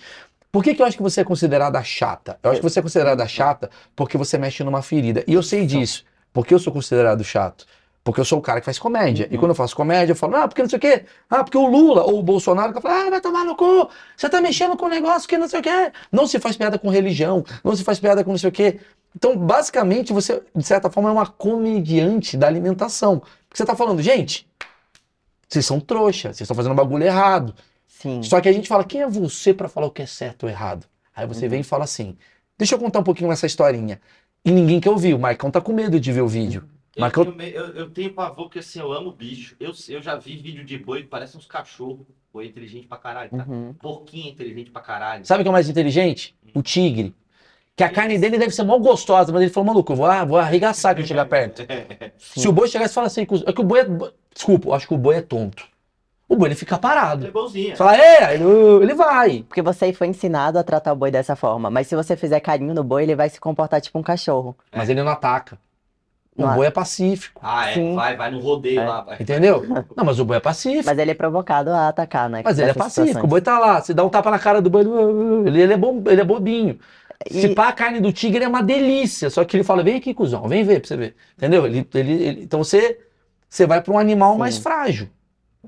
por 0.53 0.63
que, 0.63 0.75
que 0.75 0.83
eu 0.83 0.87
acho 0.87 0.99
que 0.99 1.03
você 1.03 1.23
é 1.23 1.25
considerada 1.25 1.83
chata? 1.83 2.39
Eu 2.43 2.51
acho 2.51 2.61
que 2.61 2.69
você 2.69 2.79
é 2.79 2.83
considerada 2.83 3.27
chata 3.27 3.71
porque 3.97 4.19
você 4.19 4.37
mexe 4.37 4.63
numa 4.63 4.83
ferida. 4.83 5.25
E 5.27 5.33
eu 5.33 5.43
sei 5.43 5.65
disso. 5.65 6.05
Por 6.31 6.47
que 6.47 6.53
eu 6.53 6.59
sou 6.59 6.73
considerado 6.73 7.25
chato? 7.25 7.67
Porque 8.09 8.23
eu 8.23 8.25
sou 8.25 8.39
o 8.39 8.43
cara 8.43 8.59
que 8.59 8.65
faz 8.65 8.79
comédia. 8.79 9.29
E 9.31 9.35
Uhum. 9.35 9.41
quando 9.41 9.51
eu 9.51 9.55
faço 9.55 9.77
comédia, 9.77 10.13
eu 10.13 10.17
falo, 10.17 10.35
ah, 10.37 10.49
porque 10.49 10.63
não 10.63 10.69
sei 10.71 10.79
o 10.79 10.81
quê. 10.81 11.05
Ah, 11.29 11.45
porque 11.45 11.59
o 11.59 11.67
Lula 11.67 12.05
ou 12.05 12.19
o 12.21 12.23
Bolsonaro 12.23 12.73
que 12.73 12.81
fala, 12.81 13.07
ah, 13.07 13.11
vai 13.11 13.21
tomar 13.21 13.45
no 13.45 13.55
cu. 13.55 13.87
Você 14.17 14.31
tá 14.31 14.41
mexendo 14.41 14.79
com 14.79 14.87
um 14.87 14.89
negócio 14.89 15.29
que 15.29 15.37
não 15.37 15.47
sei 15.47 15.61
o 15.61 15.63
quê. 15.63 15.93
Não 16.11 16.27
se 16.27 16.39
faz 16.39 16.57
piada 16.57 16.79
com 16.79 16.89
religião. 16.89 17.45
Não 17.63 17.77
se 17.77 17.85
faz 17.85 18.01
piada 18.01 18.25
com 18.25 18.31
não 18.31 18.39
sei 18.39 18.49
o 18.49 18.53
quê. 18.53 18.81
Então, 19.15 19.37
basicamente, 19.37 20.11
você, 20.11 20.43
de 20.57 20.65
certa 20.65 20.89
forma, 20.89 21.11
é 21.11 21.13
uma 21.13 21.27
comediante 21.27 22.35
da 22.35 22.47
alimentação. 22.47 23.19
Porque 23.19 23.57
você 23.59 23.67
tá 23.67 23.77
falando, 23.77 24.01
gente, 24.01 24.49
vocês 25.47 25.67
são 25.67 25.79
trouxa, 25.79 26.29
vocês 26.29 26.41
estão 26.43 26.57
fazendo 26.57 26.73
um 26.73 26.77
bagulho 26.77 27.05
errado. 27.05 27.55
Sim. 27.87 28.23
Só 28.23 28.41
que 28.41 28.49
a 28.49 28.53
gente 28.53 28.69
fala, 28.69 28.85
quem 28.85 29.03
é 29.03 29.07
você 29.07 29.53
pra 29.53 29.69
falar 29.69 29.87
o 29.87 29.91
que 29.91 30.01
é 30.01 30.07
certo 30.07 30.45
ou 30.45 30.49
errado? 30.49 30.87
Aí 31.15 31.27
você 31.27 31.45
Uhum. 31.45 31.51
vem 31.51 31.61
e 31.61 31.65
fala 31.65 31.85
assim, 31.85 32.17
deixa 32.57 32.75
eu 32.75 32.79
contar 32.79 33.01
um 33.01 33.03
pouquinho 33.05 33.31
essa 33.33 33.45
historinha. 33.45 34.01
E 34.45 34.51
ninguém 34.51 34.81
quer 34.81 34.91
ouvir, 34.91 35.13
o 35.15 35.19
Marcão 35.19 35.51
tá 35.51 35.61
com 35.61 35.75
medo 35.75 36.01
de 36.01 36.11
ver 36.11 36.21
o 36.23 36.29
vídeo. 36.29 36.63
Eu, 36.63 36.78
Mas 37.01 37.13
que 37.13 37.19
eu- 37.21 37.33
tenho, 37.33 37.51
eu, 37.51 37.67
eu 37.75 37.91
tenho 37.91 38.13
pavor 38.13 38.45
porque 38.47 38.59
assim, 38.59 38.81
eu 38.81 38.93
amo 38.93 39.13
bicho. 39.13 39.57
Eu, 39.61 39.73
eu 39.89 40.03
já 40.03 40.17
vi 40.17 40.37
vídeo 40.37 40.65
de 40.65 40.79
boi 40.79 41.03
que 41.03 41.09
parece 41.09 41.37
uns 41.37 41.47
cachorros. 41.47 42.07
Boi 42.33 42.45
é 42.45 42.49
inteligente 42.49 42.87
pra 42.87 42.99
caralho, 42.99 43.31
tá? 43.31 43.45
Uhum. 43.49 43.75
Porquinho 43.81 44.27
é 44.27 44.31
inteligente 44.31 44.71
pra 44.71 44.83
caralho. 44.83 45.25
Sabe 45.25 45.41
o 45.41 45.45
que 45.45 45.49
é 45.49 45.53
mais 45.53 45.69
inteligente? 45.69 46.37
O 46.55 46.63
tigre. 46.63 47.15
Que 47.75 47.85
a 47.85 47.89
carne 47.91 48.19
dele 48.19 48.39
deve 48.39 48.51
ser 48.53 48.65
mó 48.65 48.77
gostosa, 48.79 49.33
mas 49.33 49.41
ele 49.43 49.51
falou, 49.53 49.69
maluco, 49.69 49.93
eu 49.93 49.97
vou, 49.97 50.09
vou 50.27 50.39
arregaçar 50.39 50.95
quando 50.97 51.07
chegar 51.07 51.27
perto. 51.27 51.63
Se 52.19 52.49
o 52.49 52.53
boi 52.53 52.67
chegar 52.69 52.87
e 52.87 52.89
falar 52.89 53.07
assim, 53.07 53.23
é 53.23 53.53
que 53.53 53.61
o 53.61 53.65
boi 53.65 53.81
é... 53.81 53.87
Desculpa, 54.35 54.69
eu 54.69 54.75
acho 54.75 54.87
que 54.89 54.95
o 54.95 54.99
boi 54.99 55.17
é 55.17 55.23
tonto. 55.23 55.65
O 56.29 56.37
boi 56.37 56.49
ele 56.49 56.55
fica 56.55 56.75
Ele 56.75 56.79
é 56.79 56.83
parado. 56.83 57.33
bonzinho. 57.33 57.71
Você 57.71 57.77
fala, 57.77 57.97
é, 57.97 58.35
ele, 58.35 58.45
ele 58.83 58.95
vai. 58.95 59.43
Porque 59.45 59.63
você 59.63 59.93
foi 59.93 60.09
ensinado 60.09 60.59
a 60.59 60.63
tratar 60.65 60.93
o 60.93 60.97
boi 60.97 61.11
dessa 61.11 61.35
forma. 61.35 61.71
Mas 61.71 61.87
se 61.87 61.97
você 61.97 62.17
fizer 62.17 62.39
carinho 62.41 62.75
no 62.75 62.85
boi, 62.85 63.05
ele 63.05 63.17
vai 63.17 63.31
se 63.31 63.41
comportar 63.41 63.81
tipo 63.81 63.99
um 63.99 64.03
cachorro. 64.03 64.55
Mas 64.75 64.89
ele 64.91 65.03
não 65.03 65.11
ataca. 65.11 65.59
O 66.39 66.55
boi 66.55 66.67
é 66.67 66.71
pacífico. 66.71 67.41
Ah, 67.45 67.71
é, 67.71 67.75
Sim. 67.75 67.95
vai, 67.95 68.17
vai 68.17 68.31
no 68.31 68.39
rodeio 68.39 68.81
É. 68.81 68.85
lá, 68.87 69.01
vai. 69.03 69.17
Entendeu? 69.21 69.63
Não, 69.97 70.05
mas 70.05 70.19
o 70.21 70.25
boi 70.25 70.37
é 70.37 70.41
pacífico. 70.41 70.85
Mas 70.87 70.99
ele 70.99 71.11
é 71.11 71.15
provocado 71.15 71.71
a 71.71 71.89
atacar, 71.89 72.29
né? 72.31 72.43
Mas 72.45 72.59
ele 72.59 72.71
é 72.71 72.75
pacífico. 72.75 73.03
O 73.03 73.07
situações. 73.07 73.31
boi 73.31 73.41
tá 73.41 73.59
lá, 73.59 73.81
você 73.81 73.93
dá 73.93 74.05
um 74.05 74.09
tapa 74.09 74.31
na 74.31 74.39
cara 74.39 74.63
do 74.63 74.71
boi, 74.71 74.83
ele, 75.47 75.61
ele, 75.63 75.73
é, 75.73 75.77
bo, 75.77 76.03
ele 76.11 76.21
é 76.21 76.25
bobinho. 76.25 76.79
Se 77.31 77.49
E- 77.49 77.55
pá, 77.55 77.69
a 77.69 77.73
carne 77.73 78.01
do 78.01 78.13
tigre 78.13 78.45
é 78.45 78.49
uma 78.49 78.63
delícia. 78.63 79.29
Só 79.31 79.45
que 79.45 79.57
ele 79.57 79.65
fala, 79.65 79.83
vem 79.83 79.97
aqui, 79.97 80.15
cuzão, 80.15 80.47
vem 80.47 80.63
ver 80.65 80.81
pra 80.81 80.89
você 80.89 80.97
ver. 80.97 81.17
Entendeu? 81.37 81.67
Ele, 81.67 81.87
ele, 81.95 82.13
ele- 82.23 82.43
então 82.45 82.63
você, 82.63 83.01
você 83.49 83.67
vai 83.67 83.83
pra 83.83 83.93
um 83.93 83.99
animal 83.99 84.35
Sim. 84.35 84.39
mais 84.39 84.59
frágil. 84.59 85.09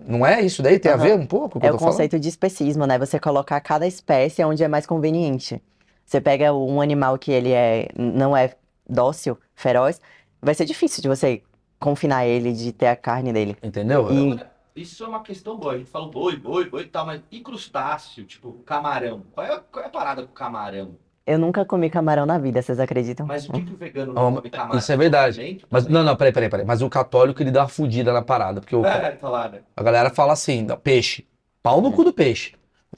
Não 0.06 0.24
é 0.24 0.40
isso 0.40 0.62
daí? 0.62 0.78
Tem 0.78 0.92
a 0.92 0.94
Aham. 0.94 1.02
ver 1.04 1.14
um 1.14 1.26
pouco 1.26 1.50
com 1.50 1.58
o 1.58 1.60
que 1.60 1.66
É 1.66 1.70
eu 1.70 1.74
o 1.74 1.76
tô 1.76 1.80
falando? 1.80 1.94
conceito 1.94 2.18
de 2.20 2.28
especismo, 2.28 2.86
né? 2.86 2.96
Você 2.98 3.18
colocar 3.18 3.60
cada 3.60 3.86
espécie 3.86 4.44
onde 4.44 4.62
é 4.62 4.68
mais 4.68 4.86
conveniente. 4.86 5.60
Você 6.06 6.20
pega 6.20 6.52
um 6.54 6.80
animal 6.80 7.18
que 7.18 7.30
ele 7.32 7.52
é, 7.52 7.88
não 7.96 8.36
é 8.36 8.52
dócil, 8.88 9.36
feroz, 9.54 10.00
vai 10.40 10.54
ser 10.54 10.64
difícil 10.64 11.02
de 11.02 11.08
você 11.08 11.42
confinar 11.78 12.26
ele, 12.26 12.52
de 12.52 12.72
ter 12.72 12.86
a 12.88 12.96
carne 12.96 13.32
dele. 13.32 13.56
Entendeu? 13.62 14.08
E- 14.12 14.40
Isso 14.76 15.02
é 15.04 15.08
uma 15.08 15.22
questão 15.22 15.56
boa. 15.58 15.74
A 15.74 15.78
gente 15.78 15.90
fala 15.90 16.08
boi, 16.08 16.36
boi, 16.36 16.68
boi 16.70 16.82
e 16.82 16.86
tal, 16.86 17.04
mas 17.06 17.20
e 17.30 17.40
crustáceo? 17.40 18.24
Tipo, 18.24 18.52
camarão? 18.64 19.22
Qual 19.32 19.46
é, 19.46 19.60
qual 19.70 19.84
é 19.84 19.88
a 19.88 19.90
parada 19.90 20.22
com 20.22 20.32
camarão? 20.32 20.96
Eu 21.26 21.38
nunca 21.38 21.64
comi 21.64 21.88
camarão 21.90 22.24
na 22.26 22.38
vida, 22.38 22.60
vocês 22.62 22.80
acreditam? 22.80 23.26
Mas 23.26 23.48
o 23.48 23.52
que, 23.52 23.62
que 23.62 23.72
o 23.72 23.76
vegano 23.76 24.12
não 24.12 24.34
come 24.34 24.50
camarão? 24.50 24.78
isso 24.78 24.90
é 24.90 24.96
verdade. 24.96 25.58
Mas 25.70 25.86
não, 25.86 26.02
não, 26.02 26.16
peraí, 26.16 26.32
peraí, 26.32 26.48
peraí. 26.48 26.66
Mas 26.66 26.82
o 26.82 26.88
católico 26.88 27.42
ele 27.42 27.50
dá 27.50 27.62
uma 27.62 27.68
fudida 27.68 28.12
na 28.12 28.22
parada. 28.22 28.60
Porque 28.60 28.74
o, 28.74 28.84
É, 28.84 29.12
tá 29.12 29.28
lá, 29.28 29.48
né? 29.48 29.60
a 29.76 29.82
galera 29.82 30.10
fala 30.10 30.32
assim: 30.32 30.66
peixe. 30.82 31.26
Pau 31.62 31.80
no 31.80 31.92
cu 31.92 32.04
do 32.04 32.12
peixe. 32.12 32.54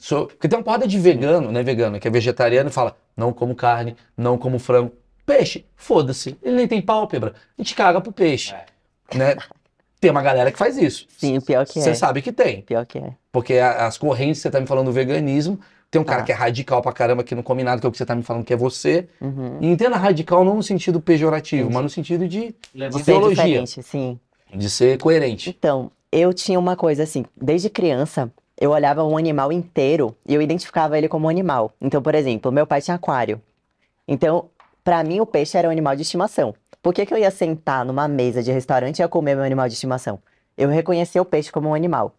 Porque 0.08 0.48
tem 0.48 0.58
uma 0.58 0.64
porrada 0.64 0.86
de 0.86 0.98
vegano, 0.98 1.52
né? 1.52 1.62
Vegano, 1.62 1.98
que 2.00 2.08
é 2.08 2.10
vegetariano 2.10 2.70
e 2.70 2.72
fala: 2.72 2.96
não 3.16 3.32
como 3.32 3.54
carne, 3.54 3.96
não 4.16 4.38
como 4.38 4.58
frango. 4.58 4.92
Peixe, 5.24 5.64
foda-se. 5.76 6.36
Ele 6.42 6.56
nem 6.56 6.68
tem 6.68 6.82
pálpebra. 6.82 7.34
A 7.58 7.62
gente 7.62 7.74
caga 7.74 8.00
pro 8.00 8.12
peixe. 8.12 8.54
É. 8.54 9.16
Né? 9.16 9.36
Tem 10.00 10.10
uma 10.10 10.22
galera 10.22 10.50
que 10.50 10.58
faz 10.58 10.76
isso. 10.76 11.06
Sim, 11.16 11.38
o 11.38 11.42
pior 11.42 11.64
que 11.64 11.80
Você 11.80 11.90
é. 11.90 11.94
sabe 11.94 12.20
que 12.22 12.32
tem. 12.32 12.62
Pior 12.62 12.84
que 12.84 12.98
é. 12.98 13.12
Porque 13.30 13.54
as 13.54 13.96
correntes, 13.96 14.42
você 14.42 14.50
tá 14.50 14.60
me 14.60 14.66
falando 14.66 14.86
do 14.86 14.92
veganismo. 14.92 15.60
Tem 15.90 16.00
um 16.00 16.04
cara 16.04 16.20
Tá. 16.20 16.26
que 16.26 16.32
é 16.32 16.34
radical 16.34 16.80
pra 16.82 16.92
caramba, 16.92 17.22
que 17.22 17.34
não 17.34 17.42
come 17.42 17.62
nada, 17.62 17.80
que 17.80 17.86
é 17.86 17.88
o 17.88 17.92
que 17.92 17.98
você 17.98 18.06
tá 18.06 18.14
me 18.14 18.22
falando 18.22 18.44
que 18.44 18.52
é 18.52 18.56
você. 18.56 19.06
Uhum. 19.20 19.58
E 19.60 19.66
entenda 19.68 19.96
radical 19.96 20.42
não 20.44 20.56
no 20.56 20.62
sentido 20.62 21.00
pejorativo, 21.00 21.62
Entendi. 21.64 21.74
mas 21.74 21.82
no 21.84 21.90
sentido 21.90 22.26
de, 22.26 22.54
Leva 22.74 22.96
De 22.98 23.04
ser 23.04 23.12
ideologia. 23.12 23.66
sim. 23.66 24.18
de 24.54 24.70
ser 24.70 24.98
coerente. 24.98 25.50
Então, 25.50 25.90
eu 26.10 26.32
tinha 26.32 26.58
uma 26.58 26.76
coisa 26.76 27.02
assim, 27.04 27.24
desde 27.40 27.68
criança, 27.70 28.30
eu 28.58 28.70
olhava 28.70 29.04
um 29.04 29.16
animal 29.18 29.52
inteiro 29.52 30.16
e 30.26 30.34
eu 30.34 30.40
identificava 30.42 30.96
ele 30.98 31.08
como 31.08 31.26
um 31.26 31.28
animal. 31.28 31.72
Então, 31.80 32.02
por 32.02 32.14
exemplo, 32.14 32.50
meu 32.50 32.66
pai 32.66 32.80
tinha 32.80 32.94
aquário. 32.94 33.40
Então, 34.08 34.46
pra 34.84 35.02
mim, 35.04 35.20
o 35.20 35.26
peixe 35.26 35.56
era 35.56 35.68
um 35.68 35.70
animal 35.70 35.96
de 35.96 36.02
estimação. 36.02 36.54
Por 36.82 36.92
que 36.92 37.06
que 37.06 37.14
eu 37.14 37.18
ia 37.18 37.30
sentar 37.30 37.84
numa 37.84 38.08
mesa 38.08 38.42
de 38.42 38.50
restaurante 38.50 38.98
e 38.98 39.02
ia 39.02 39.08
comer 39.08 39.36
meu 39.36 39.44
animal 39.44 39.68
de 39.68 39.74
estimação? 39.74 40.18
Eu 40.56 40.68
reconhecia 40.68 41.22
o 41.22 41.24
peixe 41.24 41.50
como 41.50 41.68
um 41.68 41.74
animal. 41.74 42.14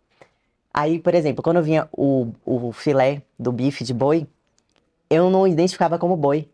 Aí, 0.73 0.99
por 0.99 1.13
exemplo, 1.13 1.43
quando 1.43 1.61
vinha 1.61 1.87
o, 1.91 2.31
o 2.45 2.71
filé 2.71 3.21
do 3.37 3.51
bife 3.51 3.83
de 3.83 3.93
boi, 3.93 4.25
eu 5.09 5.29
não 5.29 5.45
identificava 5.45 5.99
como 5.99 6.15
boi. 6.15 6.49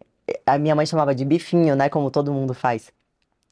A 0.46 0.58
minha 0.58 0.76
mãe 0.76 0.86
chamava 0.86 1.16
de 1.16 1.24
bifinho, 1.24 1.76
né? 1.76 1.88
Como 1.88 2.12
todo 2.12 2.34
mundo 2.34 2.54
faz. 2.54 2.92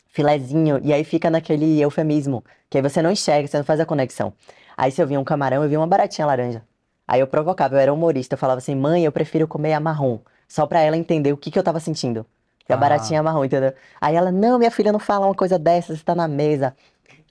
Filezinho. 0.07 0.79
E 0.83 0.91
aí 0.91 1.03
fica 1.03 1.29
naquele 1.29 1.79
eufemismo. 1.79 2.43
Que 2.69 2.79
aí 2.79 2.81
você 2.81 3.01
não 3.01 3.11
enxerga, 3.11 3.47
você 3.47 3.57
não 3.57 3.63
faz 3.63 3.79
a 3.79 3.85
conexão. 3.85 4.33
Aí 4.75 4.91
se 4.91 5.01
eu 5.01 5.07
via 5.07 5.19
um 5.19 5.23
camarão, 5.23 5.63
eu 5.63 5.69
via 5.69 5.79
uma 5.79 5.87
baratinha 5.87 6.25
laranja. 6.25 6.63
Aí 7.07 7.21
eu 7.21 7.27
provocava, 7.27 7.75
eu 7.75 7.79
era 7.79 7.93
humorista, 7.93 8.33
eu 8.33 8.37
falava 8.37 8.57
assim, 8.57 8.75
mãe, 8.75 9.05
eu 9.05 9.11
prefiro 9.11 9.47
comer 9.47 9.73
a 9.73 9.79
marrom. 9.79 10.19
Só 10.47 10.65
pra 10.65 10.81
ela 10.81 10.97
entender 10.97 11.31
o 11.31 11.37
que 11.37 11.49
que 11.49 11.57
eu 11.57 11.63
tava 11.63 11.79
sentindo. 11.79 12.25
Que 12.67 12.73
a 12.73 12.75
Ah. 12.75 12.79
baratinha 12.79 13.19
é 13.19 13.21
marrom, 13.21 13.45
entendeu? 13.45 13.73
Aí 13.99 14.15
ela, 14.15 14.31
não, 14.31 14.59
minha 14.59 14.69
filha, 14.69 14.91
não 14.91 14.99
fala 14.99 15.25
uma 15.25 15.33
coisa 15.33 15.57
dessa, 15.57 15.95
você 15.95 16.03
tá 16.03 16.13
na 16.13 16.27
mesa. 16.27 16.75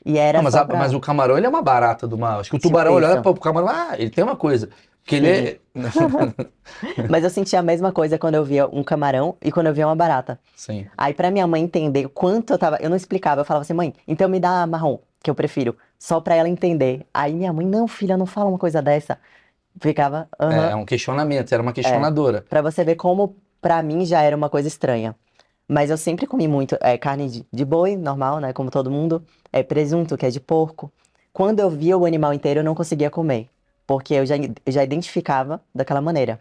E 0.04 0.18
era 0.18 0.38
Não, 0.38 0.44
mas, 0.44 0.54
a- 0.54 0.64
pra- 0.64 0.78
mas 0.78 0.94
o 0.94 1.00
camarão, 1.00 1.36
ele 1.36 1.46
é 1.46 1.48
uma 1.48 1.62
barata 1.62 2.06
do 2.06 2.16
mal. 2.16 2.40
Acho 2.40 2.50
que 2.50 2.56
o 2.56 2.58
Tipo 2.58 2.68
tubarão 2.70 2.94
olha 2.94 3.20
para 3.20 3.30
o 3.30 3.38
camarão, 3.40 3.68
ah, 3.68 3.90
ele 3.98 4.08
tem 4.10 4.24
uma 4.24 4.36
coisa. 4.36 4.68
Que 5.04 5.16
ele 5.16 5.28
é. 5.28 5.58
Mas 7.08 7.22
eu 7.22 7.30
sentia 7.30 7.60
a 7.60 7.62
mesma 7.62 7.92
coisa 7.92 8.18
quando 8.18 8.34
eu 8.34 8.44
via 8.44 8.66
um 8.66 8.82
camarão 8.82 9.36
e 9.40 9.52
quando 9.52 9.68
eu 9.68 9.74
via 9.74 9.86
uma 9.86 9.94
barata. 9.94 10.38
Sim. 10.56 10.86
Aí 10.98 11.14
pra 11.14 11.30
minha 11.30 11.46
mãe 11.46 11.62
entender 11.62 12.06
o 12.06 12.08
quanto 12.08 12.52
eu 12.52 12.58
tava, 12.58 12.76
eu 12.80 12.90
não 12.90 12.96
explicava, 12.96 13.40
eu 13.42 13.44
falava 13.44 13.62
assim, 13.62 13.72
mãe, 13.72 13.94
então 14.08 14.28
me 14.28 14.40
dá 14.40 14.66
marrom, 14.66 14.98
que 15.22 15.30
eu 15.30 15.34
prefiro, 15.34 15.76
só 15.98 16.20
pra 16.20 16.34
ela 16.34 16.48
entender. 16.48 17.06
Aí 17.14 17.32
minha 17.34 17.52
mãe, 17.52 17.64
não, 17.66 17.86
filha, 17.86 18.16
não 18.16 18.26
fala 18.26 18.48
uma 18.48 18.58
coisa 18.58 18.82
dessa. 18.82 19.16
Ficava, 19.80 20.28
É, 20.40 20.44
aham. 20.44 20.70
é 20.70 20.74
um 20.74 20.84
questionamento, 20.84 21.52
era 21.52 21.62
uma 21.62 21.72
questionadora. 21.72 22.44
Pra 22.48 22.60
você 22.62 22.82
ver 22.82 22.96
como 22.96 23.36
pra 23.60 23.82
mim 23.84 24.04
já 24.04 24.22
era 24.22 24.36
uma 24.36 24.48
coisa 24.50 24.66
estranha. 24.66 25.14
Mas 25.68 25.90
eu 25.90 25.96
sempre 25.96 26.26
comi 26.26 26.46
muito 26.48 26.76
é, 26.80 26.96
carne 26.96 27.28
de, 27.28 27.46
de 27.52 27.64
boi, 27.64 27.96
normal, 27.96 28.38
né, 28.40 28.52
como 28.52 28.70
todo 28.70 28.90
mundo, 28.90 29.24
é 29.52 29.62
presunto, 29.62 30.16
que 30.16 30.26
é 30.26 30.30
de 30.30 30.40
porco. 30.40 30.92
Quando 31.32 31.60
eu 31.60 31.68
via 31.70 31.96
o 31.98 32.04
animal 32.06 32.32
inteiro, 32.32 32.60
eu 32.60 32.64
não 32.64 32.74
conseguia 32.74 33.10
comer, 33.10 33.48
porque 33.86 34.14
eu 34.14 34.24
já, 34.26 34.36
eu 34.36 34.72
já 34.72 34.84
identificava 34.84 35.60
daquela 35.74 36.00
maneira. 36.00 36.40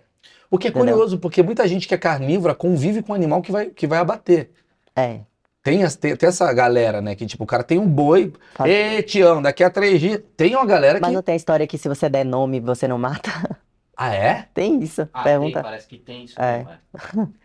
O 0.50 0.58
que 0.58 0.68
é 0.68 0.70
Entendeu? 0.70 0.96
curioso, 0.96 1.18
porque 1.20 1.42
muita 1.44 1.68
gente 1.68 1.88
que 1.88 1.94
é 1.94 1.98
carnívora 1.98 2.54
convive 2.56 3.02
com 3.02 3.12
um 3.12 3.16
animal 3.16 3.42
que 3.42 3.52
vai, 3.52 3.68
que 3.70 3.88
vai 3.88 4.00
abater. 4.00 4.52
É, 4.96 5.26
Tem, 5.64 5.84
as- 5.84 5.96
tem, 5.96 6.16
tem 6.16 6.30
essa 6.30 6.52
galera, 6.54 7.02
né? 7.02 7.16
Que 7.16 7.26
tipo, 7.26 7.44
o 7.44 7.48
cara 7.48 7.64
tem 7.64 7.80
um 7.80 7.88
boi, 7.90 8.32
Fala- 8.54 8.70
ê, 8.70 9.02
Tião, 9.04 9.42
daqui 9.42 9.64
a 9.64 9.70
três 9.70 10.00
dias. 10.00 10.22
Tem 10.38 10.56
uma 10.56 10.66
galera 10.66 11.00
mas 11.00 11.10
que. 11.10 11.16
não 11.16 11.22
tem 11.24 11.34
a 11.34 11.36
história 11.38 11.68
que 11.68 11.78
se 11.78 11.88
você 11.90 12.10
der 12.10 12.24
nome, 12.26 12.60
você 12.60 12.88
não 12.88 12.98
mata? 12.98 13.30
Ah, 13.98 14.14
é? 14.14 14.48
Tem 14.54 14.82
isso, 14.84 15.08
Ah, 15.14 15.24
pergunta. 15.24 15.54
tem, 15.54 15.64
parece 15.64 15.88
que 15.88 15.98
tem 15.98 16.26
isso. 16.26 16.40
É. 16.42 16.58
mesmo, 16.58 16.72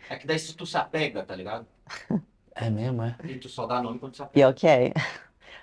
É. 0.09 0.15
é 0.15 0.17
que 0.17 0.27
daí 0.27 0.39
se 0.39 0.55
tu 0.55 0.67
se 0.67 0.77
apega, 0.77 1.23
tá 1.23 1.35
ligado? 1.35 1.67
É 2.55 2.69
mesmo, 2.69 3.03
é. 3.03 3.15
E 3.25 3.37
tu 3.37 3.49
só 3.49 3.67
dá 3.67 3.81
nome 3.83 3.99
quando 3.99 4.15
se 4.17 4.23
apega. 4.23 4.33
Pior 4.35 4.53
que 4.55 4.67
é. 4.67 4.93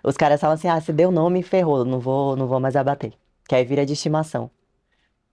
Os 0.04 0.16
caras 0.16 0.40
falam 0.40 0.54
assim, 0.56 0.68
ah, 0.70 0.80
se 0.80 0.94
deu 0.94 1.12
nome, 1.12 1.44
ferrou, 1.44 1.84
não 1.84 2.00
vou, 2.00 2.36
não 2.36 2.48
vou 2.48 2.60
mais 2.60 2.76
abater. 2.76 3.14
Que 3.48 3.56
aí 3.56 3.66
vira 3.66 3.86
de 3.86 3.94
estimação. 3.94 4.50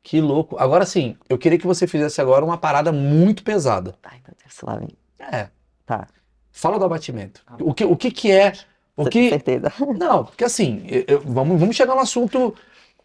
Que 0.02 0.20
louco. 0.20 0.56
Agora 0.58 0.84
sim, 0.84 1.16
eu 1.28 1.38
queria 1.38 1.58
que 1.58 1.66
você 1.66 1.86
fizesse 1.86 2.20
agora 2.20 2.44
uma 2.44 2.58
parada 2.58 2.92
muito 2.92 3.42
pesada. 3.44 3.94
Ai, 4.02 4.20
meu 4.26 4.36
Deus, 4.42 4.60
lá 4.62 4.76
vem. 4.76 4.88
É. 5.18 5.48
Tá, 5.86 6.06
Fala 6.50 6.78
do 6.78 6.84
abatimento. 6.84 7.42
O 7.60 7.72
que, 7.74 7.84
o 7.84 7.96
que 7.96 8.10
que 8.10 8.30
é. 8.30 8.52
O 8.96 9.06
que. 9.06 9.28
certeza? 9.30 9.72
Não, 9.98 10.24
porque 10.24 10.44
assim, 10.44 10.84
eu- 10.88 11.04
eu- 11.08 11.20
vamos, 11.20 11.58
vamos 11.58 11.74
chegar 11.74 11.94
no 11.94 12.00
assunto. 12.00 12.54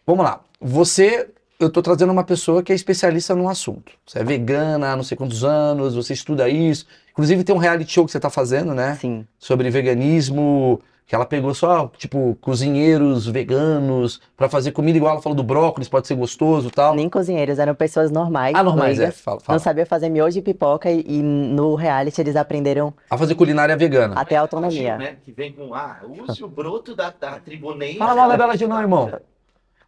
Vamos 0.06 0.24
lá. 0.24 0.40
Você, 0.60 1.30
eu 1.60 1.70
tô 1.70 1.82
trazendo 1.82 2.10
uma 2.12 2.24
pessoa 2.24 2.62
que 2.62 2.72
é 2.72 2.74
especialista 2.74 3.34
num 3.34 3.48
assunto. 3.48 3.92
Você 4.06 4.18
é 4.18 4.24
vegana 4.24 4.92
há 4.92 4.96
não 4.96 5.04
sei 5.04 5.16
quantos 5.16 5.44
anos, 5.44 5.94
você 5.94 6.12
estuda 6.14 6.48
isso. 6.48 6.86
Inclusive 7.12 7.44
tem 7.44 7.54
um 7.54 7.58
reality 7.58 7.92
show 7.92 8.04
que 8.06 8.10
você 8.12 8.18
tá 8.18 8.30
fazendo, 8.30 8.74
né? 8.74 8.96
Sim, 9.00 9.26
Sobre 9.38 9.68
veganismo, 9.70 10.80
que 11.06 11.14
ela 11.14 11.26
pegou 11.26 11.52
só, 11.54 11.88
tipo, 11.98 12.36
cozinheiros 12.40 13.26
veganos 13.26 14.20
pra 14.36 14.48
fazer 14.48 14.72
comida 14.72 14.96
igual 14.96 15.12
ela 15.14 15.22
falou 15.22 15.36
do 15.36 15.42
brócolis, 15.42 15.88
pode 15.88 16.06
ser 16.06 16.14
gostoso 16.14 16.68
e 16.68 16.70
tal. 16.70 16.94
nem 16.94 17.08
cozinheiros, 17.10 17.58
eram 17.58 17.74
pessoas 17.74 18.10
normais, 18.10 18.54
Ah, 18.54 18.62
normais, 18.62 18.96
é. 18.98 19.02
leigas, 19.02 19.20
Fala, 19.20 19.36
não 19.38 19.44
fala. 19.44 19.58
sabiam 19.58 19.86
fazer 19.86 20.08
miojo 20.08 20.38
e 20.38 20.42
pipoca 20.42 20.90
e, 20.90 21.04
e 21.06 21.22
no 21.22 21.74
reality 21.74 22.20
eles 22.20 22.36
aprenderam 22.36 22.94
A 23.10 23.18
fazer 23.18 23.34
culinária 23.34 23.76
vegana. 23.76 24.14
a 24.14 24.24
ter 24.24 24.36
Gil, 24.36 24.42
autonomia. 24.42 24.96
né? 24.96 25.16
Que 25.24 25.32
vem 25.32 25.52
com, 25.52 25.74
ah, 25.74 26.00
use 26.08 26.42
o 26.42 26.48
broto 26.48 26.94
da, 26.94 27.10
da 27.10 27.40
tribunense. 27.40 27.98
Fala 27.98 28.14
mal 28.14 28.28
da 28.28 28.36
Bela 28.36 28.56
Gil, 28.56 28.68
não, 28.68 28.80
irmão. 28.80 29.10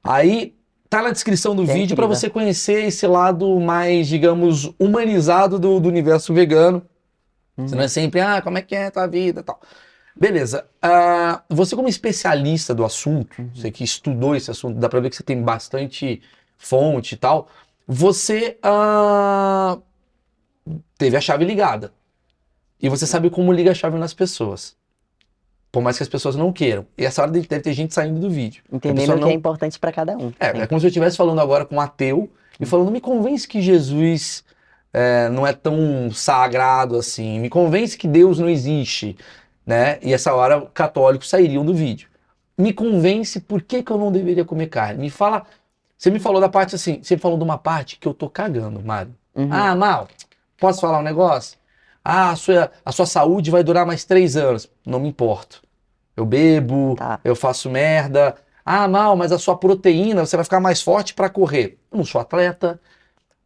Aí 0.04 0.54
tá 0.92 1.02
na 1.02 1.10
descrição 1.10 1.56
do 1.56 1.62
É 1.62 1.66
vídeo 1.66 1.96
pra 1.96 2.04
incrível. 2.04 2.08
você 2.08 2.30
conhecer 2.30 2.84
esse 2.84 3.06
lado 3.06 3.58
mais, 3.60 4.06
digamos, 4.08 4.72
humanizado 4.78 5.58
do, 5.58 5.80
do 5.80 5.88
universo 5.88 6.34
vegano. 6.34 6.82
Você 7.56 7.74
Uhum. 7.74 7.78
não 7.78 7.84
é 7.84 7.88
sempre, 7.88 8.20
ah, 8.20 8.42
como 8.42 8.58
é 8.58 8.62
que 8.62 8.74
é 8.74 8.86
a 8.86 8.90
tua 8.90 9.06
vida 9.06 9.40
e 9.40 9.42
tal. 9.44 9.60
Beleza. 10.16 10.66
Ah, 10.82 11.42
você, 11.48 11.76
como 11.76 11.88
especialista 11.88 12.74
do 12.74 12.84
assunto, 12.84 13.40
Uhum. 13.40 13.50
você 13.54 13.70
que 13.70 13.84
estudou 13.84 14.36
esse 14.36 14.50
assunto, 14.50 14.78
dá 14.78 14.88
pra 14.88 15.00
ver 15.00 15.10
que 15.10 15.16
você 15.16 15.22
tem 15.22 15.42
bastante 15.42 16.22
fonte 16.58 17.14
e 17.14 17.18
tal. 17.18 17.48
Você 17.88 18.58
ah, 18.62 19.78
teve 20.98 21.16
a 21.16 21.20
chave 21.20 21.44
ligada. 21.44 21.92
E 22.80 22.88
você 22.88 23.06
sabe 23.06 23.30
como 23.30 23.52
liga 23.52 23.70
a 23.70 23.74
chave 23.74 23.98
nas 23.98 24.14
pessoas. 24.14 24.76
Por 25.72 25.82
mais 25.82 25.96
que 25.96 26.02
as 26.02 26.08
pessoas 26.08 26.36
não 26.36 26.52
queiram. 26.52 26.84
E 26.98 27.04
essa 27.06 27.22
hora 27.22 27.30
deve 27.30 27.46
ter 27.46 27.72
gente 27.72 27.94
saindo 27.94 28.20
do 28.20 28.28
vídeo. 28.28 28.62
Entendendo 28.70 29.12
o 29.12 29.14
que 29.14 29.20
não- 29.22 29.28
é 29.30 29.32
importante 29.32 29.78
pra 29.78 29.90
cada 29.90 30.14
um. 30.18 30.30
É, 30.38 30.52
Sim. 30.52 30.60
é 30.60 30.66
como 30.66 30.78
se 30.78 30.84
eu 30.86 30.88
estivesse 30.88 31.16
falando 31.16 31.40
agora 31.40 31.64
com 31.64 31.76
um 31.76 31.80
ateu 31.80 32.30
e 32.60 32.66
falando, 32.66 32.90
me 32.90 33.00
convence 33.00 33.48
que 33.48 33.62
Jesus 33.62 34.44
é, 34.92 35.30
não 35.30 35.46
é 35.46 35.54
tão 35.54 36.10
sagrado 36.12 36.96
assim, 36.96 37.40
me 37.40 37.48
convence 37.48 37.96
que 37.96 38.06
Deus 38.06 38.38
não 38.38 38.50
existe, 38.50 39.16
né? 39.66 39.98
E 40.02 40.12
essa 40.12 40.34
hora 40.34 40.60
católicos 40.74 41.30
sairiam 41.30 41.64
do 41.64 41.72
vídeo. 41.72 42.08
Me 42.58 42.74
convence 42.74 43.40
por 43.40 43.62
que, 43.62 43.82
que 43.82 43.90
eu 43.90 43.96
não 43.96 44.12
deveria 44.12 44.44
comer 44.44 44.66
carne. 44.66 45.00
Me 45.00 45.08
fala, 45.08 45.44
você 45.96 46.10
me 46.10 46.18
falou 46.20 46.38
da 46.38 46.50
parte 46.50 46.74
assim, 46.74 47.00
você 47.02 47.16
falou 47.16 47.38
de 47.38 47.44
uma 47.44 47.56
parte 47.56 47.96
que 47.98 48.06
eu 48.06 48.12
tô 48.12 48.28
cagando, 48.28 48.82
Mário. 48.84 49.14
Uhum. 49.34 49.48
Ah, 49.50 49.74
Mal, 49.74 50.06
posso 50.58 50.82
falar 50.82 50.98
um 50.98 51.02
negócio? 51.02 51.56
Ah, 52.04 52.30
a 52.30 52.36
sua, 52.36 52.70
a 52.84 52.92
sua 52.92 53.06
saúde 53.06 53.50
vai 53.50 53.62
durar 53.62 53.86
mais 53.86 54.04
três 54.04 54.36
anos. 54.36 54.68
Não 54.84 54.98
me 55.00 55.08
importo. 55.08 55.62
Eu 56.16 56.26
bebo, 56.26 56.96
Tá. 56.96 57.20
eu 57.24 57.34
faço 57.36 57.70
merda. 57.70 58.34
Ah, 58.64 58.86
Mal, 58.88 59.16
mas 59.16 59.32
a 59.32 59.38
sua 59.38 59.56
proteína, 59.56 60.24
você 60.26 60.36
vai 60.36 60.44
ficar 60.44 60.60
mais 60.60 60.82
forte 60.82 61.14
pra 61.14 61.28
correr. 61.30 61.78
Eu 61.90 61.98
não 61.98 62.04
sou 62.04 62.20
atleta. 62.20 62.80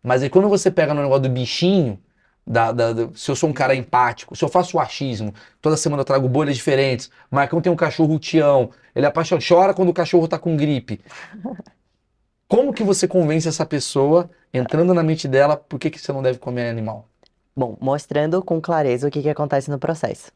Mas 0.03 0.23
aí 0.23 0.31
quando 0.31 0.49
você 0.49 0.71
pega 0.71 0.95
no 0.95 1.03
negócio 1.03 1.23
do 1.25 1.29
bichinho, 1.31 1.99
da, 2.47 2.73
da- 2.73 2.93
do- 2.93 3.17
se 3.19 3.31
eu 3.31 3.37
sou 3.37 3.51
um 3.51 3.53
cara 3.53 3.75
empático, 3.75 4.37
se 4.37 4.45
eu 4.45 4.49
faço 4.49 4.77
o 4.77 4.81
achismo, 4.81 5.35
toda 5.61 5.77
semana 5.77 6.03
eu 6.03 6.05
trago 6.05 6.29
bolhas 6.29 6.57
diferentes, 6.57 7.11
Marcão 7.31 7.61
tem 7.61 7.73
um 7.73 7.77
cachorro 7.77 8.19
tião, 8.19 8.71
ele 8.95 9.07
é 9.07 9.13
chora 9.49 9.75
quando 9.75 9.89
o 9.89 9.95
cachorro 9.95 10.29
tá 10.29 10.39
com 10.39 10.57
gripe. 10.57 11.01
Como 12.49 12.73
que 12.73 12.85
você 12.85 13.09
convence 13.09 13.49
essa 13.49 13.67
pessoa, 13.67 14.31
entrando 14.55 14.95
na 14.95 15.03
mente 15.03 15.27
dela, 15.27 15.57
por 15.57 15.79
que, 15.79 15.91
que 15.91 15.99
você 15.99 16.13
não 16.13 16.23
deve 16.23 16.39
comer 16.39 16.69
animal? 16.69 17.09
Bom, 17.57 17.75
mostrando 17.81 18.43
com 18.43 18.61
clareza 18.61 19.09
o 19.09 19.11
que 19.11 19.23
que 19.23 19.31
acontece 19.31 19.71
no 19.71 19.79
processo. 19.79 20.31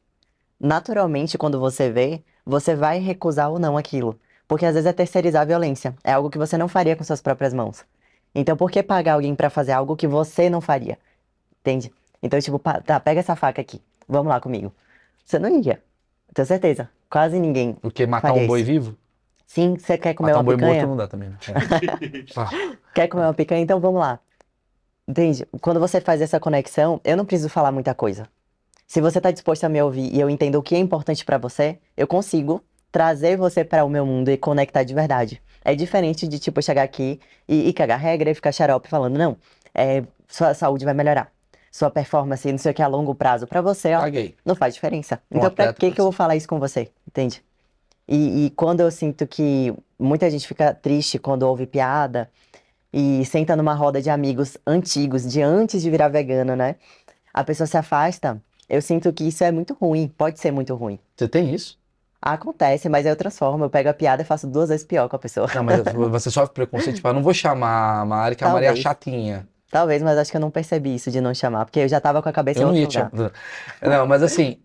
Naturalmente, 0.58 1.36
quando 1.36 1.60
você 1.60 1.90
vê, 1.90 2.22
você 2.46 2.74
vai 2.74 2.98
recusar 2.98 3.50
ou 3.50 3.58
não 3.58 3.76
aquilo. 3.76 4.18
Porque 4.48 4.64
às 4.64 4.72
vezes 4.72 4.86
é 4.86 4.92
terceirizar 4.92 5.42
a 5.42 5.44
violência. 5.44 5.94
É 6.02 6.12
algo 6.12 6.30
que 6.30 6.38
você 6.38 6.56
não 6.56 6.66
faria 6.66 6.96
com 6.96 7.04
suas 7.04 7.20
próprias 7.20 7.52
mãos. 7.52 7.84
Então, 8.34 8.56
por 8.56 8.70
que 8.70 8.82
pagar 8.82 9.14
alguém 9.14 9.34
pra 9.34 9.50
fazer 9.50 9.72
algo 9.72 9.96
que 9.96 10.06
você 10.06 10.48
não 10.48 10.62
faria? 10.62 10.98
Entende? 11.60 11.92
Então, 12.22 12.40
tipo, 12.40 12.58
tá, 12.58 12.98
pega 12.98 13.20
essa 13.20 13.36
faca 13.36 13.60
aqui. 13.60 13.82
Vamos 14.08 14.30
lá 14.30 14.40
comigo. 14.40 14.72
Você 15.22 15.38
não 15.38 15.60
ia. 15.60 15.82
Tenho 16.32 16.46
certeza. 16.46 16.88
Quase 17.10 17.38
ninguém. 17.38 17.76
O 17.82 17.90
que? 17.90 18.06
Matar 18.06 18.32
um 18.32 18.46
boi 18.46 18.60
isso. 18.60 18.66
vivo? 18.66 18.96
Sim, 19.46 19.76
você 19.76 19.98
quer 19.98 20.14
comer 20.14 20.30
Matar 20.30 20.40
um 20.40 20.46
uma 20.46 20.56
boi 20.56 20.66
morto 20.66 20.86
não 20.86 20.96
dá 20.96 21.06
também, 21.06 21.28
né? 21.28 21.36
Ah, 22.34 22.48
Quer 22.94 23.08
comer 23.08 23.24
uma 23.24 23.34
picanha? 23.34 23.60
Então 23.60 23.78
vamos 23.78 24.00
lá. 24.00 24.18
Entende? 25.10 25.44
Quando 25.60 25.80
você 25.80 26.00
faz 26.00 26.20
essa 26.20 26.38
conexão, 26.38 27.00
eu 27.02 27.16
não 27.16 27.24
preciso 27.24 27.48
falar 27.48 27.72
muita 27.72 27.92
coisa. 27.92 28.28
Se 28.86 29.00
você 29.00 29.18
está 29.18 29.32
disposto 29.32 29.64
a 29.64 29.68
me 29.68 29.82
ouvir 29.82 30.14
e 30.14 30.20
eu 30.20 30.30
entendo 30.30 30.54
o 30.54 30.62
que 30.62 30.76
é 30.76 30.78
importante 30.78 31.24
para 31.24 31.36
você, 31.36 31.78
eu 31.96 32.06
consigo 32.06 32.62
trazer 32.92 33.36
você 33.36 33.64
para 33.64 33.84
o 33.84 33.88
meu 33.88 34.06
mundo 34.06 34.30
e 34.30 34.36
conectar 34.36 34.84
de 34.84 34.94
verdade. 34.94 35.42
É 35.64 35.74
diferente 35.74 36.28
de, 36.28 36.38
tipo, 36.38 36.62
chegar 36.62 36.84
aqui 36.84 37.18
e, 37.48 37.68
e 37.68 37.72
cagar 37.72 37.98
regra 37.98 38.30
e 38.30 38.34
ficar 38.34 38.52
xarope 38.52 38.88
falando, 38.88 39.18
não, 39.18 39.36
é, 39.74 40.04
sua 40.28 40.54
saúde 40.54 40.84
vai 40.84 40.94
melhorar. 40.94 41.32
Sua 41.72 41.90
performance, 41.90 42.50
não 42.50 42.58
sei 42.58 42.70
o 42.70 42.74
que, 42.74 42.82
a 42.82 42.86
longo 42.86 43.12
prazo. 43.12 43.48
Para 43.48 43.60
você, 43.60 43.92
ó, 43.94 44.02
caguei. 44.02 44.36
não 44.44 44.54
faz 44.54 44.74
diferença. 44.74 45.20
Um 45.28 45.38
Então, 45.38 45.48
atleta 45.48 45.72
que 45.72 45.90
que 45.90 46.00
eu 46.00 46.04
vou 46.04 46.12
falar 46.12 46.36
isso 46.36 46.46
com 46.46 46.60
você? 46.60 46.88
Entende? 47.06 47.42
E, 48.06 48.46
e 48.46 48.50
quando 48.50 48.80
eu 48.80 48.90
sinto 48.92 49.26
que 49.26 49.74
muita 49.98 50.30
gente 50.30 50.46
fica 50.46 50.72
triste 50.72 51.18
quando 51.18 51.42
ouve 51.42 51.66
piada 51.66 52.30
e 52.92 53.24
senta 53.24 53.56
numa 53.56 53.74
roda 53.74 54.00
de 54.02 54.10
amigos 54.10 54.56
antigos, 54.66 55.30
de 55.30 55.40
antes 55.42 55.82
de 55.82 55.90
virar 55.90 56.08
vegano, 56.08 56.56
né? 56.56 56.76
A 57.32 57.44
pessoa 57.44 57.66
se 57.66 57.76
afasta. 57.76 58.40
Eu 58.68 58.82
sinto 58.82 59.12
que 59.12 59.24
isso 59.24 59.42
é 59.42 59.50
muito 59.50 59.74
ruim, 59.74 60.08
pode 60.08 60.38
ser 60.38 60.50
muito 60.50 60.74
ruim. 60.74 60.98
Você 61.16 61.28
tem 61.28 61.54
isso? 61.54 61.78
Acontece, 62.22 62.88
mas 62.88 63.06
eu 63.06 63.16
transformo, 63.16 63.64
eu 63.64 63.70
pego 63.70 63.88
a 63.88 63.94
piada 63.94 64.22
e 64.22 64.24
faço 64.24 64.46
duas 64.46 64.68
vezes 64.68 64.84
pior 64.84 65.08
com 65.08 65.16
a 65.16 65.18
pessoa. 65.18 65.48
Não, 65.54 65.64
mas 65.64 65.82
você 66.10 66.30
sofre 66.30 66.52
preconceito, 66.52 66.96
tipo, 66.96 67.08
eu 67.08 67.14
não 67.14 67.22
vou 67.22 67.32
chamar 67.32 68.00
a 68.00 68.04
Mari, 68.04 68.36
que 68.36 68.44
a 68.44 68.48
Mari 68.50 68.66
é 68.66 68.76
chatinha. 68.76 69.48
Talvez, 69.70 70.02
mas 70.02 70.18
acho 70.18 70.30
que 70.30 70.36
eu 70.36 70.40
não 70.40 70.50
percebi 70.50 70.94
isso 70.94 71.10
de 71.10 71.20
não 71.20 71.32
chamar, 71.32 71.64
porque 71.64 71.80
eu 71.80 71.88
já 71.88 72.00
tava 72.00 72.20
com 72.20 72.28
a 72.28 72.32
cabeça 72.32 72.58
em 72.58 72.62
Eu 72.62 72.68
não 72.68 72.74
outro 72.74 72.98
ia 72.98 73.08
te 73.08 73.16
lugar. 73.16 73.32
Não, 73.80 74.06
mas 74.06 74.22
assim, 74.22 74.58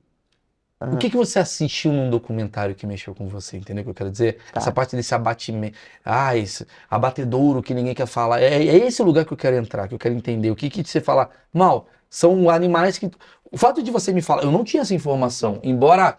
o 0.82 0.84
Aham. 0.86 0.98
que 0.98 1.10
que 1.10 1.16
você 1.16 1.40
assistiu 1.40 1.94
num 1.94 2.10
documentário 2.10 2.76
que 2.76 2.86
mexeu 2.86 3.16
com 3.16 3.28
você? 3.30 3.56
Entendeu 3.56 3.82
o 3.82 3.86
que 3.86 3.90
eu 3.92 3.96
quero 3.96 4.12
dizer? 4.12 4.40
Tá. 4.52 4.60
Essa 4.60 4.72
parte 4.72 4.96
desse 4.96 5.16
abatimento. 5.16 5.78
Ah, 6.04 6.36
esse 6.36 6.68
abatedouro 6.90 7.64
que 7.64 7.74
ninguém 7.74 7.94
quer 7.94 8.06
falar. 8.06 8.42
É, 8.42 8.56
é 8.56 8.86
esse 8.86 9.02
lugar 9.02 9.24
que 9.24 9.32
eu 9.32 9.38
quero 9.38 9.56
entrar, 9.56 9.88
que 9.88 9.94
eu 9.94 10.00
quero 10.00 10.14
entender. 10.14 10.52
O 10.52 10.56
que 10.56 10.70
que 10.70 10.84
você 10.84 11.00
fala? 11.00 11.30
Mal, 11.54 11.88
são 12.10 12.50
animais 12.50 12.98
que. 12.98 13.10
O 13.50 13.58
fato 13.58 13.82
de 13.82 13.90
você 13.90 14.12
me 14.12 14.22
falar, 14.22 14.44
eu 14.44 14.52
não 14.52 14.66
tinha 14.66 14.82
essa 14.82 14.94
informação, 14.94 15.62
embora 15.64 16.18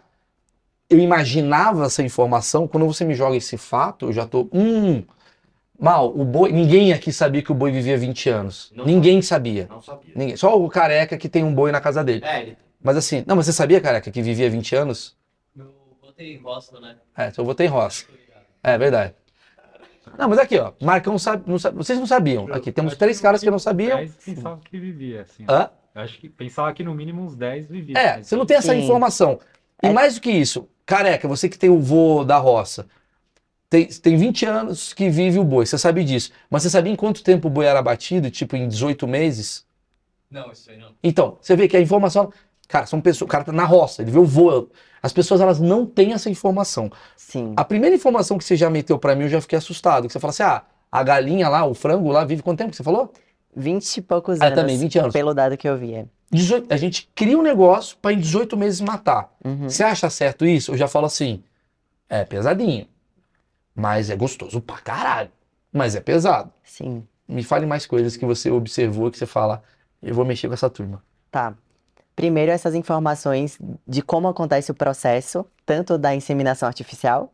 eu 0.89 0.99
imaginava 0.99 1.85
essa 1.85 2.03
informação, 2.03 2.67
quando 2.67 2.87
você 2.87 3.05
me 3.05 3.15
joga 3.15 3.37
esse 3.37 3.59
fato, 3.59 4.07
eu 4.07 4.13
já 4.13 4.27
tô. 4.27 4.49
Hum. 4.53 5.05
Mal, 5.79 6.19
o 6.19 6.25
boi. 6.25 6.51
Ninguém 6.51 6.95
aqui 6.95 7.13
sabia 7.13 7.43
que 7.43 7.53
o 7.53 7.55
boi 7.55 7.71
vivia 7.71 7.99
20 7.99 8.31
anos. 8.31 8.73
Não 8.75 8.87
Ninguém 8.87 9.21
sabia. 9.21 9.67
Não 9.69 9.83
sabia. 9.83 10.15
Ninguém. 10.17 10.35
Só 10.35 10.59
o 10.59 10.67
careca 10.71 11.19
que 11.19 11.29
tem 11.29 11.45
um 11.45 11.55
boi 11.55 11.71
na 11.71 11.81
casa 11.83 12.03
dele. 12.03 12.25
É, 12.25 12.41
ele 12.41 12.57
Mas 12.87 12.97
assim, 12.97 13.25
não, 13.27 13.35
mas 13.35 13.47
você 13.47 13.53
sabia, 13.53 13.81
careca, 13.81 14.13
que 14.13 14.23
vivia 14.23 14.49
20 14.49 14.77
anos? 14.77 15.17
Eu 15.59 15.75
botei 16.01 16.37
rosto, 16.37 16.81
né? 16.81 16.97
É, 17.17 17.33
eu 17.37 17.45
votei 17.45 17.67
em 17.67 17.69
roça. 17.69 18.05
É 18.63 18.79
verdade. 18.79 19.13
Não, 20.17 20.29
mas 20.29 20.39
aqui, 20.39 20.57
ó, 20.57 20.73
Marcão 20.81 21.19
sabe, 21.19 21.51
não 21.51 21.59
sabe- 21.59 21.77
vocês 21.77 21.99
não 21.99 22.07
sabiam. 22.07 22.47
Aqui, 22.53 22.71
temos 22.71 22.93
Acho 22.93 22.99
três 23.01 23.17
que 23.17 23.25
caras 23.25 23.41
que 23.41 23.51
não 23.51 23.59
sabiam. 23.59 23.99
mínimo 23.99 24.15
10 24.17 24.25
pensava 24.37 24.61
que 24.71 24.79
vivia, 24.79 25.23
assim. 25.23 25.45
Hã? 25.49 25.69
Eu 25.97 26.01
Acho 26.03 26.17
que 26.17 26.29
pensava 26.29 26.73
que 26.73 26.85
no 26.85 26.95
mínimo 26.95 27.23
uns 27.23 27.35
10 27.35 27.67
vivia. 27.67 27.99
É, 27.99 28.17
mas 28.19 28.29
você 28.29 28.37
não 28.37 28.47
tem 28.47 28.57
essa 28.57 28.73
Sim. 28.73 28.83
informação. 28.85 29.41
E 29.83 29.89
É. 29.89 29.93
mais 29.93 30.15
do 30.15 30.21
que 30.21 30.31
isso, 30.31 30.69
careca, 30.87 31.27
você 31.27 31.49
que 31.49 31.59
tem 31.59 31.71
o 31.71 31.81
vô 31.81 32.23
da 32.23 32.37
roça, 32.39 32.87
tem, 33.69 33.89
tem 33.89 34.17
20 34.17 34.47
anos 34.47 34.95
que 34.95 35.11
vive 35.11 35.41
o 35.41 35.45
boi, 35.45 35.67
você 35.67 35.77
sabe 35.77 36.05
disso. 36.05 36.31
Mas 36.49 36.63
você 36.63 36.71
sabia 36.71 36.93
em 36.93 36.97
quanto 36.97 37.25
tempo 37.25 37.49
o 37.49 37.51
boi 37.51 37.67
era 37.67 37.81
abatido? 37.81 38.31
Tipo, 38.31 38.55
em 38.55 38.69
18 38.69 39.09
meses? 39.09 39.67
Não, 40.31 40.51
isso 40.51 40.71
aí 40.71 40.77
não. 40.77 40.93
Então, 41.03 41.39
você 41.41 41.55
vê 41.55 41.69
que 41.69 41.77
a 41.77 41.81
informação. 41.81 42.33
Cara, 42.69 42.87
são 42.87 43.01
pessoas. 43.01 43.27
O 43.29 43.31
cara 43.31 43.45
tá 43.45 43.53
na 43.53 43.65
roça, 43.65 44.03
ele 44.03 44.11
vê 44.11 44.19
o 44.19 44.25
vô. 44.25 44.69
As 45.03 45.13
pessoas, 45.13 45.41
elas 45.41 45.61
não 45.61 45.87
têm 45.87 46.13
essa 46.13 46.29
informação. 46.29 46.91
Sim. 47.17 47.53
A 47.57 47.65
primeira 47.65 47.95
informação 47.95 48.37
que 48.39 48.45
você 48.45 48.57
já 48.57 48.69
meteu 48.69 48.99
pra 48.99 49.15
mim, 49.15 49.25
eu 49.25 49.29
já 49.29 49.41
fiquei 49.41 49.57
assustado. 49.59 50.07
Que 50.07 50.13
você 50.13 50.19
fala 50.21 50.31
assim: 50.31 50.43
ah, 50.43 50.63
a 50.91 51.03
galinha 51.03 51.49
lá, 51.49 51.65
o 51.65 51.75
frango 51.75 52.11
lá, 52.11 52.25
vive 52.25 52.43
quanto 52.43 52.59
tempo 52.59 52.71
que 52.71 52.77
você 52.77 52.83
falou? 52.83 53.13
20 53.55 53.97
e 53.97 54.03
poucos 54.03 54.41
Ah, 54.41 54.47
anos. 54.47 54.59
também, 54.59 54.77
20 54.79 54.99
anos. 54.99 55.13
Pelo 55.13 55.33
dado 55.33 55.57
que 55.57 55.69
eu 55.69 55.77
vi. 55.79 55.95
é. 55.95 56.07
18 56.33 56.73
a 56.75 56.77
gente 56.77 57.09
cria 57.15 57.39
um 57.39 57.43
negócio 57.43 57.97
pra 58.03 58.13
em 58.13 58.19
18 58.19 58.57
meses 58.57 58.81
matar. 58.81 59.33
Uhum. 59.45 59.69
Você 59.69 59.85
acha 59.85 60.11
certo 60.11 60.45
isso? 60.45 60.73
Eu 60.73 60.77
já 60.77 60.89
falo 60.89 61.07
assim: 61.07 61.43
é 62.09 62.25
pesadinho. 62.25 62.87
Mas 63.75 64.11
é 64.11 64.17
gostoso 64.17 64.61
pra 64.61 64.79
caralho. 64.79 65.31
Mas 65.73 65.95
é 65.95 66.01
pesado. 66.01 66.51
Sim. 66.65 67.07
Me 67.29 67.43
fale 67.43 67.67
mais 67.67 67.87
coisas 67.87 68.17
que 68.17 68.25
você 68.25 68.51
observou, 68.51 69.11
que 69.11 69.19
você 69.19 69.27
fala, 69.27 69.63
eu 70.03 70.15
vou 70.15 70.25
mexer 70.25 70.49
com 70.49 70.55
essa 70.55 70.71
turma. 70.71 71.03
Tá. 71.31 71.55
Primeiro, 72.17 72.51
essas 72.51 72.75
informações 72.75 73.59
de 73.87 74.01
como 74.01 74.27
acontece 74.27 74.71
o 74.71 74.75
processo, 74.75 75.45
tanto 75.67 75.99
da 75.99 76.15
inseminação 76.15 76.67
artificial 76.67 77.31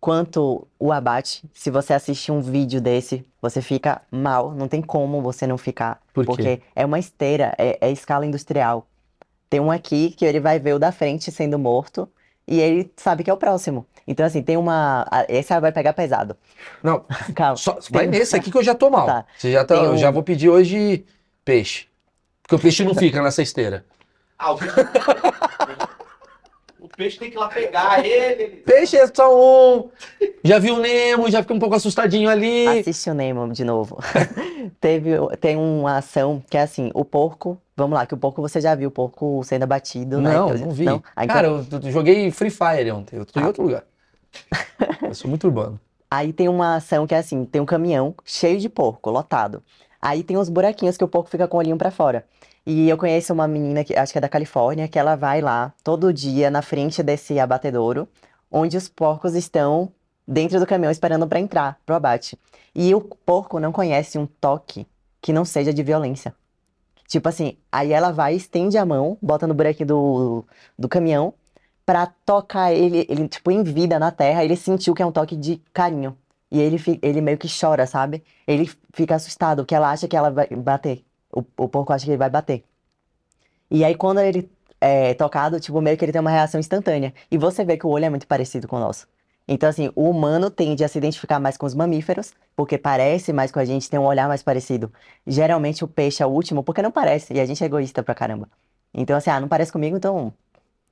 quanto 0.00 0.66
o 0.78 0.92
abate. 0.92 1.42
Se 1.52 1.68
você 1.70 1.92
assistir 1.92 2.30
um 2.32 2.40
vídeo 2.40 2.80
desse, 2.80 3.26
você 3.42 3.60
fica 3.60 4.00
mal. 4.10 4.52
Não 4.54 4.68
tem 4.68 4.80
como 4.80 5.20
você 5.20 5.46
não 5.48 5.58
ficar. 5.58 6.00
Por 6.14 6.24
quê? 6.24 6.26
Porque 6.30 6.62
é 6.76 6.86
uma 6.86 6.98
esteira, 6.98 7.52
é, 7.58 7.76
é 7.80 7.90
escala 7.90 8.24
industrial. 8.24 8.86
Tem 9.50 9.58
um 9.60 9.70
aqui 9.70 10.10
que 10.10 10.24
ele 10.24 10.38
vai 10.38 10.58
ver 10.60 10.74
o 10.74 10.78
da 10.78 10.92
frente 10.92 11.30
sendo 11.32 11.58
morto 11.58 12.08
e 12.46 12.60
ele 12.60 12.90
sabe 12.96 13.24
que 13.24 13.30
é 13.30 13.32
o 13.34 13.36
próximo. 13.36 13.84
Então, 14.06 14.24
assim, 14.24 14.42
tem 14.42 14.56
uma. 14.56 15.04
Esse 15.28 15.58
vai 15.60 15.72
pegar 15.72 15.92
pesado. 15.92 16.36
Não, 16.82 17.04
Calma. 17.34 17.56
só, 17.56 17.78
vai 17.90 18.08
Tem- 18.08 18.20
nesse 18.20 18.36
aqui 18.36 18.50
que 18.50 18.56
eu 18.56 18.62
já 18.62 18.76
tô 18.76 18.88
mal. 18.90 19.06
Tá. 19.06 19.26
Você 19.36 19.50
já 19.50 19.64
tá, 19.64 19.74
Tem 19.74 19.84
eu 19.84 19.92
um- 19.92 19.96
já 19.98 20.10
vou 20.10 20.22
pedir 20.22 20.48
hoje 20.48 21.04
peixe. 21.44 21.86
Porque 22.42 22.54
o 22.54 22.58
peixe 22.60 22.84
não 22.84 22.94
fica 22.96 23.20
nessa 23.20 23.42
esteira. 23.42 23.84
Ah, 24.42 24.52
o 24.52 24.56
peixe. 24.58 24.74
o 26.80 26.88
peixe 26.88 27.18
tem 27.18 27.30
que 27.30 27.36
ir 27.36 27.38
lá 27.38 27.48
pegar 27.48 28.04
ele. 28.04 28.42
ele- 28.42 28.56
Peixe 28.62 28.96
é 28.96 29.06
só 29.06 29.28
um. 29.36 29.90
Já 30.42 30.58
viu 30.58 30.76
o 30.76 30.80
Nemo, 30.80 31.30
já 31.30 31.42
fica 31.42 31.52
um 31.52 31.58
pouco 31.58 31.74
assustadinho 31.74 32.28
ali. 32.30 32.66
Assiste 32.80 33.10
o 33.10 33.14
Nemo 33.14 33.52
de 33.52 33.64
novo. 33.64 33.98
Teve, 34.80 35.10
tem 35.40 35.56
uma 35.56 35.98
ação 35.98 36.42
que 36.48 36.56
é 36.56 36.62
assim, 36.62 36.90
o 36.94 37.04
porco, 37.04 37.60
vamos 37.76 37.98
lá, 37.98 38.06
que 38.06 38.14
o 38.14 38.16
porco 38.16 38.40
você 38.40 38.60
já 38.60 38.74
viu, 38.74 38.88
o 38.88 38.92
porco 38.92 39.42
sendo 39.44 39.64
abatido, 39.64 40.20
né? 40.20 40.32
Não, 40.32 40.48
Eu- 40.50 40.58
não 40.58 40.70
vi. 40.70 40.88
Ah, 40.88 41.24
então- 41.24 41.34
Cara, 41.34 41.46
eu, 41.48 41.66
eu 41.82 41.90
joguei 41.92 42.30
Free 42.30 42.50
Fire 42.50 42.90
ontem. 42.92 43.16
Eu 43.18 43.26
tô 43.26 43.38
em 43.38 43.42
Ah. 43.42 43.46
outro 43.48 43.62
lugar. 43.62 43.84
Eu 45.02 45.14
sou 45.14 45.28
muito 45.28 45.44
urbano. 45.46 45.78
Aí 46.10 46.32
tem 46.32 46.48
uma 46.48 46.76
ação 46.76 47.06
que 47.06 47.14
é 47.14 47.18
assim, 47.18 47.44
tem 47.44 47.60
um 47.60 47.66
caminhão 47.66 48.14
cheio 48.24 48.58
de 48.58 48.68
porco, 48.68 49.10
lotado. 49.10 49.62
Aí 50.00 50.22
tem 50.22 50.36
uns 50.36 50.48
buraquinhos 50.48 50.96
que 50.96 51.04
o 51.04 51.08
porco 51.08 51.30
fica 51.30 51.46
com 51.46 51.56
o 51.56 51.60
olhinho 51.60 51.76
pra 51.76 51.90
fora. 51.90 52.24
E 52.66 52.88
eu 52.88 52.96
conheço 52.96 53.32
uma 53.32 53.48
menina 53.48 53.84
que 53.84 53.96
acho 53.96 54.12
que 54.12 54.18
é 54.18 54.20
da 54.20 54.28
Califórnia, 54.28 54.88
que 54.88 54.98
ela 54.98 55.16
vai 55.16 55.40
lá 55.40 55.72
todo 55.82 56.12
dia 56.12 56.50
na 56.50 56.62
frente 56.62 57.02
desse 57.02 57.38
abatedouro, 57.38 58.08
onde 58.50 58.76
os 58.76 58.88
porcos 58.88 59.34
estão 59.34 59.90
dentro 60.26 60.60
do 60.60 60.66
caminhão 60.66 60.90
esperando 60.90 61.26
pra 61.26 61.40
entrar 61.40 61.78
pro 61.84 61.94
abate. 61.94 62.38
E 62.74 62.94
o 62.94 63.00
porco 63.00 63.58
não 63.58 63.72
conhece 63.72 64.18
um 64.18 64.26
toque 64.26 64.86
que 65.20 65.32
não 65.32 65.44
seja 65.44 65.72
de 65.72 65.82
violência. 65.82 66.34
Tipo 67.08 67.28
assim, 67.28 67.56
aí 67.72 67.92
ela 67.92 68.12
vai, 68.12 68.34
estende 68.34 68.78
a 68.78 68.86
mão, 68.86 69.18
bota 69.20 69.46
no 69.46 69.54
buraquinho 69.54 69.88
do, 69.88 70.44
do 70.78 70.88
caminhão 70.88 71.34
pra 71.84 72.06
tocar 72.06 72.72
ele, 72.72 73.04
ele, 73.08 73.26
tipo, 73.26 73.50
em 73.50 73.64
vida 73.64 73.98
na 73.98 74.12
terra, 74.12 74.44
ele 74.44 74.54
sentiu 74.54 74.94
que 74.94 75.02
é 75.02 75.06
um 75.06 75.10
toque 75.10 75.34
de 75.34 75.60
carinho. 75.72 76.16
E 76.50 76.60
ele, 76.60 76.78
ele 77.02 77.20
meio 77.20 77.38
que 77.38 77.48
chora, 77.48 77.86
sabe? 77.86 78.24
Ele 78.46 78.70
fica 78.92 79.14
assustado, 79.14 79.62
porque 79.62 79.74
ela 79.74 79.90
acha 79.90 80.08
que 80.08 80.16
ela 80.16 80.30
vai 80.30 80.48
bater. 80.48 81.04
O, 81.32 81.40
o 81.56 81.68
porco 81.68 81.92
acha 81.92 82.04
que 82.04 82.10
ele 82.10 82.18
vai 82.18 82.30
bater. 82.30 82.64
E 83.70 83.84
aí, 83.84 83.94
quando 83.94 84.20
ele 84.20 84.50
é 84.80 85.14
tocado, 85.14 85.60
tipo, 85.60 85.80
meio 85.80 85.96
que 85.96 86.04
ele 86.04 86.12
tem 86.12 86.20
uma 86.20 86.30
reação 86.30 86.58
instantânea. 86.58 87.12
E 87.30 87.38
você 87.38 87.64
vê 87.64 87.76
que 87.76 87.86
o 87.86 87.90
olho 87.90 88.06
é 88.06 88.10
muito 88.10 88.26
parecido 88.26 88.66
com 88.66 88.76
o 88.76 88.80
nosso. 88.80 89.06
Então, 89.46 89.68
assim, 89.68 89.90
o 89.96 90.08
humano 90.08 90.50
tende 90.50 90.84
a 90.84 90.88
se 90.88 90.98
identificar 90.98 91.40
mais 91.40 91.56
com 91.56 91.66
os 91.66 91.74
mamíferos, 91.74 92.32
porque 92.56 92.78
parece 92.78 93.32
mais 93.32 93.50
com 93.50 93.58
a 93.58 93.64
gente, 93.64 93.90
tem 93.90 93.98
um 93.98 94.06
olhar 94.06 94.28
mais 94.28 94.42
parecido. 94.42 94.92
Geralmente 95.26 95.84
o 95.84 95.88
peixe 95.88 96.22
é 96.22 96.26
o 96.26 96.30
último, 96.30 96.62
porque 96.62 96.82
não 96.82 96.90
parece, 96.92 97.34
e 97.34 97.40
a 97.40 97.46
gente 97.46 97.62
é 97.62 97.66
egoísta 97.66 98.02
pra 98.02 98.14
caramba. 98.14 98.48
Então, 98.94 99.16
assim, 99.16 99.30
ah, 99.30 99.40
não 99.40 99.48
parece 99.48 99.72
comigo, 99.72 99.96
então 99.96 100.32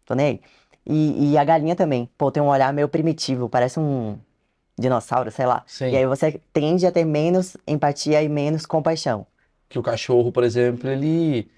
tô 0.05 0.15
nem 0.15 0.27
aí. 0.27 0.41
E, 0.87 1.33
e 1.33 1.39
a 1.39 1.45
galinha 1.45 1.77
também, 1.77 2.11
pô, 2.19 2.31
tem 2.33 2.43
um 2.43 2.49
olhar 2.49 2.73
meio 2.73 2.89
primitivo, 2.89 3.49
parece 3.49 3.79
um 3.79 4.19
dinossauro, 4.79 5.31
sei 5.31 5.47
lá. 5.47 5.65
Sim. 5.67 5.91
E 5.91 5.97
aí 5.97 6.07
você 6.07 6.41
tende 6.53 6.87
a 6.87 6.93
ter 6.93 7.05
menos 7.05 7.57
empatia 7.67 8.23
e 8.23 8.29
menos 8.29 8.67
compaixão. 8.67 9.27
que 9.69 9.79
o 9.79 9.83
cachorro, 9.83 10.33
por 10.33 10.45
exemplo, 10.45 10.89
ele, 10.89 11.51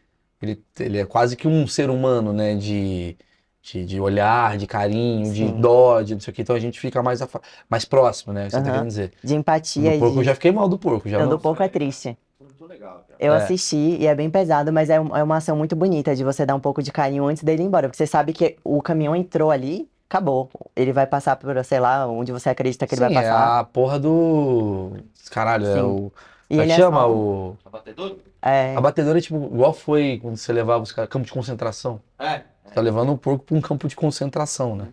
ele, 0.42 0.62
ele 0.78 0.98
é 0.98 1.06
quase 1.06 1.36
que 1.36 1.46
um 1.46 1.66
ser 1.66 1.90
humano, 1.90 2.32
né? 2.32 2.54
De, 2.56 3.16
de, 3.62 3.84
de 3.84 4.00
olhar, 4.00 4.56
de 4.58 4.66
carinho, 4.66 5.32
de 5.32 5.46
Sim. 5.46 5.60
dó, 5.60 6.02
de 6.02 6.14
não 6.14 6.20
sei 6.20 6.32
o 6.32 6.34
que. 6.34 6.42
Então 6.42 6.56
a 6.56 6.60
gente 6.60 6.80
fica 6.80 7.02
mais, 7.02 7.20
mais 7.68 7.84
próximo, 7.84 8.32
né? 8.32 8.48
Você 8.50 8.56
tá 8.56 8.62
Aham. 8.62 8.72
querendo 8.72 8.88
dizer. 8.88 9.12
De 9.22 9.34
empatia 9.34 9.90
Do 9.90 9.96
e 9.96 9.98
porco, 10.00 10.18
eu 10.18 10.22
de... 10.22 10.24
já 10.24 10.34
fiquei 10.34 10.50
mal 10.52 10.68
do 10.68 10.78
porco. 10.78 11.08
Já 11.08 11.16
Então, 11.18 11.28
do 11.28 11.36
não- 11.36 11.38
pouco 11.42 11.62
é 11.62 11.68
triste. 11.68 12.16
Muito 12.40 12.64
legal, 12.66 13.04
cara. 13.06 13.16
Eu 13.18 13.32
É. 13.34 13.36
assisti 13.36 13.76
e 13.76 14.06
é 14.06 14.14
bem 14.14 14.30
pesado, 14.30 14.72
mas 14.72 14.88
é, 14.88 14.94
é 14.94 15.00
uma 15.22 15.36
ação 15.36 15.56
muito 15.56 15.76
bonita 15.76 16.16
de 16.16 16.24
você 16.24 16.46
dar 16.46 16.54
um 16.54 16.60
pouco 16.60 16.82
de 16.82 16.90
carinho 16.90 17.26
antes 17.26 17.42
dele 17.44 17.62
ir 17.62 17.66
embora. 17.66 17.86
Porque 17.88 17.98
você 17.98 18.06
sabe 18.06 18.32
que 18.32 18.56
o 18.64 18.80
caminhão 18.82 19.14
entrou 19.14 19.50
ali, 19.50 19.88
acabou. 20.10 20.50
Ele 20.74 20.92
vai 20.92 21.06
passar 21.06 21.36
por, 21.36 21.64
sei 21.64 21.78
lá, 21.78 22.06
onde 22.08 22.32
você 22.32 22.48
acredita 22.50 22.86
que 22.86 22.94
ele 22.96 23.06
Sim, 23.06 23.14
vai 23.14 23.24
é 23.24 23.28
passar. 23.28 23.60
a 23.60 23.64
porra 23.64 23.98
do. 23.98 24.92
Caralho, 25.30 25.66
é 25.66 25.74
Sim. 25.74 25.80
o. 25.82 26.12
E 26.50 26.54
é 26.54 26.62
ele 26.62 26.66
que 26.66 26.72
é 26.72 26.76
chama? 26.76 27.00
só- 27.02 27.10
O. 27.10 27.56
Abatedor? 27.64 28.16
É, 28.42 28.74
A 28.74 28.80
batedora 28.80 29.18
é 29.18 29.22
tipo, 29.22 29.36
igual 29.36 29.72
foi 29.72 30.18
quando 30.20 30.36
você 30.36 30.52
levava 30.52 30.82
os 30.82 30.90
caras 30.92 31.08
campo 31.10 31.24
de 31.26 31.32
concentração. 31.32 32.00
É. 32.18 32.40
Você 32.64 32.74
tá 32.74 32.80
levando 32.80 33.12
um 33.12 33.16
porco 33.16 33.44
pra 33.44 33.56
um 33.56 33.60
campo 33.60 33.86
de 33.86 33.94
concentração, 33.94 34.74
né? 34.74 34.88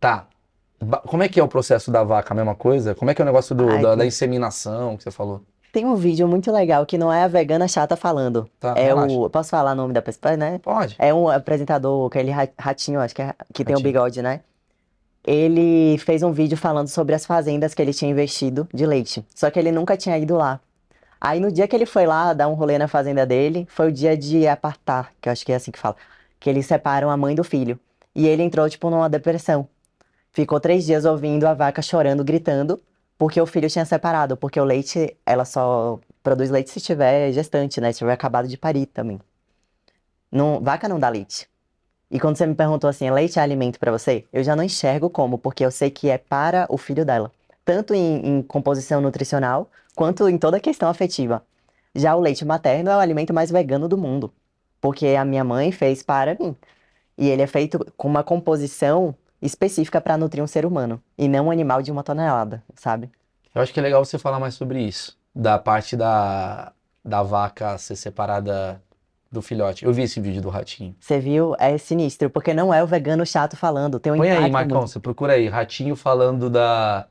Tá. 0.00 0.26
Como 1.06 1.22
é 1.22 1.28
que 1.28 1.40
é 1.40 1.42
o 1.42 1.48
processo 1.48 1.90
da 1.90 2.04
vaca? 2.04 2.32
A 2.32 2.36
mesma 2.36 2.54
coisa? 2.54 2.94
Como 2.94 3.10
é 3.10 3.14
que 3.14 3.20
é 3.20 3.24
o 3.24 3.26
negócio 3.26 3.54
do- 3.54 3.68
Ai, 3.68 3.82
da, 3.82 3.90
que- 3.90 3.96
da 3.96 4.06
inseminação 4.06 4.96
que 4.96 5.02
você 5.02 5.10
falou? 5.10 5.42
Tem 5.72 5.84
um 5.84 5.94
vídeo 5.94 6.26
muito 6.26 6.50
legal 6.50 6.84
que 6.86 6.96
não 6.96 7.12
é 7.12 7.22
a 7.24 7.28
vegana 7.28 7.68
chata 7.68 7.94
falando. 7.96 8.48
Tá, 8.58 8.74
É 8.76 8.84
relaxa. 8.86 9.14
o. 9.14 9.28
Posso 9.30 9.50
falar 9.50 9.72
o 9.72 9.74
nome 9.74 9.92
da 9.92 10.00
pessoa, 10.02 10.36
né? 10.36 10.58
Pode. 10.58 10.96
É 10.98 11.12
um 11.12 11.28
apresentador, 11.28 12.06
aquele 12.06 12.30
ra- 12.30 12.48
ratinho, 12.58 13.00
acho 13.00 13.14
que, 13.14 13.22
é, 13.22 13.34
que 13.52 13.64
tem 13.64 13.74
o 13.74 13.78
Ratinho. 13.78 13.92
bigode, 13.92 14.22
né? 14.22 14.40
Ele 15.24 15.98
fez 15.98 16.22
um 16.22 16.32
vídeo 16.32 16.56
falando 16.56 16.88
sobre 16.88 17.14
as 17.14 17.26
fazendas 17.26 17.74
que 17.74 17.82
ele 17.82 17.92
tinha 17.92 18.10
investido 18.10 18.66
de 18.72 18.86
leite. 18.86 19.24
Só 19.34 19.50
que 19.50 19.58
ele 19.58 19.70
nunca 19.70 19.96
tinha 19.96 20.16
ido 20.16 20.36
lá. 20.36 20.58
Aí 21.20 21.38
no 21.40 21.50
dia 21.52 21.66
que 21.68 21.74
ele 21.76 21.84
foi 21.84 22.06
lá 22.06 22.32
dar 22.32 22.48
um 22.48 22.54
rolê 22.54 22.78
na 22.78 22.88
fazenda 22.88 23.26
dele, 23.26 23.66
foi 23.68 23.88
o 23.88 23.92
dia 23.92 24.16
de 24.16 24.46
apartar, 24.46 25.12
que 25.20 25.28
eu 25.28 25.32
acho 25.32 25.44
que 25.44 25.52
é 25.52 25.56
assim 25.56 25.70
que 25.70 25.78
fala. 25.78 25.96
Que 26.40 26.48
eles 26.48 26.64
separam 26.66 27.10
a 27.10 27.16
mãe 27.16 27.34
do 27.34 27.44
filho. 27.44 27.78
E 28.14 28.26
ele 28.26 28.42
entrou, 28.42 28.68
tipo, 28.70 28.88
numa 28.88 29.08
depressão. 29.08 29.68
Ficou 30.32 30.60
três 30.60 30.86
dias 30.86 31.04
ouvindo 31.04 31.44
a 31.46 31.54
vaca 31.54 31.82
chorando, 31.82 32.24
gritando, 32.24 32.80
porque 33.18 33.40
o 33.40 33.46
filho 33.46 33.68
tinha 33.68 33.84
separado. 33.84 34.36
Porque 34.36 34.60
o 34.60 34.64
leite, 34.64 35.16
ela 35.26 35.44
só 35.44 35.98
produz 36.22 36.50
leite 36.50 36.70
se 36.70 36.80
tiver 36.80 37.32
gestante, 37.32 37.80
né? 37.80 37.92
Se 37.92 37.98
tiver 37.98 38.12
acabado 38.12 38.48
de 38.48 38.56
parir 38.56 38.86
também. 38.86 39.20
Não, 40.30 40.60
vaca 40.60 40.88
não 40.88 41.00
dá 41.00 41.08
leite. 41.08 41.48
E 42.10 42.20
quando 42.20 42.36
você 42.36 42.46
me 42.46 42.54
perguntou 42.54 42.88
assim, 42.88 43.10
leite 43.10 43.38
é 43.38 43.42
alimento 43.42 43.78
pra 43.78 43.92
você? 43.92 44.24
Eu 44.32 44.42
já 44.42 44.56
não 44.56 44.64
enxergo 44.64 45.10
como, 45.10 45.36
porque 45.36 45.64
eu 45.64 45.70
sei 45.70 45.90
que 45.90 46.08
é 46.08 46.16
para 46.16 46.66
o 46.70 46.78
filho 46.78 47.04
dela. 47.04 47.30
Tanto 47.64 47.92
em, 47.94 48.38
em 48.38 48.42
composição 48.42 49.00
nutricional, 49.00 49.70
quanto 49.94 50.28
em 50.28 50.38
toda 50.38 50.56
a 50.56 50.60
questão 50.60 50.88
afetiva. 50.88 51.44
Já 51.94 52.14
o 52.16 52.20
leite 52.20 52.44
materno 52.44 52.90
é 52.90 52.96
o 52.96 53.00
alimento 53.00 53.34
mais 53.34 53.50
vegano 53.50 53.88
do 53.88 53.98
mundo. 53.98 54.32
Porque 54.80 55.08
a 55.08 55.24
minha 55.24 55.44
mãe 55.44 55.72
fez 55.72 56.02
para 56.02 56.36
mim. 56.40 56.56
E 57.18 57.28
ele 57.28 57.42
é 57.42 57.46
feito 57.46 57.78
com 57.96 58.08
uma 58.08 58.22
composição 58.22 59.14
específica 59.40 60.00
para 60.00 60.16
nutrir 60.16 60.42
um 60.42 60.46
ser 60.46 60.64
humano. 60.66 61.00
E 61.16 61.28
não 61.28 61.46
um 61.46 61.50
animal 61.50 61.82
de 61.82 61.90
uma 61.92 62.02
tonelada, 62.02 62.62
sabe? 62.74 63.10
Eu 63.54 63.62
acho 63.62 63.72
que 63.72 63.80
é 63.80 63.82
legal 63.82 64.04
você 64.04 64.18
falar 64.18 64.38
mais 64.38 64.54
sobre 64.54 64.80
isso. 64.82 65.16
Da 65.34 65.58
parte 65.58 65.96
da, 65.96 66.72
da 67.04 67.22
vaca 67.22 67.76
ser 67.78 67.96
separada 67.96 68.82
do 69.30 69.42
filhote. 69.42 69.84
Eu 69.84 69.92
vi 69.92 70.02
esse 70.02 70.20
vídeo 70.20 70.40
do 70.40 70.48
ratinho. 70.48 70.94
Você 70.98 71.20
viu? 71.20 71.54
É 71.58 71.76
sinistro, 71.78 72.30
porque 72.30 72.54
não 72.54 72.72
é 72.72 72.82
o 72.82 72.86
vegano 72.86 73.24
chato 73.26 73.56
falando. 73.56 74.00
Tem 74.00 74.12
um 74.12 74.16
Põe 74.16 74.30
aí, 74.30 74.50
Marcão, 74.50 74.78
muito- 74.78 74.90
você 74.90 74.98
procura 75.00 75.34
aí. 75.34 75.48
Ratinho 75.48 75.94
falando 75.94 76.48
da 76.50 77.06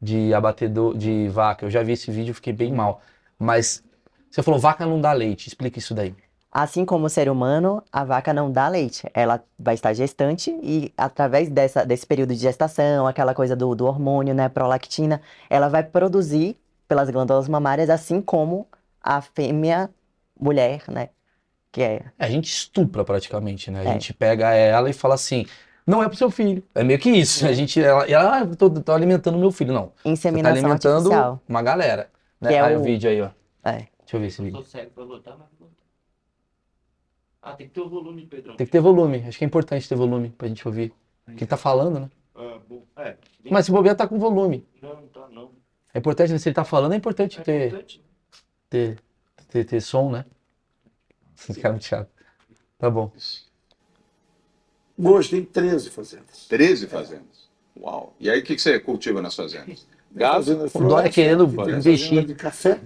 de 0.00 0.34
abatedor 0.34 0.96
de 0.96 1.28
vaca. 1.28 1.64
Eu 1.64 1.70
já 1.70 1.82
vi 1.82 1.92
esse 1.92 2.10
vídeo, 2.10 2.34
fiquei 2.34 2.52
bem 2.52 2.72
mal. 2.72 3.00
Mas 3.38 3.82
você 4.30 4.42
falou 4.42 4.60
vaca 4.60 4.84
não 4.84 5.00
dá 5.00 5.12
leite. 5.12 5.48
Explica 5.48 5.78
isso 5.78 5.94
daí. 5.94 6.14
Assim 6.58 6.86
como 6.86 7.04
o 7.04 7.10
ser 7.10 7.28
humano, 7.28 7.82
a 7.92 8.02
vaca 8.02 8.32
não 8.32 8.50
dá 8.50 8.66
leite. 8.66 9.06
Ela 9.12 9.44
vai 9.58 9.74
estar 9.74 9.92
gestante 9.92 10.50
e, 10.62 10.90
através 10.96 11.50
dessa, 11.50 11.84
desse 11.84 12.06
período 12.06 12.32
de 12.32 12.40
gestação, 12.40 13.06
aquela 13.06 13.34
coisa 13.34 13.54
do, 13.54 13.74
do 13.74 13.84
hormônio, 13.84 14.32
né, 14.34 14.48
prolactina, 14.48 15.20
ela 15.50 15.68
vai 15.68 15.82
produzir 15.82 16.56
pelas 16.88 17.10
glândulas 17.10 17.46
mamárias, 17.46 17.90
assim 17.90 18.22
como 18.22 18.66
a 19.02 19.20
fêmea 19.20 19.90
mulher, 20.40 20.84
né? 20.88 21.10
Que 21.70 21.82
é. 21.82 22.02
É, 22.18 22.24
a 22.24 22.30
gente 22.30 22.46
estupra 22.48 23.04
praticamente, 23.04 23.70
né? 23.70 23.80
A 23.80 23.84
É. 23.90 23.92
gente 23.92 24.14
pega 24.14 24.54
ela 24.54 24.88
e 24.88 24.94
fala 24.94 25.14
assim, 25.14 25.44
não 25.86 26.02
é 26.02 26.08
pro 26.08 26.16
seu 26.16 26.30
filho. 26.30 26.62
É 26.74 26.82
meio 26.82 26.98
que 26.98 27.10
isso. 27.10 27.44
A 27.46 27.52
gente, 27.52 27.82
ela, 27.82 28.08
e 28.08 28.14
ela, 28.14 28.34
ah, 28.38 28.40
eu 28.40 28.56
tô, 28.56 28.70
tô 28.70 28.92
alimentando 28.92 29.36
meu 29.36 29.50
filho. 29.52 29.74
Não, 29.74 29.92
você 29.96 30.04
tá 30.04 30.10
Inseminação 30.10 30.56
alimentando 30.58 30.96
artificial. 31.12 31.40
uma 31.46 31.60
galera. 31.60 32.08
Né? 32.40 32.48
Que 32.48 32.54
é 32.54 32.60
aí 32.62 32.76
o 32.76 32.80
o- 32.80 32.82
vídeo 32.82 33.10
aí, 33.10 33.20
ó. 33.20 33.28
É. 33.62 33.72
Deixa 34.00 34.16
eu 34.16 34.20
ver 34.20 34.26
esse 34.28 34.38
Eu 34.40 34.44
vídeo. 34.46 34.56
sou 34.62 34.64
cego 34.64 34.90
pra 34.94 35.04
botar, 35.04 35.36
mas. 35.38 35.48
Ah, 37.46 37.52
tem 37.52 37.68
que 37.68 37.74
ter 37.74 37.80
o 37.80 37.88
volume, 37.88 38.26
Pedrão. 38.26 38.56
Tem 38.56 38.66
que 38.66 38.72
ter 38.72 38.80
volume. 38.80 39.24
Acho 39.28 39.38
que 39.38 39.44
é 39.44 39.46
importante 39.46 39.88
ter 39.88 39.94
volume 39.94 40.30
pra 40.30 40.48
gente 40.48 40.66
ouvir. 40.66 40.92
Quem 41.36 41.46
tá 41.46 41.56
falando, 41.56 42.00
né? 42.00 42.10
Ah, 42.34 42.58
bom. 42.68 42.82
É. 42.96 43.16
Mas 43.48 43.66
se 43.66 43.70
bobear, 43.70 43.94
tá 43.94 44.08
com 44.08 44.18
volume. 44.18 44.66
Não, 44.82 44.96
não 44.96 45.06
tá 45.06 45.28
não. 45.30 45.50
É 45.94 45.98
importante, 46.00 46.32
né? 46.32 46.38
Se 46.38 46.48
ele 46.48 46.54
tá 46.56 46.64
falando, 46.64 46.94
é 46.94 46.96
importante 46.96 47.38
É 47.38 47.42
ter, 47.44 47.66
importante. 47.68 48.04
ter, 48.68 48.98
ter, 49.48 49.64
ter 49.64 49.80
som, 49.80 50.10
né? 50.10 50.24
Esse 51.38 51.60
cara 51.60 51.68
é 51.68 51.72
muito 51.74 51.84
chato. 51.86 52.10
Tá 52.78 52.90
bom. 52.90 53.12
Hoje 54.98 55.30
tem 55.30 55.44
13 55.44 55.90
fazendas. 55.90 56.46
13 56.48 56.88
fazendas. 56.88 57.48
Uau. 57.78 58.12
E 58.18 58.28
aí 58.28 58.40
o 58.40 58.42
que, 58.42 58.56
que 58.56 58.60
você 58.60 58.80
cultiva 58.80 59.22
nas 59.22 59.36
fazendas? 59.36 59.86
Gado? 60.10 60.34
Fazenda 60.34 60.68
de 60.68 60.76
O 60.76 60.80
Dória 60.80 60.88
floresta, 60.88 61.10
querendo 61.14 61.44
investir. 61.44 62.08
Fazenda 62.08 62.26
de 62.26 62.34
café 62.34 62.80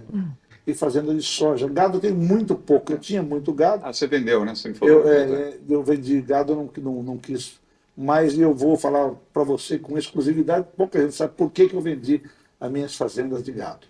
e 0.71 0.75
fazenda 0.75 1.15
de 1.15 1.23
soja. 1.23 1.69
Gado 1.69 2.01
tem 2.01 2.13
muito 2.13 2.55
pouco. 2.55 2.93
Eu 2.93 2.99
tinha 2.99 3.23
muito 3.23 3.53
gado. 3.53 3.83
Ah, 3.85 3.93
você 3.93 4.07
vendeu, 4.07 4.45
né? 4.45 4.55
Você 4.55 4.69
me 4.69 4.75
falou. 4.75 4.95
Eu, 4.95 5.09
é, 5.09 5.23
é, 5.23 5.59
eu 5.69 5.83
vendi 5.83 6.21
gado, 6.21 6.53
eu 6.53 6.57
não, 6.57 6.93
não, 6.93 7.03
não 7.03 7.19
quis. 7.19 7.61
Mas 7.97 8.39
eu 8.39 8.55
vou 8.55 8.77
falar 8.77 9.13
para 9.33 9.43
você 9.43 9.79
com 9.79 9.99
exclusividade. 9.99 10.67
Pouca 10.77 11.01
gente 11.01 11.15
sabe 11.15 11.35
por 11.37 11.51
que, 11.51 11.69
que 11.69 11.75
eu 11.75 11.81
vendi 11.81 12.23
as 12.59 12.71
minhas 12.71 12.95
fazendas 12.95 13.43
de 13.43 13.53
gado. 13.53 13.87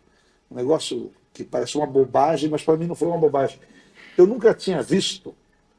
Um 0.51 0.57
negócio 0.57 1.11
que 1.33 1.45
parece 1.45 1.76
uma 1.76 1.87
bobagem, 1.87 2.51
mas 2.51 2.62
para 2.62 2.76
mim 2.76 2.87
não 2.87 2.95
foi 2.95 3.09
uma 3.09 3.18
bobagem. 3.18 3.59
Eu 4.16 4.26
nunca 4.26 4.53
tinha 4.55 4.83
visto 4.83 5.35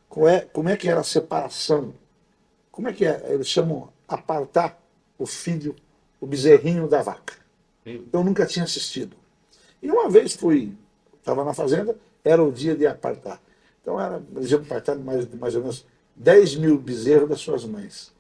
qual 0.08 0.28
é, 0.28 0.42
como 0.42 0.70
é 0.70 0.78
que 0.78 0.88
era 0.88 1.02
a 1.02 1.04
separação. 1.04 1.94
Como 2.72 2.88
é 2.88 2.94
que 2.94 3.06
é? 3.06 3.26
Eles 3.30 3.48
chamam 3.48 3.90
apartar 4.08 4.82
o 5.18 5.26
filho, 5.26 5.76
o 6.20 6.26
bezerrinho 6.26 6.88
da 6.88 7.02
vaca. 7.02 7.36
Eu 7.86 8.24
nunca 8.24 8.46
tinha 8.46 8.64
assistido. 8.64 9.16
E 9.82 9.90
uma 9.90 10.10
vez 10.10 10.36
fui, 10.36 10.74
estava 11.22 11.46
na 11.46 11.54
fazenda, 11.54 11.96
era 12.24 12.44
o 12.44 12.52
dia 12.52 12.76
de 12.76 12.86
apartar. 12.86 13.42
Então 13.82 14.00
era, 14.00 14.22
eles 14.36 14.52
iam 14.52 14.62
apartar 14.62 14.96
mais, 14.96 15.28
mais 15.34 15.56
ou 15.56 15.62
menos 15.62 15.86
10 16.16 16.56
mil 16.58 16.78
bezerros 16.78 17.30
das 17.30 17.40
suas 17.40 17.66
mães. 17.66 18.12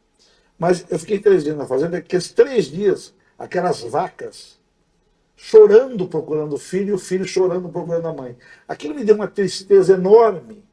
Mas 0.58 0.86
eu 0.90 0.98
fiquei 0.98 1.20
três 1.20 1.44
dias 1.44 1.58
na 1.58 1.66
fazenda, 1.66 1.98
aqueles 1.98 2.32
três 2.32 2.66
dias, 2.66 3.14
aquelas 3.38 3.82
vacas 3.82 4.60
chorando 5.36 6.08
procurando 6.08 6.54
o 6.54 6.58
filho 6.60 6.90
e 6.90 6.94
o 6.94 7.00
filho 7.00 7.26
chorando 7.26 7.68
procurando 7.68 8.08
a 8.08 8.14
mãe. 8.14 8.38
Aquilo 8.68 8.94
me 8.94 9.04
deu 9.04 9.16
uma 9.16 9.28
tristeza 9.28 9.94
enorme. 9.94 10.64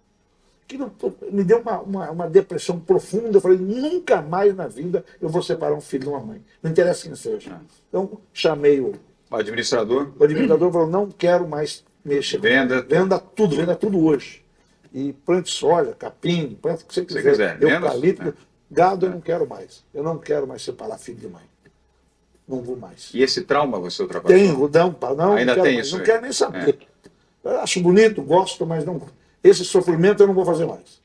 Aquilo 0.63 0.93
me 1.33 1.43
deu 1.43 1.61
uma, 1.61 1.81
uma, 1.81 2.11
uma 2.11 2.29
depressão 2.29 2.79
profunda. 2.79 3.39
Eu 3.39 3.41
falei, 3.41 3.57
nunca 3.57 4.21
mais 4.21 4.55
na 4.55 4.69
vida 4.69 5.03
eu 5.23 5.31
vou 5.31 5.43
separar 5.43 5.75
um 5.75 5.81
filho 5.81 6.03
de 6.03 6.09
uma 6.11 6.21
mãe. 6.21 6.45
Não 6.63 6.71
interessa 6.71 7.07
quem 7.07 7.15
seja. 7.15 7.59
Então 7.89 8.21
chamei 8.31 8.79
o, 8.79 8.93
O 9.31 9.37
administrador? 9.37 10.13
o 10.19 10.23
administrador 10.23 10.71
falou, 10.71 10.87
não 10.87 11.11
quero 11.11 11.49
mais 11.49 11.83
Venda. 12.41 12.83
Venda 12.83 13.19
tudo, 13.19 13.57
venda 13.57 13.75
tudo 13.77 14.05
hoje. 14.05 14.43
E 14.93 15.13
plante 15.13 15.51
soja, 15.51 15.93
capim, 15.95 16.57
plante 16.61 16.83
o 16.83 16.87
que 16.87 16.95
você 16.95 17.05
quiser. 17.05 17.23
quiser, 17.23 17.59
menos, 17.59 17.85
Eucalipto. 17.85 18.25
né? 18.25 18.33
Gado 18.71 19.07
eu 19.07 19.11
não 19.11 19.21
quero 19.21 19.47
mais. 19.49 19.85
Eu 19.95 20.03
não 20.03 20.19
quero 20.19 20.47
mais 20.47 20.63
separar 20.63 20.99
filho 20.99 21.19
de 21.19 21.29
mãe. 21.29 21.43
Não 22.47 22.63
vou 22.63 22.77
mais. 22.77 23.11
E 23.13 23.23
esse 23.23 23.43
trauma 23.43 23.79
você 23.79 24.03
ultrapassou? 24.03 24.37
Tenho, 24.37 24.69
não, 24.73 25.15
não, 25.17 25.33
Ainda 25.35 25.55
não 25.55 25.55
quero 25.55 25.63
tem 25.63 25.75
mais, 25.75 25.87
isso 25.87 25.97
não 25.97 26.01
aí. 26.01 26.07
quero 26.07 26.23
nem 26.23 26.33
saber. 26.33 26.79
Eu 27.45 27.61
acho 27.61 27.81
bonito, 27.81 28.23
gosto, 28.23 28.67
mas 28.67 28.85
não. 28.85 29.01
Esse 29.45 29.65
sofrimento 29.65 30.23
eu 30.23 30.27
não 30.27 30.35
vou 30.35 30.45
fazer 30.45 30.67
mais. 30.67 31.01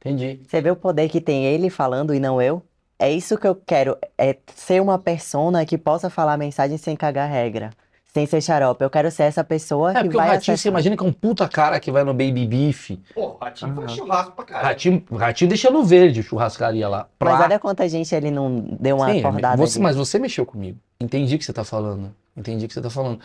Entendi. 0.00 0.40
Você 0.46 0.60
vê 0.60 0.70
o 0.70 0.76
poder 0.76 1.08
que 1.08 1.20
tem 1.20 1.44
ele 1.46 1.68
falando 1.68 2.14
e 2.14 2.20
não 2.20 2.40
eu? 2.40 2.62
É 2.98 3.10
isso 3.10 3.36
que 3.36 3.46
eu 3.46 3.54
quero, 3.54 3.98
é 4.16 4.36
ser 4.54 4.80
uma 4.80 4.98
persona 4.98 5.66
que 5.66 5.76
possa 5.76 6.08
falar 6.08 6.34
a 6.34 6.38
mensagem 6.38 6.78
sem 6.78 6.96
cagar 6.96 7.28
regra, 7.28 7.70
sem 8.16 8.24
ser 8.24 8.40
xarope. 8.40 8.82
Eu 8.82 8.88
quero 8.88 9.10
ser 9.10 9.24
essa 9.24 9.44
pessoa 9.44 9.90
É 9.90 9.94
que 9.96 10.00
porque 10.04 10.16
o 10.16 10.20
vai 10.20 10.28
Ratinho, 10.30 10.56
você 10.56 10.68
imagina 10.68 10.96
que 10.96 11.04
é 11.04 11.06
um 11.06 11.12
puta 11.12 11.46
cara 11.46 11.78
que 11.78 11.90
vai 11.92 12.02
no 12.02 12.14
Baby 12.14 12.46
Beef. 12.46 12.92
Pô, 13.14 13.26
o 13.32 13.36
Ratinho 13.36 13.74
faz 13.74 13.86
Aham. 13.88 13.96
churrasco 13.96 14.32
pra 14.32 14.44
caralho. 14.46 14.66
Ratinho, 14.68 15.04
Ratinho 15.12 15.48
deixa 15.50 15.70
no 15.70 15.84
verde 15.84 16.22
churrascaria 16.22 16.88
lá. 16.88 17.08
Mas 17.20 17.36
Pra- 17.36 17.44
olha 17.44 17.58
quanta 17.58 17.86
gente 17.86 18.14
ele 18.14 18.30
não 18.30 18.60
deu 18.80 18.96
uma 18.96 19.12
Sim, 19.12 19.18
acordada 19.20 19.56
você, 19.58 19.76
ali. 19.78 19.82
mas 19.82 19.96
você 19.96 20.18
mexeu 20.18 20.46
comigo. 20.46 20.78
Entendi 20.98 21.34
o 21.34 21.38
que 21.38 21.44
você 21.44 21.52
tá 21.52 21.62
falando. 21.64 22.10
Entendi 22.34 22.64
o 22.64 22.68
que 22.68 22.72
você 22.72 22.80
tá 22.80 22.88
falando. 22.88 23.20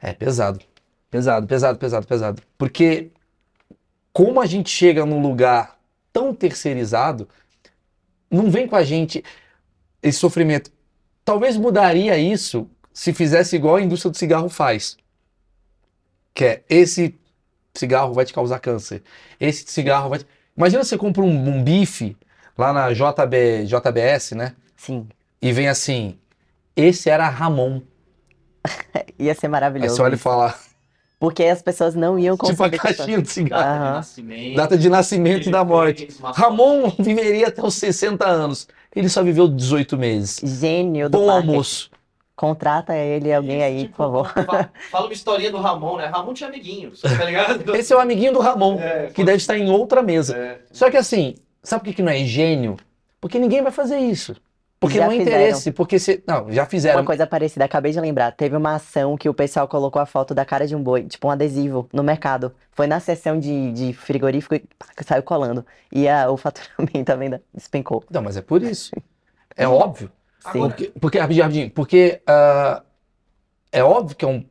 É 0.00 0.12
pesado. 0.12 0.58
Pesado, 1.08 1.46
pesado, 1.46 1.78
pesado, 1.78 2.04
pesado. 2.06 2.42
Porque 2.58 3.10
como 4.12 4.40
a 4.40 4.46
gente 4.46 4.70
chega 4.70 5.06
num 5.06 5.22
lugar 5.22 5.76
tão 6.12 6.34
terceirizado, 6.34 7.28
não 8.28 8.50
vem 8.50 8.66
com 8.66 8.74
a 8.74 8.82
gente 8.82 9.22
esse 10.02 10.18
sofrimento. 10.18 10.70
Talvez 11.24 11.56
mudaria 11.56 12.18
isso 12.18 12.68
se 12.92 13.12
fizesse 13.12 13.56
igual 13.56 13.76
a 13.76 13.82
indústria 13.82 14.10
do 14.10 14.16
cigarro 14.16 14.48
faz. 14.48 14.96
Que 16.34 16.44
é 16.44 16.62
esse 16.68 17.14
cigarro 17.74 18.12
vai 18.14 18.24
te 18.24 18.32
causar 18.32 18.58
câncer. 18.58 19.02
Esse 19.40 19.64
cigarro 19.70 20.08
vai 20.10 20.18
te... 20.18 20.26
Imagina 20.56 20.84
você 20.84 20.96
compra 20.98 21.22
um, 21.22 21.48
um 21.56 21.62
bife 21.62 22.16
lá 22.56 22.72
na 22.72 22.92
JB, 22.92 23.66
JBS, 23.66 24.32
né? 24.32 24.54
Sim, 24.76 25.06
E 25.40 25.52
vem 25.52 25.68
assim, 25.68 26.18
esse 26.76 27.08
era 27.08 27.28
Ramon. 27.28 27.80
ia 29.18 29.34
ser 29.34 29.46
Aí 29.46 29.50
maravilhoso. 29.50 29.96
você 29.96 30.02
olha 30.02 30.14
e 30.14 30.18
fala, 30.18 30.54
Porque 31.18 31.44
as 31.44 31.62
pessoas 31.62 31.94
não 31.94 32.18
iam 32.18 32.36
tipo 32.36 32.50
a 32.62 32.70
conseguir. 32.70 32.78
caixinha 32.78 33.22
de 33.22 33.30
cigarro. 33.30 33.62
Data 33.62 33.72
de 33.78 33.82
Aham. 33.84 33.92
nascimento. 33.94 34.56
Data 34.56 34.78
de 34.78 34.88
nascimento 34.90 35.48
e 35.48 35.52
da 35.52 35.64
morte. 35.64 36.08
Ramon 36.22 36.90
viveria 36.98 37.48
até 37.48 37.62
os 37.64 37.74
60 37.74 38.26
anos. 38.26 38.68
Ele 38.94 39.08
só 39.08 39.22
viveu 39.22 39.48
18 39.48 39.96
meses. 39.96 40.40
Gênio 40.60 41.08
do 41.08 41.18
Bom 41.18 41.26
marketing. 41.26 41.48
almoço. 41.50 41.90
Contrata 42.42 42.96
ele, 42.96 43.32
alguém 43.32 43.62
aí, 43.62 43.82
Tipo, 43.82 43.90
por 43.94 44.26
favor. 44.26 44.44
Fala, 44.44 44.70
fala 44.90 45.06
uma 45.06 45.12
historinha 45.12 45.48
do 45.52 45.58
Ramon, 45.58 45.96
né? 45.98 46.06
Ramon 46.06 46.34
tinha 46.34 46.48
amiguinhos, 46.48 47.00
tá 47.00 47.24
ligado? 47.24 47.70
Esse 47.76 47.92
é 47.92 47.96
o 47.96 48.00
amiguinho 48.00 48.32
do 48.32 48.40
Ramon, 48.40 48.80
É, 48.80 49.06
que 49.14 49.22
deve 49.22 49.36
estar 49.36 49.56
em 49.56 49.70
outra 49.70 50.02
mesa. 50.02 50.36
É. 50.36 50.58
Só 50.72 50.90
que 50.90 50.96
assim, 50.96 51.36
sabe 51.62 51.84
por 51.84 51.90
que 51.90 51.94
que 51.94 52.02
não 52.02 52.10
é 52.10 52.24
gênio? 52.24 52.76
Porque 53.20 53.38
ninguém 53.38 53.62
vai 53.62 53.70
fazer 53.70 53.96
isso. 53.98 54.34
Porque 54.80 54.96
Já 54.98 55.04
não 55.06 55.12
é 55.12 55.18
fizeram. 55.18 55.36
interesse. 55.38 55.70
Porque 55.70 55.96
se. 56.00 56.24
Não, 56.26 56.50
já 56.50 56.66
fizeram. 56.66 56.98
Uma 56.98 57.06
coisa 57.06 57.24
parecida, 57.28 57.64
acabei 57.64 57.92
de 57.92 58.00
lembrar. 58.00 58.32
Teve 58.32 58.56
uma 58.56 58.74
ação 58.74 59.16
que 59.16 59.28
o 59.28 59.34
pessoal 59.34 59.68
colocou 59.68 60.02
a 60.02 60.06
foto 60.06 60.34
da 60.34 60.44
cara 60.44 60.66
de 60.66 60.74
um 60.74 60.82
boi, 60.82 61.04
tipo 61.04 61.28
um 61.28 61.30
adesivo, 61.30 61.88
no 61.92 62.02
mercado. 62.02 62.52
Foi 62.72 62.88
na 62.88 62.98
seção 62.98 63.38
de, 63.38 63.70
de 63.70 63.92
frigorífico 63.92 64.56
e 64.56 64.64
pá, 64.76 64.86
saiu 65.06 65.22
colando. 65.22 65.64
E 65.92 66.08
a- 66.08 66.28
o 66.28 66.36
faturamento 66.36 67.04
também 67.04 67.30
despencou. 67.54 68.02
Não, 68.10 68.20
mas 68.20 68.36
é 68.36 68.42
por 68.42 68.60
isso. 68.64 68.90
É 69.56 69.68
óbvio. 69.68 70.10
Porque, 70.50 70.92
porque 71.00 71.18
rapidinho, 71.18 71.44
rapidinho. 71.44 71.70
Porque 71.70 72.20
ah, 72.26 72.82
é 73.70 73.82
óbvio 73.84 74.16
que 74.16 74.24
é 74.24 74.28
um. 74.28 74.44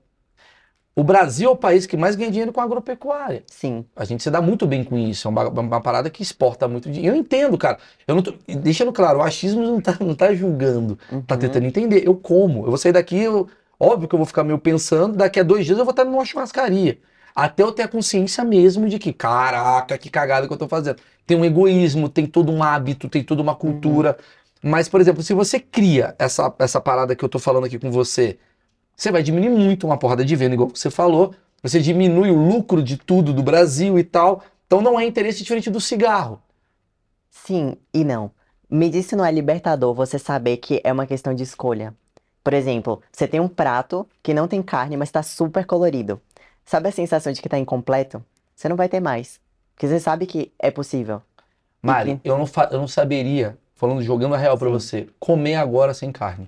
O 0.94 1.04
Brasil 1.06 1.50
é 1.50 1.54
o 1.54 1.56
país 1.56 1.86
que 1.86 1.96
mais 1.96 2.18
ganha 2.18 2.30
dinheiro 2.30 2.52
com 2.52 2.60
a 2.60 2.64
agropecuária. 2.66 3.44
Sim. 3.48 3.86
A 3.96 4.04
gente 4.04 4.22
se 4.22 4.30
dá 4.30 4.42
muito 4.42 4.68
bem 4.68 4.84
com 4.84 4.98
isso. 4.98 5.26
É 5.28 5.32
uma, 5.32 5.48
uma 5.48 5.82
parada 5.82 6.10
que 6.10 6.22
exporta 6.22 6.68
muito 6.68 6.92
dinheiro. 6.92 7.16
Eu 7.16 7.20
entendo, 7.20 7.58
cara. 7.58 7.78
Eu 8.06 8.14
não 8.16 8.22
tô, 8.22 8.34
deixando 8.46 8.92
claro, 8.92 9.20
o 9.20 9.22
achismo 9.22 9.64
não 9.64 9.80
tá, 9.80 9.96
não 10.02 10.14
tá 10.14 10.34
julgando. 10.36 10.98
Tá 11.26 11.36
Uhum. 11.36 11.40
tentando 11.40 11.66
entender. 11.66 12.06
Eu 12.06 12.14
como. 12.16 12.60
Eu 12.66 12.70
vou 12.70 12.78
sair 12.78 12.92
daqui, 12.92 13.18
eu- 13.18 13.48
óbvio 13.80 14.08
que 14.08 14.14
eu 14.14 14.20
vou 14.20 14.26
ficar 14.26 14.44
meio 14.44 14.60
pensando. 14.60 15.16
Daqui 15.16 15.40
a 15.40 15.44
dois 15.44 15.66
dias 15.66 15.78
eu 15.80 15.86
vou 15.86 15.92
estar 15.92 16.04
numa 16.04 16.26
churrascaria. 16.26 17.00
Até 17.34 17.64
eu 17.64 17.72
ter 17.72 17.84
a 17.84 17.88
consciência 17.88 18.44
mesmo 18.44 18.90
de 18.90 19.00
que, 19.00 19.14
caraca, 19.14 19.98
que 19.98 20.10
cagada 20.10 20.46
que 20.46 20.52
eu 20.54 20.58
tô 20.58 20.68
fazendo. 20.68 20.98
Tem 21.26 21.38
um 21.38 21.46
egoísmo, 21.46 22.10
tem 22.10 22.26
todo 22.28 22.52
um 22.52 22.62
hábito, 22.62 23.08
tem 23.08 23.24
toda 23.24 23.42
uma 23.42 23.56
cultura. 23.56 24.18
Mas, 24.64 24.88
por 24.88 25.02
exemplo, 25.02 25.24
se 25.24 25.34
você 25.34 25.60
cria 25.60 26.16
essa, 26.20 26.54
essa 26.60 26.80
parada 26.80 27.16
que 27.16 27.24
eu 27.26 27.30
tô 27.30 27.40
falando 27.40 27.66
aqui 27.66 27.80
com 27.80 27.92
você, 27.92 28.38
você 28.96 29.12
vai 29.12 29.24
diminuir 29.24 29.50
muito 29.50 29.88
uma 29.88 29.98
porrada 29.98 30.24
de 30.24 30.36
venda, 30.36 30.54
igual 30.54 30.70
você 30.70 30.90
falou. 30.92 31.34
Você 31.64 31.80
diminui 31.80 32.32
o 32.32 32.36
lucro 32.36 32.82
de 32.84 32.98
tudo 32.98 33.34
do 33.34 33.44
Brasil 33.44 33.98
e 33.98 34.04
tal. 34.04 34.44
Então 34.68 34.82
não 34.82 35.00
é 35.00 35.06
interesse 35.06 35.40
diferente 35.42 35.70
do 35.70 35.82
cigarro. 35.82 36.42
Sim 37.30 37.76
e 37.94 38.04
não. 38.04 38.32
Me 38.70 38.90
diz 38.90 39.06
se 39.08 39.16
não 39.16 39.26
é 39.26 39.32
libertador 39.32 39.94
você 39.94 40.18
saber 40.18 40.58
que 40.58 40.82
é 40.84 40.92
uma 40.92 41.06
questão 41.06 41.34
de 41.34 41.44
escolha. 41.44 41.94
Por 42.44 42.54
exemplo, 42.54 43.02
você 43.12 43.28
tem 43.28 43.40
um 43.40 43.48
prato 43.48 44.08
que 44.24 44.34
não 44.34 44.48
tem 44.48 44.62
carne, 44.64 44.98
mas 44.98 45.10
está 45.10 45.22
super 45.22 45.66
colorido. 45.66 46.22
Sabe 46.66 46.90
a 46.90 46.92
sensação 46.92 47.32
de 47.32 47.42
que 47.42 47.48
está 47.48 47.58
incompleto? 47.60 48.24
Você 48.56 48.70
não 48.70 48.76
vai 48.76 48.88
ter 48.90 49.00
mais. 49.00 49.40
Porque 49.76 49.88
você 49.88 50.00
sabe 50.00 50.26
que 50.26 50.52
é 50.58 50.72
possível. 50.72 51.22
Mari, 51.82 52.12
Uhum. 52.12 52.20
eu 52.24 52.38
não, 52.38 52.46
eu 52.72 52.80
não 52.80 52.88
saberia, 52.88 53.58
falando, 53.82 54.04
jogando 54.04 54.36
a 54.36 54.38
real 54.38 54.56
pra 54.60 54.68
Sim. 54.68 54.74
você, 54.74 55.08
comer 55.20 55.56
agora 55.56 55.92
sem 55.92 56.12
carne. 56.12 56.48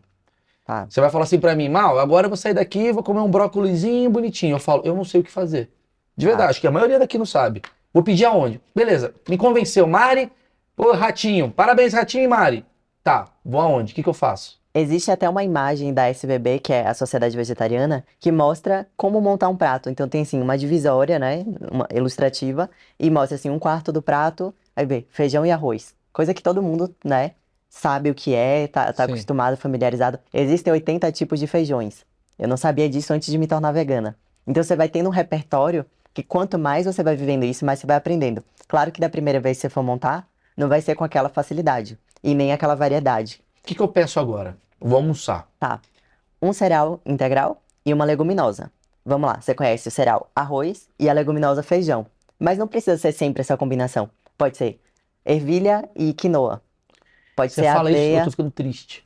Tá. 0.63 0.86
Você 0.88 1.01
vai 1.01 1.09
falar 1.09 1.23
assim 1.23 1.39
pra 1.39 1.55
mim, 1.55 1.67
Mal, 1.67 1.97
agora 1.97 2.27
eu 2.27 2.29
vou 2.29 2.38
sair 2.38 2.53
daqui 2.53 2.79
e 2.79 2.91
vou 2.91 3.01
comer 3.03 3.21
um 3.21 3.29
brócolizinho 3.29 4.09
bonitinho. 4.09 4.55
Eu 4.55 4.59
falo, 4.59 4.84
eu 4.86 4.95
não 4.95 5.03
sei 5.03 5.19
o 5.21 5.23
que 5.23 5.31
fazer. 5.31 5.69
De 6.15 6.27
verdade, 6.27 6.45
Tá. 6.45 6.49
acho 6.51 6.61
que 6.61 6.67
a 6.67 6.71
maioria 6.71 6.99
daqui 6.99 7.17
não 7.17 7.25
sabe. 7.25 7.63
Vou 7.91 8.03
pedir 8.03 8.25
aonde? 8.25 8.61
Beleza, 8.73 9.13
me 9.27 9.36
convenceu. 9.36 9.88
Mari, 9.88 10.31
pô, 10.75 10.91
Ratinho, 10.93 11.49
parabéns, 11.51 11.91
Ratinho 11.91 12.23
e 12.23 12.27
Mari. 12.27 12.63
Tá, 13.03 13.25
vou 13.43 13.59
aonde? 13.59 13.91
O 13.93 13.95
que 13.95 14.03
que 14.03 14.09
eu 14.09 14.13
faço? 14.13 14.61
Existe 14.75 15.11
até 15.11 15.27
uma 15.27 15.43
imagem 15.43 15.93
da 15.93 16.07
SBB, 16.09 16.59
que 16.59 16.71
é 16.71 16.88
a 16.88 16.93
Sociedade 16.93 17.36
Vegetariana, 17.36 18.05
que 18.19 18.31
mostra 18.31 18.88
como 18.95 19.19
montar 19.19 19.49
um 19.49 19.55
prato. 19.57 19.89
Então 19.89 20.07
tem 20.07 20.21
assim 20.21 20.39
uma 20.41 20.57
divisória, 20.57 21.17
né, 21.19 21.43
uma 21.71 21.88
ilustrativa, 21.91 22.69
e 22.99 23.09
mostra 23.09 23.36
assim 23.36 23.49
um 23.49 23.59
quarto 23.59 23.91
do 23.91 24.01
prato, 24.01 24.53
aí 24.75 24.86
vê 24.86 25.05
feijão 25.09 25.45
e 25.45 25.51
arroz. 25.51 25.93
Coisa 26.14 26.32
que 26.32 26.43
todo 26.43 26.61
mundo, 26.61 26.95
né, 27.03 27.32
sabe 27.68 28.11
o 28.11 28.14
que 28.14 28.36
é, 28.36 28.68
tá, 28.68 28.93
tá 28.93 29.05
acostumado, 29.05 29.57
familiarizado. 29.57 30.20
Existem 30.32 30.72
80 30.72 31.11
tipos 31.11 31.39
de 31.39 31.47
feijões. 31.47 32.05
Eu 32.38 32.47
não 32.47 32.55
sabia 32.55 32.88
disso 32.88 33.11
antes 33.11 33.32
de 33.32 33.38
me 33.38 33.47
tornar 33.47 33.72
vegana. 33.72 34.16
Então 34.45 34.64
você 34.64 34.76
vai 34.76 34.88
tendo 34.88 35.07
um 35.07 35.11
repertório 35.11 35.84
que 36.14 36.22
quanto 36.22 36.59
mais 36.59 36.86
você 36.86 37.01
vai 37.01 37.16
vivendo 37.16 37.43
isso, 37.43 37.66
mais 37.66 37.80
você 37.80 37.88
vai 37.88 37.95
aprendendo. 37.95 38.43
Claro 38.68 38.91
que 38.91 39.01
da 39.01 39.09
primeira 39.09 39.39
vez 39.39 39.57
que 39.57 39.61
você 39.61 39.70
for 39.70 39.82
montar, 39.82 40.28
não 40.55 40.70
vai 40.70 40.82
ser 40.82 40.93
com 40.93 41.03
aquela 41.03 41.30
facilidade 41.30 41.97
e 42.24 42.36
nem 42.36 42.53
aquela 42.53 42.76
variedade. 42.76 43.41
O 43.64 43.68
que 43.68 43.74
que 43.74 43.82
eu 43.82 43.88
peço 43.88 44.20
agora? 44.20 44.55
Vou 44.80 44.97
almoçar. 44.97 45.47
Tá. 45.59 45.82
Um 46.39 46.53
cereal 46.53 47.01
integral 47.03 47.59
e 47.84 47.91
uma 47.91 48.05
leguminosa. 48.05 48.72
Vamos 49.03 49.28
lá, 49.28 49.41
você 49.41 49.55
conhece 49.55 49.88
o 49.88 49.91
cereal 49.91 50.30
arroz 50.36 50.88
e 50.99 51.09
a 51.09 51.14
leguminosa 51.14 51.64
feijão. 51.64 52.05
Mas 52.39 52.57
não 52.57 52.68
precisa 52.68 52.97
ser 52.97 53.14
sempre 53.14 53.41
essa 53.41 53.57
combinação. 53.57 54.09
Pode 54.38 54.57
ser 54.57 54.80
ervilha 55.26 55.88
e 55.95 56.13
quinoa. 56.13 56.61
Pode 57.36 57.51
Você 57.51 57.61
ser 57.63 57.74
fala 57.74 57.89
isso, 57.89 57.99
eu 57.99 58.05
aveia. 58.05 58.24
tô 58.26 58.32
ficando 58.32 58.51
triste. 58.51 59.03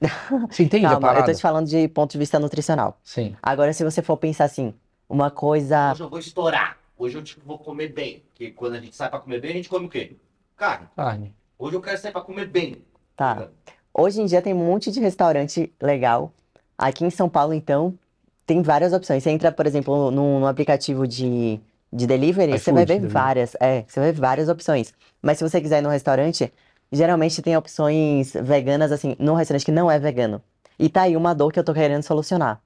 Você 0.49 0.63
entende 0.63 0.85
a 0.85 0.89
Calma, 0.89 1.07
eu 1.07 1.13
parada? 1.13 1.31
tô 1.31 1.33
te 1.37 1.41
falando 1.41 1.67
de 1.67 1.87
ponto 1.87 2.11
de 2.11 2.17
vista 2.17 2.37
nutricional. 2.39 2.99
Sim. 3.03 3.35
Agora, 3.41 3.71
se 3.71 3.83
você 3.83 4.01
for 4.01 4.17
pensar 4.17 4.45
assim, 4.45 4.73
uma 5.07 5.31
coisa. 5.31 5.91
Hoje 5.93 6.03
eu 6.03 6.09
vou 6.09 6.19
estourar. 6.19 6.77
Hoje 6.97 7.17
eu 7.17 7.23
tipo, 7.23 7.41
vou 7.45 7.57
comer 7.57 7.93
bem. 7.93 8.23
Porque 8.29 8.51
quando 8.51 8.73
a 8.75 8.81
gente 8.81 8.95
sai 8.95 9.09
pra 9.09 9.19
comer 9.19 9.39
bem, 9.39 9.51
a 9.51 9.53
gente 9.53 9.69
come 9.69 9.85
o 9.85 9.89
quê? 9.89 10.17
Carne. 10.57 10.87
Carne. 10.95 11.35
Hoje 11.57 11.75
eu 11.75 11.81
quero 11.81 11.97
sair 11.97 12.11
pra 12.11 12.21
comer 12.21 12.47
bem. 12.47 12.83
Tá. 13.15 13.47
Hoje 13.93 14.21
em 14.21 14.25
dia 14.25 14.41
tem 14.41 14.53
um 14.53 14.57
monte 14.65 14.91
de 14.91 14.99
restaurante 14.99 15.71
legal. 15.81 16.33
Aqui 16.77 17.05
em 17.05 17.09
São 17.09 17.29
Paulo, 17.29 17.53
então, 17.53 17.97
tem 18.45 18.61
várias 18.61 18.93
opções. 18.93 19.23
Você 19.23 19.29
entra, 19.31 19.51
por 19.51 19.65
exemplo, 19.65 20.11
no, 20.11 20.39
no 20.41 20.47
aplicativo 20.47 21.07
de, 21.07 21.59
de 21.91 22.05
delivery, 22.05 22.59
você 22.59 22.71
vai 22.71 22.85
ver 22.85 22.99
várias. 23.07 23.55
É, 23.59 23.83
você 23.87 23.99
vai 23.99 24.11
ver 24.11 24.19
várias 24.19 24.49
opções. 24.49 24.93
Mas 25.21 25.37
se 25.37 25.43
você 25.43 25.61
quiser 25.61 25.79
ir 25.79 25.81
no 25.81 25.89
restaurante, 25.89 26.51
geralmente 26.91 27.41
tem 27.41 27.55
opções 27.55 28.33
veganas, 28.33 28.91
assim, 28.91 29.15
num 29.19 29.33
restaurante 29.33 29.65
que 29.65 29.71
não 29.71 29.89
é 29.89 29.99
vegano. 29.99 30.41
E 30.77 30.89
tá 30.89 31.03
aí 31.03 31.15
uma 31.15 31.33
dor 31.33 31.51
que 31.51 31.59
eu 31.59 31.63
tô 31.63 31.73
querendo 31.73 32.03
solucionar. 32.03 32.61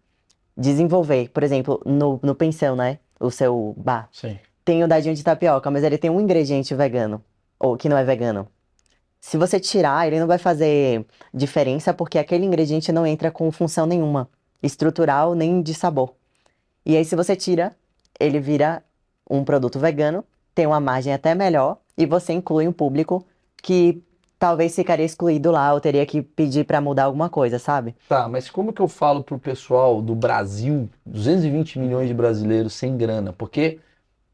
Desenvolver, 0.58 1.30
por 1.30 1.44
exemplo, 1.44 1.82
no, 1.86 2.20
no 2.22 2.36
Pensão, 2.36 2.76
né? 2.76 3.00
O 3.20 3.32
seu 3.32 3.74
bar. 3.78 4.10
Sim. 4.12 4.38
Tem 4.66 4.84
o 4.84 4.88
dadinho 4.88 5.16
de 5.16 5.24
tapioca, 5.24 5.72
mas 5.72 5.84
ele 5.84 5.98
tem 5.98 6.10
um 6.10 6.20
ingrediente 6.20 6.76
vegano, 6.76 7.24
ou 7.60 7.78
que 7.78 7.88
não 7.88 7.98
é 7.98 8.04
vegano. 8.04 8.48
Se 9.20 9.38
você 9.38 9.60
tirar, 9.60 10.08
ele 10.08 10.20
não 10.20 10.28
vai 10.28 10.38
fazer 10.38 11.06
diferença 11.34 11.94
porque 11.94 12.18
aquele 12.18 12.46
ingrediente 12.46 12.92
não 12.92 13.06
entra 13.06 13.32
com 13.32 13.52
função 13.52 13.86
nenhuma, 13.86 14.28
estrutural 14.62 15.36
nem 15.36 15.62
de 15.62 15.74
sabor. 15.74 16.16
E 16.86 16.98
aí, 16.98 17.06
se 17.06 17.16
você 17.16 17.36
tira, 17.36 17.76
ele 18.20 18.40
vira 18.40 18.84
um 19.38 19.44
produto 19.44 19.80
vegano, 19.80 20.24
tem 20.54 20.66
uma 20.66 20.80
margem 20.80 21.14
até 21.14 21.34
melhor 21.34 21.78
e 21.98 22.06
você 22.06 22.34
inclui 22.34 22.68
um 22.68 22.74
público 22.74 23.26
que 23.62 24.04
talvez 24.38 24.76
ficaria 24.76 25.06
excluído 25.06 25.52
lá, 25.52 25.70
eu 25.70 25.80
teria 25.80 26.06
que 26.06 26.22
pedir 26.22 26.66
pra 26.66 26.82
mudar 26.82 27.04
alguma 27.04 27.30
coisa, 27.30 27.60
sabe? 27.60 27.96
Tá, 28.10 28.28
mas 28.28 28.50
como 28.50 28.74
que 28.74 28.82
eu 28.82 28.88
falo 28.88 29.24
pro 29.24 29.38
pessoal 29.38 30.02
do 30.02 30.16
Brasil, 30.16 30.90
220 31.06 31.78
milhões 31.78 32.08
de 32.08 32.14
brasileiros 32.14 32.74
sem 32.74 32.98
grana? 32.98 33.32
Porque 33.32 33.80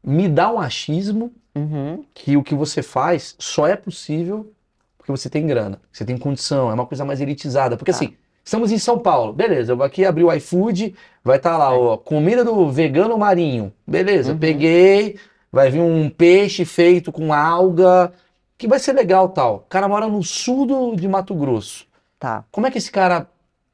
me 0.02 0.28
dá 0.28 0.50
um 0.50 0.58
achismo 0.58 1.32
Uhum, 1.54 2.04
que 2.14 2.36
o 2.36 2.42
que 2.42 2.54
você 2.54 2.82
faz 2.82 3.34
só 3.38 3.66
é 3.66 3.74
possível 3.74 4.52
porque 4.96 5.10
você 5.10 5.30
tem 5.30 5.46
grana, 5.46 5.80
você 5.90 6.04
tem 6.04 6.18
condição, 6.18 6.70
é 6.70 6.74
uma 6.74 6.86
coisa 6.86 7.04
mais 7.04 7.20
elitizada. 7.20 7.76
Porque 7.76 7.90
Tá. 7.90 7.96
assim, 7.96 8.14
estamos 8.48 8.72
em 8.72 8.78
São 8.78 8.98
Paulo, 8.98 9.30
beleza, 9.34 9.72
eu 9.72 9.76
vou 9.76 9.84
aqui 9.84 10.06
abrir 10.06 10.24
o 10.24 10.32
iFood, 10.32 10.94
vai 11.22 11.36
estar 11.36 11.58
lá, 11.58 11.70
ó, 11.76 11.98
comida 11.98 12.42
do 12.42 12.70
vegano 12.70 13.18
marinho. 13.18 13.70
Beleza, 13.86 14.32
Uhum. 14.32 14.38
peguei, 14.38 15.18
vai 15.52 15.70
vir 15.70 15.80
um 15.80 16.08
peixe 16.08 16.64
feito 16.64 17.12
com 17.12 17.30
alga, 17.34 18.10
que 18.56 18.66
vai 18.66 18.78
ser 18.78 18.94
legal 18.94 19.28
tal. 19.28 19.56
O 19.56 19.68
cara 19.68 19.86
mora 19.86 20.08
no 20.08 20.22
sul 20.22 20.64
do- 20.64 20.96
de 20.96 21.06
Mato 21.06 21.34
Grosso. 21.34 21.86
tá. 22.18 22.42
Como 22.50 22.66
é 22.66 22.70
que 22.70 22.78
esse 22.78 22.90
cara. 22.90 23.28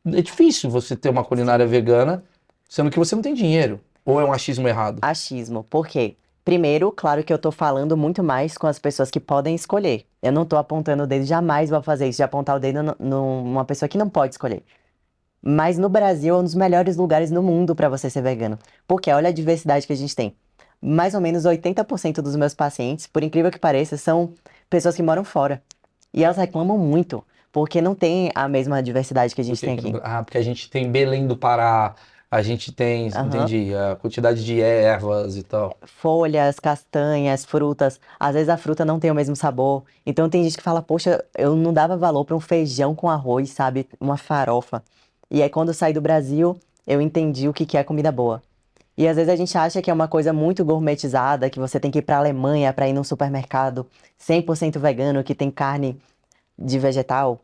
É 0.06 0.20
difícil 0.20 0.68
você 0.68 0.94
ter 0.94 1.08
uma 1.08 1.24
culinária 1.24 1.66
vegana, 1.66 2.22
sendo 2.68 2.90
que 2.90 2.98
você 2.98 3.14
não 3.14 3.22
tem 3.22 3.32
dinheiro. 3.32 3.80
Ou 4.04 4.20
é 4.20 4.24
um 4.24 4.32
achismo 4.34 4.68
errado? 4.68 4.98
Achismo. 5.00 5.64
Por 5.64 5.86
quê? 5.86 6.16
Primeiro, 6.44 6.92
claro 6.92 7.24
que 7.24 7.32
eu 7.32 7.38
tô 7.38 7.50
falando 7.50 7.96
muito 7.96 8.22
mais 8.22 8.58
com 8.58 8.66
as 8.66 8.78
pessoas 8.78 9.10
que 9.10 9.18
podem 9.18 9.54
escolher. 9.54 10.04
Eu 10.22 10.30
não 10.30 10.44
tô 10.44 10.56
apontando 10.56 11.04
o 11.04 11.06
dedo, 11.06 11.24
jamais 11.24 11.70
vou 11.70 11.82
fazer 11.82 12.06
isso, 12.08 12.18
de 12.18 12.22
apontar 12.22 12.56
o 12.56 12.60
dedo 12.60 12.82
nu- 12.82 12.96
numa 12.98 13.64
pessoa 13.64 13.88
que 13.88 13.96
não 13.96 14.10
pode 14.10 14.34
escolher. 14.34 14.62
Mas 15.42 15.78
no 15.78 15.88
Brasil 15.88 16.34
é 16.34 16.38
um 16.38 16.42
dos 16.42 16.54
melhores 16.54 16.96
lugares 16.96 17.30
no 17.30 17.42
mundo 17.42 17.74
para 17.74 17.88
você 17.88 18.10
ser 18.10 18.22
vegano. 18.22 18.58
Porque 18.86 19.10
olha 19.10 19.28
a 19.28 19.32
diversidade 19.32 19.86
que 19.86 19.92
a 19.92 19.96
gente 19.96 20.14
tem. 20.14 20.34
Mais 20.82 21.14
ou 21.14 21.20
menos 21.20 21.44
80% 21.46 22.20
dos 22.20 22.36
meus 22.36 22.54
pacientes, 22.54 23.06
por 23.06 23.22
incrível 23.22 23.50
que 23.50 23.58
pareça, 23.58 23.96
são 23.96 24.34
pessoas 24.68 24.94
que 24.94 25.02
moram 25.02 25.24
fora. 25.24 25.62
E 26.12 26.22
elas 26.24 26.36
reclamam 26.36 26.76
muito, 26.78 27.24
porque 27.50 27.80
não 27.80 27.94
tem 27.94 28.30
a 28.34 28.48
mesma 28.48 28.82
diversidade 28.82 29.34
que 29.34 29.40
a 29.40 29.44
gente 29.44 29.60
tem 29.60 29.78
aqui. 29.78 29.92
Ah, 30.02 30.22
porque 30.22 30.38
a 30.38 30.42
gente 30.42 30.68
tem 30.70 30.90
Belém 30.90 31.26
do 31.26 31.36
Pará, 31.36 31.94
a 32.30 32.42
gente 32.42 32.72
tem, 32.72 33.08
Aham. 33.08 33.26
entendi, 33.26 33.74
a 33.74 33.96
quantidade 33.96 34.44
de 34.44 34.60
ervas 34.60 35.36
e 35.36 35.42
tal. 35.42 35.76
folhas, 35.84 36.58
castanhas, 36.58 37.44
frutas. 37.44 38.00
Às 38.18 38.34
vezes 38.34 38.48
a 38.48 38.56
fruta 38.56 38.84
não 38.84 38.98
tem 38.98 39.10
o 39.10 39.14
mesmo 39.14 39.36
sabor. 39.36 39.84
Então 40.04 40.28
tem 40.28 40.42
gente 40.42 40.56
que 40.56 40.62
fala, 40.62 40.82
poxa, 40.82 41.24
eu 41.36 41.54
não 41.54 41.72
dava 41.72 41.96
valor 41.96 42.24
para 42.24 42.34
um 42.36 42.40
feijão 42.40 42.94
com 42.94 43.08
arroz, 43.08 43.50
sabe? 43.50 43.88
Uma 44.00 44.16
farofa. 44.16 44.82
E 45.30 45.42
aí 45.42 45.48
quando 45.48 45.68
eu 45.68 45.74
saí 45.74 45.92
do 45.92 46.00
Brasil, 46.00 46.58
eu 46.86 47.00
entendi 47.00 47.48
o 47.48 47.52
que 47.52 47.64
que 47.66 47.76
é 47.78 47.84
comida 47.84 48.10
boa. 48.10 48.42
E 48.96 49.08
às 49.08 49.16
vezes 49.16 49.32
a 49.32 49.36
gente 49.36 49.56
acha 49.58 49.82
que 49.82 49.90
é 49.90 49.94
uma 49.94 50.06
coisa 50.06 50.32
muito 50.32 50.64
gourmetizada, 50.64 51.50
que 51.50 51.58
você 51.58 51.80
tem 51.80 51.90
que 51.90 51.98
ir 51.98 52.02
para 52.02 52.16
a 52.16 52.18
Alemanha 52.20 52.72
para 52.72 52.88
ir 52.88 52.92
num 52.92 53.02
supermercado 53.02 53.86
100% 54.18 54.78
vegano, 54.78 55.24
que 55.24 55.34
tem 55.34 55.50
carne 55.50 56.00
de 56.56 56.78
vegetal, 56.78 57.40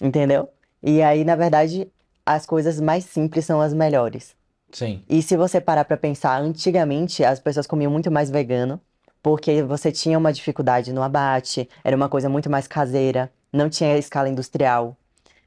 entendeu? 0.00 0.48
E 0.82 1.00
aí, 1.02 1.24
na 1.24 1.36
verdade, 1.36 1.88
as 2.34 2.46
coisas 2.46 2.80
mais 2.80 3.04
simples 3.04 3.44
são 3.44 3.60
as 3.60 3.72
melhores. 3.74 4.36
Sim. 4.72 5.02
E 5.08 5.22
se 5.22 5.36
você 5.36 5.60
parar 5.60 5.84
pra 5.84 5.96
pensar, 5.96 6.40
antigamente 6.40 7.24
as 7.24 7.40
pessoas 7.40 7.66
comiam 7.66 7.90
muito 7.92 8.10
mais 8.10 8.30
vegano, 8.30 8.80
porque 9.22 9.62
você 9.62 9.92
tinha 9.92 10.18
uma 10.18 10.32
dificuldade 10.32 10.92
no 10.92 11.02
abate, 11.02 11.68
era 11.84 11.96
uma 11.96 12.08
coisa 12.08 12.28
muito 12.28 12.48
mais 12.50 12.66
caseira, 12.68 13.30
não 13.52 13.68
tinha 13.68 13.98
escala 13.98 14.28
industrial, 14.28 14.96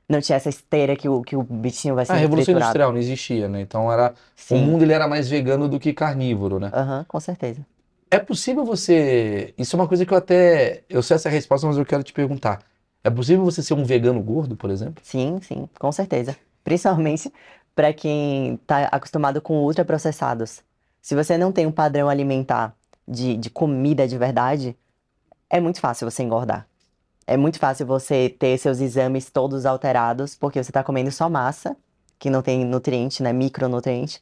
não 0.10 0.22
tinha 0.22 0.38
essa 0.38 0.50
esteira 0.50 0.96
que 0.96 1.10
o, 1.10 1.22
que 1.24 1.36
o 1.36 1.44
bichinho 1.44 1.96
vai 1.96 2.06
A 2.08 2.14
sendo 2.14 2.20
Revolução 2.20 2.54
triturado. 2.54 2.64
Industrial 2.64 2.92
não 2.92 3.00
existia, 3.00 3.48
né? 3.50 3.62
Então 3.62 3.92
era, 3.92 4.14
o 4.50 4.58
Sim, 4.58 4.58
mundo 4.58 4.84
ele 4.84 4.94
era 4.94 5.08
mais 5.08 5.30
vegano 5.30 5.68
do 5.68 5.80
que 5.80 5.94
carnívoro, 5.94 6.60
né? 6.60 6.74
aham, 6.74 7.06
com 7.06 7.20
certeza. 7.22 7.66
É 8.12 8.20
possível 8.20 8.64
você. 8.64 9.54
Isso 9.58 9.76
é 9.76 9.80
uma 9.80 9.88
coisa 9.88 10.06
que 10.06 10.14
eu 10.14 10.18
até. 10.18 10.84
Eu 10.90 11.02
sei 11.02 11.16
essa 11.16 11.30
resposta, 11.30 11.66
mas 11.68 11.78
eu 11.78 11.86
quero 11.86 12.04
te 12.04 12.14
perguntar. 12.14 12.64
É 13.04 13.10
possível 13.10 13.44
você 13.44 13.62
ser 13.64 13.74
um 13.74 13.84
vegano 13.84 14.22
gordo, 14.22 14.56
por 14.56 14.70
exemplo? 14.70 15.04
Sim, 15.04 15.40
sim, 15.42 15.68
com 15.80 15.92
certeza. 15.92 16.36
Principalmente 16.64 17.32
pra 17.76 17.92
quem 17.94 18.58
tá 18.68 18.86
acostumado 18.92 19.42
com 19.42 19.64
ultraprocessados. 19.64 20.62
Se 21.02 21.16
você 21.16 21.38
não 21.38 21.52
tem 21.52 21.66
um 21.66 21.72
padrão 21.72 22.08
alimentar 22.08 22.76
de, 23.08 23.36
de 23.36 23.50
comida 23.50 24.08
de 24.08 24.18
verdade, 24.18 24.76
é 25.50 25.60
muito 25.60 25.80
fácil 25.80 26.10
você 26.10 26.24
engordar. 26.24 26.68
É 27.26 27.38
muito 27.38 27.58
fácil 27.58 27.86
você 27.86 28.30
ter 28.30 28.58
seus 28.58 28.80
exames 28.80 29.30
todos 29.30 29.66
alterados, 29.66 30.36
porque 30.36 30.62
você 30.64 30.72
tá 30.72 30.84
comendo 30.84 31.12
só 31.12 31.30
massa, 31.30 31.76
que 32.20 32.30
não 32.30 32.42
tem 32.42 32.66
nutriente, 32.66 33.24
né, 33.24 33.32
micronutriente, 33.34 34.22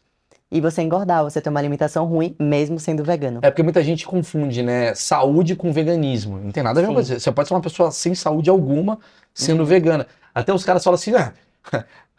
e 0.52 0.60
você 0.60 0.82
engordar, 0.82 1.24
você 1.24 1.39
ter 1.39 1.50
uma 1.50 1.60
alimentação 1.60 2.06
ruim, 2.06 2.36
mesmo 2.39 2.80
sendo 2.80 3.04
vegano. 3.04 3.39
É 3.42 3.50
porque 3.50 3.64
muita 3.64 3.82
gente 3.84 4.06
confunde, 4.06 4.62
né? 4.62 4.94
Saúde 4.94 5.56
com 5.56 5.72
veganismo. 5.72 6.38
Não 6.38 6.52
tem 6.52 6.62
nada 6.62 6.80
a 6.80 6.84
ver 6.86 6.94
com 6.94 7.00
isso. 7.00 7.20
Você 7.20 7.32
pode 7.32 7.48
ser 7.48 7.54
uma 7.54 7.62
pessoa 7.62 7.89
sem 7.89 8.14
saúde 8.14 8.50
alguma 8.50 9.00
sendo 9.34 9.62
Uhum. 9.62 9.66
vegana. 9.66 10.06
Até 10.36 10.54
os 10.54 10.64
caras 10.66 10.84
falam 10.84 10.96
assim, 10.96 11.14
ah, 11.16 11.34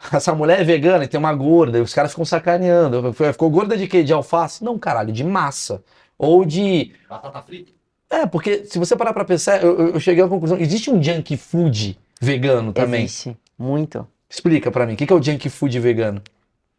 essa 0.11 0.33
mulher 0.33 0.61
é 0.61 0.63
vegana 0.63 1.03
e 1.03 1.07
tem 1.07 1.19
uma 1.19 1.33
gorda. 1.33 1.77
E 1.77 1.81
os 1.81 1.93
caras 1.93 2.11
ficam 2.11 2.25
sacaneando. 2.25 3.13
Ficou 3.13 3.49
gorda 3.49 3.77
de 3.77 3.87
quê? 3.87 4.03
De 4.03 4.13
alface? 4.13 4.63
Não, 4.63 4.77
caralho, 4.77 5.11
de 5.13 5.23
massa. 5.23 5.83
Ou 6.17 6.43
de. 6.45 6.93
Batata 7.09 7.41
frita? 7.41 7.71
É, 8.09 8.25
porque 8.27 8.65
se 8.65 8.77
você 8.77 8.95
parar 8.95 9.13
pra 9.13 9.25
pensar, 9.25 9.63
eu, 9.63 9.89
eu- 9.93 9.99
cheguei 9.99 10.23
à 10.23 10.27
conclusão: 10.27 10.57
existe 10.57 10.91
um 10.91 11.01
junk 11.01 11.35
food 11.37 11.97
vegano 12.21 12.71
também. 12.71 13.05
Existe, 13.05 13.35
muito. 13.57 14.07
Explica 14.29 14.71
pra 14.71 14.85
mim, 14.85 14.93
o 14.93 14.97
que 14.97 15.05
que 15.05 15.13
é 15.13 15.15
o 15.15 15.21
junk 15.21 15.49
food 15.49 15.79
vegano? 15.79 16.21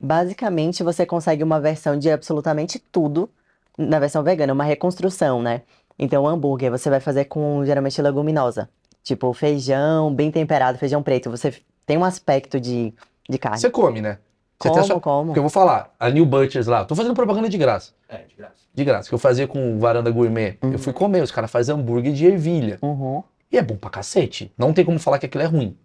Basicamente, 0.01 0.83
você 0.83 1.07
consegue 1.07 1.43
uma 1.43 1.61
versão 1.61 1.99
de 1.99 2.11
absolutamente 2.11 2.79
tudo 2.79 3.31
na 3.79 3.99
versão 3.99 4.23
vegana, 4.23 4.53
uma 4.53 4.65
reconstrução, 4.65 5.41
né? 5.43 5.63
Então, 5.99 6.25
o 6.25 6.29
hambúrguer 6.29 6.71
você 6.71 6.91
vai 6.91 7.01
fazer 7.01 7.25
com 7.27 7.65
geralmente 7.65 8.01
leguminosa, 8.03 8.69
tipo 9.03 9.33
feijão 9.33 10.13
bem 10.15 10.31
temperado, 10.31 10.79
feijão 10.79 11.03
preto. 11.03 11.31
Você 11.31 11.55
tem 11.87 11.97
um 11.97 12.05
aspecto 12.05 12.61
de, 12.61 12.93
de 13.29 13.39
carne. 13.39 13.59
Você 13.59 13.71
come, 13.71 14.01
né? 14.01 14.19
Você 14.61 14.69
Como, 14.69 14.85
sua- 14.85 15.01
como? 15.01 15.27
Porque 15.27 15.39
eu 15.39 15.43
vou 15.43 15.51
falar, 15.51 15.93
a 15.99 16.09
New 16.11 16.25
Butchers 16.25 16.67
lá, 16.67 16.85
tô 16.85 16.95
fazendo 16.95 17.15
propaganda 17.15 17.49
de 17.49 17.59
graça. 17.59 17.93
É, 18.09 18.19
de 18.19 18.35
graça. 18.37 18.55
De 18.73 18.85
graça, 18.85 19.09
que 19.09 19.15
eu 19.15 19.19
fazia 19.19 19.47
com 19.47 19.79
varanda 19.79 20.11
gourmet. 20.11 20.59
Eu 20.63 20.79
fui 20.79 20.93
comer, 20.93 21.23
os 21.23 21.31
caras 21.31 21.51
fazem 21.51 21.75
hambúrguer 21.75 22.13
de 22.13 22.27
ervilha. 22.27 22.79
Uhum. 22.83 23.23
E 23.51 23.59
é 23.59 23.63
bom 23.63 23.77
pra 23.77 23.91
cacete. 23.91 24.53
Não 24.59 24.73
tem 24.73 24.85
como 24.85 24.99
falar 24.99 25.19
que 25.19 25.27
aquilo 25.27 25.43
é 25.45 25.47
ruim. 25.47 25.77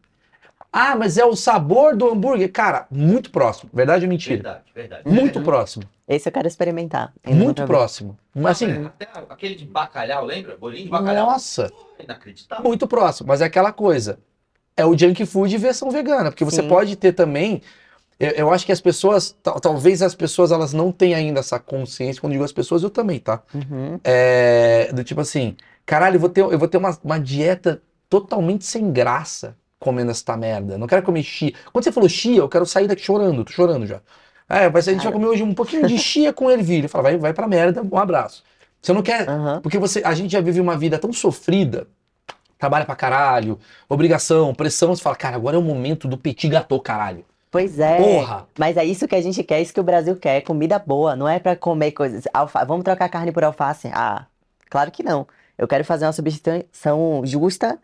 Ah, 0.71 0.95
mas 0.95 1.17
é 1.17 1.25
o 1.25 1.35
sabor 1.35 1.95
do 1.95 2.07
hambúrguer. 2.09 2.51
Cara, 2.51 2.85
muito 2.91 3.31
próximo. 3.31 3.69
Verdade 3.73 4.05
ou 4.05 4.09
mentira? 4.09 4.35
Verdade, 4.35 4.63
verdade. 4.73 5.03
Muito 5.09 5.41
próximo. 5.41 5.83
Esse 6.07 6.29
eu 6.29 6.33
quero 6.33 6.47
experimentar. 6.47 7.11
Muito 7.25 7.63
próximo. 7.65 8.17
Mas 8.35 8.51
assim, 8.61 8.71
é, 8.71 8.85
até 8.85 9.07
aquele 9.29 9.55
de 9.55 9.65
bacalhau, 9.65 10.25
lembra? 10.25 10.55
Bolinho 10.57 10.85
de 10.85 10.89
bacalhau. 10.89 11.27
nossa, 11.27 11.71
Inacreditável. 11.99 12.63
muito 12.63 12.87
próximo. 12.87 13.27
Mas 13.27 13.41
é 13.41 13.45
aquela 13.45 13.71
coisa. 13.71 14.19
É 14.79 14.85
o 14.85 14.97
junk 14.97 15.25
food 15.25 15.57
versão 15.57 15.91
vegana. 15.91 16.31
Porque 16.31 16.45
você 16.45 16.61
Sim. 16.61 16.67
pode 16.67 16.95
ter 16.95 17.11
também. 17.13 17.61
Eu, 18.19 18.31
eu 18.31 18.53
acho 18.53 18.65
que 18.65 18.71
as 18.71 18.81
pessoas, 18.81 19.35
tal- 19.43 19.59
talvez 19.59 20.01
as 20.01 20.15
pessoas 20.15 20.51
elas 20.51 20.73
não 20.73 20.91
tenham 20.91 21.17
ainda 21.19 21.39
essa 21.39 21.59
consciência. 21.59 22.21
Quando 22.21 22.33
digo 22.33 22.43
as 22.43 22.51
pessoas, 22.51 22.83
eu 22.83 22.89
também, 22.89 23.19
tá? 23.19 23.41
Uhum. 23.53 23.99
É, 24.03 24.91
do 24.93 25.03
tipo 25.03 25.21
assim, 25.21 25.55
caralho, 25.85 26.15
eu 26.15 26.19
vou 26.19 26.29
ter, 26.29 26.41
eu 26.41 26.57
vou 26.59 26.67
ter 26.67 26.77
uma, 26.77 26.97
uma 27.03 27.19
dieta 27.19 27.81
totalmente 28.09 28.65
sem 28.65 28.91
graça 28.91 29.55
comendo 29.79 30.11
essa 30.11 30.35
merda. 30.35 30.77
Não 30.77 30.87
quero 30.87 31.01
comer 31.03 31.23
chia. 31.23 31.53
Quando 31.71 31.83
você 31.83 31.91
falou 31.91 32.09
chia, 32.09 32.39
eu 32.39 32.49
quero 32.49 32.65
sair 32.65 32.87
daqui 32.87 33.01
chorando, 33.01 33.43
tô 33.45 33.51
chorando 33.51 33.85
já. 33.85 34.01
É, 34.49 34.67
vai 34.69 34.81
ser, 34.81 34.89
a 34.91 34.93
gente 34.93 35.03
vai 35.03 35.13
comer 35.13 35.27
hoje 35.27 35.43
um 35.43 35.53
pouquinho 35.53 35.87
de 35.87 35.97
chia 35.97 36.33
com 36.33 36.49
ervilha. 36.49 36.89
Fala, 36.89 37.03
vai, 37.03 37.17
vai 37.17 37.33
pra 37.33 37.47
merda, 37.47 37.81
um 37.81 37.97
abraço. 37.97 38.43
Você 38.81 38.91
não 38.93 39.01
quer, 39.01 39.29
Aham. 39.29 39.61
porque 39.61 39.77
você, 39.77 40.01
a 40.03 40.13
gente 40.13 40.31
já 40.31 40.41
vive 40.41 40.59
uma 40.59 40.77
vida 40.77 40.97
tão 40.97 41.13
sofrida, 41.13 41.87
trabalha 42.59 42.85
pra 42.85 42.95
caralho, 42.95 43.57
obrigação, 43.87 44.53
pressão, 44.53 44.93
você 44.93 45.01
fala, 45.01 45.15
cara, 45.15 45.37
agora 45.37 45.55
é 45.55 45.59
o 45.59 45.63
momento 45.63 46.07
do 46.07 46.17
petit 46.17 46.49
gâteau, 46.49 46.79
caralho. 46.79 47.25
Pois 47.49 47.79
é. 47.79 47.97
Porra! 47.97 48.47
Mas 48.59 48.77
é 48.77 48.83
isso 48.85 49.07
que 49.07 49.15
a 49.15 49.21
gente 49.21 49.43
quer, 49.43 49.61
isso 49.61 49.73
que 49.73 49.79
o 49.79 49.83
Brasil 49.83 50.15
quer, 50.17 50.41
comida 50.41 50.77
boa, 50.77 51.15
não 51.15 51.27
é 51.27 51.39
pra 51.39 51.55
comer 51.55 51.93
coisas. 51.93 52.25
Alfa... 52.31 52.63
Vamos 52.65 52.83
trocar 52.83 53.09
carne 53.09 53.31
por 53.31 53.43
alface? 53.43 53.89
Ah, 53.91 54.27
claro 54.69 54.91
que 54.91 55.01
não. 55.01 55.25
Eu 55.57 55.67
quero 55.67 55.83
fazer 55.83 56.05
uma 56.05 56.13
substituição 56.13 57.21
justa. 57.25 57.79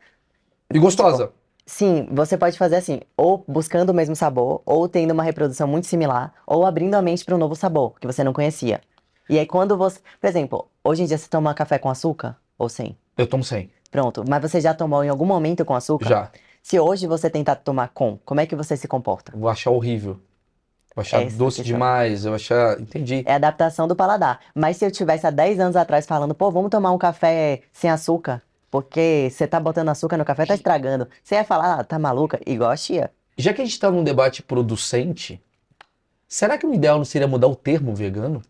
E 0.71 0.77
gostosa. 0.77 1.31
Sim, 1.65 2.07
você 2.11 2.37
pode 2.37 2.57
fazer 2.59 2.75
assim, 2.75 3.01
ou 3.17 3.43
buscando 3.47 3.89
o 3.89 3.93
mesmo 3.93 4.15
sabor, 4.15 4.61
ou 4.65 4.87
tendo 4.87 5.11
uma 5.11 5.23
reprodução 5.23 5.67
muito 5.67 5.87
similar, 5.87 6.31
ou 6.45 6.63
abrindo 6.63 6.93
a 6.93 7.01
mente 7.01 7.25
para 7.25 7.33
um 7.33 7.39
novo 7.39 7.55
sabor 7.55 7.95
que 7.99 8.05
você 8.05 8.23
não 8.23 8.33
conhecia. 8.33 8.81
E 9.27 9.39
aí 9.39 9.47
quando 9.47 9.75
você, 9.75 9.99
por 10.21 10.27
exemplo, 10.27 10.67
hoje 10.83 11.01
em 11.01 11.05
dia 11.07 11.17
você 11.17 11.27
toma 11.27 11.55
café 11.55 11.79
com 11.79 11.89
açúcar 11.89 12.37
ou 12.55 12.69
sem? 12.69 12.95
Eu 13.17 13.25
tomo 13.25 13.43
sem. 13.43 13.71
Pronto, 13.95 14.23
mas 14.27 14.41
você 14.41 14.59
já 14.61 14.73
tomou 14.73 15.03
em 15.03 15.09
algum 15.09 15.25
momento 15.25 15.63
com 15.65 15.73
açúcar? 15.73 16.07
Já. 16.07 16.31
Se 16.61 16.79
hoje 16.79 17.07
você 17.07 17.29
tentar 17.29 17.55
tomar 17.55 17.89
com, 17.89 18.17
como 18.25 18.39
é 18.41 18.45
que 18.45 18.55
você 18.55 18.75
se 18.75 18.87
comporta? 18.87 19.31
Vou 19.35 19.49
achar 19.49 19.71
horrível. 19.71 20.19
Vou 20.95 21.01
achar 21.01 21.21
Essa 21.21 21.37
doce 21.37 21.57
questão. 21.57 21.73
demais, 21.73 22.25
eu 22.25 22.33
achar. 22.33 22.79
Entendi. 22.79 23.23
É 23.25 23.35
adaptação 23.35 23.87
do 23.87 23.95
paladar. 23.95 24.39
Mas 24.55 24.77
se 24.77 24.85
eu 24.85 24.91
tivesse 24.91 25.27
há 25.27 25.29
10 25.29 25.59
anos 25.59 25.75
atrás 25.75 26.05
falando, 26.05 26.33
pô, 26.33 26.49
vamos 26.49 26.69
tomar 26.69 26.91
um 26.91 26.97
café 26.97 27.61
sem 27.73 27.89
açúcar, 27.89 28.41
porque 28.71 29.29
você 29.29 29.45
tá 29.45 29.59
botando 29.59 29.89
açúcar 29.89 30.17
no 30.17 30.25
café, 30.25 30.45
tá 30.45 30.55
estragando. 30.55 31.07
Você 31.23 31.35
ia 31.35 31.43
falar, 31.43 31.79
ah, 31.79 31.83
tá 31.83 31.99
maluca? 31.99 32.39
Igual 32.47 32.71
a 32.71 32.75
chia. 32.77 33.11
Já 33.37 33.53
que 33.53 33.61
a 33.61 33.65
gente 33.65 33.73
está 33.73 33.91
num 33.91 34.03
debate 34.03 34.41
producente, 34.41 35.41
será 36.27 36.57
que 36.57 36.65
o 36.65 36.73
ideal 36.73 36.97
não 36.97 37.05
seria 37.05 37.27
mudar 37.27 37.47
o 37.47 37.55
termo 37.55 37.93
vegano? 37.93 38.41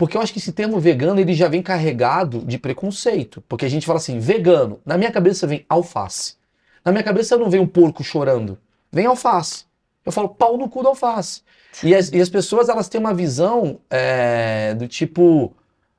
Porque 0.00 0.16
eu 0.16 0.22
acho 0.22 0.32
que 0.32 0.38
esse 0.38 0.52
termo 0.52 0.80
vegano 0.80 1.20
ele 1.20 1.34
já 1.34 1.46
vem 1.46 1.60
carregado 1.60 2.38
de 2.38 2.56
preconceito. 2.56 3.44
Porque 3.46 3.66
a 3.66 3.68
gente 3.68 3.84
fala 3.84 3.98
assim, 3.98 4.18
vegano, 4.18 4.80
na 4.82 4.96
minha 4.96 5.12
cabeça 5.12 5.46
vem 5.46 5.66
alface. 5.68 6.36
Na 6.82 6.90
minha 6.90 7.04
cabeça 7.04 7.36
não 7.36 7.50
vem 7.50 7.60
um 7.60 7.66
porco 7.66 8.02
chorando, 8.02 8.58
vem 8.90 9.04
alface. 9.04 9.66
Eu 10.02 10.10
falo 10.10 10.30
pau 10.30 10.56
no 10.56 10.70
cu 10.70 10.82
da 10.82 10.88
alface. 10.88 11.42
E 11.84 11.94
as, 11.94 12.10
e 12.12 12.18
as 12.18 12.30
pessoas 12.30 12.70
elas 12.70 12.88
têm 12.88 12.98
uma 12.98 13.12
visão 13.12 13.78
é, 13.90 14.72
do 14.72 14.88
tipo 14.88 15.54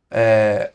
é, 0.10 0.72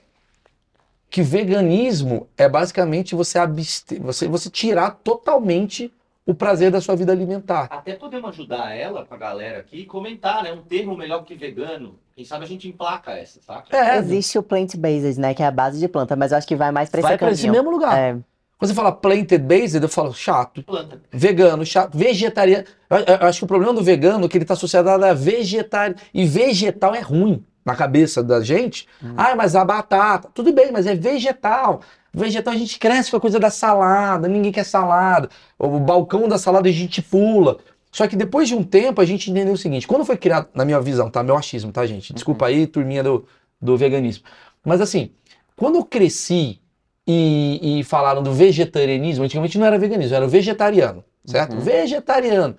que 1.11 1.21
veganismo 1.21 2.29
é 2.39 2.49
basicamente 2.49 3.17
você 3.17 3.41
abster, 3.41 4.01
você, 4.01 4.29
você 4.29 4.49
tirar 4.49 5.01
totalmente 5.03 5.93
o 6.25 6.33
prazer 6.33 6.71
da 6.71 6.81
sua 6.81 6.95
vida 6.95 7.11
alimentar. 7.11 7.67
Até 7.73 7.95
podemos 7.97 8.31
ajudar 8.31 8.73
ela, 8.73 9.05
com 9.05 9.15
a 9.15 9.19
galera 9.19 9.59
aqui, 9.59 9.79
e 9.79 9.85
comentar, 9.85 10.45
né? 10.45 10.53
Um 10.53 10.63
termo 10.63 10.97
melhor 10.97 11.25
que 11.25 11.35
vegano. 11.35 11.99
Quem 12.17 12.25
sabe 12.25 12.47
a 12.47 12.49
gente 12.49 12.67
emplaca 12.67 13.11
essa, 13.13 13.41
saca? 13.43 13.77
É, 13.77 13.99
Existe 13.99 14.39
o 14.39 14.43
plant-based, 14.43 15.21
né? 15.21 15.35
Que 15.35 15.43
é 15.43 15.47
a 15.47 15.51
base 15.51 15.79
de 15.79 15.87
planta, 15.87 16.17
mas 16.17 16.33
eu 16.33 16.39
acho 16.39 16.47
que 16.49 16.57
vai 16.57 16.71
mais 16.73 16.89
pra 16.89 17.01
esse 17.01 17.09
vai 17.09 17.19
para 17.19 17.31
esse 17.31 17.43
caminho. 17.43 17.63
mesmo 17.63 17.71
lugar. 17.71 17.95
É, 17.99 18.13
Quando 18.59 18.69
você 18.71 18.75
fala 18.75 18.91
planted-based, 18.91 19.83
eu 19.83 19.89
falo 19.89 20.15
chato. 20.15 20.63
Planta. 20.63 20.99
Vegano, 21.13 21.67
chato, 21.67 21.95
vegetariano. 21.97 22.65
Eu, 22.89 22.97
eu- 23.01 23.05
eu 23.21 23.27
acho 23.29 23.41
que 23.41 23.45
o 23.45 23.47
problema 23.49 23.75
do 23.75 23.83
vegano 23.83 24.25
é 24.25 24.29
que 24.31 24.39
ele 24.39 24.45
está 24.45 24.55
associado 24.55 24.89
a 24.89 25.13
vegetariano. 25.13 26.01
E 26.15 26.25
vegetal 26.25 26.95
é 26.95 27.01
ruim 27.01 27.45
na 27.63 27.77
cabeça 27.77 28.23
da 28.23 28.41
gente. 28.41 28.89
Ah, 29.15 29.37
mas 29.37 29.55
a 29.55 29.63
batata. 29.63 30.31
Tudo 30.33 30.55
bem, 30.55 30.73
mas 30.73 30.87
é 30.87 30.95
vegetal. 30.95 31.83
Vegetal 32.15 32.55
a 32.55 32.57
gente 32.57 32.79
cresce 32.79 33.11
com 33.11 33.19
a 33.19 33.21
coisa 33.21 33.39
da 33.39 33.51
salada, 33.51 34.27
ninguém 34.27 34.51
quer 34.53 34.65
salada. 34.65 35.29
O 35.59 35.79
balcão 35.79 36.27
da 36.27 36.39
salada 36.39 36.67
a 36.67 36.73
gente 36.73 37.03
pula. 37.03 37.59
Só 37.97 38.07
que 38.07 38.15
depois 38.15 38.47
de 38.47 38.55
um 38.55 38.63
tempo 38.63 39.01
a 39.01 39.07
gente 39.07 39.31
entendeu 39.31 39.55
o 39.55 39.57
seguinte: 39.57 39.89
quando 39.89 40.05
foi 40.05 40.19
criado, 40.19 40.49
na 40.53 40.67
minha 40.67 40.79
visão, 40.83 41.09
tá? 41.09 41.23
Meu 41.23 41.35
achismo, 41.35 41.73
tá, 41.73 41.87
gente? 41.87 42.13
Desculpa 42.13 42.45
aí, 42.45 42.67
turminha 42.67 43.03
do, 43.03 43.27
do 43.59 43.75
veganismo. 43.75 44.23
Mas 44.63 44.83
assim, 44.83 45.13
quando 45.57 45.77
eu 45.77 45.85
cresci 45.85 46.61
e, 47.07 47.79
e 47.81 47.85
falaram 47.85 48.23
do 48.23 48.35
vegetarianismo, 48.35 49.25
antigamente 49.25 49.57
não 49.57 49.65
era 49.65 49.79
veganismo, 49.79 50.15
era 50.15 50.27
o 50.27 50.29
vegetariano, 50.29 51.03
certo? 51.25 51.55
Uhum. 51.55 51.61
Vegetariano. 51.61 52.59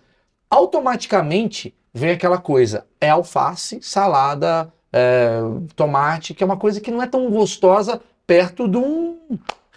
Automaticamente 0.49 1.71
vem 1.93 2.09
aquela 2.09 2.39
coisa: 2.39 2.87
é 2.99 3.11
alface, 3.11 3.79
salada, 3.79 4.73
é, 4.91 5.37
tomate, 5.75 6.33
que 6.33 6.41
é 6.41 6.47
uma 6.47 6.57
coisa 6.57 6.81
que 6.81 6.89
não 6.89 7.03
é 7.03 7.05
tão 7.05 7.29
gostosa 7.29 8.01
perto 8.25 8.67
de 8.67 8.77
um 8.77 9.19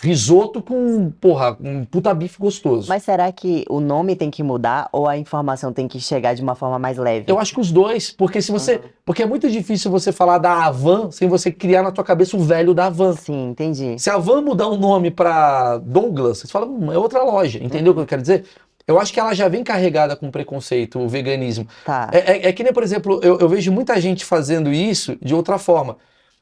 risoto 0.02 0.62
com, 0.62 1.10
porra, 1.20 1.56
um 1.60 1.84
puta 1.84 2.12
bife 2.14 2.38
gostoso. 2.38 2.88
Mas 2.88 3.02
será 3.02 3.30
que 3.30 3.64
o 3.68 3.80
nome 3.80 4.16
tem 4.16 4.30
que 4.30 4.42
mudar 4.42 4.88
ou 4.92 5.06
a 5.06 5.18
informação 5.18 5.72
tem 5.72 5.86
que 5.86 6.00
chegar 6.00 6.34
de 6.34 6.42
uma 6.42 6.54
forma 6.54 6.78
mais 6.78 6.96
leve? 6.96 7.24
Eu 7.28 7.38
acho 7.38 7.52
que 7.54 7.60
os 7.60 7.70
dois, 7.70 8.10
porque 8.10 8.40
se 8.40 8.50
você. 8.50 8.80
Porque 9.04 9.22
é 9.22 9.26
muito 9.26 9.50
difícil 9.50 9.90
você 9.90 10.10
falar 10.12 10.38
da 10.38 10.64
Avan 10.64 11.10
sem 11.10 11.28
você 11.28 11.52
criar 11.52 11.82
na 11.82 11.90
tua 11.92 12.02
cabeça 12.04 12.36
o 12.36 12.40
velho 12.40 12.72
da 12.72 12.86
Avan. 12.86 13.12
Sim, 13.14 13.50
entendi. 13.50 13.98
Se 13.98 14.08
a 14.08 14.16
Van 14.16 14.40
mudar 14.40 14.68
o 14.68 14.76
nome 14.76 15.10
pra 15.10 15.78
Douglas, 15.78 16.38
você 16.38 16.48
fala, 16.48 16.66
hum, 16.66 16.90
é 16.92 16.96
outra 16.98 17.22
loja. 17.22 17.62
Entendeu 17.62 17.92
o 17.92 17.94
que 17.96 18.00
eu 18.02 18.06
quero 18.06 18.22
dizer? 18.22 18.44
Eu 18.86 18.98
acho 18.98 19.12
que 19.12 19.20
ela 19.20 19.34
já 19.34 19.46
vem 19.48 19.62
carregada 19.62 20.16
com 20.16 20.30
preconceito, 20.30 20.98
o 20.98 21.08
veganismo. 21.08 21.66
Tá. 21.84 22.08
É, 22.12 22.18
é- 22.18 22.48
é 22.48 22.52
que 22.52 22.62
nem, 22.64 22.72
por 22.72 22.82
exemplo, 22.82 23.20
eu, 23.22 23.38
eu 23.38 23.48
vejo 23.48 23.70
muita 23.70 24.00
gente 24.00 24.24
fazendo 24.24 24.72
isso 24.72 25.16
de 25.22 25.34
outra 25.34 25.58
forma. 25.58 25.96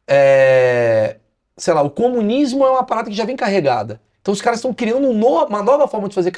É, 0.06 1.16
sei 1.58 1.74
lá, 1.74 1.82
o 1.82 1.90
comunismo 1.90 2.64
é 2.64 2.70
uma 2.70 2.84
parada 2.84 3.10
que 3.10 3.16
já 3.16 3.24
vem 3.26 3.36
carregada. 3.36 4.00
Então 4.22 4.32
os 4.32 4.40
caras 4.40 4.58
estão 4.60 4.72
criando 4.72 5.06
um 5.08 5.12
no- 5.14 5.44
uma 5.44 5.62
nova 5.62 5.86
forma 5.86 6.08
de 6.08 6.14
fazer 6.14 6.32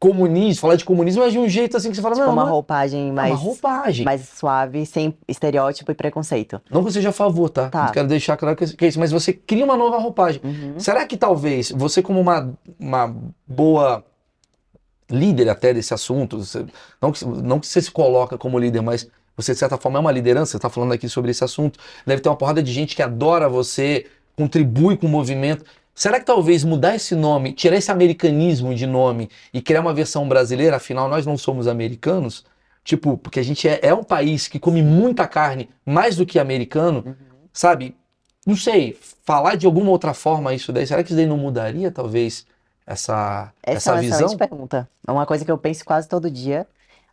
comunismo, 0.00 0.60
falar 0.60 0.76
de 0.76 0.84
comunismo 0.84 1.22
é 1.24 1.28
de 1.28 1.38
um 1.38 1.48
jeito 1.48 1.76
assim 1.76 1.90
que 1.90 1.96
você 1.96 2.02
fala, 2.02 2.14
Tipo 2.14 2.26
não, 2.26 2.32
uma 2.32 2.42
não 2.42 2.48
é- 2.48 2.52
roupagem 2.52 3.08
é 3.08 3.12
mais, 3.12 3.32
uma 3.32 3.38
roupagem. 3.40 4.04
mais 4.04 4.28
suave, 4.28 4.86
sem 4.86 5.12
estereótipo 5.26 5.90
e 5.90 5.94
preconceito. 5.94 6.60
Não 6.70 6.82
que 6.82 6.88
eu 6.88 6.92
seja 6.92 7.08
a 7.08 7.12
favor, 7.12 7.48
tá? 7.50 7.68
Tá. 7.68 7.86
Não 7.86 7.92
quero 7.92 8.06
deixar 8.06 8.36
claro 8.36 8.54
que 8.56 8.76
que 8.76 8.84
é 8.84 8.88
isso, 8.88 8.98
mas 9.00 9.10
você 9.10 9.32
cria 9.32 9.64
uma 9.64 9.76
nova 9.76 9.98
roupagem. 9.98 10.40
Uhum. 10.44 10.78
Será 10.78 11.04
que 11.04 11.16
talvez 11.16 11.72
você, 11.72 12.00
como 12.00 12.20
uma, 12.20 12.48
uma 12.78 13.12
boa 13.46 14.04
líder 15.10 15.48
até 15.48 15.72
desse 15.72 15.92
assunto, 15.94 16.38
você- 16.44 16.64
não, 17.00 17.10
que, 17.12 17.24
não 17.24 17.58
que 17.58 17.66
você 17.66 17.80
se 17.80 17.90
coloca 17.90 18.36
como 18.36 18.58
líder, 18.58 18.82
mas 18.82 19.08
você, 19.36 19.52
de 19.52 19.58
certa 19.58 19.78
forma, 19.78 19.98
é 19.98 20.00
uma 20.00 20.12
liderança, 20.12 20.52
você 20.52 20.58
está 20.58 20.68
falando 20.68 20.92
aqui 20.92 21.08
sobre 21.08 21.30
esse 21.30 21.42
assunto, 21.44 21.78
deve 22.06 22.20
ter 22.20 22.28
uma 22.28 22.36
porrada 22.36 22.62
de 22.62 22.70
gente 22.72 22.94
que 22.94 23.02
adora 23.02 23.48
você, 23.48 24.06
contribui 24.38 24.96
com 24.96 25.06
o 25.06 25.10
movimento. 25.10 25.64
Será 25.94 26.20
que 26.20 26.26
talvez 26.26 26.62
mudar 26.62 26.94
esse 26.94 27.14
nome, 27.16 27.52
tirar 27.52 27.76
esse 27.76 27.90
americanismo 27.90 28.72
de 28.74 28.86
nome 28.86 29.28
e 29.52 29.60
criar 29.60 29.80
uma 29.80 29.92
versão 29.92 30.28
brasileira, 30.28 30.76
afinal 30.76 31.08
nós 31.08 31.26
não 31.26 31.36
somos 31.36 31.66
americanos? 31.66 32.44
Tipo, 32.84 33.18
porque 33.18 33.40
a 33.40 33.42
gente 33.42 33.68
é, 33.68 33.80
é 33.82 33.92
um 33.92 34.04
país 34.04 34.46
que 34.48 34.60
come 34.60 34.80
muita 34.82 35.26
carne, 35.26 35.68
mais 35.84 36.16
do 36.16 36.24
que 36.24 36.38
americano, 36.38 37.04
sabe? 37.52 37.96
Não 38.46 38.56
sei, 38.56 38.96
falar 39.24 39.56
de 39.56 39.66
alguma 39.66 39.90
outra 39.90 40.14
forma 40.14 40.54
isso 40.54 40.72
daí, 40.72 40.86
será 40.86 41.02
que 41.02 41.10
isso 41.10 41.16
daí 41.16 41.26
não 41.26 41.36
mudaria 41.36 41.90
talvez 41.90 42.46
essa, 42.86 43.52
Essa, 43.62 43.76
essa 43.76 43.90
é 43.90 43.92
uma 43.94 44.00
visão? 44.00 44.28
excelente 44.28 44.36
pergunta. 44.36 44.88
É 45.06 45.10
uma 45.12 45.26
coisa 45.26 45.44
que 45.44 45.50
eu 45.50 45.58
penso 45.58 45.84
quase 45.84 46.08
todo 46.08 46.30
dia. 46.30 46.66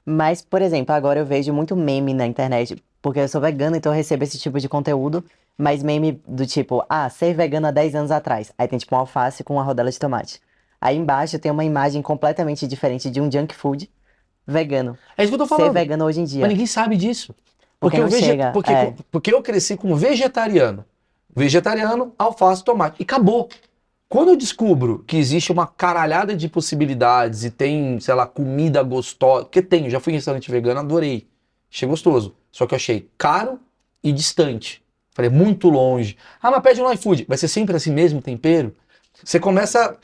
Mas, 0.05 0.41
por 0.41 0.61
exemplo, 0.61 0.93
agora 0.95 1.19
eu 1.19 1.25
vejo 1.25 1.51
muito 1.53 1.75
meme 1.75 2.13
na 2.13 2.25
internet, 2.27 2.77
porque 3.01 3.19
eu 3.19 3.27
sou 3.27 3.41
vegana, 3.41 3.77
então 3.77 3.91
eu 3.91 3.95
recebo 3.95 4.23
esse 4.23 4.37
tipo 4.39 4.59
de 4.59 4.69
conteúdo. 4.69 5.25
Mas 5.57 5.81
meme 5.81 6.21
do 6.27 6.45
tipo, 6.45 6.83
ah, 6.89 7.09
ser 7.09 7.33
vegano 7.33 7.67
há 7.67 7.71
10 7.71 7.95
anos 7.95 8.11
atrás. 8.11 8.51
Aí 8.57 8.67
tem 8.67 8.77
tipo 8.77 8.93
uma 8.93 9.01
alface 9.01 9.43
com 9.43 9.53
uma 9.53 9.63
rodela 9.63 9.89
de 9.89 9.97
tomate. 9.97 10.41
Aí 10.81 10.97
embaixo 10.97 11.39
tem 11.39 11.51
uma 11.51 11.63
imagem 11.63 12.01
completamente 12.01 12.67
diferente 12.67 13.09
de 13.09 13.21
um 13.21 13.31
junk 13.31 13.55
food 13.55 13.89
vegano. 14.45 14.97
É 15.17 15.23
isso 15.23 15.31
que 15.31 15.35
eu 15.35 15.39
tô 15.39 15.45
Ser 15.47 15.55
falando. 15.55 15.73
vegano 15.73 16.05
hoje 16.05 16.19
em 16.21 16.25
dia. 16.25 16.41
Mas 16.41 16.49
ninguém 16.49 16.65
sabe 16.67 16.97
disso. 16.97 17.33
Porque 17.79 17.97
Porque, 17.97 18.01
o 18.01 18.07
vege- 18.07 18.25
chega, 18.25 18.51
porque, 18.51 18.71
é. 18.71 18.93
porque 19.11 19.33
eu 19.33 19.41
cresci 19.41 19.77
como 19.77 19.95
vegetariano. 19.95 20.83
Vegetariano, 21.35 22.13
alface, 22.17 22.63
tomate. 22.63 22.97
E 22.99 23.03
acabou. 23.03 23.49
Quando 24.07 24.29
eu 24.29 24.35
descubro 24.37 25.03
que 25.07 25.17
existe 25.17 25.51
uma 25.51 25.65
caralhada 25.67 26.35
de 26.35 26.47
possibilidades 26.47 27.43
e 27.43 27.49
tem, 27.49 27.99
sei 27.99 28.13
lá, 28.13 28.25
comida 28.27 28.81
gostosa. 28.83 29.45
Porque 29.45 29.61
tem, 29.61 29.85
eu 29.85 29.89
já 29.89 29.99
fui 29.99 30.13
em 30.13 30.15
restaurante 30.17 30.49
vegano, 30.51 30.79
adorei. 30.79 31.27
Achei 31.71 31.87
gostoso. 31.87 32.35
Só 32.51 32.65
que 32.67 32.73
eu 32.73 32.77
achei 32.77 33.09
caro 33.17 33.59
e 34.03 34.11
distante. 34.13 34.81
Falei, 35.15 35.31
muito 35.31 35.69
longe. 35.69 36.17
Ah, 36.41 36.51
mas 36.51 36.61
pede 36.61 36.81
no 36.81 36.91
iFood. 36.93 37.25
Vai 37.27 37.37
ser 37.37 37.47
sempre 37.47 37.75
assim 37.75 37.91
mesmo 37.91 38.21
tempero? 38.21 38.75
Você 39.23 39.39
começa. 39.39 39.97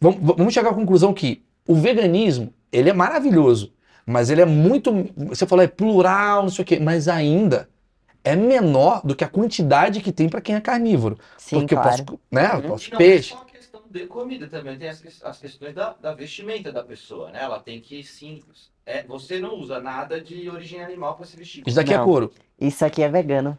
Vamos, 0.00 0.20
vamos 0.36 0.54
chegar 0.54 0.70
à 0.70 0.74
conclusão 0.74 1.12
que 1.12 1.42
o 1.66 1.74
veganismo, 1.74 2.52
ele 2.70 2.90
é 2.90 2.92
maravilhoso. 2.92 3.72
Mas 4.06 4.28
ele 4.30 4.42
é 4.42 4.46
muito. 4.46 4.92
Você 5.16 5.46
falou, 5.46 5.64
é 5.64 5.68
plural, 5.68 6.42
não 6.42 6.50
sei 6.50 6.62
o 6.62 6.66
quê. 6.66 6.78
Mas 6.78 7.08
ainda 7.08 7.68
é 8.22 8.36
menor 8.36 9.00
do 9.04 9.16
que 9.16 9.24
a 9.24 9.28
quantidade 9.28 10.00
que 10.00 10.12
tem 10.12 10.28
para 10.28 10.40
quem 10.42 10.54
é 10.54 10.60
carnívoro. 10.60 11.18
Sim, 11.38 11.60
Porque 11.60 11.74
claro. 11.74 12.00
eu 12.00 12.04
posso, 12.04 12.20
né? 12.30 12.50
Eu 12.52 12.58
E 12.58 12.62
posso 12.62 12.90
não 12.90 12.98
peixe. 12.98 13.32
é 13.32 13.36
só 13.36 13.42
a 13.42 13.44
questão 13.46 13.82
de 13.90 14.06
comida 14.06 14.46
também, 14.46 14.78
tem 14.78 14.88
as, 14.88 15.02
as 15.22 15.38
questões 15.38 15.74
da, 15.74 15.94
da 15.94 16.12
vestimenta 16.12 16.70
da 16.70 16.84
pessoa, 16.84 17.30
né? 17.30 17.40
Ela 17.42 17.58
tem 17.58 17.80
que 17.80 18.02
sim. 18.04 18.42
É, 18.84 19.02
você 19.04 19.38
não 19.38 19.54
usa 19.54 19.80
nada 19.80 20.20
de 20.20 20.48
origem 20.50 20.82
animal 20.82 21.14
para 21.16 21.24
se 21.24 21.36
vestir. 21.36 21.62
Isso 21.66 21.76
daqui 21.76 21.94
é 21.94 21.98
Não. 21.98 22.04
couro. 22.04 22.32
Isso 22.60 22.84
aqui 22.84 23.02
é 23.02 23.08
vegano. 23.08 23.58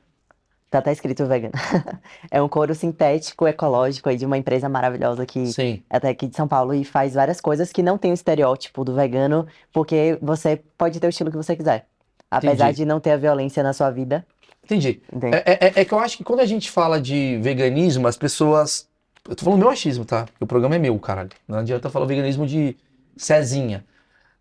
Tá 0.72 0.80
até 0.80 0.92
escrito 0.94 1.26
vegano. 1.26 1.54
É 2.32 2.42
um 2.42 2.48
couro 2.48 2.74
sintético, 2.74 3.46
ecológico 3.46 4.08
aí 4.08 4.16
de 4.16 4.26
uma 4.26 4.38
empresa 4.38 4.70
maravilhosa 4.70 5.26
que 5.26 5.48
Sim. 5.48 5.84
até 5.90 6.08
aqui 6.10 6.28
de 6.28 6.36
São 6.36 6.48
Paulo 6.48 6.74
e 6.74 6.86
faz 6.86 7.14
várias 7.14 7.42
coisas 7.42 7.74
que 7.74 7.84
não 7.84 7.98
tem 7.98 8.12
o 8.12 8.14
estereótipo 8.14 8.86
do 8.86 8.96
vegano, 8.96 9.46
porque 9.74 10.18
você 10.22 10.62
pode 10.78 10.98
ter 10.98 11.08
o 11.08 11.10
estilo 11.10 11.30
que 11.30 11.36
você 11.36 11.58
quiser. 11.58 11.88
Apesar 12.30 12.66
Entendi. 12.68 12.78
de 12.78 12.86
não 12.86 13.02
ter 13.02 13.12
a 13.12 13.18
violência 13.18 13.62
na 13.62 13.74
sua 13.74 13.92
vida, 13.92 14.26
Entendi. 14.64 15.02
entende? 15.12 15.36
É, 15.36 15.44
é- 15.68 15.74
é 15.82 15.86
que 15.86 15.94
eu 15.94 16.00
acho 16.00 16.16
que 16.16 16.24
quando 16.24 16.40
a 16.40 16.46
gente 16.46 16.72
fala 16.72 17.02
de 17.02 17.38
veganismo, 17.42 18.08
as 18.08 18.16
pessoas. 18.16 18.88
Eu 19.28 19.36
tô 19.36 19.44
falando 19.44 19.60
meu 19.60 19.70
achismo, 19.70 20.06
tá? 20.06 20.26
O 20.40 20.48
programa 20.48 20.76
é 20.76 20.80
meu, 20.80 20.98
caralho. 20.98 21.30
Não 21.46 21.60
adianta 21.60 21.90
falar 21.90 22.06
veganismo 22.06 22.48
de 22.48 22.78
Cezinha. 23.18 23.84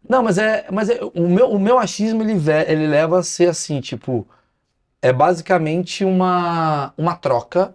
Não, 0.09 0.23
mas 0.23 0.39
é. 0.39 0.65
Mas 0.71 0.89
é- 0.89 1.01
o, 1.03 1.29
meu, 1.29 1.51
o 1.51 1.59
meu 1.59 1.77
achismo 1.79 2.23
ele, 2.23 2.35
ele 2.69 2.87
leva 2.87 3.19
a 3.19 3.23
ser 3.25 3.49
assim, 3.49 3.81
tipo. 3.81 4.25
É 5.03 5.13
basicamente 5.13 6.05
uma, 6.05 6.93
uma 6.97 7.17
troca 7.17 7.75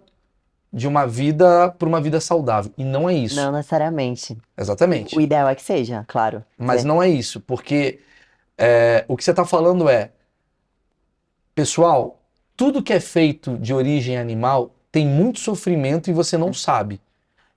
de 0.72 0.86
uma 0.86 1.06
vida 1.06 1.70
por 1.78 1.88
uma 1.88 2.00
vida 2.00 2.20
saudável. 2.20 2.72
E 2.76 2.84
não 2.84 3.08
é 3.08 3.14
isso. 3.14 3.36
Não 3.36 3.50
necessariamente. 3.52 4.36
Exatamente. 4.56 5.16
O 5.16 5.20
ideal 5.20 5.48
é 5.48 5.54
que 5.54 5.62
seja, 5.62 6.04
claro. 6.06 6.44
Mas 6.58 6.84
É. 6.84 6.86
não 6.86 7.02
é 7.02 7.08
isso, 7.08 7.40
porque 7.40 8.00
é, 8.58 9.04
o 9.08 9.16
que 9.16 9.24
você 9.24 9.30
está 9.30 9.44
falando 9.44 9.88
é, 9.88 10.10
pessoal, 11.54 12.20
tudo 12.56 12.82
que 12.82 12.92
é 12.92 13.00
feito 13.00 13.56
de 13.58 13.72
origem 13.72 14.16
animal 14.18 14.74
tem 14.92 15.06
muito 15.06 15.40
sofrimento 15.40 16.10
e 16.10 16.12
você 16.12 16.36
não 16.36 16.52
sabe. 16.52 17.00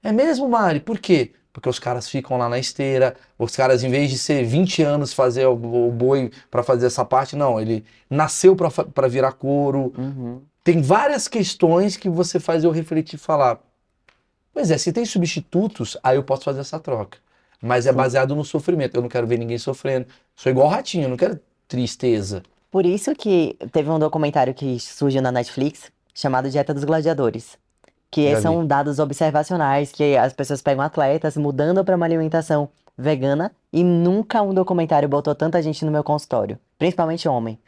É 0.01 0.11
mesmo, 0.11 0.47
Mari? 0.47 0.80
Por 0.80 0.97
quê? 0.99 1.34
Porque 1.52 1.68
os 1.68 1.80
caras 1.80 2.08
ficam 2.08 2.38
lá 2.38 2.47
na 2.47 2.60
esteira, 2.60 3.16
os 3.38 3.56
caras, 3.56 3.84
em 3.84 3.89
vez 3.89 4.10
de 4.10 4.18
ser 4.18 4.43
20 4.43 4.84
anos 4.84 5.14
fazer 5.14 5.47
o, 5.47 5.54
o 5.54 5.91
boi 5.91 6.32
para 6.50 6.64
fazer 6.64 6.86
essa 6.86 7.04
parte, 7.04 7.36
não, 7.36 7.60
ele 7.60 7.84
nasceu 8.10 8.56
para 8.56 9.08
virar 9.08 9.32
couro. 9.34 9.91
Uhum. 9.97 10.41
Tem 10.64 10.82
várias 10.82 11.28
questões 11.28 11.97
que 11.97 12.10
você 12.10 12.39
faz 12.39 12.64
eu 12.64 12.72
refletir 12.72 13.16
e 13.16 13.20
falar. 13.20 13.60
Pois 14.54 14.70
é, 14.70 14.78
se 14.78 14.93
tem 14.93 15.06
substitutos, 15.06 15.97
aí 16.04 16.18
eu 16.18 16.24
posso 16.24 16.43
fazer 16.43 16.60
essa 16.60 16.80
troca. 16.80 17.18
Mas 17.62 17.86
é 17.86 17.91
baseado 17.91 18.36
no 18.36 18.45
sofrimento. 18.45 18.95
Eu 18.95 19.02
não 19.02 19.10
quero 19.10 19.28
ver 19.28 19.38
ninguém 19.38 19.58
sofrendo. 19.58 20.08
Sou 20.36 20.52
igual 20.52 20.68
o 20.68 20.70
ratinho, 20.70 21.06
eu 21.06 21.10
não 21.10 21.18
quero 21.18 21.39
tristeza. 21.68 22.43
Por 22.72 22.86
isso 22.86 23.14
que 23.16 23.58
teve 23.72 23.89
um 23.89 24.00
documentário 24.00 24.54
que 24.54 24.80
surgiu 24.80 25.22
na 25.22 25.32
Netflix 25.32 25.91
chamado 26.14 26.50
Dieta 26.50 26.74
dos 26.74 26.84
Gladiadores. 26.84 27.58
Que 28.12 28.32
Já 28.32 28.41
são 28.41 28.66
dados 28.66 28.99
observacionais, 28.99 29.91
que 29.91 30.18
as 30.18 30.34
pessoas 30.34 30.62
pegam 30.62 30.84
atletas 30.84 31.38
mudando 31.38 31.84
para 31.84 31.95
uma 31.95 32.05
alimentação 32.05 32.70
vegana 32.97 33.51
e 33.72 33.84
nunca 33.84 34.41
um 34.41 34.53
documentário 34.53 35.07
botou 35.07 35.34
tanta 35.34 35.62
gente 35.62 35.86
no 35.86 35.91
meu 35.91 36.03
consultório, 36.03 36.60
principalmente 36.78 37.28
homem. 37.28 37.60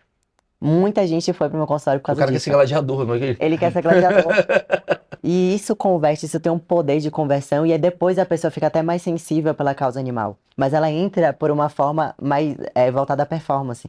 Muita 0.60 1.08
gente 1.08 1.34
foi 1.34 1.50
pro 1.50 1.58
meu 1.58 1.66
consultório 1.66 2.00
por 2.00 2.06
O 2.06 2.08
causa 2.08 2.20
cara 2.20 2.32
quer 2.32 2.38
disso. 2.38 2.46
ser 2.46 2.52
gladiador, 2.52 3.06
não 3.06 3.16
é 3.16 3.36
Ele 3.40 3.58
quer 3.58 3.72
ser 3.72 3.82
gladiador. 3.82 4.34
E 5.24 5.54
isso 5.54 5.76
converte, 5.76 6.26
isso 6.26 6.40
tem 6.40 6.52
um 6.52 6.58
poder 6.58 7.00
de 7.00 7.12
conversão, 7.12 7.64
e 7.64 7.72
aí 7.72 7.78
depois 7.78 8.18
a 8.18 8.26
pessoa 8.26 8.50
fica 8.50 8.66
até 8.68 8.82
mais 8.82 9.04
sensível 9.04 9.54
pela 9.54 9.76
causa 9.76 10.00
animal. 10.00 10.36
Mas 10.58 10.74
ela 10.74 10.90
entra 10.90 11.32
por 11.32 11.52
uma 11.52 11.70
forma 11.70 12.16
mais 12.20 12.56
é, 12.74 12.90
voltada 12.90 13.22
à 13.22 13.26
performance. 13.26 13.88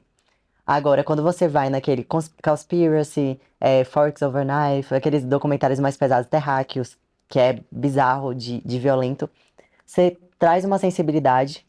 Agora, 0.67 1.03
quando 1.03 1.23
você 1.23 1.49
vai 1.49 1.69
naquele 1.69 2.05
cons- 2.05 2.33
Conspiracy, 2.43 3.41
é, 3.61 3.85
Forks 3.85 4.23
Over 4.23 4.45
Knife, 4.47 4.95
aqueles 4.95 5.25
documentários 5.25 5.81
mais 5.81 5.97
pesados, 5.97 6.29
terráqueos, 6.29 6.97
que 7.29 7.39
é 7.39 7.61
bizarro 7.71 8.35
de, 8.35 8.61
de 8.61 8.79
violento, 8.79 9.29
você 9.85 10.17
traz 10.39 10.65
uma 10.65 10.79
sensibilidade, 10.79 11.67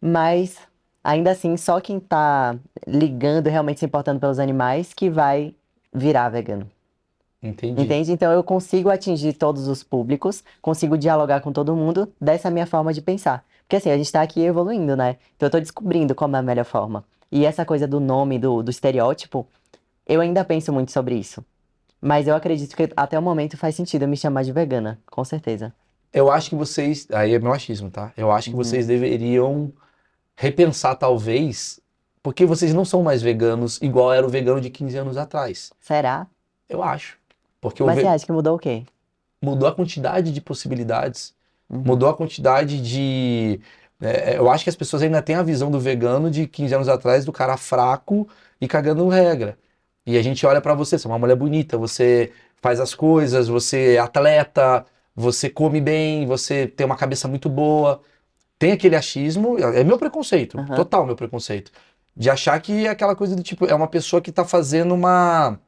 mas 0.00 0.58
ainda 1.02 1.30
assim, 1.30 1.56
só 1.56 1.80
quem 1.80 1.98
tá 1.98 2.56
ligando, 2.86 3.48
realmente 3.48 3.80
se 3.80 3.86
importando 3.86 4.20
pelos 4.20 4.38
animais, 4.38 4.92
que 4.92 5.08
vai 5.08 5.54
virar 5.92 6.28
vegano. 6.28 6.68
Entendi. 7.42 7.82
Entende? 7.82 8.12
Então 8.12 8.32
eu 8.32 8.42
consigo 8.42 8.90
atingir 8.90 9.32
todos 9.34 9.68
os 9.68 9.82
públicos, 9.82 10.42
consigo 10.60 10.98
dialogar 10.98 11.40
com 11.40 11.52
todo 11.52 11.76
mundo 11.76 12.12
dessa 12.20 12.50
minha 12.50 12.66
forma 12.66 12.92
de 12.92 13.00
pensar. 13.00 13.44
Porque 13.62 13.76
assim, 13.76 13.90
a 13.90 13.96
gente 13.96 14.10
tá 14.10 14.22
aqui 14.22 14.40
evoluindo, 14.42 14.96
né? 14.96 15.16
Então 15.36 15.46
eu 15.46 15.50
tô 15.50 15.60
descobrindo 15.60 16.14
como 16.14 16.36
é 16.36 16.38
a 16.38 16.42
melhor 16.42 16.64
forma. 16.64 17.04
E 17.30 17.44
essa 17.44 17.64
coisa 17.64 17.86
do 17.86 18.00
nome, 18.00 18.38
do, 18.38 18.62
do 18.62 18.70
estereótipo, 18.70 19.46
eu 20.06 20.20
ainda 20.20 20.44
penso 20.44 20.72
muito 20.72 20.92
sobre 20.92 21.14
isso. 21.16 21.44
Mas 22.00 22.28
eu 22.28 22.34
acredito 22.34 22.76
que 22.76 22.88
até 22.96 23.18
o 23.18 23.22
momento 23.22 23.56
faz 23.56 23.74
sentido 23.74 24.02
eu 24.02 24.08
me 24.08 24.16
chamar 24.16 24.44
de 24.44 24.52
vegana, 24.52 24.98
com 25.10 25.24
certeza. 25.24 25.74
Eu 26.12 26.30
acho 26.30 26.50
que 26.50 26.54
vocês. 26.56 27.06
Aí 27.12 27.34
é 27.34 27.38
meu 27.38 27.52
achismo, 27.52 27.90
tá? 27.90 28.12
Eu 28.16 28.30
acho 28.30 28.50
que 28.50 28.56
Uhum. 28.56 28.62
vocês 28.62 28.86
deveriam 28.86 29.72
repensar, 30.36 30.94
talvez, 30.96 31.80
porque 32.22 32.44
vocês 32.44 32.72
não 32.74 32.84
são 32.84 33.02
mais 33.02 33.22
veganos 33.22 33.80
igual 33.82 34.12
era 34.12 34.26
o 34.26 34.30
vegano 34.30 34.60
de 34.60 34.70
15 34.70 34.96
anos 34.96 35.16
atrás. 35.16 35.72
Será? 35.80 36.26
Eu 36.68 36.82
acho. 36.82 37.18
Porque 37.60 37.82
Mas 37.82 37.96
ve- 37.96 38.02
você 38.02 38.06
acha 38.08 38.26
que 38.26 38.32
mudou 38.32 38.56
o 38.56 38.58
quê? 38.58 38.84
mudou 39.42 39.68
a 39.68 39.74
quantidade 39.74 40.32
de 40.32 40.40
possibilidades, 40.40 41.34
Uhum. 41.70 41.82
mudou 41.84 42.08
a 42.08 42.14
quantidade 42.14 42.80
de. 42.80 43.60
É, 44.00 44.36
eu 44.36 44.50
acho 44.50 44.64
que 44.64 44.70
as 44.70 44.76
pessoas 44.76 45.02
ainda 45.02 45.22
têm 45.22 45.36
a 45.36 45.42
visão 45.42 45.70
do 45.70 45.80
vegano 45.80 46.30
de 46.30 46.46
15 46.46 46.74
anos 46.74 46.88
atrás, 46.88 47.24
do 47.24 47.32
cara 47.32 47.56
fraco 47.56 48.28
e 48.60 48.68
cagando 48.68 49.08
regra. 49.08 49.58
E 50.04 50.16
a 50.18 50.22
gente 50.22 50.44
olha 50.46 50.60
pra 50.60 50.74
você, 50.74 50.98
você 50.98 51.06
é 51.06 51.10
uma 51.10 51.18
mulher 51.18 51.36
bonita, 51.36 51.78
você 51.78 52.32
faz 52.60 52.78
as 52.80 52.94
coisas, 52.94 53.48
você 53.48 53.94
é 53.94 53.98
atleta, 53.98 54.84
você 55.14 55.48
come 55.48 55.80
bem, 55.80 56.26
você 56.26 56.66
tem 56.66 56.84
uma 56.86 56.96
cabeça 56.96 57.26
muito 57.26 57.48
boa. 57.48 58.00
Tem 58.58 58.72
aquele 58.72 58.96
achismo, 58.96 59.58
é 59.58 59.84
meu 59.84 59.98
preconceito, 59.98 60.58
Aham. 60.58 60.76
total 60.76 61.04
meu 61.06 61.16
preconceito, 61.16 61.70
de 62.16 62.30
achar 62.30 62.58
que 62.60 62.86
é 62.86 62.88
aquela 62.88 63.14
coisa 63.14 63.36
do 63.36 63.42
tipo, 63.42 63.66
é 63.66 63.74
uma 63.74 63.86
pessoa 63.86 64.22
que 64.22 64.32
tá 64.32 64.44
fazendo 64.46 64.94
uma, 64.94 65.58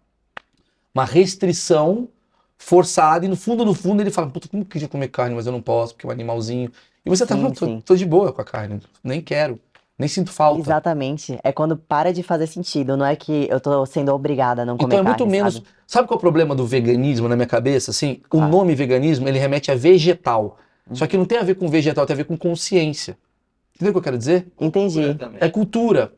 uma 0.94 1.04
restrição 1.04 2.08
forçada 2.56 3.26
e 3.26 3.28
no 3.28 3.36
fundo, 3.36 3.64
no 3.64 3.74
fundo 3.74 4.02
ele 4.02 4.10
fala, 4.10 4.30
puta, 4.30 4.48
como 4.48 4.64
que 4.64 4.68
eu 4.68 4.72
queria 4.72 4.88
comer 4.88 5.08
carne, 5.08 5.34
mas 5.34 5.46
eu 5.46 5.52
não 5.52 5.60
posso, 5.62 5.94
porque 5.94 6.06
é 6.06 6.08
um 6.08 6.12
animalzinho. 6.12 6.72
E 7.04 7.10
você 7.10 7.24
tá, 7.26 7.34
Sim, 7.34 7.42
não, 7.42 7.50
tô, 7.50 7.66
sim. 7.66 7.80
tô 7.84 7.96
de 7.96 8.04
boa 8.04 8.32
com 8.32 8.40
a 8.40 8.44
carne, 8.44 8.80
nem 9.02 9.20
quero, 9.20 9.58
nem 9.98 10.08
sinto 10.08 10.30
falta. 10.30 10.60
Exatamente. 10.60 11.38
É 11.42 11.50
quando 11.52 11.76
para 11.76 12.12
de 12.12 12.22
fazer 12.22 12.46
sentido, 12.46 12.96
não 12.96 13.06
é 13.06 13.16
que 13.16 13.46
eu 13.50 13.60
tô 13.60 13.84
sendo 13.86 14.12
obrigada 14.14 14.62
a 14.62 14.64
não 14.64 14.76
comer 14.76 14.94
Então 14.94 14.98
é 14.98 15.02
muito 15.02 15.18
carne, 15.18 15.32
menos. 15.32 15.54
sabe? 15.54 15.66
Sabe 15.86 16.08
qual 16.08 16.16
é 16.16 16.18
o 16.18 16.20
problema 16.20 16.54
do 16.54 16.66
veganismo 16.66 17.28
na 17.28 17.34
minha 17.36 17.46
cabeça? 17.48 17.90
Assim, 17.90 18.20
o 18.26 18.28
Claro. 18.38 18.50
nome 18.52 18.74
veganismo 18.74 19.26
ele 19.28 19.38
remete 19.38 19.70
a 19.70 19.74
vegetal. 19.74 20.58
Uhum. 20.88 20.94
Só 20.96 21.06
que 21.06 21.16
não 21.16 21.24
tem 21.24 21.38
a 21.38 21.42
ver 21.42 21.54
com 21.54 21.68
vegetal, 21.68 22.04
tem 22.06 22.14
a 22.14 22.16
ver 22.16 22.24
com 22.24 22.36
consciência. 22.36 23.16
Entendeu 23.74 23.90
o 23.90 23.94
que 23.94 23.98
eu 23.98 24.02
quero 24.02 24.18
dizer? 24.18 24.46
Entendi. 24.60 25.16
É 25.40 25.48
cultura. 25.48 26.12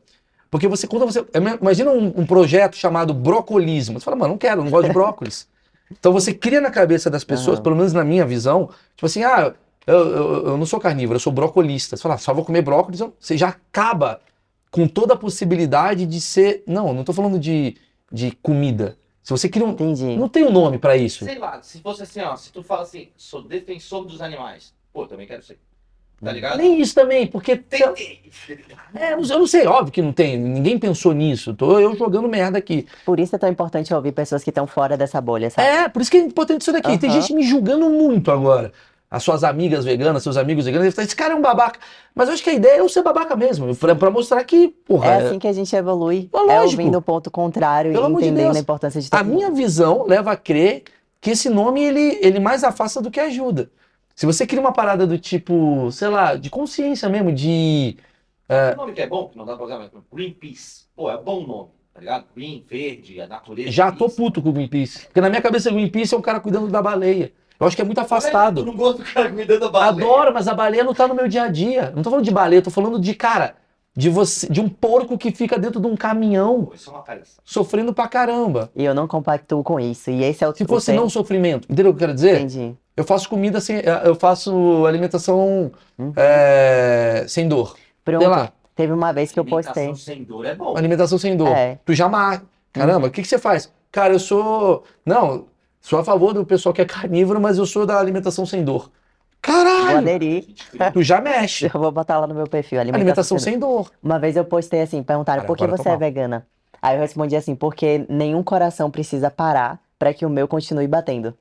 Porque 0.49 0.67
você, 0.67 0.85
quando 0.87 1.05
você. 1.05 1.23
Imagina 1.61 1.91
um, 1.91 2.07
um 2.21 2.25
projeto 2.25 2.75
chamado 2.75 3.13
brocolismo. 3.13 3.99
Você 3.99 4.03
fala, 4.03 4.17
mano, 4.17 4.31
não 4.33 4.37
quero, 4.37 4.63
não 4.63 4.69
gosto 4.71 4.87
de 4.87 4.93
brócolis. 4.93 5.47
Então 5.99 6.13
você 6.13 6.33
cria 6.33 6.61
na 6.61 6.71
cabeça 6.71 7.09
das 7.09 7.21
pessoas, 7.25 7.57
Aham. 7.57 7.63
pelo 7.63 7.75
menos 7.75 7.91
na 7.91 8.01
minha 8.05 8.25
visão, 8.25 8.69
tipo 8.95 9.05
assim, 9.05 9.25
ah, 9.25 9.53
eu, 9.87 9.95
eu, 10.07 10.47
eu 10.47 10.57
não 10.57 10.65
sou 10.65 10.79
carnívoro, 10.79 11.15
eu 11.15 11.19
sou 11.21 11.33
brocolista. 11.33 11.95
Você 11.97 12.03
fala, 12.03 12.15
ah, 12.15 12.17
só 12.17 12.33
vou 12.33 12.45
comer 12.45 12.61
brócolis, 12.61 13.01
você 13.19 13.37
já 13.37 13.49
acaba 13.49 14.21
com 14.69 14.87
toda 14.87 15.13
a 15.13 15.17
possibilidade 15.17 16.05
de 16.05 16.21
ser. 16.21 16.63
Não, 16.67 16.89
eu 16.89 16.93
não 16.93 17.03
tô 17.03 17.13
falando 17.13 17.39
de, 17.39 17.75
de 18.11 18.31
comida. 18.41 18.97
Se 19.23 19.31
você 19.31 19.47
cria 19.49 19.65
um. 19.65 19.71
Entendi. 19.71 20.17
Não 20.17 20.27
tem 20.29 20.43
um 20.43 20.51
nome 20.51 20.77
pra 20.77 20.97
isso. 20.97 21.25
Sei 21.25 21.37
lá, 21.37 21.61
se 21.61 21.79
fosse 21.79 22.03
assim, 22.03 22.21
ó, 22.21 22.35
se 22.35 22.51
tu 22.51 22.63
fala 22.63 22.83
assim, 22.83 23.09
sou 23.15 23.41
defensor 23.43 24.05
dos 24.05 24.21
animais, 24.21 24.73
pô, 24.91 25.05
também 25.05 25.27
quero 25.27 25.43
ser. 25.43 25.59
Tá 26.23 26.31
ligado? 26.31 26.57
Nem 26.59 26.79
isso 26.79 26.93
também, 26.93 27.25
porque. 27.25 27.55
Tem, 27.55 27.81
tem. 27.93 28.21
É, 28.93 29.13
eu 29.13 29.17
não 29.17 29.23
sei- 29.23 29.35
eu 29.35 29.39
não 29.39 29.47
sei, 29.47 29.65
óbvio 29.65 29.91
que 29.91 30.01
não 30.03 30.13
tem. 30.13 30.37
Ninguém 30.37 30.77
pensou 30.77 31.13
nisso. 31.13 31.51
Tô 31.55 31.79
eu 31.79 31.95
jogando 31.95 32.27
merda 32.29 32.59
aqui. 32.59 32.87
Por 33.03 33.19
isso 33.19 33.35
é 33.35 33.39
tão 33.39 33.49
importante 33.49 33.91
ouvir 33.91 34.11
pessoas 34.11 34.43
que 34.43 34.51
estão 34.51 34.67
fora 34.67 34.95
dessa 34.95 35.19
bolha, 35.19 35.49
sabe? 35.49 35.67
É, 35.67 35.89
por 35.89 35.99
isso 35.99 36.11
que 36.11 36.17
é 36.17 36.19
importante 36.21 36.61
isso 36.61 36.71
daqui. 36.71 36.95
Tem 36.99 37.09
Aham. 37.09 37.21
gente 37.21 37.33
me 37.33 37.41
julgando 37.41 37.89
muito 37.89 38.29
agora. 38.29 38.71
As 39.13 39.23
suas 39.23 39.43
amigas 39.43 39.83
veganas, 39.83 40.23
seus 40.23 40.37
amigos 40.37 40.63
veganos, 40.63 40.85
eles 40.85 40.95
falam, 40.95 41.05
esse 41.05 41.15
cara 41.17 41.33
é 41.33 41.35
um 41.35 41.41
babaca. 41.41 41.77
Mas 42.15 42.29
eu 42.29 42.33
acho 42.33 42.41
que 42.41 42.49
a 42.49 42.53
ideia 42.53 42.75
é 42.77 42.79
eu 42.79 42.87
ser 42.87 43.03
babaca 43.03 43.35
mesmo, 43.35 43.75
pra, 43.75 43.93
pra 43.93 44.09
mostrar 44.09 44.41
que, 44.45 44.69
porra, 44.69 45.07
É 45.07 45.15
assim 45.27 45.37
que 45.37 45.47
a 45.49 45.51
gente 45.53 45.75
evolui. 45.75 46.29
É 46.33 46.37
É 46.37 46.41
lógico. 46.41 46.81
ouvindo 46.81 46.97
o 46.97 47.01
ponto 47.01 47.29
contrário 47.29 47.91
Pelo 47.91 48.05
e 48.05 48.07
amor 48.07 48.21
de 48.21 48.27
entendendo 48.27 48.45
Deus. 48.45 48.57
a 48.57 48.59
importância 48.61 49.01
de 49.01 49.07
a 49.11 49.17
todo 49.17 49.27
minha 49.27 49.51
visão 49.51 50.05
leva 50.07 50.31
a 50.31 50.37
crer 50.37 50.83
que 51.19 51.31
esse 51.31 51.49
nome, 51.49 51.83
ele, 51.83 52.19
ele 52.21 52.39
mais 52.39 52.63
afasta 52.63 53.01
do 53.01 53.11
que 53.11 53.19
ajuda. 53.19 53.69
Se 54.15 54.25
você 54.25 54.47
cria 54.47 54.61
uma 54.61 54.71
parada 54.71 55.05
do 55.05 55.17
tipo, 55.17 55.91
sei 55.91 56.07
lá, 56.07 56.35
de 56.35 56.49
consciência 56.49 57.09
mesmo, 57.09 57.33
de... 57.33 57.97
O 58.73 58.77
nome 58.77 58.93
que 58.93 59.01
é 59.01 59.07
bom, 59.07 59.27
que 59.27 59.37
não 59.37 59.45
dá 59.45 59.55
pra 59.55 59.65
usar, 59.65 59.77
mas 59.77 59.89
Greenpeace. 60.11 60.83
Pô, 60.95 61.09
é 61.11 61.17
bom 61.17 61.45
nome, 61.45 61.69
tá 61.93 61.99
ligado? 61.99 62.25
Green, 62.35 62.65
verde, 62.69 63.19
a 63.21 63.27
natureza. 63.27 63.71
Já 63.71 63.91
tô 63.91 64.09
puto 64.09 64.41
com 64.41 64.49
o 64.49 64.53
Greenpeace. 64.53 65.05
Porque 65.05 65.21
na 65.21 65.29
minha 65.29 65.41
cabeça, 65.41 65.69
Greenpeace 65.69 66.13
é 66.13 66.17
um 66.17 66.21
cara 66.21 66.39
cuidando 66.39 66.67
da 66.67 66.81
baleia. 66.81 67.31
Eu 67.61 67.67
acho 67.67 67.75
que 67.75 67.81
é 67.81 67.85
muito 67.85 68.01
afastado. 68.01 68.65
não 68.65 68.75
gosta 68.75 69.03
do 69.03 69.13
cara 69.13 69.29
me 69.29 69.45
dando 69.45 69.69
baleia. 69.71 70.05
Adoro, 70.05 70.33
mas 70.33 70.47
a 70.47 70.53
baleia 70.53 70.83
não 70.83 70.93
tá 70.93 71.07
no 71.07 71.13
meu 71.13 71.27
dia 71.27 71.43
a 71.43 71.47
dia. 71.47 71.93
Não 71.95 72.01
tô 72.03 72.09
falando 72.09 72.25
de 72.25 72.31
baleia, 72.31 72.61
tô 72.61 72.71
falando 72.71 72.99
de, 72.99 73.13
cara, 73.13 73.53
de 73.95 74.09
você, 74.09 74.47
de 74.49 74.59
um 74.59 74.67
porco 74.67 75.17
que 75.17 75.31
fica 75.31 75.59
dentro 75.59 75.79
de 75.79 75.85
um 75.87 75.95
caminhão 75.95 76.71
é 76.73 77.21
sofrendo 77.45 77.93
pra 77.93 78.07
caramba. 78.07 78.69
E 78.75 78.83
eu 78.83 78.95
não 78.95 79.07
compactuo 79.07 79.63
com 79.63 79.79
isso. 79.79 80.09
E 80.09 80.23
esse 80.23 80.43
é 80.43 80.47
o 80.47 80.55
Se 80.55 80.63
o 80.63 80.67
fosse 80.67 80.87
tema- 80.87 81.01
não 81.01 81.09
sofrimento, 81.09 81.65
entendeu 81.69 81.91
o 81.91 81.93
que 81.93 81.97
eu 82.03 82.07
quero 82.07 82.13
dizer? 82.15 82.37
Entendi. 82.39 82.75
Eu 82.97 83.03
faço 83.03 83.29
comida 83.29 83.61
sem. 83.61 83.81
Eu 84.03 84.15
faço 84.15 84.85
alimentação 84.85 85.71
Uhum. 85.97 86.13
é, 86.15 87.25
sem 87.27 87.47
dor. 87.47 87.69
Sei 87.75 87.77
Pronto. 88.03 88.27
lá, 88.27 88.51
Teve 88.75 88.93
uma 88.93 89.11
vez 89.11 89.31
que 89.31 89.39
eu 89.39 89.43
Alimentação 89.43 89.87
postei. 89.89 90.15
sem 90.15 90.23
dor 90.23 90.45
é 90.45 90.55
bom. 90.55 90.75
alimentação 90.75 91.17
sem 91.17 91.37
dor. 91.37 91.49
É. 91.49 91.77
Tu 91.85 91.93
já 91.93 92.09
marca. 92.09 92.45
Caramba, 92.73 93.07
o 93.07 93.11
que, 93.11 93.21
que 93.21 93.27
você 93.27 93.37
faz? 93.37 93.71
Cara, 93.91 94.13
eu 94.13 94.19
sou. 94.19 94.83
Não, 95.05 95.45
sou 95.81 95.99
a 95.99 96.03
favor 96.03 96.33
do 96.33 96.45
pessoal 96.45 96.73
que 96.73 96.81
é 96.81 96.85
carnívoro, 96.85 97.41
mas 97.41 97.57
eu 97.57 97.65
sou 97.65 97.85
da 97.85 97.99
alimentação 97.99 98.45
sem 98.45 98.63
dor. 98.63 98.83
Vou 98.83 98.91
Caralho! 99.41 99.97
aderir. 99.97 100.45
Tu 100.93 101.01
já 101.03 101.19
mexe. 101.19 101.65
Eu 101.73 101.79
vou 101.79 101.91
botar 101.91 102.19
lá 102.19 102.27
no 102.27 102.35
meu 102.35 102.47
perfil. 102.47 102.79
Alimentação 102.79 103.39
sem 103.39 103.53
sem 103.53 103.59
dor. 103.59 103.91
Uma 104.01 104.19
vez 104.19 104.35
eu 104.35 104.45
postei 104.45 104.81
assim, 104.81 105.01
perguntaram 105.01 105.41
Cara, 105.41 105.47
por 105.47 105.57
que 105.57 105.65
você 105.65 105.89
é 105.89 105.91
mal. 105.91 105.99
vegana? 105.99 106.47
Aí 106.81 106.95
eu 106.95 107.01
respondi 107.01 107.35
assim, 107.35 107.55
porque 107.55 108.05
nenhum 108.07 108.43
coração 108.43 108.89
precisa 108.89 109.29
parar 109.29 109.79
pra 109.97 110.13
que 110.13 110.25
o 110.25 110.29
meu 110.29 110.47
continue 110.47 110.87
batendo. 110.87 111.33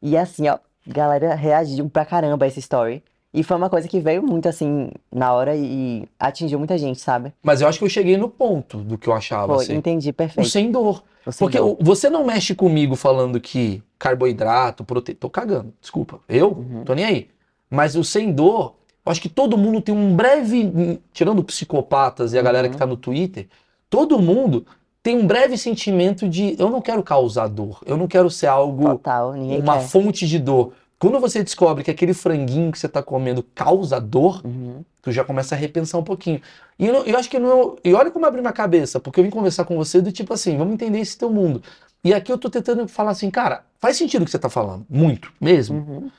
E 0.00 0.16
assim, 0.16 0.48
ó, 0.48 0.58
galera 0.86 1.34
reagiu 1.34 1.88
pra 1.90 2.04
caramba 2.04 2.44
a 2.44 2.48
esse 2.48 2.60
story. 2.60 3.02
E 3.32 3.44
foi 3.44 3.56
uma 3.56 3.70
coisa 3.70 3.86
que 3.86 4.00
veio 4.00 4.22
muito 4.22 4.48
assim 4.48 4.90
na 5.12 5.32
hora 5.32 5.54
e 5.54 6.04
atingiu 6.18 6.58
muita 6.58 6.76
gente, 6.76 7.00
sabe? 7.00 7.32
Mas 7.42 7.60
eu 7.60 7.68
acho 7.68 7.78
que 7.78 7.84
eu 7.84 7.88
cheguei 7.88 8.16
no 8.16 8.28
ponto 8.28 8.78
do 8.78 8.98
que 8.98 9.08
eu 9.08 9.12
achava. 9.12 9.54
Foi, 9.54 9.64
assim. 9.64 9.76
entendi, 9.76 10.10
O 10.10 10.14
perfeito. 10.14 10.48
sem 10.50 10.70
dor. 10.72 11.02
O 11.24 11.30
sem 11.30 11.44
Porque 11.46 11.58
dor. 11.58 11.76
o- 11.80 11.84
você 11.84 12.10
não 12.10 12.24
mexe 12.26 12.54
comigo 12.56 12.96
falando 12.96 13.40
que 13.40 13.82
carboidrato, 13.98 14.82
proteína. 14.84 15.18
Tô 15.20 15.30
cagando, 15.30 15.72
desculpa. 15.80 16.18
Eu? 16.28 16.50
Uhum. 16.52 16.82
Tô 16.84 16.92
nem 16.94 17.04
aí. 17.04 17.28
Mas 17.70 17.94
o 17.94 18.02
sem 18.02 18.32
dor, 18.32 18.74
eu 19.06 19.12
acho 19.12 19.20
que 19.20 19.28
todo 19.28 19.56
mundo 19.56 19.80
tem 19.80 19.94
um 19.94 20.16
breve. 20.16 20.98
Tirando 21.12 21.44
psicopatas 21.44 22.32
e 22.32 22.38
a 22.38 22.42
galera 22.42 22.66
Uhum. 22.66 22.72
que 22.72 22.78
tá 22.78 22.86
no 22.86 22.96
Twitter, 22.96 23.46
todo 23.88 24.18
mundo 24.18 24.66
tem 25.04 25.16
um 25.16 25.24
breve 25.26 25.56
sentimento 25.56 26.28
de 26.28 26.56
eu 26.58 26.68
não 26.68 26.80
quero 26.80 27.02
causar 27.02 27.46
dor. 27.48 27.80
Eu 27.86 27.96
não 27.96 28.08
quero 28.08 28.28
ser 28.28 28.48
algo. 28.48 28.84
Total, 28.90 29.32
ninguém 29.34 29.60
uma 29.60 29.78
quer. 29.78 29.84
fonte 29.86 30.26
de 30.26 30.38
dor. 30.40 30.72
Quando 31.00 31.18
você 31.18 31.42
descobre 31.42 31.82
que 31.82 31.90
aquele 31.90 32.12
franguinho 32.12 32.70
que 32.70 32.78
você 32.78 32.86
tá 32.88 33.02
comendo 33.02 33.42
causa 33.42 33.98
dor, 33.98 34.42
Uhum. 34.44 34.84
tu 35.00 35.10
já 35.10 35.24
começa 35.24 35.54
a 35.54 35.58
repensar 35.58 35.98
um 35.98 36.04
pouquinho. 36.04 36.42
E 36.78 36.86
eu, 36.86 37.06
eu 37.06 37.18
acho 37.18 37.30
que 37.30 37.38
não. 37.38 37.76
E 37.82 37.94
olha 37.94 38.10
como 38.10 38.26
abriu 38.26 38.42
minha 38.42 38.52
cabeça, 38.52 39.00
porque 39.00 39.18
eu 39.18 39.24
vim 39.24 39.30
conversar 39.30 39.64
com 39.64 39.76
você 39.76 40.02
do 40.02 40.12
tipo 40.12 40.34
assim, 40.34 40.58
vamos 40.58 40.74
entender 40.74 40.98
esse 41.00 41.16
teu 41.16 41.30
mundo. 41.30 41.62
E 42.04 42.12
aqui 42.12 42.30
eu 42.30 42.36
tô 42.36 42.50
tentando 42.50 42.86
falar 42.86 43.12
assim, 43.12 43.30
cara, 43.30 43.64
faz 43.78 43.96
sentido 43.96 44.22
o 44.22 44.24
que 44.26 44.30
você 44.30 44.38
tá 44.38 44.50
falando, 44.50 44.84
muito, 44.90 45.32
mesmo. 45.40 45.78
Uhum. 45.78 46.10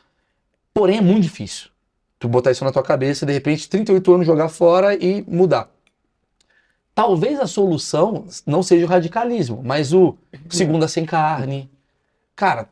Porém, 0.73 0.97
é 0.97 1.01
muito 1.01 1.21
difícil. 1.21 1.69
Tu 2.17 2.27
botar 2.27 2.49
isso 2.49 2.65
na 2.65 2.71
tua 2.71 2.83
cabeça, 2.83 3.23
de 3.23 3.33
repente, 3.33 3.69
38 3.69 4.13
anos 4.13 4.25
jogar 4.25 4.49
fora 4.49 4.95
e 4.95 5.23
mudar. 5.27 5.69
Talvez 6.93 7.39
a 7.39 7.47
solução 7.47 8.25
não 8.45 8.61
seja 8.61 8.85
o 8.85 8.89
radicalismo, 8.89 9.61
mas 9.63 9.93
o 9.93 10.17
segunda 10.49 10.87
sem 10.87 11.05
carne. 11.05 11.69
Cara, 12.35 12.67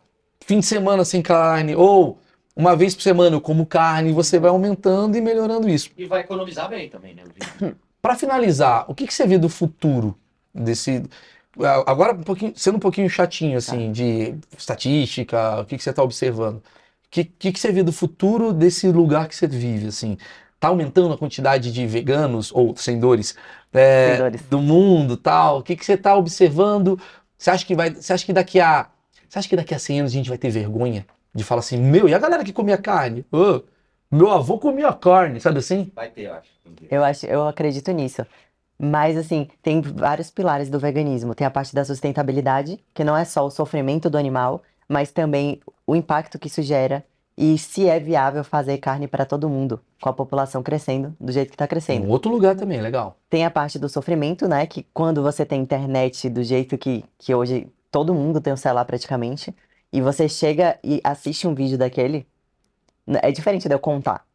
fim 0.50 0.60
de 0.60 0.66
semana 0.66 1.06
sem 1.06 1.22
carne, 1.22 1.76
ou 1.76 2.18
uma 2.56 2.76
vez 2.76 2.96
por 2.96 3.04
semana 3.04 3.36
eu 3.36 3.42
como 3.42 3.68
carne, 3.68 4.12
você 4.12 4.40
vai 4.40 4.50
aumentando 4.50 5.16
e 5.16 5.22
melhorando 5.22 5.70
isso. 5.70 5.92
E 5.96 6.06
vai 6.06 6.22
economizar 6.22 6.68
bem 6.68 6.90
também, 6.90 7.14
né? 7.14 7.24
Para 8.02 8.16
finalizar, 8.16 8.86
o 8.88 8.96
que, 8.96 9.06
que 9.06 9.14
você 9.14 9.28
vê 9.28 9.38
do 9.38 9.48
futuro 9.48 10.18
desse. 10.52 11.04
Agora, 11.86 12.14
um 12.14 12.24
pouquinho, 12.24 12.54
sendo 12.56 12.78
um 12.78 12.80
pouquinho 12.80 13.08
chatinho, 13.08 13.60
assim, 13.60 13.92
de 13.92 14.34
estatística, 14.58 15.62
o 15.62 15.66
que, 15.66 15.78
que 15.78 15.84
você 15.84 15.92
está 15.92 16.02
observando? 16.02 16.58
O 16.58 16.64
que, 17.12 17.26
que, 17.26 17.52
que 17.52 17.60
você 17.60 17.72
vê 17.72 17.84
do 17.84 17.92
futuro 17.92 18.52
desse 18.52 18.88
lugar 18.88 19.28
que 19.28 19.36
você 19.36 19.46
vive, 19.46 19.88
assim? 19.88 20.18
Tá 20.60 20.70
aumentando 20.70 21.14
a 21.14 21.18
quantidade 21.18 21.72
de 21.72 21.86
veganos 21.86 22.52
ou 22.52 22.76
sem 22.76 23.00
dores, 23.00 23.36
é, 23.72 24.10
Sem 24.10 24.18
dores. 24.18 24.42
do 24.50 24.60
mundo, 24.60 25.16
tal? 25.16 25.60
O 25.60 25.64
que, 25.64 25.76
que 25.76 25.86
você 25.86 25.94
está 25.94 26.16
observando? 26.16 27.00
Você 27.38 27.52
acha 27.52 27.66
que 27.66 27.76
vai, 27.76 27.92
você 27.94 28.14
acha 28.14 28.26
que 28.26 28.34
daqui 28.34 28.60
a, 28.60 28.88
você 29.30 29.40
acha 29.40 29.48
que 29.50 29.56
daqui 29.56 29.74
a 29.76 29.80
100 29.80 30.00
anos 30.02 30.12
a 30.12 30.16
gente 30.16 30.30
vai 30.30 30.38
ter 30.38 30.50
vergonha 30.50 31.06
de 31.34 31.44
falar 31.44 31.60
assim, 31.60 31.78
meu, 31.78 32.10
e 32.10 32.14
a 32.14 32.20
galera 32.20 32.44
que 32.44 32.52
comia 32.52 32.78
carne? 32.78 33.26
Ô, 33.32 33.62
meu 34.12 34.32
avô 34.32 34.58
comia 34.58 34.92
carne, 34.92 35.40
sabe 35.40 35.60
assim? 35.60 35.92
Vai 35.96 36.10
ter, 36.10 36.24
eu 36.24 36.34
acho. 36.34 36.50
Eu 36.90 37.04
acho, 37.04 37.26
eu 37.28 37.48
acredito 37.48 37.92
nisso. 37.92 38.26
Mas 38.82 39.18
assim, 39.18 39.48
tem 39.62 39.82
vários 39.82 40.32
pilares 40.32 40.70
do 40.70 40.80
veganismo. 40.80 41.36
Tem 41.36 41.46
a 41.46 41.52
parte 41.52 41.76
da 41.76 41.84
sustentabilidade, 41.86 42.80
que 42.94 43.04
não 43.04 43.16
é 43.16 43.26
só 43.26 43.46
o 43.46 43.52
sofrimento 43.52 44.10
do 44.10 44.18
animal, 44.18 44.64
mas 44.88 45.12
também 45.12 45.60
o 45.86 45.96
impacto 45.96 46.40
que 46.40 46.48
isso 46.48 46.62
gera 46.62 47.04
e 47.38 47.58
se 47.58 47.88
é 47.88 48.00
viável 48.00 48.44
fazer 48.44 48.78
carne 48.80 49.08
para 49.08 49.26
todo 49.26 49.48
mundo, 49.50 49.80
com 50.02 50.10
a 50.10 50.14
população 50.14 50.62
crescendo 50.62 51.16
do 51.20 51.32
jeito 51.32 51.50
que 51.50 51.56
está 51.56 51.66
Em 51.66 51.68
crescendo. 51.70 52.10
outro 52.10 52.30
lugar 52.32 52.56
também, 52.56 52.82
legal. 52.82 53.16
Tem 53.30 53.46
a 53.46 53.52
parte 53.52 53.78
do 53.80 53.88
sofrimento, 53.88 54.48
né? 54.48 54.66
Que 54.66 54.86
quando 54.94 55.22
você 55.24 55.46
tem 55.46 55.62
internet 55.62 56.30
do 56.30 56.44
jeito 56.44 56.78
que, 56.78 57.04
que 57.18 57.34
hoje 57.34 57.68
todo 57.92 58.14
mundo 58.14 58.42
tem 58.42 58.54
um 58.54 58.58
celular 58.58 58.86
praticamente, 58.86 59.56
e 59.92 60.02
você 60.02 60.30
chega 60.30 60.80
e 60.84 61.02
assiste 61.04 61.48
um 61.48 61.56
vídeo 61.56 61.78
daquele, 61.78 62.28
é 63.22 63.32
diferente 63.32 63.68
de 63.68 63.74
eu 63.74 63.80
contar. 63.80 64.26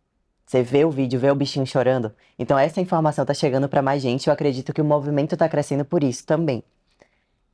Você 0.47 0.63
vê 0.63 0.85
o 0.85 0.91
vídeo, 0.91 1.19
vê 1.19 1.31
o 1.31 1.35
bichinho 1.35 1.67
chorando. 1.67 2.13
Então 2.39 2.59
essa 2.59 2.81
informação 2.81 3.25
tá 3.25 3.33
chegando 3.33 3.69
para 3.69 3.81
mais 3.83 4.03
gente. 4.03 4.27
Eu 4.27 4.33
acredito 4.33 4.73
que 4.73 4.81
o 4.81 4.85
movimento 4.85 5.37
tá 5.37 5.49
crescendo 5.49 5.85
por 5.85 6.05
isso 6.05 6.27
também. 6.27 6.63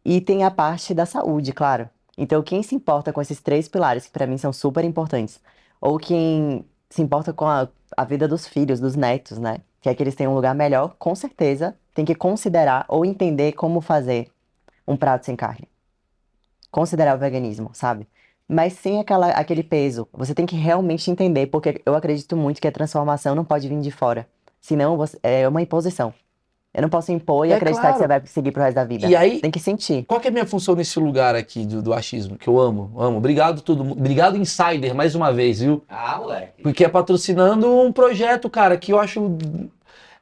E 0.05 0.20
tem 0.20 0.44
a 0.44 0.51
parte 0.51 0.93
da 0.93 1.06
saúde, 1.06 1.52
claro. 1.52 1.89
Então 2.18 2.43
quem 2.43 2.62
se 2.62 2.74
importa 2.74 3.12
com 3.12 3.20
esses 3.20 3.40
três 3.40 3.68
pilares, 3.68 4.06
que 4.06 4.12
para 4.12 4.27
mim 4.27 4.39
são 4.39 4.52
super 4.52 4.85
importantes, 4.85 5.40
ou 5.81 5.98
quem 5.98 6.64
se 6.89 7.01
importa 7.01 7.32
com 7.32 7.47
a, 7.47 7.68
a 7.97 8.05
vida 8.05 8.27
dos 8.27 8.47
filhos, 8.47 8.81
dos 8.81 8.97
netos, 8.97 9.39
né? 9.39 9.59
Que 9.81 9.89
é 9.89 9.94
que 9.94 10.02
eles 10.02 10.14
tenham 10.14 10.32
um 10.32 10.35
lugar 10.35 10.55
melhor, 10.55 10.97
com 10.98 11.14
certeza 11.14 11.77
tem 11.94 12.05
que 12.05 12.14
considerar 12.14 12.85
ou 12.89 13.05
entender 13.05 13.52
como 13.52 13.81
fazer 13.81 14.31
um 14.86 14.97
prato 14.97 15.27
sem 15.27 15.36
carne. 15.36 15.69
Considerar 16.70 17.16
o 17.16 17.18
veganismo, 17.18 17.70
sabe? 17.72 18.06
Mas 18.48 18.72
sem 18.74 18.98
aquela, 19.01 19.28
aquele 19.30 19.62
peso. 19.62 20.09
Você 20.12 20.34
tem 20.34 20.47
que 20.47 20.56
realmente 20.56 21.10
entender, 21.10 21.47
porque 21.47 21.80
eu 21.86 21.94
acredito 21.94 22.36
muito 22.36 22.60
que 22.60 22.66
a 22.68 22.72
transformação 22.72 23.34
não 23.34 23.44
pode 23.44 23.68
vir 23.68 23.80
de 23.80 23.90
fora. 23.90 24.26
Senão 24.60 24.97
você- 24.97 25.18
é 25.22 25.47
uma 25.48 25.62
imposição. 25.62 26.12
Eu 26.72 26.82
não 26.82 26.88
posso 26.88 27.10
impor 27.10 27.47
e 27.47 27.51
É 27.51 27.56
acreditar 27.56 27.80
claro. 27.80 27.94
que 27.97 28.01
você 28.02 28.06
vai 28.09 28.22
seguir 28.26 28.52
pro 28.52 28.62
resto 28.62 28.76
da 28.76 28.84
vida. 28.84 29.06
E 29.09 29.16
aí, 29.16 29.40
Tem 29.40 29.51
que 29.51 29.59
sentir. 29.59 30.05
qual 30.05 30.20
que 30.20 30.28
é 30.28 30.30
a 30.30 30.32
minha 30.32 30.47
função 30.47 30.76
nesse 30.76 31.01
lugar 31.01 31.34
aqui 31.34 31.64
do, 31.66 31.82
do 31.82 31.92
achismo? 31.92 32.36
Que 32.36 32.47
eu 32.48 32.60
amo, 32.60 32.92
amo. 32.97 33.16
Obrigado 33.18 33.60
todo 33.60 33.84
mundo. 33.84 33.98
Obrigado, 33.98 34.36
Insider, 34.36 34.94
mais 34.94 35.16
uma 35.16 35.32
vez, 35.32 35.59
viu? 35.60 35.82
Ah, 35.88 36.18
moleque. 36.18 36.62
Porque 36.62 36.84
é 36.84 36.88
patrocinando 36.88 37.68
um 37.68 37.90
projeto, 37.92 38.48
cara, 38.48 38.76
que 38.76 38.92
eu 38.92 39.01
acho. 39.01 39.36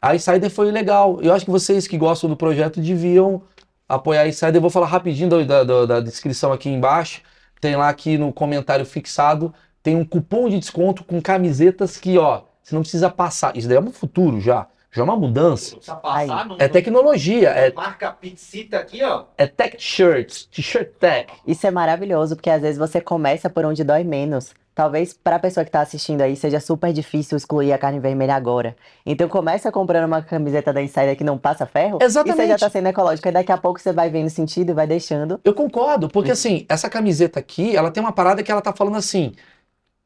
A 0.01 0.15
Insider 0.15 0.49
foi 0.51 0.71
legal. 0.71 1.19
Eu 1.21 1.35
acho 1.35 1.45
que 1.45 1.51
vocês 1.51 1.87
que 1.87 1.99
gostam 1.99 2.31
do 2.31 2.37
projeto 2.37 2.81
deviam 2.81 3.43
apoiar 3.89 4.23
a 4.23 4.29
Insider. 4.29 4.57
Eu 4.57 4.61
vou 4.61 4.71
falar 4.71 4.87
rapidinho 4.87 5.29
da, 5.45 5.65
da- 5.65 5.87
da- 5.87 6.01
descrição 6.01 6.53
aqui 6.53 6.69
embaixo. 6.69 7.23
Tem 7.61 7.75
lá 7.77 7.89
aqui 7.89 8.19
no 8.19 8.33
comentário 8.33 8.85
fixado. 8.85 9.53
Tem 9.83 9.97
um 9.97 10.05
cupom 10.05 10.49
de 10.49 10.59
desconto 10.59 11.03
com 11.05 11.21
camisetas 11.23 11.97
que, 11.97 12.19
ó, 12.19 12.43
você 12.63 12.75
não 12.75 12.83
precisa 12.83 13.09
passar. 13.11 13.57
Isso 13.57 13.67
daí 13.69 13.77
é 13.77 13.81
um 13.81 13.91
futuro 13.91 14.41
já. 14.41 14.67
Já 14.91 15.03
é 15.03 15.05
uma 15.05 15.17
mudança. 15.17 15.73
Não 15.73 15.79
precisa 15.79 15.97
passar, 15.97 16.47
não. 16.47 16.57
É 16.59 16.67
tecnologia, 16.67 17.51
é, 17.51 17.73
Marca 17.73 18.11
pizzita 18.11 18.79
aqui, 18.79 19.03
ó. 19.03 19.25
é 19.37 19.47
tech 19.47 19.77
shirts, 19.79 20.45
t-shirt 20.47 20.89
tech. 20.99 21.33
Isso 21.47 21.67
é 21.67 21.71
maravilhoso, 21.71 22.35
porque 22.37 22.49
às 22.51 22.63
vezes 22.63 22.79
você 22.79 23.01
começa 23.01 23.51
por 23.51 23.65
onde 23.67 23.85
dói 23.85 24.03
menos. 24.03 24.55
Talvez 24.79 25.13
para 25.13 25.35
a 25.35 25.39
pessoa 25.41 25.65
que 25.65 25.71
está 25.71 25.81
assistindo 25.81 26.21
aí 26.21 26.37
seja 26.37 26.61
super 26.61 26.93
difícil 26.93 27.37
excluir 27.37 27.73
a 27.73 27.79
carne 27.79 27.99
vermelha 27.99 28.37
agora. 28.37 28.77
Então 29.05 29.29
começa 29.29 29.73
comprando 29.73 30.05
uma 30.05 30.23
camiseta 30.23 30.73
da 30.73 30.81
Insider 30.81 31.17
que 31.17 31.25
não 31.25 31.37
passa 31.37 31.67
ferro. 31.67 31.97
E 31.97 32.05
você 32.05 32.05
Exatamente. 32.05 32.49
já 32.51 32.55
está 32.55 32.71
sendo 32.71 32.87
ecológico. 32.87 33.27
E 33.27 33.33
daqui 33.33 33.51
a 33.51 33.57
pouco 33.57 33.81
você 33.81 33.93
vai 33.93 34.09
vendo 34.09 34.31
sentido 34.31 34.71
e 34.71 34.73
vai 34.73 34.87
deixando. 34.87 35.41
Eu 35.43 35.53
concordo, 35.53 36.09
porque 36.09 36.31
assim, 36.31 36.65
essa 36.69 36.89
camiseta 36.89 37.41
aqui, 37.41 37.75
ela 37.75 37.91
tem 37.91 38.01
uma 38.01 38.13
parada 38.13 38.41
que 38.41 38.53
ela 38.53 38.61
tá 38.61 38.73
falando 38.73 38.97
assim, 38.97 39.33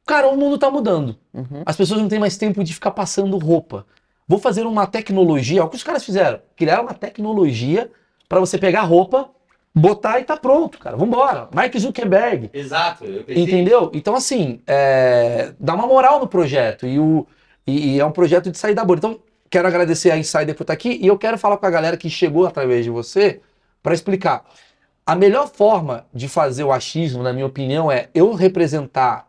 cara, 0.07 0.27
o 0.27 0.35
mundo 0.35 0.57
tá 0.57 0.71
mudando. 0.71 1.15
Uhum. 1.31 1.61
As 1.67 1.75
pessoas 1.75 2.01
não 2.01 2.09
têm 2.09 2.17
mais 2.17 2.35
tempo 2.35 2.63
de 2.63 2.73
ficar 2.73 2.89
passando 2.89 3.37
roupa. 3.37 3.85
Vou 4.27 4.39
fazer 4.39 4.65
uma 4.65 4.87
tecnologia, 4.87 5.61
olha 5.61 5.67
o 5.67 5.69
que 5.69 5.75
os 5.75 5.83
caras 5.83 6.03
fizeram. 6.03 6.39
Criaram 6.55 6.81
uma 6.81 6.95
tecnologia 6.95 7.91
para 8.27 8.39
você 8.39 8.57
pegar 8.57 8.81
roupa, 8.81 9.29
botar 9.73 10.19
e 10.19 10.23
tá 10.23 10.37
pronto, 10.37 10.77
cara. 10.77 10.95
Vambora. 10.95 11.49
Mark 11.53 11.75
Zuckerberg. 11.77 12.49
Exato. 12.53 13.05
Eu 13.05 13.23
pensei 13.23 13.43
Entendeu? 13.43 13.89
Então, 13.93 14.15
assim, 14.15 14.61
é, 14.67 15.53
dá 15.59 15.73
uma 15.73 15.87
moral 15.87 16.19
no 16.19 16.27
projeto. 16.27 16.85
E, 16.85 16.99
o, 16.99 17.25
e, 17.65 17.95
e 17.95 17.99
é 17.99 18.05
um 18.05 18.11
projeto 18.11 18.51
de 18.51 18.57
sair 18.57 18.75
da 18.75 18.85
bolha. 18.85 18.99
Então, 18.99 19.19
quero 19.49 19.67
agradecer 19.67 20.11
a 20.11 20.17
Insider 20.17 20.55
por 20.55 20.63
estar 20.63 20.73
aqui. 20.73 20.99
E 21.01 21.07
eu 21.07 21.17
quero 21.17 21.37
falar 21.37 21.57
com 21.57 21.65
a 21.65 21.69
galera 21.71 21.97
que 21.97 22.09
chegou 22.09 22.45
através 22.45 22.83
de 22.85 22.91
você 22.91 23.41
para 23.81 23.93
explicar. 23.93 24.45
A 25.05 25.15
melhor 25.15 25.47
forma 25.49 26.05
de 26.13 26.29
fazer 26.29 26.63
o 26.63 26.71
achismo, 26.71 27.21
na 27.23 27.33
minha 27.33 27.45
opinião, 27.45 27.91
é 27.91 28.09
eu 28.13 28.33
representar 28.33 29.27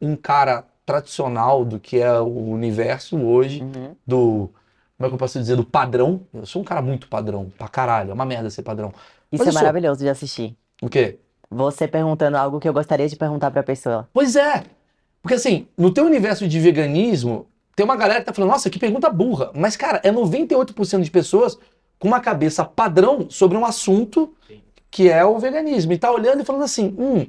um 0.00 0.16
cara 0.16 0.64
tradicional 0.84 1.64
do 1.64 1.78
que 1.78 1.98
é 2.00 2.18
o 2.18 2.26
universo 2.50 3.16
hoje, 3.18 3.62
Uhum. 3.62 3.94
do. 4.06 4.50
Como 4.96 5.06
é 5.06 5.08
que 5.08 5.14
eu 5.14 5.18
posso 5.18 5.38
dizer? 5.38 5.54
Do 5.56 5.64
padrão. 5.64 6.22
Eu 6.34 6.44
sou 6.46 6.62
um 6.62 6.64
cara 6.64 6.82
muito 6.82 7.08
padrão, 7.08 7.52
pra 7.56 7.68
caralho. 7.68 8.10
É 8.10 8.14
uma 8.14 8.24
merda 8.24 8.50
ser 8.50 8.62
padrão. 8.62 8.92
Isso 9.32 9.48
é 9.48 9.52
maravilhoso 9.52 10.00
de 10.00 10.08
assistir. 10.08 10.56
O 10.80 10.88
quê? 10.88 11.18
Você 11.50 11.88
perguntando 11.88 12.36
algo 12.36 12.60
que 12.60 12.68
eu 12.68 12.72
gostaria 12.72 13.08
de 13.08 13.16
perguntar 13.16 13.50
para 13.50 13.60
a 13.60 13.64
pessoa. 13.64 14.08
Pois 14.12 14.36
é. 14.36 14.64
Porque 15.22 15.34
assim, 15.34 15.66
no 15.76 15.92
teu 15.92 16.04
universo 16.04 16.46
de 16.46 16.58
veganismo, 16.58 17.46
tem 17.74 17.84
uma 17.84 17.96
galera 17.96 18.20
que 18.20 18.26
tá 18.26 18.32
falando, 18.32 18.50
nossa, 18.50 18.68
que 18.68 18.78
pergunta 18.78 19.08
burra. 19.08 19.50
Mas, 19.54 19.76
cara, 19.76 20.00
é 20.04 20.10
98% 20.10 21.02
de 21.02 21.10
pessoas 21.10 21.58
com 21.98 22.08
uma 22.08 22.20
cabeça 22.20 22.64
padrão 22.64 23.30
sobre 23.30 23.56
um 23.56 23.64
assunto 23.64 24.34
Sim. 24.46 24.60
que 24.90 25.08
é 25.08 25.24
o 25.24 25.38
veganismo. 25.38 25.92
E 25.92 25.98
tá 25.98 26.10
olhando 26.10 26.42
e 26.42 26.44
falando 26.44 26.64
assim, 26.64 26.94
hum, 26.98 27.26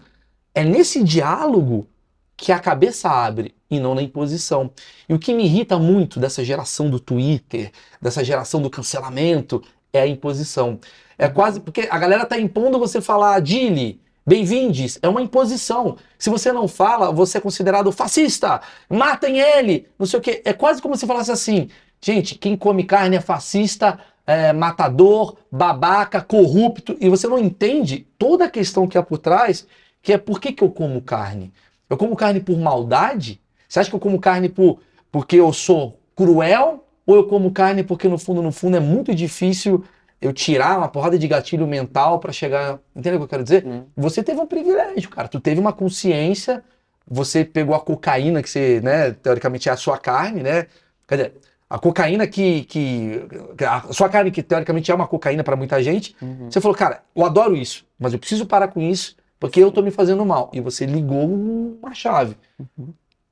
é 0.53 0.63
nesse 0.63 1.03
diálogo 1.03 1.87
que 2.35 2.51
a 2.51 2.59
cabeça 2.59 3.09
abre 3.09 3.55
e 3.69 3.79
não 3.79 3.95
na 3.95 4.01
imposição. 4.01 4.71
E 5.07 5.13
o 5.13 5.19
que 5.19 5.33
me 5.33 5.45
irrita 5.45 5.77
muito 5.77 6.19
dessa 6.19 6.43
geração 6.43 6.89
do 6.89 6.99
Twitter, 6.99 7.71
dessa 8.01 8.23
geração 8.23 8.61
do 8.61 8.69
cancelamento, 8.69 9.63
é 9.93 10.01
a 10.01 10.07
imposição. 10.07 10.79
É 11.17 11.27
quase 11.27 11.59
porque 11.59 11.87
a 11.89 11.97
galera 11.97 12.25
tá 12.25 12.39
impondo 12.39 12.79
você 12.79 12.99
falar, 12.99 13.39
Dili, 13.39 14.01
bem-vindes, 14.25 14.97
é 15.01 15.07
uma 15.07 15.21
imposição. 15.21 15.97
Se 16.17 16.29
você 16.29 16.51
não 16.51 16.67
fala, 16.67 17.11
você 17.11 17.37
é 17.37 17.41
considerado 17.41 17.91
fascista, 17.91 18.61
matem 18.89 19.39
ele, 19.39 19.87
não 19.97 20.05
sei 20.05 20.19
o 20.19 20.21
quê. 20.21 20.41
É 20.43 20.53
quase 20.53 20.81
como 20.81 20.95
se 20.95 21.05
falasse 21.05 21.31
assim, 21.31 21.69
gente, 22.01 22.35
quem 22.35 22.55
come 22.55 22.83
carne 22.83 23.17
é 23.17 23.21
fascista, 23.21 23.99
é 24.25 24.53
matador, 24.53 25.35
babaca, 25.51 26.21
corrupto, 26.21 26.97
e 26.99 27.09
você 27.09 27.27
não 27.27 27.37
entende 27.37 28.07
toda 28.17 28.45
a 28.45 28.49
questão 28.49 28.87
que 28.87 28.97
há 28.97 29.03
por 29.03 29.17
trás, 29.17 29.67
que 30.01 30.13
é 30.13 30.17
por 30.17 30.39
que, 30.39 30.51
que 30.51 30.63
eu 30.63 30.71
como 30.71 31.01
carne? 31.01 31.53
Eu 31.89 31.97
como 31.97 32.15
carne 32.15 32.39
por 32.39 32.57
maldade? 32.57 33.39
Você 33.67 33.79
acha 33.79 33.89
que 33.89 33.95
eu 33.95 33.99
como 33.99 34.19
carne 34.19 34.49
por, 34.49 34.79
porque 35.11 35.35
eu 35.35 35.51
sou 35.53 35.99
cruel? 36.15 36.85
Ou 37.05 37.17
eu 37.17 37.27
como 37.27 37.51
carne 37.51 37.83
porque 37.83 38.07
no 38.07 38.17
fundo, 38.17 38.41
no 38.41 38.51
fundo, 38.51 38.77
é 38.77 38.79
muito 38.79 39.13
difícil 39.13 39.83
eu 40.23 40.33
tirar 40.33 40.77
uma 40.77 40.87
porrada 40.87 41.19
de 41.19 41.27
gatilho 41.27 41.67
mental 41.67 42.19
pra 42.19 42.31
chegar. 42.31 42.79
Entendeu 42.95 43.17
o 43.17 43.19
que 43.19 43.25
eu 43.25 43.29
quero 43.29 43.43
dizer? 43.43 43.65
Hum. 43.65 43.83
Você 43.95 44.23
teve 44.23 44.39
um 44.39 44.47
privilégio, 44.47 45.09
cara. 45.09 45.27
Tu 45.27 45.39
teve 45.39 45.59
uma 45.59 45.73
consciência, 45.73 46.63
você 47.07 47.43
pegou 47.43 47.75
a 47.75 47.79
cocaína, 47.79 48.41
que 48.41 48.49
você, 48.49 48.79
né, 48.81 49.11
teoricamente 49.11 49.67
é 49.67 49.71
a 49.71 49.77
sua 49.77 49.97
carne, 49.97 50.41
né? 50.41 50.67
Quer 51.07 51.15
dizer, 51.17 51.33
a 51.69 51.77
cocaína 51.77 52.25
que. 52.25 52.63
que 52.63 53.27
a 53.67 53.91
sua 53.91 54.07
carne, 54.07 54.31
que 54.31 54.41
teoricamente 54.41 54.89
é 54.91 54.95
uma 54.95 55.07
cocaína 55.07 55.43
pra 55.43 55.55
muita 55.55 55.81
gente. 55.83 56.15
Uhum. 56.21 56.49
Você 56.49 56.61
falou, 56.61 56.77
cara, 56.77 57.03
eu 57.15 57.25
adoro 57.25 57.55
isso, 57.55 57.85
mas 57.99 58.13
eu 58.13 58.19
preciso 58.19 58.45
parar 58.45 58.69
com 58.69 58.79
isso 58.81 59.15
porque 59.43 59.59
eu 59.59 59.71
tô 59.73 59.81
me 59.81 59.91
fazendo 59.91 60.25
mal. 60.25 60.49
E 60.53 60.61
você 60.61 60.85
ligou 60.85 61.25
uma 61.27 61.93
chave. 61.93 62.37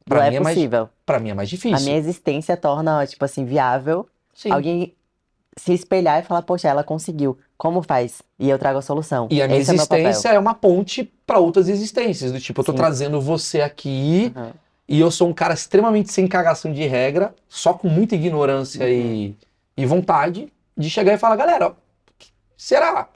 Pra 0.04 0.24
Não 0.24 0.30
mim 0.30 0.34
é 0.34 0.38
é 0.38 0.40
mais, 0.42 0.56
possível. 0.56 0.90
pra 1.06 1.20
mim 1.20 1.30
é 1.30 1.34
mais 1.34 1.50
difícil. 1.50 1.78
A 1.78 1.80
minha 1.80 1.96
existência 1.96 2.58
torna, 2.58 3.08
tipo 3.08 3.24
assim, 3.24 3.46
viável 3.46 4.06
Sim. 4.34 4.52
alguém 4.52 4.94
se 5.58 5.74
espelhar 5.74 6.20
e 6.20 6.24
falar, 6.26 6.42
poxa, 6.44 6.68
ela 6.70 6.84
conseguiu. 6.84 7.38
Como 7.58 7.82
faz? 7.82 8.22
E 8.40 8.50
eu 8.50 8.58
trago 8.58 8.80
a 8.80 8.82
solução. 8.82 9.28
E 9.30 9.42
a 9.42 9.48
minha 9.48 9.60
Esse 9.60 9.72
é 9.72 9.76
existência 9.76 10.30
é 10.30 10.40
uma 10.40 10.54
ponte 10.54 11.04
pra 11.26 11.38
outras 11.40 11.68
existências. 11.70 12.32
Do 12.32 12.40
tipo, 12.40 12.62
eu 12.62 12.66
tô 12.66 12.72
Sim. 12.72 12.78
trazendo 12.78 13.20
você 13.22 13.62
aqui 13.62 14.34
Uhum. 14.36 14.52
e 14.88 15.00
eu 15.00 15.12
sou 15.12 15.28
um 15.28 15.34
cara 15.34 15.54
extremamente 15.54 16.12
sem 16.12 16.28
cagação 16.28 16.72
de 16.72 16.86
regra, 16.88 17.36
só 17.48 17.74
com 17.74 17.88
muita 17.90 18.16
ignorância 18.16 18.90
e, 18.90 19.36
e 19.78 19.86
vontade 19.86 20.52
de 20.78 20.90
chegar 20.90 21.14
e 21.14 21.18
falar, 21.18 21.36
galera, 21.36 21.68
ó, 21.68 21.74
será? 22.58 23.10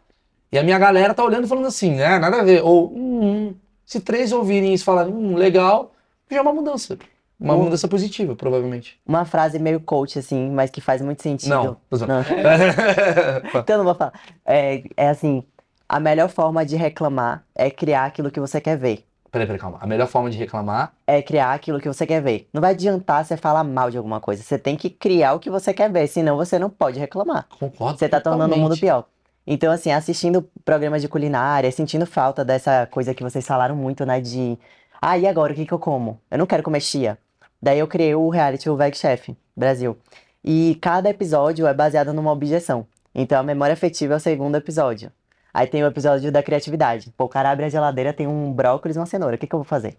E 0.51 0.57
a 0.57 0.63
minha 0.63 0.77
galera 0.77 1.13
tá 1.13 1.23
olhando 1.23 1.45
e 1.45 1.47
falando 1.49 1.67
assim, 1.67 1.91
né? 1.95 2.19
Nada 2.19 2.41
a 2.41 2.43
ver. 2.43 2.61
Ou, 2.63 2.91
hum, 2.93 3.55
Se 3.85 3.99
três 3.99 4.31
ouvirem 4.31 4.73
isso 4.73 4.83
e 4.83 4.85
falarem, 4.85 5.13
hum, 5.13 5.35
legal, 5.35 5.93
já 6.29 6.37
é 6.37 6.41
uma 6.41 6.53
mudança. 6.53 6.97
Uma 7.39 7.53
Hum. 7.55 7.63
mudança 7.63 7.87
positiva, 7.87 8.35
provavelmente. 8.35 8.99
Uma 9.05 9.25
frase 9.25 9.59
meio 9.59 9.79
coach, 9.81 10.17
assim, 10.17 10.49
mas 10.51 10.69
que 10.69 10.79
faz 10.79 11.01
muito 11.01 11.21
sentido. 11.21 11.49
Não. 11.49 11.77
Não. 11.91 12.23
Então 13.61 13.75
eu 13.75 13.77
não 13.79 13.85
vou 13.85 13.95
falar. 13.95 14.13
É, 14.45 14.83
é 14.95 15.09
assim, 15.09 15.43
a 15.87 15.99
melhor 15.99 16.29
forma 16.29 16.65
de 16.65 16.75
reclamar 16.75 17.43
é 17.53 17.69
criar 17.69 18.05
aquilo 18.05 18.31
que 18.31 18.39
você 18.39 18.59
quer 18.61 18.77
ver. 18.77 19.05
Peraí, 19.31 19.45
peraí, 19.45 19.59
calma. 19.59 19.77
A 19.81 19.87
melhor 19.87 20.07
forma 20.07 20.29
de 20.29 20.37
reclamar 20.37 20.93
É 21.05 21.21
criar 21.21 21.53
aquilo 21.53 21.81
que 21.81 21.89
você 21.89 22.05
quer 22.07 22.21
ver. 22.21 22.47
Não 22.53 22.61
vai 22.61 22.71
adiantar 22.71 23.25
você 23.25 23.35
falar 23.35 23.65
mal 23.65 23.91
de 23.91 23.97
alguma 23.97 24.21
coisa. 24.21 24.41
Você 24.41 24.57
tem 24.57 24.77
que 24.77 24.89
criar 24.89 25.33
o 25.33 25.39
que 25.39 25.49
você 25.49 25.73
quer 25.73 25.91
ver, 25.91 26.07
senão 26.07 26.37
você 26.37 26.57
não 26.57 26.69
pode 26.69 26.97
reclamar. 26.99 27.45
Concordo 27.59 27.99
Você 27.99 28.07
tá 28.07 28.21
tornando 28.21 28.55
o 28.55 28.57
mundo 28.57 28.77
pior. 28.77 29.03
Então, 29.45 29.71
assim, 29.73 29.91
assistindo 29.91 30.41
programas 30.63 31.01
de 31.01 31.09
culinária, 31.09 31.69
sentindo 31.69 32.05
falta 32.05 32.45
dessa 32.45 32.87
coisa 32.89 33.13
que 33.13 33.23
vocês 33.23 33.45
falaram 33.45 33.75
muito, 33.75 34.05
né? 34.05 34.21
De, 34.21 34.57
ah, 35.01 35.17
e 35.17 35.27
agora, 35.27 35.51
o 35.51 35.55
que 35.55 35.65
que 35.65 35.73
eu 35.73 35.79
como? 35.79 36.19
Eu 36.31 36.37
não 36.37 36.45
quero 36.47 36.63
comer 36.63 36.79
chia. 36.79 37.17
Daí 37.61 37.79
eu 37.79 37.87
criei 37.87 38.15
o 38.15 38.29
reality 38.29 38.69
O 38.69 38.75
Veg 38.75 38.95
Chef 38.95 39.35
Brasil. 39.55 39.97
E 40.43 40.77
cada 40.81 41.09
episódio 41.09 41.65
é 41.65 41.73
baseado 41.73 42.13
numa 42.13 42.31
objeção. 42.31 42.85
Então, 43.13 43.39
a 43.39 43.43
memória 43.43 43.73
afetiva 43.73 44.13
é 44.13 44.17
o 44.17 44.19
segundo 44.19 44.55
episódio. 44.55 45.11
Aí 45.53 45.65
tem 45.65 45.83
o 45.83 45.87
episódio 45.87 46.31
da 46.31 46.43
criatividade. 46.43 47.13
Pô, 47.15 47.25
o 47.25 47.29
cara 47.29 47.49
abre 47.49 47.65
a 47.65 47.69
geladeira, 47.69 48.13
tem 48.13 48.27
um 48.27 48.51
brócolis 48.51 48.97
e 48.97 48.99
uma 48.99 49.05
cenoura. 49.05 49.35
O 49.35 49.39
que 49.39 49.47
que 49.47 49.55
eu 49.55 49.59
vou 49.59 49.65
fazer? 49.65 49.97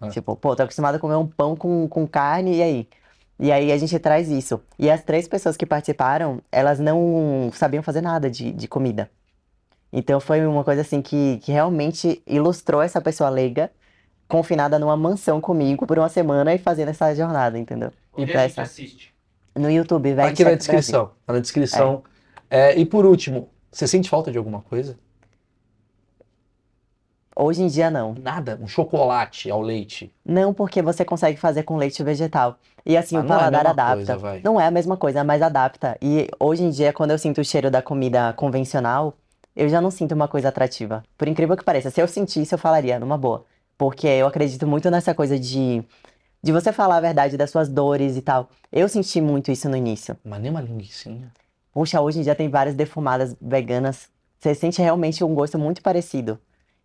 Ah. 0.00 0.08
Tipo, 0.08 0.34
pô, 0.34 0.56
tô 0.56 0.62
acostumado 0.62 0.94
a 0.94 0.98
comer 0.98 1.16
um 1.16 1.26
pão 1.26 1.54
com, 1.54 1.86
com 1.86 2.06
carne, 2.06 2.56
e 2.56 2.62
aí? 2.62 2.88
E 3.38 3.52
aí 3.52 3.70
a 3.70 3.76
gente 3.76 3.98
traz 3.98 4.30
isso. 4.30 4.60
E 4.78 4.90
as 4.90 5.02
três 5.02 5.28
pessoas 5.28 5.56
que 5.56 5.66
participaram, 5.66 6.40
elas 6.50 6.78
não 6.78 7.50
sabiam 7.52 7.82
fazer 7.82 8.00
nada 8.00 8.30
de, 8.30 8.52
de 8.52 8.66
comida. 8.66 9.10
Então 9.92 10.18
foi 10.18 10.44
uma 10.46 10.64
coisa 10.64 10.80
assim 10.80 11.02
que, 11.02 11.38
que 11.42 11.52
realmente 11.52 12.22
ilustrou 12.26 12.82
essa 12.82 13.00
pessoa 13.00 13.30
leiga, 13.30 13.70
confinada 14.28 14.78
numa 14.78 14.96
mansão 14.96 15.40
comigo 15.40 15.86
por 15.86 15.98
uma 15.98 16.08
semana 16.08 16.54
e 16.54 16.58
fazendo 16.58 16.88
essa 16.88 17.14
jornada, 17.14 17.58
entendeu? 17.58 17.90
Onde 18.12 18.26
gente 18.32 18.36
essa- 18.36 18.62
assiste? 18.62 19.14
No 19.54 19.70
YouTube, 19.70 20.12
Veg 20.14 20.28
aqui 20.30 20.42
na 20.44 20.54
descrição. 20.54 21.10
Tá 21.26 21.32
na 21.32 21.38
descrição. 21.38 22.02
É, 22.50 22.76
e 22.76 22.84
por 22.84 23.06
último, 23.06 23.48
você 23.70 23.86
sente 23.86 24.08
falta 24.10 24.30
de 24.32 24.38
alguma 24.38 24.60
coisa? 24.62 24.96
Hoje 27.36 27.62
em 27.62 27.66
dia 27.66 27.90
não. 27.90 28.14
Nada? 28.14 28.58
Um 28.62 28.66
chocolate 28.68 29.50
ao 29.50 29.60
leite? 29.60 30.14
Não 30.24 30.54
porque 30.54 30.80
você 30.80 31.04
consegue 31.04 31.38
fazer 31.38 31.64
com 31.64 31.76
leite 31.76 32.02
vegetal. 32.02 32.56
E 32.86 32.96
assim, 32.96 33.16
Ah, 33.16 33.20
o 33.20 33.24
é 33.24 33.26
paladar 33.26 33.50
mesma 33.64 33.70
adapta. 33.70 34.16
coisa. 34.18 34.40
Não 34.44 34.60
é 34.60 34.66
a 34.66 34.70
mesma 34.70 34.96
coisa, 34.96 35.24
mas 35.24 35.42
adapta. 35.42 35.96
E 36.00 36.28
hoje 36.38 36.62
em 36.62 36.70
dia, 36.70 36.92
quando 36.92 37.10
eu 37.10 37.18
sinto 37.18 37.40
o 37.40 37.44
cheiro 37.44 37.70
da 37.70 37.82
comida 37.82 38.32
convencional, 38.34 39.14
eu 39.56 39.68
já 39.68 39.80
não 39.80 39.90
sinto 39.90 40.12
uma 40.12 40.28
coisa 40.28 40.48
atrativa. 40.48 41.02
Por 41.18 41.26
incrível 41.26 41.56
que 41.56 41.64
pareça, 41.64 41.90
se 41.90 42.00
eu 42.00 42.06
sentisse, 42.06 42.54
eu 42.54 42.58
falaria 42.58 42.98
numa 43.00 43.18
boa. 43.18 43.44
Porque 43.76 44.06
eu 44.06 44.26
acredito 44.26 44.66
muito 44.66 44.90
nessa 44.90 45.14
coisa 45.14 45.38
de, 45.38 45.82
de 46.42 46.52
você 46.52 46.72
falar 46.72 46.96
a 46.96 47.00
verdade 47.00 47.36
das 47.36 47.50
suas 47.50 47.68
dores 47.68 48.16
e 48.16 48.22
tal. 48.22 48.48
Eu 48.70 48.88
senti 48.88 49.20
muito 49.20 49.50
isso 49.50 49.68
no 49.68 49.76
início. 49.76 50.16
Mas 50.24 50.40
nem 50.40 50.50
uma 50.50 50.60
linguiçinha. 50.60 51.32
Puxa, 51.72 52.00
hoje 52.00 52.20
em 52.20 52.22
dia 52.22 52.34
tem 52.34 52.48
várias 52.48 52.74
defumadas 52.74 53.36
veganas. 53.40 54.08
Você 54.38 54.54
sente 54.54 54.80
realmente 54.80 55.24
um 55.24 55.34
gosto 55.34 55.58
muito 55.58 55.82
parecido. 55.82 56.38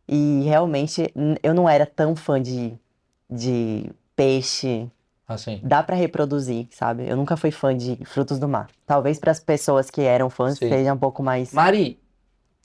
E 0.07 0.41
realmente 0.43 1.13
eu 1.43 1.53
não 1.53 1.69
era 1.69 1.85
tão 1.85 2.15
fã 2.15 2.41
de, 2.41 2.73
de 3.29 3.91
peixe. 4.15 4.89
Assim. 5.27 5.61
Dá 5.63 5.83
pra 5.83 5.95
reproduzir, 5.95 6.67
sabe? 6.71 7.07
Eu 7.07 7.15
nunca 7.15 7.37
fui 7.37 7.51
fã 7.51 7.77
de 7.77 7.95
frutos 8.05 8.39
do 8.39 8.47
mar. 8.47 8.67
Talvez 8.87 9.19
para 9.19 9.29
as 9.29 9.39
pessoas 9.39 9.91
que 9.91 10.01
eram 10.01 10.27
fãs 10.27 10.57
Sim. 10.57 10.67
seja 10.67 10.91
um 10.91 10.97
pouco 10.97 11.21
mais 11.21 11.53
Mari, 11.53 11.99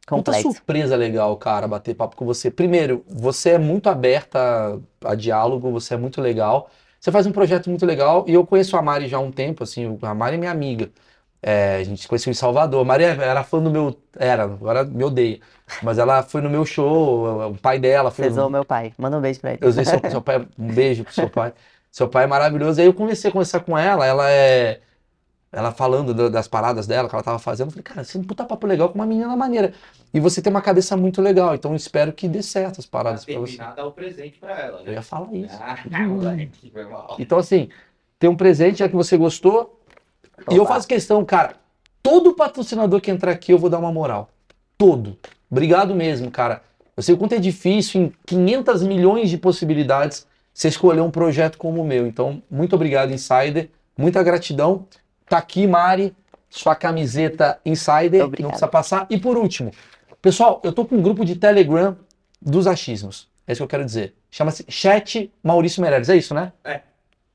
Complexo. 0.06 0.52
surpresa 0.52 0.96
legal, 0.96 1.36
cara, 1.36 1.66
bater 1.66 1.94
papo 1.94 2.16
com 2.16 2.26
você. 2.26 2.50
Primeiro, 2.50 3.04
você 3.08 3.50
é 3.50 3.58
muito 3.58 3.88
aberta 3.88 4.80
a, 5.04 5.12
a 5.12 5.14
diálogo, 5.14 5.70
você 5.70 5.94
é 5.94 5.96
muito 5.96 6.20
legal. 6.20 6.70
Você 7.00 7.10
faz 7.12 7.26
um 7.26 7.32
projeto 7.32 7.68
muito 7.68 7.84
legal 7.84 8.24
e 8.28 8.34
eu 8.34 8.46
conheço 8.46 8.76
a 8.76 8.82
Mari 8.82 9.08
já 9.08 9.18
há 9.18 9.20
um 9.20 9.30
tempo, 9.30 9.62
assim, 9.62 9.98
a 10.02 10.14
Mari 10.14 10.36
é 10.36 10.38
minha 10.38 10.50
amiga. 10.50 10.90
É, 11.42 11.76
a 11.76 11.84
gente 11.84 12.00
se 12.00 12.08
conheceu 12.08 12.30
em 12.30 12.34
Salvador. 12.34 12.80
A 12.80 12.84
Mari 12.84 13.04
era 13.04 13.44
fã 13.44 13.62
do 13.62 13.70
meu. 13.70 13.94
Era, 14.16 14.44
agora 14.44 14.84
me 14.84 15.04
odeia. 15.04 15.40
Mas 15.82 15.98
ela 15.98 16.22
foi 16.22 16.40
no 16.40 16.48
meu 16.48 16.64
show, 16.64 17.50
o 17.50 17.58
pai 17.58 17.78
dela 17.78 18.10
foi. 18.10 18.24
Você 18.24 18.30
zoou 18.30 18.48
meu 18.48 18.64
pai. 18.64 18.94
Manda 18.96 19.18
um 19.18 19.20
beijo 19.20 19.40
pra 19.40 19.50
ele. 19.50 19.58
Eu 19.60 19.68
usei 19.68 19.84
seu, 19.84 20.00
seu 20.10 20.22
pai, 20.22 20.46
um 20.58 20.72
beijo 20.72 21.04
pro 21.04 21.12
seu 21.12 21.28
pai. 21.28 21.52
Seu 21.94 22.08
pai 22.08 22.24
é 22.24 22.26
maravilhoso. 22.26 22.80
Aí 22.80 22.88
eu 22.88 22.92
comecei 22.92 23.30
a 23.30 23.32
conversar 23.32 23.60
com 23.60 23.78
ela, 23.78 24.04
ela 24.04 24.28
é. 24.28 24.80
Ela 25.56 25.70
falando 25.72 26.12
do- 26.12 26.28
das 26.28 26.48
paradas 26.48 26.86
dela 26.86 27.08
que 27.08 27.14
ela 27.14 27.22
tava 27.22 27.38
fazendo. 27.38 27.68
Eu 27.68 27.70
falei, 27.72 27.82
cara, 27.84 28.02
você 28.04 28.18
é 28.18 28.20
um 28.20 28.24
puta 28.24 28.44
papo 28.44 28.66
legal 28.66 28.88
com 28.88 28.96
uma 28.96 29.06
menina 29.06 29.34
maneira. 29.36 29.72
E 30.12 30.18
você 30.18 30.42
tem 30.42 30.50
uma 30.50 30.60
cabeça 30.62 30.96
muito 30.96 31.22
legal, 31.22 31.54
então 31.54 31.70
eu 31.72 31.76
espero 31.76 32.12
que 32.12 32.26
dê 32.28 32.42
certo 32.42 32.80
as 32.80 32.86
Pra 32.86 33.00
paradas 33.00 33.24
pra 33.24 33.34
você. 33.34 33.56
terminar, 33.56 33.74
dá 33.76 33.86
o 33.86 33.92
presente 33.92 34.38
pra 34.38 34.58
ela, 34.58 34.80
Eu 34.80 34.86
né? 34.86 34.92
ia 34.94 35.02
falar 35.02 35.32
isso. 35.34 35.56
Ah, 35.60 35.76
moleque, 36.08 36.70
foi 36.72 36.84
mal. 36.86 37.16
Então, 37.18 37.38
assim, 37.38 37.68
tem 38.18 38.28
um 38.28 38.36
presente, 38.36 38.78
já 38.78 38.88
que 38.88 38.96
você 38.96 39.16
gostou. 39.16 39.80
E 40.50 40.56
eu 40.56 40.64
Opa. 40.64 40.74
faço 40.74 40.88
questão, 40.88 41.24
cara, 41.24 41.54
todo 42.02 42.34
patrocinador 42.34 43.00
que 43.00 43.10
entrar 43.10 43.30
aqui 43.30 43.52
eu 43.52 43.58
vou 43.58 43.70
dar 43.70 43.78
uma 43.78 43.92
moral. 43.92 44.28
Todo. 44.76 45.16
Obrigado 45.50 45.94
mesmo, 45.94 46.30
cara. 46.30 46.62
Eu 46.96 47.02
sei 47.02 47.14
o 47.14 47.18
quanto 47.18 47.34
é 47.34 47.38
difícil, 47.38 48.02
em 48.02 48.12
500 48.26 48.82
milhões 48.82 49.30
de 49.30 49.38
possibilidades, 49.38 50.26
você 50.52 50.68
escolher 50.68 51.00
um 51.00 51.10
projeto 51.10 51.58
como 51.58 51.80
o 51.82 51.86
meu. 51.86 52.06
Então, 52.06 52.42
muito 52.50 52.74
obrigado, 52.74 53.12
Insider. 53.12 53.70
Muita 53.96 54.22
gratidão. 54.22 54.86
Tá 55.28 55.38
aqui, 55.38 55.66
Mari, 55.66 56.14
sua 56.50 56.74
camiseta 56.74 57.58
Insider, 57.64 58.22
não 58.22 58.30
precisa 58.30 58.68
passar. 58.68 59.06
E 59.10 59.18
por 59.18 59.36
último, 59.36 59.70
pessoal, 60.20 60.60
eu 60.62 60.72
tô 60.72 60.84
com 60.84 60.96
um 60.96 61.02
grupo 61.02 61.24
de 61.24 61.36
Telegram 61.36 61.96
dos 62.40 62.66
achismos. 62.66 63.28
É 63.46 63.52
isso 63.52 63.60
que 63.60 63.64
eu 63.64 63.68
quero 63.68 63.84
dizer. 63.84 64.14
Chama-se 64.30 64.64
Chat 64.68 65.32
Maurício 65.42 65.80
Meirelles. 65.80 66.08
É 66.08 66.16
isso, 66.16 66.34
né? 66.34 66.52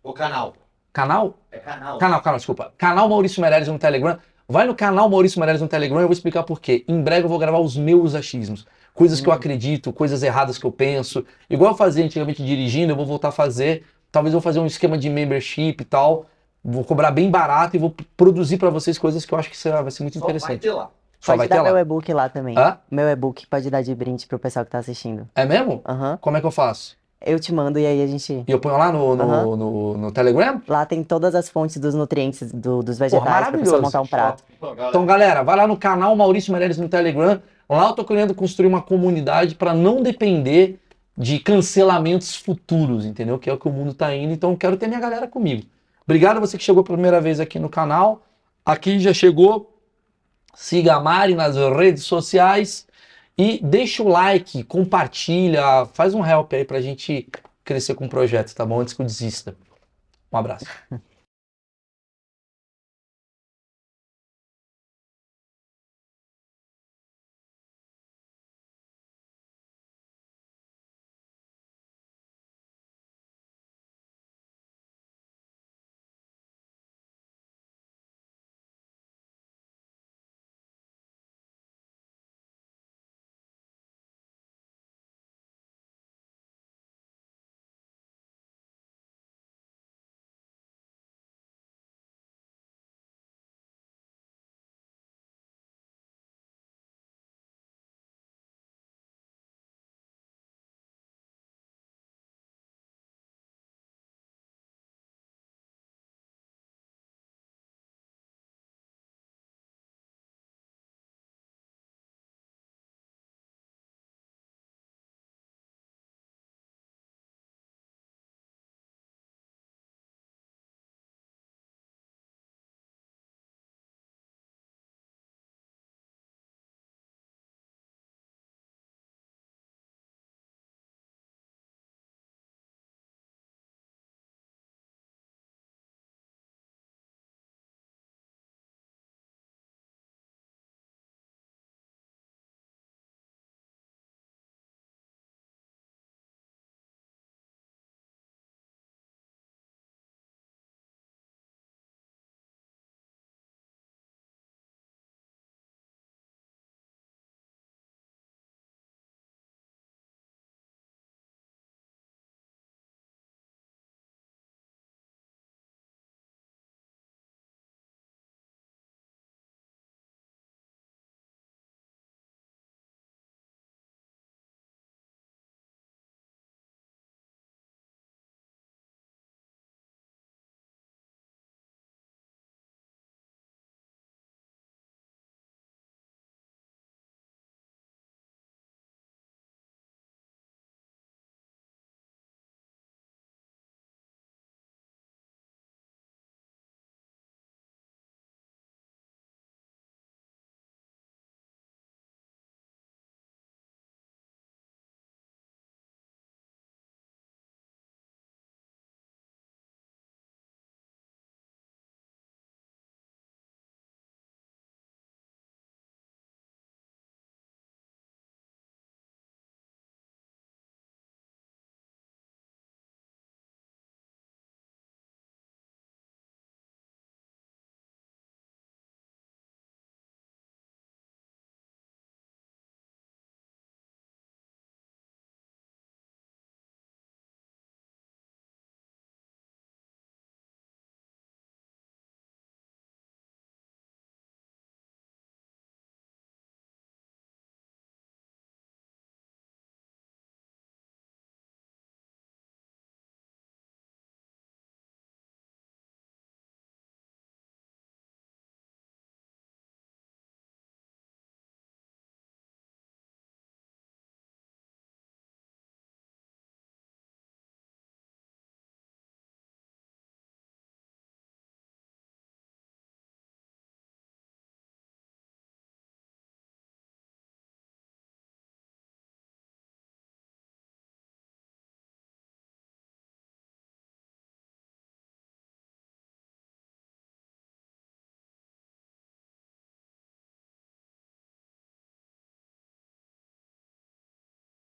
O 0.03 0.13
canal. 0.13 0.53
Canal? 0.91 1.37
É 1.51 1.59
canal. 1.59 1.97
Canal, 1.97 2.21
canal, 2.21 2.37
desculpa. 2.37 2.73
Canal 2.77 3.07
Maurício 3.09 3.41
Meirelles 3.41 3.67
no 3.67 3.79
Telegram. 3.79 4.17
Vai 4.47 4.65
no 4.65 4.73
canal 4.73 5.07
Maurício 5.07 5.39
Meirelles 5.39 5.61
no 5.61 5.67
Telegram, 5.67 5.99
eu 5.99 6.07
vou 6.07 6.13
explicar 6.13 6.43
por 6.43 6.59
quê. 6.59 6.83
Em 6.87 7.01
breve 7.01 7.25
eu 7.25 7.29
vou 7.29 7.37
gravar 7.37 7.59
os 7.59 7.77
meus 7.77 8.15
achismos. 8.15 8.65
Coisas 8.95 9.21
que 9.21 9.29
eu 9.29 9.31
acredito, 9.31 9.93
coisas 9.93 10.23
erradas 10.23 10.57
que 10.57 10.65
eu 10.65 10.71
penso. 10.71 11.23
Igual 11.47 11.71
eu 11.71 11.77
fazia 11.77 12.03
antigamente 12.03 12.43
dirigindo, 12.43 12.91
eu 12.91 12.95
vou 12.95 13.05
voltar 13.05 13.27
a 13.27 13.31
fazer. 13.31 13.85
Talvez 14.11 14.33
eu 14.33 14.39
vou 14.39 14.43
fazer 14.43 14.59
um 14.59 14.65
esquema 14.65 14.97
de 14.97 15.07
membership 15.07 15.77
e 15.79 15.85
tal. 15.85 16.25
Vou 16.63 16.83
cobrar 16.83 17.11
bem 17.11 17.29
barato 17.31 17.75
e 17.75 17.79
vou 17.79 17.95
produzir 18.17 18.57
pra 18.57 18.69
vocês 18.69 18.97
coisas 18.97 19.25
que 19.25 19.33
eu 19.33 19.37
acho 19.39 19.49
que 19.49 19.57
será, 19.57 19.81
vai 19.81 19.91
ser 19.91 20.03
muito 20.03 20.19
Só 20.19 20.25
vai 20.25 20.31
interessante. 20.35 20.61
ter 20.61 20.71
lá. 20.73 20.89
Só 21.19 21.33
Pode 21.33 21.37
vai 21.39 21.47
dar 21.49 21.55
ter 21.57 21.63
meu 21.63 21.77
e-book 21.77 22.13
lá 22.13 22.29
também. 22.29 22.57
Hã? 22.57 22.77
Meu 22.89 23.07
e-book 23.09 23.45
pode 23.47 23.69
dar 23.69 23.81
de 23.81 23.93
brinde 23.95 24.25
pro 24.27 24.39
pessoal 24.39 24.63
que 24.65 24.71
tá 24.71 24.77
assistindo. 24.77 25.27
É 25.35 25.45
mesmo? 25.45 25.81
Aham. 25.87 26.17
Como 26.21 26.37
é 26.37 26.39
que 26.41 26.45
eu 26.45 26.51
faço? 26.51 26.97
Eu 27.25 27.37
te 27.37 27.53
mando 27.53 27.77
e 27.77 27.85
aí 27.85 28.01
a 28.01 28.07
gente. 28.07 28.45
E 28.47 28.51
eu 28.51 28.59
ponho 28.59 28.77
lá 28.77 28.91
no, 28.93 29.13
no, 29.15 29.23
Aham. 29.23 29.55
no, 29.57 29.97
no 29.97 30.11
Telegram? 30.13 30.61
Lá 30.67 30.85
tem 30.85 31.03
todas 31.03 31.35
as 31.35 31.49
fontes 31.49 31.75
dos 31.77 31.93
nutrientes 31.93 32.49
do- 32.53 32.81
dos 32.81 32.97
vegetais 32.97 33.23
pra 33.23 33.57
pessoa 33.57 33.81
maravilhoso. 33.81 33.81
montar 33.81 34.01
um 34.01 34.07
prato. 34.07 34.43
Então, 34.89 35.05
galera, 35.05 35.43
vai 35.43 35.57
lá 35.57 35.67
no 35.67 35.75
canal 35.75 36.15
Maurício 36.15 36.53
Meirelles 36.53 36.77
no 36.77 36.87
Telegram. 36.87 37.41
Lá 37.69 37.89
eu 37.89 37.93
tô 37.93 38.05
querendo 38.05 38.33
construir 38.33 38.67
uma 38.67 38.81
comunidade 38.81 39.55
para 39.55 39.73
não 39.73 40.01
depender 40.01 40.79
de 41.17 41.39
cancelamentos 41.39 42.35
futuros, 42.37 43.05
entendeu? 43.05 43.37
Que 43.37 43.49
é 43.49 43.53
o 43.53 43.57
que 43.57 43.67
o 43.67 43.71
mundo 43.71 43.93
tá 43.93 44.15
indo. 44.15 44.31
Então, 44.31 44.51
eu 44.51 44.57
quero 44.57 44.77
ter 44.77 44.87
minha 44.87 44.99
galera 45.01 45.27
comigo. 45.27 45.63
Obrigado 46.09 46.37
a 46.37 46.39
você 46.39 46.57
que 46.57 46.63
chegou 46.63 46.83
pela 46.83 46.97
primeira 46.97 47.21
vez 47.21 47.39
aqui 47.39 47.59
no 47.59 47.69
canal. 47.69 48.25
Aqui 48.65 48.99
já 48.99 49.13
chegou. 49.13 49.79
Siga 50.55 50.95
a 50.95 50.99
Mari 50.99 51.35
nas 51.35 51.55
redes 51.55 52.03
sociais. 52.03 52.87
E 53.37 53.59
deixa 53.63 54.01
o 54.01 54.07
like, 54.07 54.63
compartilha, 54.63 55.85
faz 55.93 56.15
um 56.15 56.25
help 56.25 56.51
aí 56.53 56.65
pra 56.65 56.81
gente 56.81 57.27
crescer 57.63 57.93
com 57.93 58.07
o 58.07 58.09
projeto, 58.09 58.55
tá 58.55 58.65
bom? 58.65 58.79
Antes 58.81 58.95
que 58.95 59.03
eu 59.03 59.05
desista. 59.05 59.55
Um 60.33 60.37
abraço. 60.39 60.65